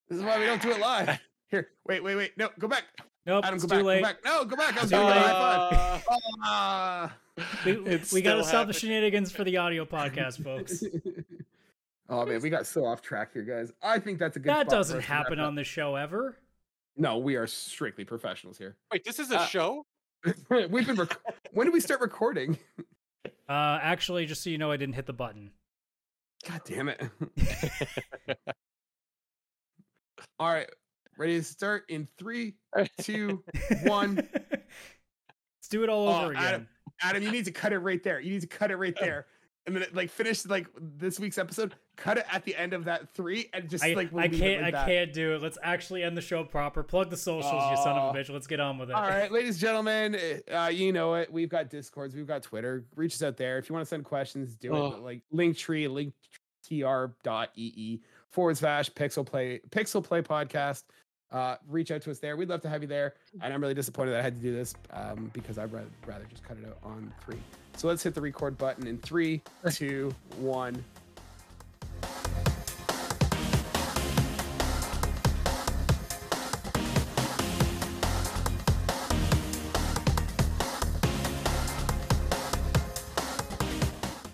This 0.09 0.19
is 0.19 0.25
why 0.25 0.39
we 0.41 0.45
don't 0.45 0.61
do 0.61 0.73
it 0.73 0.81
live. 0.81 1.19
Here, 1.51 1.69
wait, 1.87 2.03
wait, 2.03 2.17
wait. 2.17 2.33
No, 2.37 2.51
go 2.59 2.67
back. 2.69 2.83
Nope, 3.25 3.45
Adam, 3.45 3.55
it's 3.55 3.65
go 3.65 3.79
too 3.79 3.85
back. 3.85 3.87
late. 3.87 4.01
Go 4.03 4.09
back. 4.09 4.17
No, 4.25 4.45
go 4.45 4.57
back. 4.57 4.77
I 4.77 4.81
was 4.83 4.91
doing 4.91 5.03
a 5.03 5.07
late. 5.07 5.19
high 5.23 6.03
five. 6.45 7.09
Uh. 7.09 7.09
We, 7.65 8.01
we 8.13 8.21
got 8.23 8.35
to 8.35 8.45
stop 8.45 8.67
the 8.67 8.73
shenanigans 8.75 9.33
for 9.33 9.43
the 9.45 9.57
audio 9.57 9.87
podcast, 9.87 10.43
folks. 10.45 10.83
oh 12.11 12.27
man, 12.27 12.43
we 12.43 12.51
got 12.51 12.67
so 12.67 12.85
off 12.85 13.01
track 13.01 13.33
here, 13.33 13.43
guys. 13.43 13.73
I 13.83 13.99
think 14.01 14.19
that's 14.19 14.37
a 14.37 14.41
good. 14.41 14.51
that 14.51 14.67
spot 14.67 14.71
doesn't 14.71 14.99
us 14.99 15.05
to 15.07 15.11
wrap 15.11 15.19
happen 15.25 15.39
on 15.41 15.55
the 15.55 15.65
show 15.65 15.95
ever. 15.95 16.37
No, 16.97 17.19
we 17.19 17.37
are 17.37 17.47
strictly 17.47 18.05
professionals 18.05 18.59
here. 18.59 18.77
Wait, 18.93 19.05
this 19.05 19.19
is 19.19 19.31
a 19.31 19.41
Uh, 19.41 19.47
show? 19.47 19.87
We've 20.51 20.87
been. 20.87 20.97
Rec- 20.97 21.19
when 21.53 21.67
did 21.67 21.73
we 21.73 21.81
start 21.81 22.01
recording? 22.01 22.59
Uh, 23.49 23.79
actually, 23.83 24.25
just 24.25 24.43
so 24.43 24.51
you 24.51 24.57
know, 24.57 24.71
I 24.71 24.77
didn't 24.77 24.95
hit 24.95 25.05
the 25.05 25.13
button. 25.13 25.51
God 26.49 26.61
damn 26.65 26.89
it! 26.89 27.01
All 30.39 30.53
right, 30.53 30.69
ready 31.19 31.37
to 31.39 31.45
start 31.45 31.85
in 31.89 32.09
three, 32.19 32.55
two, 33.01 33.43
one. 33.85 34.17
Let's 34.17 35.69
do 35.71 35.83
it 35.85 35.89
all 35.89 36.09
Oh, 36.09 36.23
over 36.23 36.31
again. 36.33 36.43
Adam- 36.45 36.69
Adam, 37.03 37.23
you 37.23 37.31
need 37.31 37.45
to 37.45 37.53
cut 37.53 37.73
it 37.73 37.79
right 37.79 38.03
there. 38.03 38.21
You 38.21 38.31
need 38.33 38.41
to 38.41 38.47
cut 38.47 38.71
it 38.71 38.77
right 38.77 38.97
there. 38.99 39.27
And 39.65 39.77
then 39.77 39.87
like 39.93 40.11
finish 40.11 40.45
like 40.47 40.67
this 40.81 41.21
week's 41.21 41.39
episode. 41.39 41.75
Cut 41.97 42.19
it 42.19 42.25
at 42.33 42.45
the 42.45 42.57
end 42.57 42.73
of 42.73 42.87
that 42.87 43.11
three, 43.15 43.49
and 43.55 43.69
just 43.71 43.85
I, 43.85 43.93
like 43.93 44.13
I 44.13 44.23
leave 44.23 44.35
it 44.35 44.39
can't. 44.39 44.63
like 44.63 44.75
I 44.75 44.79
that. 44.79 44.87
can't 44.89 45.13
do 45.13 45.35
it. 45.35 45.43
Let's 45.43 45.57
actually 45.63 46.03
end 46.03 46.17
the 46.17 46.21
show 46.21 46.43
proper. 46.43 46.83
Plug 46.83 47.11
the 47.11 47.17
socials, 47.17 47.71
you 47.71 47.77
son 47.77 47.97
of 47.97 48.13
a 48.13 48.19
bitch. 48.19 48.29
Let's 48.29 48.49
get 48.49 48.59
on 48.59 48.77
with 48.79 48.91
it. 48.91 48.95
All 48.97 49.03
right, 49.03 49.31
ladies 49.31 49.51
and 49.57 49.61
gentlemen, 49.61 50.17
uh, 50.53 50.71
you 50.73 50.93
know 50.93 51.15
it. 51.15 51.33
We've 51.33 51.49
got 51.51 51.71
Discords, 51.71 52.17
we've 52.17 52.27
got 52.27 52.43
Twitter. 52.43 52.87
Reach 52.97 53.15
us 53.15 53.23
out 53.23 53.37
there 53.37 53.59
if 53.59 53.69
you 53.69 53.75
want 53.75 53.85
to 53.87 53.89
send 53.89 54.05
questions. 54.05 54.57
Do 54.57 54.75
Oh. 54.75 54.87
it. 54.95 54.99
Like 55.01 55.23
link 55.31 55.57
tree 55.57 55.85
Linktree, 55.85 56.13
linktr.ee 56.71 58.01
forward 58.31 58.57
slash 58.57 58.91
Pixel 58.91 59.25
Play 59.27 59.61
Pixel 59.71 60.03
Play 60.03 60.23
Podcast. 60.23 60.85
Uh, 61.33 61.57
reach 61.69 61.91
out 61.91 62.03
to 62.03 62.11
us 62.11 62.19
there. 62.19 62.37
We'd 62.37 62.49
love 62.49 62.61
to 62.63 62.69
have 62.69 62.83
you 62.83 62.89
there. 62.89 63.15
And 63.41 63.53
I'm 63.53 63.61
really 63.61 63.75
disappointed 63.75 64.13
that 64.13 64.21
I 64.21 64.23
had 64.23 64.37
to 64.37 64.43
do 64.43 64.55
this 64.55 64.75
um, 64.91 65.31
because 65.33 65.59
I'd 65.59 65.73
rather, 65.73 65.89
rather 66.07 66.25
just 66.31 66.45
cut 66.45 66.59
it 66.59 66.67
out 66.67 66.79
on 66.83 67.13
three. 67.25 67.39
So 67.77 67.89
let's 67.89 68.03
hit 68.03 68.15
the 68.15 68.21
record 68.21 68.59
button 68.59 68.87
in 68.87 68.99
three, 68.99 69.41
two, 69.71 70.15
one. 70.39 70.85